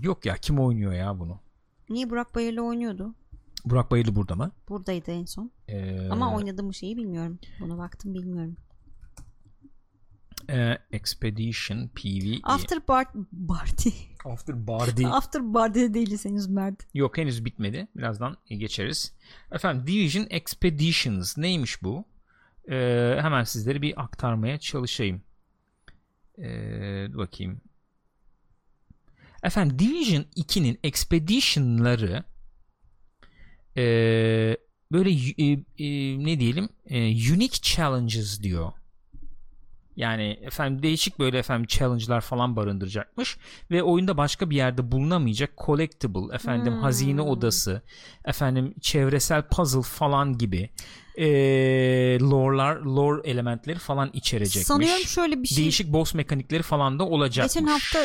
Yok 0.03 0.26
ya 0.26 0.36
kim 0.36 0.59
oynuyor 0.59 0.92
ya 0.92 1.18
bunu? 1.18 1.40
Niye 1.90 2.11
Burak 2.11 2.34
Bayır'la 2.34 2.62
oynuyordu? 2.62 3.14
Burak 3.64 3.90
Bayırlı 3.90 4.14
burada 4.14 4.34
mı? 4.34 4.50
Buradaydı 4.68 5.11
en 5.11 5.24
son. 5.24 5.50
Ee, 5.68 6.09
Ama 6.11 6.34
oynadı 6.36 6.62
mı 6.62 6.74
şeyi 6.74 6.96
bilmiyorum. 6.96 7.38
Buna 7.61 7.78
baktım 7.78 8.14
bilmiyorum. 8.14 8.57
e, 10.50 10.78
Expedition 10.92 11.88
PvE. 11.88 12.38
After 12.42 12.88
Bar 12.88 13.07
Barty. 13.32 13.88
After 14.24 14.66
Bardi. 14.66 15.07
After 15.07 15.55
Barty'de 15.55 15.94
değiliz 15.94 16.24
henüz 16.24 16.48
Mert. 16.48 16.86
Yok 16.94 17.18
henüz 17.18 17.44
bitmedi. 17.44 17.88
Birazdan 17.96 18.36
geçeriz. 18.48 19.14
Efendim 19.53 19.86
Division 19.86 20.26
Expeditions 20.30 21.38
neymiş 21.38 21.82
bu? 21.82 22.05
Ee, 22.70 23.18
hemen 23.20 23.44
sizlere 23.44 23.82
bir 23.82 24.02
aktarmaya 24.02 24.58
çalışayım. 24.58 25.22
Dur 27.12 27.18
bakayım. 27.18 27.60
Efendim 29.42 29.78
Division 29.78 30.22
2'nin 30.36 30.78
Expedition'ları 30.82 32.24
ee, 33.76 34.56
böyle 34.92 35.10
e, 35.10 35.52
e, 35.78 36.18
ne 36.24 36.40
diyelim 36.40 36.68
e, 36.86 36.98
unique 37.32 37.58
challenges 37.62 38.42
diyor. 38.42 38.72
Yani 39.97 40.38
efendim 40.43 40.82
değişik 40.82 41.18
böyle 41.18 41.38
efendim 41.38 41.66
challenge'lar 41.68 42.20
falan 42.20 42.57
barındıracakmış 42.57 43.36
ve 43.70 43.82
oyunda 43.82 44.16
başka 44.16 44.51
bir 44.51 44.57
yerde 44.57 44.93
bulunamayacak 44.93 45.51
collectible 45.66 46.34
efendim 46.34 46.72
Hmm. 46.72 46.80
hazine 46.80 47.20
odası 47.20 47.82
efendim 48.24 48.74
çevresel 48.80 49.43
puzzle 49.43 49.82
falan 49.82 50.38
gibi 50.38 50.70
eee 51.16 52.18
lore'lar 52.20 52.76
lore 52.76 53.30
elementleri 53.30 53.78
falan 53.78 54.11
içerecekmiş. 54.12 54.66
Sanıyorum 54.66 55.03
şöyle 55.07 55.43
bir 55.43 55.49
şey. 55.49 55.59
Değişik 55.59 55.93
boss 55.93 56.14
mekanikleri 56.14 56.62
falan 56.62 56.99
da 56.99 57.05
olacakmış. 57.07 57.55
Geçen 57.55 57.66
hafta 57.66 57.99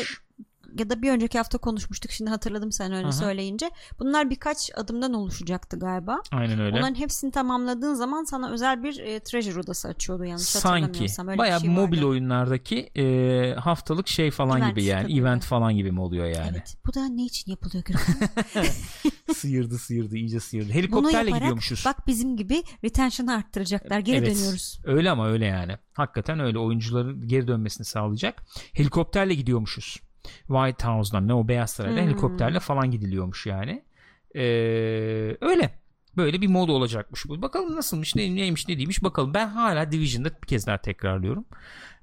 ya 0.80 0.90
da 0.90 1.02
bir 1.02 1.12
önceki 1.12 1.38
hafta 1.38 1.58
konuşmuştuk. 1.58 2.12
Şimdi 2.12 2.30
hatırladım 2.30 2.72
sen 2.72 2.94
öyle 2.94 3.06
Aha. 3.06 3.12
söyleyince. 3.12 3.72
Bunlar 4.00 4.30
birkaç 4.30 4.72
adımdan 4.76 5.14
oluşacaktı 5.14 5.80
galiba. 5.80 6.22
Aynen 6.32 6.60
öyle. 6.60 6.78
Onların 6.78 6.96
hepsini 6.96 7.32
tamamladığın 7.32 7.94
zaman 7.94 8.24
sana 8.24 8.50
özel 8.52 8.84
bir 8.84 9.00
e, 9.00 9.20
treasure 9.20 9.60
odası 9.60 9.88
açıyordu 9.88 10.26
yanlış 10.26 10.44
Sanki 10.46 10.82
hatırlamıyorsam. 10.86 11.28
Öyle 11.28 11.38
bayağı 11.38 11.60
şey 11.62 11.70
mobil 11.70 11.98
vardı. 11.98 12.08
oyunlardaki 12.08 12.90
eee, 12.96 13.56
haftalık 13.60 14.08
şey 14.08 14.32
falan 14.32 14.58
Event 14.62 14.76
gibi 14.76 14.84
yani 14.86 15.02
tabii. 15.04 15.20
event 15.20 15.44
falan 15.46 15.76
gibi 15.76 15.92
mi 15.92 16.02
oluyor 16.02 16.26
yani? 16.26 16.50
Evet. 16.52 16.78
Bu 16.86 16.94
da 16.94 17.06
ne 17.08 17.24
için 17.26 17.52
yapılıyor 17.52 17.84
sıyırdı 19.36 19.78
sıyırdı 19.78 20.16
iyice 20.18 20.40
sıyırdı. 20.40 20.70
Bunu 20.70 20.76
Helikopterle 20.78 21.18
yaparak 21.18 21.36
gidiyormuşuz. 21.40 21.84
bak 21.86 22.08
bizim 22.08 22.38
gibi 22.38 22.64
retention'ı 22.84 23.34
arttıracaklar. 23.36 24.00
Geri 24.00 24.18
Evet. 24.18 24.36
dönüyoruz. 24.36 24.80
Öyle 24.86 25.12
ama 25.12 25.28
öyle 25.28 25.46
yani. 25.46 25.78
Hakikaten 25.94 26.40
öyle 26.40 26.60
oyuncuların 26.60 27.28
geri 27.28 27.48
dönmesini 27.48 27.86
sağlayacak. 27.86 28.44
Helikopterle 28.74 29.34
gidiyormuşuz. 29.34 29.98
White 30.48 30.88
House'dan 30.88 31.28
ne 31.28 31.34
o 31.34 31.48
Beyaz 31.48 31.72
Saray'dan 31.72 32.02
Hmm. 32.02 32.08
helikopterle 32.08 32.60
falan 32.60 32.92
gidiliyormuş 32.92 33.46
yani. 33.46 33.84
Ee, 34.36 34.42
öyle. 35.42 35.80
Böyle 36.18 36.42
bir 36.42 36.48
mod 36.48 36.70
olacakmış 36.70 37.26
bu. 37.30 37.42
Bakalım 37.42 37.76
nasılmış, 37.76 38.16
ne, 38.16 38.36
neymiş, 38.36 38.68
ne 38.68 38.78
değilmiş 38.78 39.04
bakalım. 39.04 39.34
Ben 39.34 39.48
hala 39.48 39.92
Division'da 39.92 40.30
bir 40.42 40.48
kez 40.48 40.68
daha 40.68 40.78
tekrarlıyorum. 40.78 41.46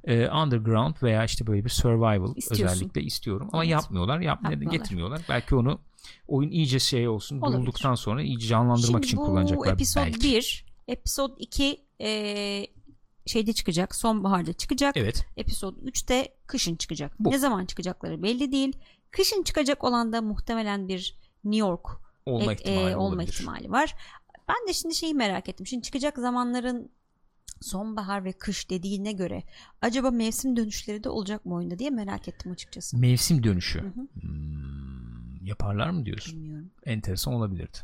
Ee, 0.05 0.29
underground 0.29 0.95
veya 1.03 1.25
işte 1.25 1.47
böyle 1.47 1.64
bir 1.64 1.70
survival 1.70 2.37
İstiyorsun. 2.37 2.64
özellikle 2.77 3.03
istiyorum. 3.03 3.49
Ama 3.53 3.64
Evet. 3.64 3.72
yapmıyorlar, 3.72 4.20
yapmaya 4.20 4.49
da 4.49 4.53
Yapmıyorlar. 4.53 4.79
getirmiyorlar. 4.79 5.20
Belki 5.29 5.55
onu 5.55 5.81
oyun 6.29 6.51
iyice 6.51 6.79
şey 6.79 7.09
olsun, 7.09 7.41
Olabilir. 7.41 7.57
durulduktan 7.59 7.95
sonra 7.95 8.22
iyice 8.22 8.47
canlandırmak 8.47 8.87
Şimdi 8.87 9.07
için 9.07 9.18
bu 9.18 9.25
kullanacaklar 9.25 9.72
episode 9.72 10.07
belki. 10.07 10.20
1, 10.29 10.64
episode 10.89 11.33
2 11.39 11.81
e, 12.01 12.09
şeyde 13.27 13.53
çıkacak. 13.53 13.95
Sonbaharda 13.95 14.53
çıkacak. 14.53 14.97
Evet. 14.97 15.27
Episode 15.37 15.81
3 15.81 16.09
de 16.09 16.35
kışın 16.47 16.77
çıkacak. 16.77 17.12
Bu. 17.18 17.31
Ne 17.31 17.39
zaman 17.39 17.66
çıkacakları 17.66 18.22
belli 18.22 18.53
değil. 18.53 18.72
Kışın 19.11 19.43
çıkacak 19.43 19.85
olan 19.85 20.12
da 20.12 20.22
muhtemelen 20.22 20.89
bir 20.89 21.18
New 21.45 21.68
York 21.68 21.87
Olma 22.27 22.53
e, 22.53 22.55
ihtimali 22.55 22.91
e, 22.91 22.97
olma 22.97 23.07
olabilir. 23.07 23.33
ihtimali 23.33 23.70
var. 23.70 23.95
Ben 24.49 24.68
de 24.68 24.72
şimdi 24.72 24.95
şeyi 24.95 25.14
merak 25.14 25.49
ettim. 25.49 25.66
Şimdi 25.66 25.83
çıkacak 25.83 26.18
zamanların 26.18 26.91
sonbahar 27.61 28.25
ve 28.25 28.33
kış 28.33 28.70
dediğine 28.70 29.12
göre 29.12 29.43
acaba 29.83 30.11
mevsim 30.11 30.57
dönüşleri 30.57 31.05
de 31.05 31.09
olacak 31.09 31.47
mı 31.47 31.55
oyunda 31.55 31.79
diye 31.79 31.91
merak 31.91 32.29
ettim 32.29 32.53
açıkçası. 32.53 32.99
Mevsim 32.99 33.43
dönüşü. 33.43 33.81
Hı 33.81 33.87
hı. 33.87 34.09
Hmm, 34.20 35.47
yaparlar 35.47 35.91
mı 35.91 36.07
diyorsun? 36.07 36.37
Bilmiyorum. 36.37 36.70
Enteresan 36.87 37.35
olabilirdi. 37.35 37.79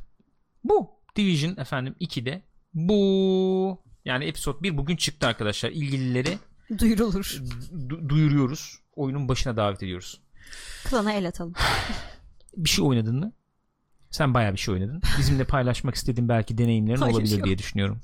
Bu. 0.65 0.91
Division 1.17 1.57
efendim 1.57 1.95
2'de. 2.01 2.43
Bu. 2.75 3.79
Yani 4.05 4.25
episode 4.25 4.63
1 4.63 4.77
bugün 4.77 4.97
çıktı 4.97 5.27
arkadaşlar. 5.27 5.71
İlgilileri 5.71 6.39
Duyurulur. 6.79 7.41
du- 7.73 8.09
duyuruyoruz. 8.09 8.79
Oyunun 8.97 9.29
başına 9.29 9.57
davet 9.57 9.83
ediyoruz. 9.83 10.21
Klana 10.85 11.13
el 11.13 11.29
atalım. 11.29 11.53
Bir 12.57 12.69
şey 12.71 12.85
oynadın 12.85 13.17
mı? 13.19 13.33
Sen 14.11 14.35
bayağı 14.35 14.53
bir 14.53 14.59
şey 14.59 14.75
oynadın. 14.75 15.03
Bizimle 15.19 15.45
paylaşmak 15.45 15.95
istediğin 15.95 16.29
belki 16.29 16.59
deneyimlerin 16.59 16.97
olabilir 17.01 17.13
Paylaşıyorum. 17.15 17.47
diye 17.47 17.59
düşünüyorum. 17.59 18.01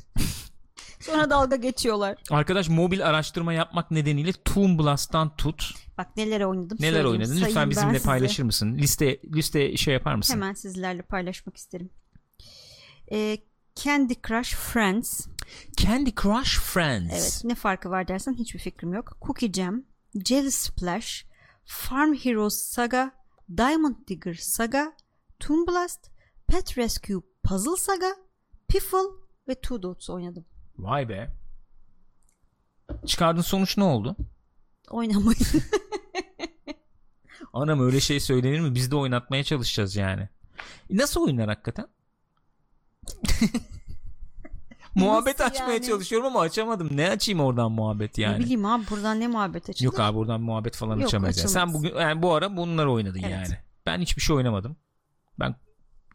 Sonra 1.01 1.31
dalga 1.31 1.57
geçiyorlar. 1.57 2.17
Arkadaş 2.31 2.69
mobil 2.69 3.07
araştırma 3.07 3.53
yapmak 3.53 3.91
nedeniyle 3.91 4.33
Toon 4.45 4.79
Blast'tan 4.79 5.37
tut. 5.37 5.75
Bak 5.99 6.17
neler 6.17 6.41
oynadım 6.41 6.79
Neler 6.81 6.93
söyleyeyim, 6.93 7.11
oynadın? 7.21 7.41
Lütfen 7.41 7.71
bizimle 7.71 7.99
size. 7.99 8.09
paylaşır 8.09 8.43
mısın? 8.43 8.75
Liste 8.79 9.21
liste 9.35 9.77
şey 9.77 9.95
yapar 9.95 10.15
mısın? 10.15 10.35
Hemen 10.35 10.55
sizlerle 10.55 11.03
paylaşmak 11.03 11.57
isterim. 11.57 11.91
Ee, 13.13 13.39
Candy 13.85 14.15
Crush 14.29 14.55
Friends. 14.55 15.27
Candy 15.77 16.11
Crush 16.23 16.59
Friends. 16.59 17.13
Evet 17.13 17.41
ne 17.45 17.55
farkı 17.55 17.91
var 17.91 18.09
dersen 18.09 18.35
hiçbir 18.35 18.59
fikrim 18.59 18.95
yok. 18.95 19.19
Cookie 19.27 19.53
Jam, 19.53 19.83
Jelly 20.25 20.51
Splash, 20.51 21.27
Farm 21.65 22.15
Heroes 22.15 22.55
Saga, 22.55 23.13
Diamond 23.57 23.97
Digger 24.09 24.35
Saga, 24.35 24.93
Toon 25.41 25.67
Blast, 25.67 26.11
Pet 26.49 26.79
Rescue 26.79 27.21
Puzzle 27.43 27.77
Saga, 27.77 28.17
Piffle 28.69 28.99
ve 29.49 29.55
Two 29.55 29.83
Dots 29.83 30.11
oynadım. 30.11 30.45
Vay 30.79 31.09
be. 31.09 31.33
Çıkardığın 33.07 33.43
sonuç 33.43 33.77
ne 33.79 33.85
oldu? 33.85 34.17
Oynamayı. 34.91 35.37
Anam 37.53 37.81
öyle 37.81 38.01
şey 38.01 38.21
söylenir 38.21 38.61
mi? 38.61 38.75
Biz 38.75 38.91
de 38.91 38.97
oynatmaya 38.97 39.45
çalışacağız 39.45 39.97
yani. 39.97 40.29
E, 40.91 40.97
Nasıl 40.97 41.21
oyunlar 41.21 41.49
hakikaten? 41.49 41.87
muhabbet 45.05 45.41
açmaya 45.41 45.73
yani? 45.73 45.87
çalışıyorum 45.87 46.27
ama 46.27 46.41
açamadım. 46.41 46.89
Ne 46.97 47.11
açayım 47.11 47.41
oradan 47.41 47.73
muhabbet 47.73 48.19
Ne 48.19 48.25
yani? 48.25 48.39
bileyim 48.39 48.65
abi 48.67 48.85
buradan 48.91 49.21
ne 49.21 49.29
muhabbet 49.29 49.71
açılır? 49.71 49.85
Yok 49.85 50.01
abi 50.01 50.17
buradan 50.17 50.41
muhabbet 50.41 50.77
falan 50.77 50.97
Yok, 50.97 51.07
açamayız. 51.07 51.39
yani. 51.39 51.49
Sen 51.49 51.61
açılmaz. 51.61 51.75
bugün 51.83 51.97
yani 52.01 52.23
bu 52.23 52.35
ara 52.35 52.57
bunları 52.57 52.93
oynadın 52.93 53.19
Evet. 53.23 53.31
yani. 53.31 53.59
Ben 53.87 54.01
hiçbir 54.01 54.23
şey 54.23 54.37
oynamadım. 54.37 54.77
Ben 55.41 55.55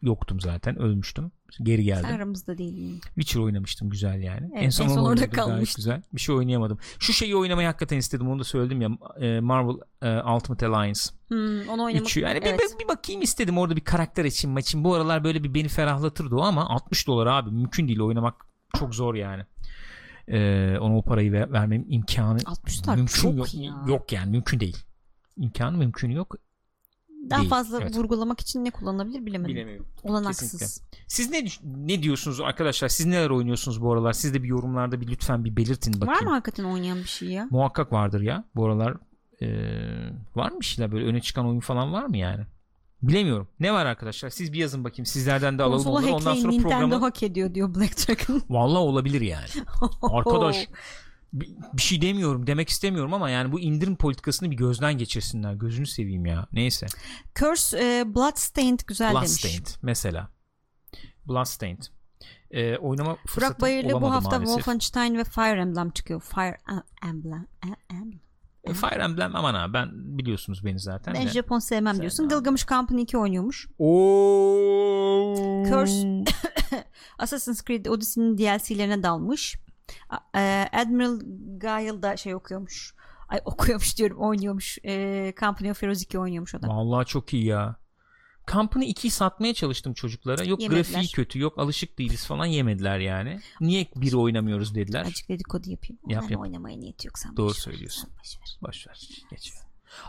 yoktum 0.02 0.40
zaten. 0.40 0.78
Ölmüştüm. 0.78 1.32
Geri 1.62 1.84
geldim. 1.84 2.04
Sen 2.08 2.16
aramızda 2.16 2.58
değilim. 2.58 3.00
Witcher 3.04 3.40
oynamıştım 3.40 3.90
güzel 3.90 4.22
yani. 4.22 4.50
Evet, 4.52 4.64
en 4.64 4.70
son, 4.70 4.84
en 4.84 4.88
son 4.88 4.96
orada 4.96 5.08
oynadım, 5.08 5.30
gayet 5.30 5.34
kalmıştı. 5.50 5.76
güzel. 5.76 6.02
Bir 6.12 6.20
şey 6.20 6.34
oynayamadım. 6.34 6.78
Şu 6.98 7.12
şeyi 7.12 7.36
oynamayı 7.36 7.66
hakikaten 7.66 7.96
istedim. 7.96 8.28
Onu 8.30 8.40
da 8.40 8.44
söyledim 8.44 8.80
ya. 8.80 8.88
e, 9.20 9.40
Marvel 9.40 9.74
e, 10.02 10.20
Ultimate 10.34 10.66
Alliance. 10.66 11.00
Hmm, 11.28 11.68
onu 11.68 11.84
oynamak. 11.84 12.06
Üçü. 12.08 12.20
Yani 12.20 12.40
bir- 12.40 12.46
evet. 12.46 12.60
bir, 12.74 12.84
bir 12.84 12.88
bakayım 12.88 13.22
istedim 13.22 13.58
orada 13.58 13.76
bir 13.76 13.84
karakter 13.84 14.24
için 14.24 14.50
maçın. 14.50 14.84
Bu 14.84 14.94
aralar 14.94 15.24
böyle 15.24 15.44
bir 15.44 15.54
beni 15.54 15.68
ferahlatırdı 15.68 16.34
o 16.36 16.40
ama 16.42 16.68
60 16.70 17.06
dolar 17.06 17.26
abi 17.26 17.50
mümkün 17.50 17.88
değil 17.88 18.00
oynamak 18.00 18.34
çok 18.78 18.94
zor 18.94 19.14
yani. 19.14 19.42
Ee, 20.28 20.76
ona 20.80 20.96
o 20.96 21.02
parayı 21.02 21.32
ver, 21.32 21.52
vermem 21.52 21.84
imkanı 21.88 22.38
60 22.46 22.84
dolar 22.84 22.96
mümkün 22.96 23.14
çok 23.22 23.36
yok, 23.36 23.54
ya. 23.54 23.84
yok 23.88 24.12
yani 24.12 24.30
mümkün 24.30 24.60
değil. 24.60 24.76
İmkanı 25.36 25.76
mümkünü 25.76 26.14
yok. 26.14 26.36
Daha 27.30 27.40
Değil, 27.40 27.50
fazla 27.50 27.80
evet. 27.82 27.96
vurgulamak 27.96 28.40
için 28.40 28.64
ne 28.64 28.70
kullanılabilir 28.70 29.26
bilemedim. 29.26 29.54
Bilemiyorum. 29.54 29.86
Olanaksız. 30.02 30.58
Kesinlikle. 30.58 30.98
Siz 31.06 31.30
ne 31.30 31.44
ne 31.64 32.02
diyorsunuz 32.02 32.40
arkadaşlar? 32.40 32.88
Siz 32.88 33.06
neler 33.06 33.30
oynuyorsunuz 33.30 33.82
bu 33.82 33.92
aralar? 33.92 34.12
Siz 34.12 34.34
de 34.34 34.42
bir 34.42 34.48
yorumlarda 34.48 35.00
bir 35.00 35.08
lütfen 35.08 35.44
bir 35.44 35.56
belirtin 35.56 36.00
bakayım. 36.00 36.20
Var 36.20 36.26
mı 36.26 36.30
hakikaten 36.30 36.64
oynayan 36.64 36.98
bir 36.98 37.04
şey 37.08 37.28
ya? 37.28 37.48
Muhakkak 37.50 37.92
vardır 37.92 38.20
ya. 38.20 38.44
Bu 38.54 38.66
aralar 38.66 38.94
eee, 39.40 40.12
var 40.34 40.50
mı 40.50 40.60
bir 40.60 40.64
şeyler 40.64 40.92
böyle 40.92 41.06
öne 41.06 41.20
çıkan 41.20 41.46
oyun 41.46 41.60
falan 41.60 41.92
var 41.92 42.04
mı 42.04 42.16
yani? 42.16 42.46
Bilemiyorum. 43.02 43.48
Ne 43.60 43.72
var 43.72 43.86
arkadaşlar? 43.86 44.30
Siz 44.30 44.52
bir 44.52 44.58
yazın 44.58 44.84
bakayım. 44.84 45.06
Sizlerden 45.06 45.58
de 45.58 45.62
alalım 45.62 45.86
onları. 45.86 46.14
Ondan 46.14 46.34
sonra 46.34 46.52
Nintendo 46.52 46.68
programı 46.68 46.94
hak 46.96 47.22
ediyor 47.22 47.54
diyor 47.54 47.74
Black 47.74 48.08
Dragon. 48.08 48.42
Vallahi 48.50 48.78
olabilir 48.78 49.20
yani. 49.20 49.48
Arkadaş 50.02 50.68
bir, 51.32 51.82
şey 51.82 52.02
demiyorum 52.02 52.46
demek 52.46 52.68
istemiyorum 52.68 53.14
ama 53.14 53.30
yani 53.30 53.52
bu 53.52 53.60
indirim 53.60 53.96
politikasını 53.96 54.50
bir 54.50 54.56
gözden 54.56 54.98
geçirsinler. 54.98 55.54
Gözünü 55.54 55.86
seveyim 55.86 56.26
ya. 56.26 56.46
Neyse. 56.52 56.86
Curse 57.34 57.78
e, 57.78 58.14
Bloodstained 58.14 58.80
güzel 58.86 59.08
demiş. 59.08 59.22
Bloodstained 59.22 59.66
mesela. 59.82 60.28
Bloodstained. 61.28 61.82
Ee, 62.50 62.76
oynama 62.76 63.16
fırsatı 63.26 63.40
Burak 63.40 63.60
Bayırlı 63.60 64.00
bu 64.00 64.10
hafta 64.12 64.30
maalesef. 64.30 64.54
Wolfenstein 64.54 65.18
ve 65.18 65.24
Fire 65.24 65.60
Emblem 65.60 65.90
çıkıyor. 65.90 66.20
Fire 66.20 66.58
Emblem. 67.04 67.46
Emblem. 67.90 68.20
E, 68.64 68.72
Fire 68.74 69.02
Emblem 69.02 69.36
aman 69.36 69.54
ha 69.54 69.72
ben 69.72 69.88
biliyorsunuz 69.94 70.64
beni 70.64 70.78
zaten 70.78 71.14
Ben 71.14 71.22
de. 71.26 71.28
Japon 71.28 71.58
sevmem 71.58 72.00
diyorsun. 72.00 72.16
Sevmem. 72.16 72.38
Gilgamesh 72.38 72.66
Company 72.66 73.02
2 73.02 73.18
oynuyormuş. 73.18 73.68
Oo. 73.78 75.34
Curse- 75.66 76.24
Assassin's 77.18 77.64
Creed 77.64 77.86
Odyssey'nin 77.86 78.38
DLC'lerine 78.38 79.02
dalmış. 79.02 79.56
E, 80.36 80.66
Admiral 80.72 81.20
Guile 81.60 82.02
da 82.02 82.16
şey 82.16 82.34
okuyormuş. 82.34 82.94
Ay 83.28 83.40
okuyormuş 83.44 83.98
diyorum 83.98 84.18
oynuyormuş. 84.18 84.78
E, 84.84 85.34
Company 85.40 85.70
of 85.70 85.82
Heroes 85.82 86.02
2 86.02 86.18
oynuyormuş 86.18 86.54
o 86.54 86.62
da. 86.62 86.68
Vallahi 86.68 87.06
çok 87.06 87.34
iyi 87.34 87.44
ya. 87.46 87.76
Company 88.52 88.90
2'yi 88.90 89.10
satmaya 89.10 89.54
çalıştım 89.54 89.94
çocuklara. 89.94 90.44
Yok 90.44 90.60
Yemediler. 90.60 90.84
grafiği 90.84 91.12
kötü, 91.12 91.38
yok 91.38 91.58
alışık 91.58 91.98
değiliz 91.98 92.26
falan 92.26 92.46
yemediler 92.46 92.98
yani. 92.98 93.40
Niye 93.60 93.86
bir 93.96 94.12
oynamıyoruz 94.12 94.74
dediler. 94.74 95.00
Azıcık 95.00 95.28
dedikodu 95.28 95.70
yapayım. 95.70 95.98
Yap, 96.08 96.22
Onların 96.22 96.28
yap. 96.32 96.40
oynamaya 96.40 96.76
niyeti 96.78 97.06
yok 97.06 97.18
sen 97.18 97.36
Doğru 97.36 97.48
boş 97.48 97.56
söylüyorsun. 97.58 98.10
boş 98.20 98.38
ver. 98.40 98.58
Boş 98.62 98.86
ver. 98.86 99.08
Geç. 99.30 99.52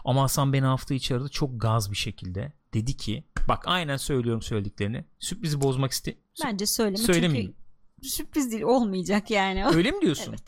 Ama 0.06 0.24
Hasan 0.24 0.54
beni 0.54 0.66
hafta 0.66 0.94
içi 0.94 1.16
aradı 1.16 1.30
çok 1.30 1.62
gaz 1.62 1.92
bir 1.92 1.96
şekilde. 1.96 2.54
Dedi 2.74 2.98
ki 2.98 3.24
bak 3.48 3.64
aynen 3.68 3.98
söylüyorum 3.98 4.42
söylediklerini. 4.42 5.06
Sürprizi 5.20 5.62
bozmak 5.62 5.92
iste. 5.92 6.18
Bence 6.46 6.66
söyleme. 6.66 6.98
Söylemeyeyim. 6.98 7.56
Çünkü 7.96 8.10
sürpriz 8.16 8.52
değil 8.52 8.64
olmayacak 8.64 9.32
yani. 9.32 9.66
Öyle 9.76 9.92
mi 9.92 10.02
diyorsun? 10.02 10.26
evet. 10.30 10.44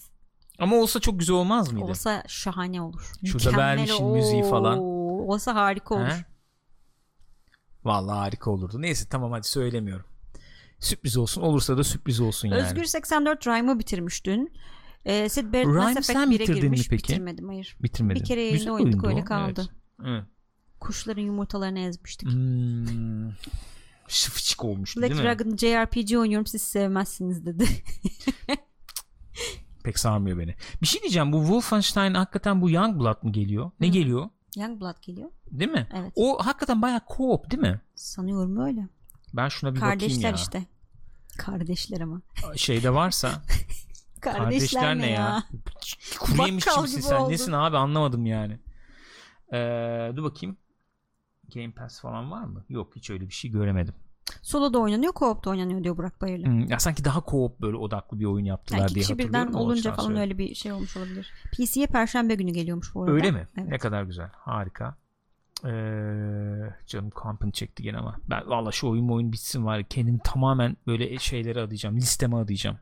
Ama 0.60 0.76
olsa 0.76 1.00
çok 1.00 1.20
güzel 1.20 1.36
olmaz 1.36 1.72
mıydı? 1.74 1.86
Olsa 1.86 2.24
şahane 2.28 2.82
olur. 2.82 3.12
Şurada 3.26 3.38
Mükemmel 3.50 3.66
vermişin 3.68 4.08
müziği 4.08 4.44
falan. 4.44 4.80
Olsa 4.80 5.56
harika 5.56 5.96
olur. 5.96 6.08
He? 6.08 6.26
Vallahi 7.86 8.18
harika 8.18 8.52
olurdu. 8.52 8.82
Neyse 8.82 9.06
tamam 9.10 9.32
hadi 9.32 9.48
söylemiyorum. 9.48 10.06
Sürpriz 10.80 11.18
olsun. 11.18 11.42
Olursa 11.42 11.78
da 11.78 11.84
sürpriz 11.84 12.20
olsun 12.20 12.48
yani. 12.48 12.62
Özgür 12.62 12.86
84 12.86 13.48
Rhyme'ı 13.48 13.80
bitirmiş 13.80 14.26
dün. 14.26 14.54
Ee, 15.06 15.30
Sid 15.30 15.54
Barrett 15.54 15.68
Rhyme 15.68 15.94
Mass 15.94 16.06
sen 16.06 16.30
1'e 16.30 16.40
bitirdin 16.40 16.56
mi 16.56 16.62
girmiş. 16.62 16.90
peki? 16.90 17.04
Bitirmedim 17.04 17.48
hayır. 17.48 17.78
Bitirmedim. 17.84 18.22
Bir 18.22 18.28
kere 18.28 18.42
yayında 18.42 18.74
oynadık, 18.74 19.06
öyle 19.06 19.22
o, 19.22 19.26
kaldı. 19.26 19.70
Evet. 20.00 20.10
Evet. 20.10 20.24
Kuşların 20.80 21.22
yumurtalarını 21.22 21.80
ezmiştik. 21.80 22.30
Hmm. 22.32 23.30
Şıfıçık 24.08 24.66
olmuştu 24.66 25.02
Black 25.02 25.12
değil 25.12 25.22
mi? 25.22 25.28
Dragon 25.28 25.58
JRPG 25.58 26.18
oynuyorum 26.18 26.46
siz 26.46 26.62
sevmezsiniz 26.62 27.46
dedi. 27.46 27.66
Pek 29.84 30.00
sarmıyor 30.00 30.38
beni. 30.38 30.56
Bir 30.82 30.88
şey 30.88 31.02
diyeceğim 31.02 31.34
bu 31.34 31.40
Wolfenstein 31.40 32.14
hakikaten 32.14 32.62
bu 32.62 32.70
Youngblood 32.70 33.24
mı 33.24 33.32
geliyor? 33.32 33.72
Ne 33.80 33.88
Hı. 33.88 33.92
geliyor? 33.92 34.30
Youngblood 34.58 35.02
geliyor. 35.02 35.30
Değil 35.52 35.72
mi? 35.72 35.88
Evet. 35.94 36.12
O 36.16 36.46
hakikaten 36.46 36.82
bayağı 36.82 37.00
co-op 37.00 37.52
değil 37.52 37.62
mi? 37.62 37.82
Sanıyorum 37.96 38.58
öyle. 38.66 38.88
Ben 39.34 39.48
şuna 39.48 39.76
bir 39.76 39.80
Kardeşler 39.80 40.10
bakayım 40.18 40.36
ya. 40.36 40.42
işte. 40.42 40.64
Kardeşler 41.38 42.02
ama. 42.02 42.22
Şeyde 42.56 42.94
varsa 42.94 43.32
Kardeşler, 44.22 44.98
ne 44.98 45.12
ya? 45.12 45.44
Kuru 46.20 46.46
yemişçi 46.46 46.70
Bakkal 46.70 46.82
misin 46.82 46.96
gibi 46.98 47.08
sen? 47.08 47.16
oldu. 47.16 47.32
Nesin 47.32 47.52
abi 47.52 47.78
anlamadım 47.78 48.26
yani. 48.26 48.60
Ee, 49.54 50.12
dur 50.16 50.24
bakayım. 50.24 50.58
Game 51.54 51.72
Pass 51.72 52.02
falan 52.02 52.32
var 52.32 52.44
mı? 52.44 52.64
Yok 52.70 52.96
hiç 52.96 53.10
öyle 53.10 53.28
bir 53.28 53.34
şey 53.34 53.52
göremedim. 53.52 53.94
Solo 54.42 54.74
da 54.74 54.80
oynanıyor, 54.80 55.14
co-op 55.14 55.46
da 55.46 55.50
oynanıyor 55.50 55.84
diyor 55.84 55.98
Burak 55.98 56.22
Bayırlı. 56.22 56.46
Hmm, 56.46 56.68
ya 56.68 56.80
sanki 56.80 57.06
daha 57.06 57.20
co-op 57.20 57.62
böyle 57.62 57.78
odaklı 57.78 58.20
bir 58.20 58.26
oyun 58.26 58.46
yaptılar 58.46 58.80
Yani 58.80 58.90
diye 58.90 59.02
kişi 59.02 59.14
hatırlıyorum. 59.14 59.48
birden 59.50 59.60
olunca 59.60 59.94
falan 59.94 60.08
söyledim. 60.08 60.22
öyle 60.22 60.38
bir 60.38 60.56
şey 60.56 60.72
olmuş 60.72 60.98
olabilir. 60.98 61.34
PC'ye 61.52 61.88
perşembe 61.88 62.36
günü 62.36 62.52
geliyormuş 62.52 62.96
bu 62.96 63.04
arada. 63.04 63.12
Öyle 63.14 63.32
mi? 63.32 63.48
Evet. 63.58 63.70
Ne 63.70 63.78
kadar 63.78 64.04
güzel. 64.04 64.30
Harika. 64.34 64.98
Ee, 65.66 65.70
canım 66.88 67.10
kampını 67.10 67.52
çekti 67.52 67.84
gene 67.84 67.98
ama 67.98 68.16
ben 68.30 68.50
valla 68.50 68.72
şu 68.72 68.90
oyun 68.90 69.10
oyun 69.10 69.32
bitsin 69.32 69.66
var 69.66 69.78
ya, 69.78 69.84
kendimi 69.90 70.20
tamamen 70.24 70.78
böyle 70.88 71.18
şeylere 71.20 71.62
adayacağım 71.62 71.98
listeme 71.98 72.36
adayacağım 72.36 72.78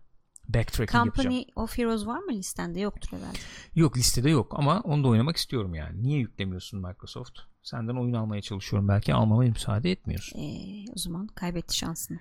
backtracking 0.49 1.05
yapacağım 1.05 1.35
Company 1.35 1.45
of 1.55 1.77
Heroes 1.77 2.05
var 2.05 2.19
mı 2.19 2.31
listende? 2.31 2.79
Yoktur 2.79 3.17
herhalde. 3.17 3.37
yok 3.75 3.97
listede 3.97 4.29
yok 4.29 4.53
ama 4.59 4.81
onu 4.81 5.03
da 5.03 5.07
oynamak 5.07 5.37
istiyorum 5.37 5.75
yani 5.75 6.03
niye 6.03 6.19
yüklemiyorsun 6.19 6.81
Microsoft 6.87 7.39
senden 7.63 7.95
oyun 7.95 8.13
almaya 8.13 8.41
çalışıyorum 8.41 8.87
belki 8.87 9.13
almama 9.13 9.41
müsaade 9.41 9.91
etmiyorsun 9.91 10.39
Ee, 10.39 10.85
o 10.91 10.97
zaman 10.97 11.27
kaybetti 11.27 11.77
şansını. 11.77 12.19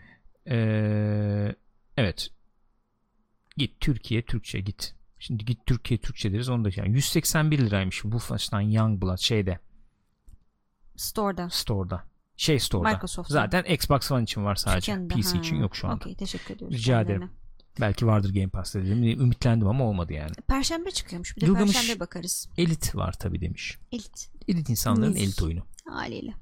Ee, 0.48 1.54
evet 1.96 2.30
git 3.56 3.80
Türkiye 3.80 4.24
Türkçe 4.24 4.60
git 4.60 4.94
şimdi 5.18 5.44
git 5.44 5.66
Türkiye 5.66 6.00
Türkçe 6.00 6.32
deriz 6.32 6.48
onu 6.48 6.64
da 6.64 6.68
yani 6.76 6.90
181 6.92 7.58
liraymış 7.58 7.96
Wolfenstein 7.96 8.70
Youngblood 8.70 9.18
şeyde 9.18 9.58
Store'da. 10.96 11.50
Store'da. 11.50 12.04
Şey 12.36 12.58
Store'da. 12.58 12.92
Microsoft'ta. 12.94 13.32
Zaten 13.34 13.64
Xbox 13.64 14.12
One 14.12 14.22
için 14.22 14.44
var 14.44 14.54
sadece. 14.54 14.92
Türkiye'de. 14.92 15.14
PC 15.14 15.32
Ha, 15.34 15.38
için 15.38 15.56
yok 15.56 15.76
şu 15.76 15.88
anda. 15.88 15.96
Okey 15.96 16.14
teşekkür 16.16 16.54
ediyoruz. 16.54 16.76
Rica 16.76 17.00
ederim. 17.00 17.30
Belki 17.80 18.06
vardır 18.06 18.34
Game 18.34 18.48
Pass'ta 18.48 18.82
dedim. 18.82 19.02
Ümitlendim 19.04 19.68
ama 19.68 19.84
olmadı 19.84 20.12
yani. 20.12 20.32
Perşembe 20.48 20.90
çıkıyormuş. 20.90 21.36
Bir 21.36 21.40
de 21.40 21.46
Gilgamesh- 21.46 21.58
perşembe 21.72 22.00
bakarız. 22.00 22.48
Elit 22.58 22.96
var 22.96 23.12
tabi 23.12 23.40
demiş. 23.40 23.78
Elit. 23.92 24.30
Elit 24.48 24.70
insanların 24.70 25.12
Mis. 25.12 25.22
elit 25.22 25.42
oyunu. 25.42 25.60
Haliyle. 25.88 26.34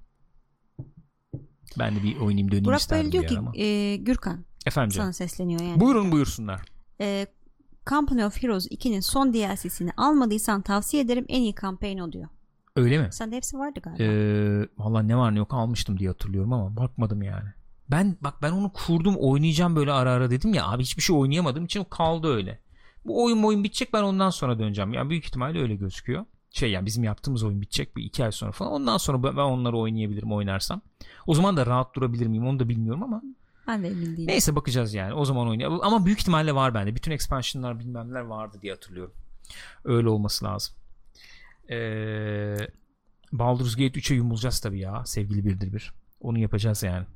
Ben 1.78 1.96
de 1.96 2.02
bir 2.02 2.16
oynayayım 2.16 2.48
döneyim 2.50 2.64
Burak 2.64 2.80
Bayıl 2.90 3.12
diyor 3.12 3.26
ki 3.26 3.38
ama. 3.38 3.52
e, 3.56 3.96
Gürkan 3.96 4.44
Efendim 4.66 4.90
sana 4.90 5.02
canım. 5.02 5.12
sesleniyor 5.12 5.60
yani. 5.60 5.80
Buyurun 5.80 6.12
buyursunlar. 6.12 6.60
E, 7.00 7.26
Company 7.86 8.24
of 8.24 8.42
Heroes 8.42 8.66
2'nin 8.66 9.00
son 9.00 9.32
DLC'sini 9.32 9.90
almadıysan 9.96 10.62
tavsiye 10.62 11.02
ederim. 11.02 11.24
En 11.28 11.40
iyi 11.42 11.54
kampanya 11.54 12.04
o 12.04 12.12
diyor. 12.12 12.28
Öyle 12.76 12.98
mi? 12.98 13.08
Sende 13.12 13.36
hepsi 13.36 13.58
vardı 13.58 13.80
galiba. 13.82 14.02
Ee, 14.02 14.68
Valla 14.78 15.02
ne 15.02 15.16
var 15.16 15.34
ne 15.34 15.38
yok 15.38 15.54
almıştım 15.54 15.98
diye 15.98 16.08
hatırlıyorum 16.10 16.52
ama 16.52 16.76
bakmadım 16.76 17.22
yani. 17.22 17.48
Ben 17.90 18.16
bak 18.20 18.42
ben 18.42 18.52
onu 18.52 18.72
kurdum 18.72 19.16
oynayacağım 19.16 19.76
böyle 19.76 19.92
ara 19.92 20.10
ara 20.12 20.30
dedim 20.30 20.54
ya 20.54 20.68
abi 20.68 20.82
hiçbir 20.82 21.02
şey 21.02 21.16
oynayamadığım 21.16 21.64
için 21.64 21.84
kaldı 21.84 22.28
öyle. 22.28 22.60
Bu 23.04 23.24
oyun 23.24 23.42
oyun 23.42 23.64
bitecek 23.64 23.92
ben 23.92 24.02
ondan 24.02 24.30
sonra 24.30 24.58
döneceğim. 24.58 24.92
Yani 24.92 25.10
büyük 25.10 25.24
ihtimalle 25.24 25.60
öyle 25.62 25.74
gözüküyor. 25.74 26.24
Şey 26.50 26.70
yani 26.70 26.86
bizim 26.86 27.04
yaptığımız 27.04 27.42
oyun 27.42 27.60
bitecek 27.60 27.96
bir 27.96 28.04
iki 28.04 28.24
ay 28.24 28.32
sonra 28.32 28.52
falan. 28.52 28.72
Ondan 28.72 28.96
sonra 28.96 29.22
ben 29.22 29.42
onları 29.42 29.76
oynayabilirim 29.76 30.32
oynarsam. 30.32 30.80
O 31.26 31.34
zaman 31.34 31.56
da 31.56 31.66
rahat 31.66 31.94
durabilir 31.94 32.26
miyim 32.26 32.46
onu 32.46 32.58
da 32.58 32.68
bilmiyorum 32.68 33.02
ama. 33.02 33.22
ben 33.66 33.82
de 33.82 33.88
emin 33.88 34.06
değilim. 34.06 34.26
Neyse 34.26 34.56
bakacağız 34.56 34.94
yani. 34.94 35.14
O 35.14 35.24
zaman 35.24 35.48
oynayalım. 35.48 35.80
Ama 35.82 36.06
büyük 36.06 36.20
ihtimalle 36.20 36.54
var 36.54 36.74
bende. 36.74 36.94
Bütün 36.94 37.10
expansionlar 37.10 37.78
bilmemler 37.78 38.20
vardı 38.20 38.58
diye 38.62 38.72
hatırlıyorum. 38.72 39.14
Öyle 39.84 40.08
olması 40.08 40.44
lazım. 40.44 40.74
Ee, 41.70 42.56
Baldur's 43.32 43.76
Gate 43.76 44.00
3'e 44.00 44.16
yumulacağız 44.16 44.60
tabii 44.60 44.80
ya. 44.80 45.02
Sevgili 45.06 45.44
birdir 45.44 45.72
bir. 45.72 45.92
Onu 46.20 46.38
yapacağız 46.38 46.82
yani. 46.82 47.06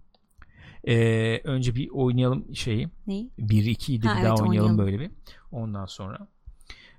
Ee, 0.89 1.41
önce 1.45 1.75
bir 1.75 1.89
oynayalım 1.91 2.55
şeyi. 2.57 2.89
Neyi? 3.07 3.31
1-2'yi 3.39 4.03
de 4.03 4.09
Ha, 4.09 4.15
bir 4.15 4.21
evet, 4.21 4.25
daha 4.31 4.35
oynayalım 4.35 4.49
oynayalım. 4.51 4.79
böyle 4.79 5.01
bir. 5.01 5.11
Ondan 5.53 5.87
sonra. 5.87 6.29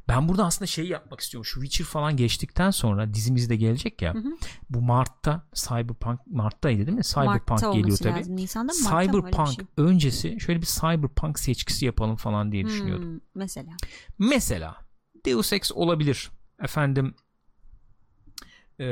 Ben 0.07 0.27
burada 0.29 0.45
aslında 0.45 0.67
şey 0.67 0.87
yapmak 0.87 1.19
istiyorum. 1.19 1.45
Şu 1.45 1.61
Witcher 1.61 1.85
falan 1.85 2.17
geçtikten 2.17 2.71
sonra 2.71 3.13
dizimiz 3.13 3.49
de 3.49 3.55
gelecek 3.55 4.01
ya. 4.01 4.13
Hı 4.13 4.17
hı. 4.19 4.29
Bu 4.69 4.81
Mart'ta 4.81 5.47
Cyberpunk 5.53 6.19
Mart'taydı 6.27 6.85
değil 6.87 6.97
mi? 6.97 7.03
Cyberpunk 7.03 7.49
Mart'ta 7.49 7.73
geliyor 7.73 7.97
tabii. 7.97 8.17
lazım. 8.17 8.35
Nisan'da 8.35 8.73
mı 8.73 8.79
Mart'ta 8.83 8.97
mı? 9.11 9.21
Cyberpunk 9.21 9.47
şey. 9.55 9.65
öncesi 9.77 10.39
şöyle 10.39 10.61
bir 10.61 10.65
Cyberpunk 10.65 11.39
seçkisi 11.39 11.85
yapalım 11.85 12.15
falan 12.15 12.51
diye 12.51 12.65
düşünüyordum. 12.65 13.11
Hmm, 13.13 13.19
mesela. 13.35 13.71
Mesela 14.19 14.75
Deus 15.25 15.53
Ex 15.53 15.71
olabilir. 15.71 16.29
Efendim 16.63 17.15
eee, 18.79 18.87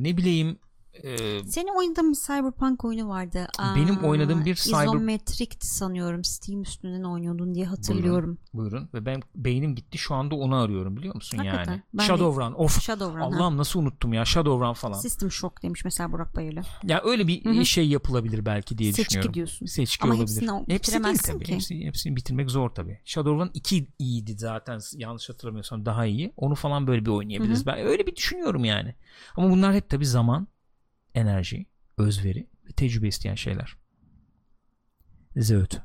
ne 0.00 0.16
bileyim 0.16 0.58
eee, 1.04 1.44
Senin 1.44 1.78
oynadığın 1.78 2.10
bir 2.10 2.16
Cyberpunk 2.26 2.84
oyunu 2.84 3.08
vardı. 3.08 3.46
Benim 3.76 3.96
oynadığım 4.04 4.44
bir 4.44 4.54
Cyber- 4.54 4.82
İzometrikti 4.84 5.66
sanıyorum. 5.66 6.24
Steam 6.24 6.62
üstünden 6.62 7.02
oynuyordun 7.02 7.54
diye 7.54 7.66
hatırlıyorum. 7.66 8.38
buyurun 8.54 8.88
ve 8.94 9.06
ben 9.06 9.20
beynim 9.34 9.74
gitti 9.74 9.98
şu 9.98 10.14
anda 10.14 10.34
onu 10.34 10.56
arıyorum 10.56 10.96
biliyor 10.96 11.14
musun 11.14 11.38
Hakikaten. 11.38 11.72
yani. 11.72 11.82
Ben 11.94 11.98
de- 12.04 12.06
Shadowrun 12.06 12.52
of 12.52 12.80
Shadowrun. 12.82 13.20
ha. 13.20 13.26
Allah'ım 13.26 13.56
nasıl 13.56 13.80
unuttum 13.80 14.12
ya 14.12 14.24
Shadowrun 14.24 14.72
falan. 14.72 14.98
System 14.98 15.30
Shock 15.30 15.62
demiş 15.62 15.84
mesela 15.84 16.12
Burak 16.12 16.36
Bayırlı. 16.36 16.60
Ya 16.84 17.00
öyle 17.04 17.26
bir 17.26 17.44
Hı 17.44 17.50
hı. 17.50 17.64
şey 17.64 17.88
yapılabilir 17.88 18.46
belki 18.46 18.78
diye 18.78 18.92
Seçki 18.92 19.08
düşünüyorum. 19.10 19.34
diyorsun. 19.34 19.66
Seçki 19.66 20.04
Ama 20.04 20.14
olabilir. 20.14 20.42
hepsini 20.42 20.74
Hepsi 20.74 21.04
değil 21.04 21.18
tabii. 21.26 21.44
ki. 21.44 21.54
Hepsi, 21.54 21.84
hepsini 21.84 22.16
bitirmek 22.16 22.50
zor 22.50 22.70
tabii. 22.70 23.00
Shadowrun 23.04 23.50
2 23.54 23.86
iyiydi 23.98 24.34
zaten 24.38 24.80
yanlış 24.96 25.28
hatırlamıyorsam 25.28 25.86
daha 25.86 26.06
iyi. 26.06 26.32
Onu 26.36 26.54
falan 26.54 26.86
böyle 26.86 27.04
bir 27.04 27.10
oynayabiliriz. 27.10 27.66
Ben 27.66 27.78
öyle 27.78 28.06
bir 28.06 28.16
düşünüyorum 28.16 28.64
yani. 28.64 28.94
Ama 29.36 29.50
bunlar 29.50 29.74
hep 29.74 29.88
tabii 29.90 30.06
zaman 30.06 30.48
enerji, 31.14 31.66
özveri 31.98 32.46
ve 32.68 32.72
tecrübe 32.72 33.08
isteyen 33.08 33.34
şeyler. 33.34 33.76
Zöğüt. 35.36 35.80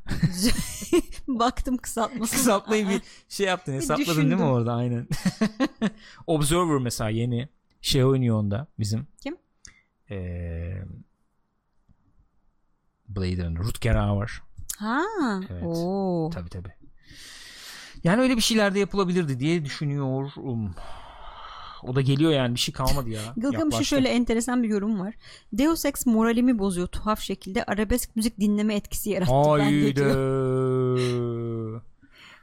Baktım 1.28 1.78
kısaltması. 1.78 2.36
Kısaltmayı 2.36 2.90
bir 2.90 3.02
şey 3.30 3.45
yaptın 3.45 3.74
hesapladın 3.74 4.22
değil 4.22 4.41
mi 4.41 4.44
orada 4.44 4.74
aynen. 4.74 5.08
Observer 6.28 6.78
mesela 6.78 7.10
yeni 7.10 7.50
şey 7.82 8.06
oynuyor 8.06 8.38
onda 8.38 8.68
bizim. 8.80 9.08
Kim? 9.22 9.38
Ee, 10.12 10.84
Blade 13.10 13.45
Runner. 13.45 13.64
Rutger 13.64 13.95
Hauer. 13.95 14.41
Ha. 14.78 15.02
Evet. 15.50 15.64
Oo. 15.66 16.30
Tabi 16.34 16.50
tabi. 16.50 16.70
Yani 18.04 18.22
öyle 18.22 18.36
bir 18.36 18.41
şeyler 18.41 18.76
de 18.76 18.80
yapılabilirdi 18.80 19.40
diye 19.40 19.66
düşünüyorum. 19.66 20.76
O 21.88 21.95
da 21.95 22.01
geliyor 22.01 22.31
yani 22.31 22.55
bir 22.55 22.60
şey 22.60 22.73
kalmadı 22.73 23.10
ya. 23.10 23.22
Gılgamış'ın 23.35 23.60
Yaklaştı. 23.60 23.85
şöyle 23.85 24.10
enteresan 24.10 24.64
bir 24.64 24.69
yorum 24.69 24.99
var. 24.99 25.14
Deus 25.53 25.85
Ex 25.85 26.05
moralimi 26.05 26.60
bozuyor 26.60 26.88
tuhaf 26.88 27.19
şekilde 27.19 27.64
arabesk 27.64 28.15
müzik 28.15 28.39
dinleme 28.39 28.76
etkisi 28.76 29.10
yarattı 29.10 29.31
bende 29.31 29.64
Haydi. 29.64 30.03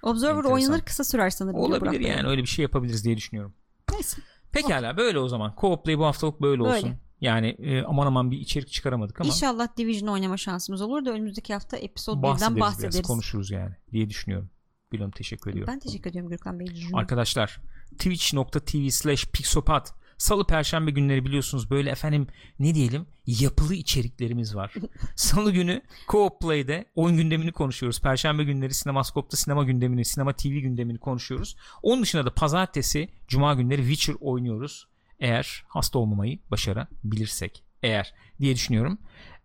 Observer 0.03 0.35
Enteresan. 0.35 0.53
oynanır 0.53 0.81
kısa 0.81 1.05
sürer 1.05 1.31
sanırım. 1.31 1.59
Olabilir 1.59 2.01
yani 2.01 2.29
öyle 2.29 2.43
bir 2.43 2.47
şey 2.47 2.63
yapabiliriz 2.63 3.05
diye 3.05 3.17
düşünüyorum. 3.17 3.55
Neyse. 3.93 4.23
Pekala 4.53 4.97
böyle 4.97 5.19
o 5.19 5.29
zaman. 5.29 5.55
Co-op 5.57 5.85
Play 5.85 5.99
bu 5.99 6.05
haftalık 6.07 6.41
böyle, 6.41 6.63
Böyle. 6.65 6.77
olsun. 6.77 6.95
Yani 7.21 7.47
e, 7.49 7.83
aman 7.83 8.07
aman 8.07 8.31
bir 8.31 8.39
içerik 8.39 8.69
çıkaramadık 8.69 9.21
ama 9.21 9.29
İnşallah 9.29 9.77
Division 9.77 10.09
oynama 10.09 10.37
şansımız 10.37 10.81
olur 10.83 11.05
da 11.05 11.11
önümüzdeki 11.11 11.53
hafta 11.55 11.77
episode 11.77 12.23
bahsederiz, 12.23 12.43
1'den 12.43 12.57
biraz 12.57 12.69
bahsederiz. 12.69 13.03
konuşuruz 13.03 13.51
yani 13.51 13.75
diye 13.93 14.11
düşünüyorum. 14.11 14.51
Gülüm 14.91 15.11
teşekkür 15.11 15.51
ediyorum. 15.51 15.73
Ben 15.75 15.79
teşekkür 15.79 16.11
ediyorum 16.11 16.31
Gürkan 16.31 16.61
Bey. 16.61 16.67
Arkadaşlar 16.95 17.61
twitch.tv 17.99 18.89
slash 18.89 19.27
pixopat 19.27 20.01
Salı 20.21 20.47
perşembe 20.47 20.91
günleri 20.91 21.25
biliyorsunuz 21.25 21.71
böyle 21.71 21.91
efendim 21.91 22.27
ne 22.59 22.75
diyelim 22.75 23.07
yapılı 23.27 23.75
içeriklerimiz 23.75 24.57
var. 24.57 24.73
Salı 25.17 25.53
günü 25.53 25.83
Co-op 26.09 26.41
Play'de 26.41 26.85
oyun 26.95 27.17
gündemini 27.17 27.53
konuşuyoruz. 27.53 28.01
Perşembe 28.01 28.45
günleri 28.45 28.75
Sinemaskop'ta 28.75 29.37
sinema 29.37 29.65
gündemini, 29.65 30.05
sinema 30.05 30.33
TV 30.33 30.49
gündemini 30.49 30.99
konuşuyoruz. 30.99 31.57
Onun 31.83 32.03
dışında 32.03 32.27
da 32.27 32.35
pazartesi, 32.35 33.09
cuma 33.29 33.55
günleri 33.55 33.81
Witcher 33.81 34.17
oynuyoruz. 34.21 34.87
Eğer 35.21 35.65
hasta 35.69 35.99
olmamayı 35.99 36.39
başarabilirsek. 36.51 37.65
Eğer 37.83 38.15
diye 38.41 38.55
düşünüyorum. 38.55 38.99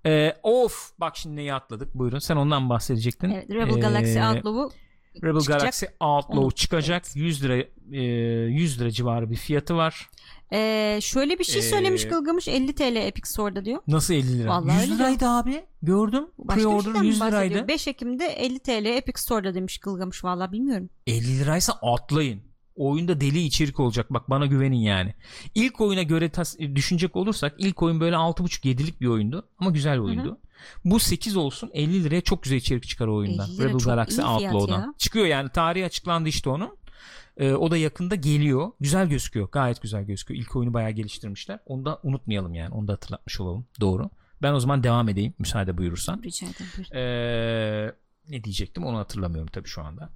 Ee, 0.05 0.35
of 0.43 0.91
bak 0.99 1.17
şimdi 1.17 1.35
neyi 1.35 1.53
atladık 1.53 1.95
buyurun 1.95 2.19
sen 2.19 2.35
ondan 2.35 2.69
bahsedecektin. 2.69 3.30
Evet, 3.30 3.49
Rebel 3.49 3.81
Galaxy 3.81 4.19
Ee, 4.19 4.27
Outlaw'u 4.27 4.72
Rebel 5.24 5.40
çıkacak. 5.40 5.60
Galaxy 5.60 5.86
Outlaw 6.00 6.40
Onu- 6.40 6.52
çıkacak. 6.52 7.04
100 7.16 7.44
lira 7.44 7.58
e, 7.92 8.02
100 8.52 8.82
lira 8.82 8.92
civarı 8.92 9.30
bir 9.32 9.36
fiyatı 9.36 9.76
var. 9.76 10.10
Ee, 10.54 11.00
şöyle 11.02 11.40
bir 11.40 11.44
şey 11.44 11.62
söylemiş 11.62 12.06
Ee, 12.06 12.10
Gılgamış 12.10 12.48
50 12.48 12.76
TL 12.76 12.96
Epic 12.96 13.30
Store'da 13.30 13.66
diyor. 13.66 13.80
Nasıl 13.88 14.14
50 14.14 14.40
lira? 14.40 14.50
Vallahi 14.50 14.82
100 14.82 14.92
öyle 14.92 14.96
liraydı 15.00 15.26
abi. 15.28 15.64
Gördüm. 15.82 16.26
Pre-order 16.40 16.84
şeyden 16.84 17.02
mi 17.02 17.08
100 17.08 17.20
bahsediyor? 17.20 17.44
liraydı. 17.52 17.68
5 17.68 17.88
Ekim'de 17.88 18.26
50 18.26 18.60
TL 18.60 18.86
Epic 18.86 19.22
Store'da 19.22 19.56
demiş 19.56 19.78
Gılgamış 19.78 20.24
vallahi 20.24 20.52
bilmiyorum. 20.52 20.90
50 21.08 21.40
liraysa 21.40 21.74
atlayın. 21.82 22.42
Oyunda 22.76 23.22
deli 23.22 23.40
içerik 23.42 23.80
olacak. 23.80 24.14
Bak 24.14 24.30
bana 24.30 24.46
güvenin 24.46 24.78
yani. 24.78 25.14
İlk 25.56 25.82
oyuna 25.82 26.04
göre 26.04 26.30
tas- 26.30 26.60
düşünecek 26.76 27.16
olursak 27.16 27.56
ilk 27.58 27.84
oyun 27.84 28.00
böyle 28.00 28.16
6.5-7'lik 28.16 29.02
bir 29.02 29.08
oyundu. 29.08 29.50
Ama 29.60 29.70
güzel 29.72 29.94
bir 29.98 30.04
oyundu. 30.04 30.40
Bu 30.86 30.99
8 30.99 31.36
olsun 31.38 31.69
50 31.73 32.03
liraya 32.03 32.22
çok 32.22 32.44
güzel 32.44 32.57
içerik 32.57 32.88
çıkar 32.88 33.07
o 33.07 33.15
oyundan. 33.15 33.49
50 33.49 33.57
lira 33.57 33.69
Rebel 33.69 33.77
Galaxy 33.80 34.22
Outlaw'dan. 34.22 34.82
ya. 34.82 34.94
Çıkıyor 34.98 35.26
yani 35.26 35.49
tarihi 35.49 35.86
açıklandı 35.86 36.30
işte 36.30 36.49
onun. 36.49 36.77
Ee, 37.38 37.53
o 37.53 37.72
da 37.72 37.77
yakında 37.77 38.15
geliyor. 38.15 38.72
Güzel 38.80 39.10
gözüküyor. 39.10 39.49
Gayet 39.52 39.82
güzel 39.82 40.03
gözüküyor. 40.03 40.41
İlk 40.41 40.56
oyunu 40.56 40.73
bayağı 40.73 40.91
geliştirmişler. 40.91 41.60
Onu 41.65 41.86
da 41.86 41.99
unutmayalım 42.03 42.53
yani. 42.53 42.73
Onu 42.73 42.88
da 42.88 42.94
hatırlatmış 42.94 43.40
olalım. 43.40 43.65
Doğru. 43.82 44.10
Ben 44.41 44.53
o 44.53 44.60
zaman 44.60 44.84
devam 44.84 45.10
edeyim 45.10 45.34
müsaade 45.40 45.77
buyurursan. 45.77 46.22
Rica 46.23 46.48
ederim. 46.48 46.95
Ee, 46.95 47.91
ne 48.30 48.44
diyecektim 48.44 48.86
onu 48.86 48.98
hatırlamıyorum 48.98 49.49
tabii 49.53 49.68
şu 49.68 49.82
anda. 49.82 50.10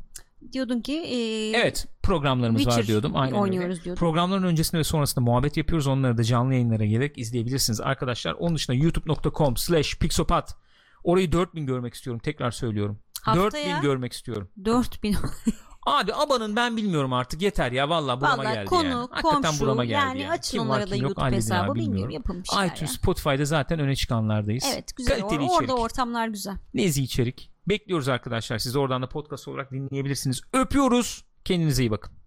Diyordun 0.54 0.82
ki 0.82 0.94
e, 0.94 1.50
Evet 1.58 1.88
programlarımız 2.04 2.62
var 2.68 2.72
Witcher 2.72 2.88
diyordum. 2.88 3.12
Aynen 3.16 3.34
öyle. 3.34 3.42
oynuyoruz 3.42 3.84
diyordun. 3.84 4.00
Programların 4.00 4.44
öncesinde 4.44 4.80
ve 4.80 4.84
sonrasında 4.84 5.26
muhabbet 5.26 5.58
yapıyoruz. 5.58 5.88
Onları 5.88 6.18
da 6.18 6.24
canlı 6.24 6.54
yayınlara 6.54 6.86
gelerek 6.86 7.18
izleyebilirsiniz 7.18 7.82
arkadaşlar. 7.82 8.34
Onun 8.34 8.56
dışında 8.56 8.78
youtube.com 8.78 9.58
slash 9.58 9.98
pixopat 9.98 10.56
Orayı 11.04 11.32
4000 11.32 11.66
görmek 11.66 11.94
istiyorum. 11.94 12.22
Tekrar 12.24 12.52
söylüyorum. 12.52 13.00
Haftaya- 13.22 13.76
4000 13.76 13.82
görmek 13.82 14.14
istiyorum. 14.14 14.50
4000 14.66 15.16
Abi 15.86 16.14
abanın 16.14 16.56
ben 16.56 16.78
bilmiyorum 16.78 17.14
artık 17.14 17.42
yeter 17.42 17.72
ya 17.72 17.90
vallahi 17.90 18.22
burama 18.22 18.38
Vallahi 18.38 18.54
geldi 18.54 18.66
konu, 18.66 18.84
yani. 18.84 19.08
Hakikaten 19.12 19.42
komşu 19.42 19.60
burama 19.66 19.86
geldi 19.86 19.94
yani, 19.94 20.22
yani. 20.22 20.32
açın 20.32 20.58
Kim 20.58 20.70
var, 20.70 20.90
da 20.90 20.96
yok, 20.96 21.02
YouTube 21.02 21.22
halledin 21.22 21.38
hesabı 21.38 21.76
bilmiyorum 21.76 22.10
yapın 22.10 22.44
bir 22.44 22.48
şeyler 22.48 22.66
iTunes, 22.66 22.82
ya. 22.82 22.88
Spotify'da 22.88 23.46
zaten 23.46 23.80
öne 23.80 23.96
çıkanlardayız. 23.96 24.64
Evet 24.74 24.96
güzel 24.98 25.20
Kaliteli 25.20 25.44
or- 25.44 25.58
orada 25.60 25.76
ortamlar 25.76 26.28
güzel. 26.28 26.58
Nezih 26.74 27.04
içerik. 27.04 27.52
Bekliyoruz 27.70 28.08
arkadaşlar. 28.08 28.58
Siz 28.58 28.76
oradan 28.76 29.02
da 29.02 29.10
podcast 29.10 29.48
olarak 29.48 29.72
dinleyebilirsiniz. 29.72 30.42
Öpüyoruz. 30.54 31.26
Kendinize 31.46 31.84
iyi 31.84 31.92
bakın. 31.92 32.19